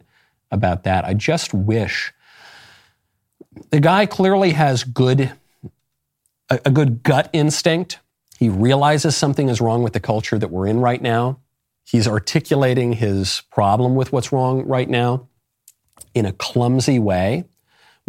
about 0.51 0.83
that. 0.83 1.05
I 1.05 1.15
just 1.15 1.55
wish 1.55 2.13
the 3.71 3.79
guy 3.81 4.07
clearly 4.07 4.51
has 4.51 4.83
good 4.83 5.33
a, 6.51 6.61
a 6.65 6.71
good 6.71 7.03
gut 7.03 7.31
instinct. 7.33 8.01
He 8.39 8.49
realizes 8.49 9.17
something 9.17 9.49
is 9.49 9.61
wrong 9.61 9.83
with 9.83 9.93
the 9.93 10.01
culture 10.01 10.39
that 10.39 10.51
we're 10.51 10.67
in 10.67 10.81
right 10.81 11.01
now. 11.01 11.39
He's 11.91 12.07
articulating 12.09 12.93
his 12.95 13.43
problem 13.51 13.95
with 13.95 14.13
what's 14.13 14.33
wrong 14.33 14.67
right 14.67 14.89
now 14.89 15.29
in 16.15 16.27
a 16.27 16.33
clumsy 16.33 16.99
way. 16.99 17.45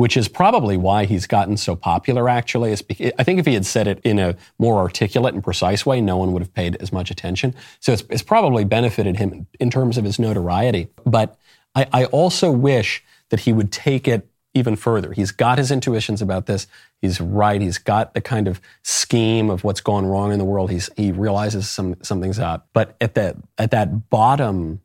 which 0.01 0.17
is 0.17 0.27
probably 0.27 0.77
why 0.77 1.05
he's 1.05 1.27
gotten 1.27 1.55
so 1.55 1.75
popular, 1.75 2.27
actually. 2.27 2.71
I 2.71 3.23
think 3.23 3.39
if 3.39 3.45
he 3.45 3.53
had 3.53 3.67
said 3.67 3.85
it 3.87 3.99
in 4.03 4.17
a 4.17 4.35
more 4.57 4.79
articulate 4.79 5.35
and 5.35 5.43
precise 5.43 5.85
way, 5.85 6.01
no 6.01 6.17
one 6.17 6.33
would 6.33 6.41
have 6.41 6.53
paid 6.53 6.75
as 6.77 6.91
much 6.91 7.11
attention. 7.11 7.53
So 7.79 7.93
it's, 7.93 8.03
it's 8.09 8.23
probably 8.23 8.63
benefited 8.63 9.17
him 9.17 9.45
in 9.59 9.69
terms 9.69 9.99
of 9.99 10.05
his 10.05 10.17
notoriety. 10.17 10.87
But 11.05 11.37
I, 11.75 11.87
I 11.93 12.05
also 12.05 12.51
wish 12.51 13.03
that 13.29 13.41
he 13.41 13.53
would 13.53 13.71
take 13.71 14.07
it 14.07 14.27
even 14.55 14.75
further. 14.75 15.13
He's 15.13 15.31
got 15.31 15.59
his 15.59 15.69
intuitions 15.71 16.19
about 16.19 16.47
this. 16.47 16.65
He's 17.01 17.19
right. 17.19 17.59
He's 17.59 17.79
got 17.79 18.13
the 18.13 18.21
kind 18.21 18.47
of 18.47 18.61
scheme 18.83 19.49
of 19.49 19.63
what's 19.63 19.81
gone 19.81 20.05
wrong 20.05 20.31
in 20.31 20.37
the 20.37 20.45
world. 20.45 20.69
He's, 20.69 20.89
he 20.95 21.11
realizes 21.11 21.67
some, 21.67 21.95
something's 22.03 22.39
up. 22.39 22.69
But 22.73 22.95
at 23.01 23.15
that, 23.15 23.37
at 23.57 23.71
that 23.71 24.09
bottom 24.09 24.81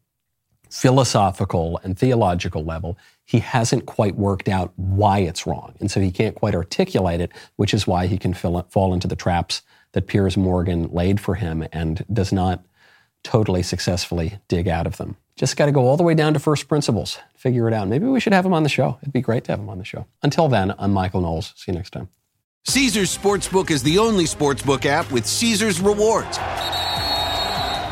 philosophical 0.70 1.78
and 1.84 1.98
theological 1.98 2.64
level, 2.64 2.98
he 3.24 3.40
hasn't 3.40 3.86
quite 3.86 4.16
worked 4.16 4.48
out 4.48 4.72
why 4.76 5.18
it's 5.18 5.46
wrong. 5.46 5.74
And 5.78 5.90
so 5.90 6.00
he 6.00 6.10
can't 6.10 6.34
quite 6.34 6.54
articulate 6.54 7.20
it, 7.20 7.32
which 7.56 7.74
is 7.74 7.86
why 7.86 8.06
he 8.06 8.18
can 8.18 8.32
fall 8.34 8.94
into 8.94 9.08
the 9.08 9.16
traps 9.16 9.62
that 9.92 10.06
Piers 10.06 10.36
Morgan 10.36 10.88
laid 10.92 11.20
for 11.20 11.34
him 11.34 11.66
and 11.72 12.04
does 12.12 12.32
not 12.32 12.64
totally 13.22 13.62
successfully 13.62 14.38
dig 14.48 14.68
out 14.68 14.86
of 14.86 14.96
them. 14.96 15.16
Just 15.36 15.58
got 15.58 15.66
to 15.66 15.72
go 15.72 15.82
all 15.86 15.98
the 15.98 16.02
way 16.02 16.14
down 16.14 16.32
to 16.32 16.38
first 16.38 16.66
principles, 16.66 17.18
figure 17.34 17.68
it 17.68 17.74
out. 17.74 17.88
Maybe 17.88 18.06
we 18.06 18.20
should 18.20 18.32
have 18.32 18.46
him 18.46 18.54
on 18.54 18.62
the 18.62 18.70
show. 18.70 18.96
It'd 19.02 19.12
be 19.12 19.20
great 19.20 19.44
to 19.44 19.52
have 19.52 19.60
him 19.60 19.68
on 19.68 19.76
the 19.76 19.84
show. 19.84 20.06
Until 20.22 20.48
then, 20.48 20.74
I'm 20.78 20.92
Michael 20.92 21.20
Knowles. 21.20 21.52
See 21.56 21.72
you 21.72 21.76
next 21.76 21.90
time. 21.90 22.08
Caesars 22.64 23.16
Sportsbook 23.16 23.70
is 23.70 23.82
the 23.82 23.98
only 23.98 24.24
sportsbook 24.24 24.86
app 24.86 25.12
with 25.12 25.26
Caesars 25.26 25.80
rewards. 25.80 26.38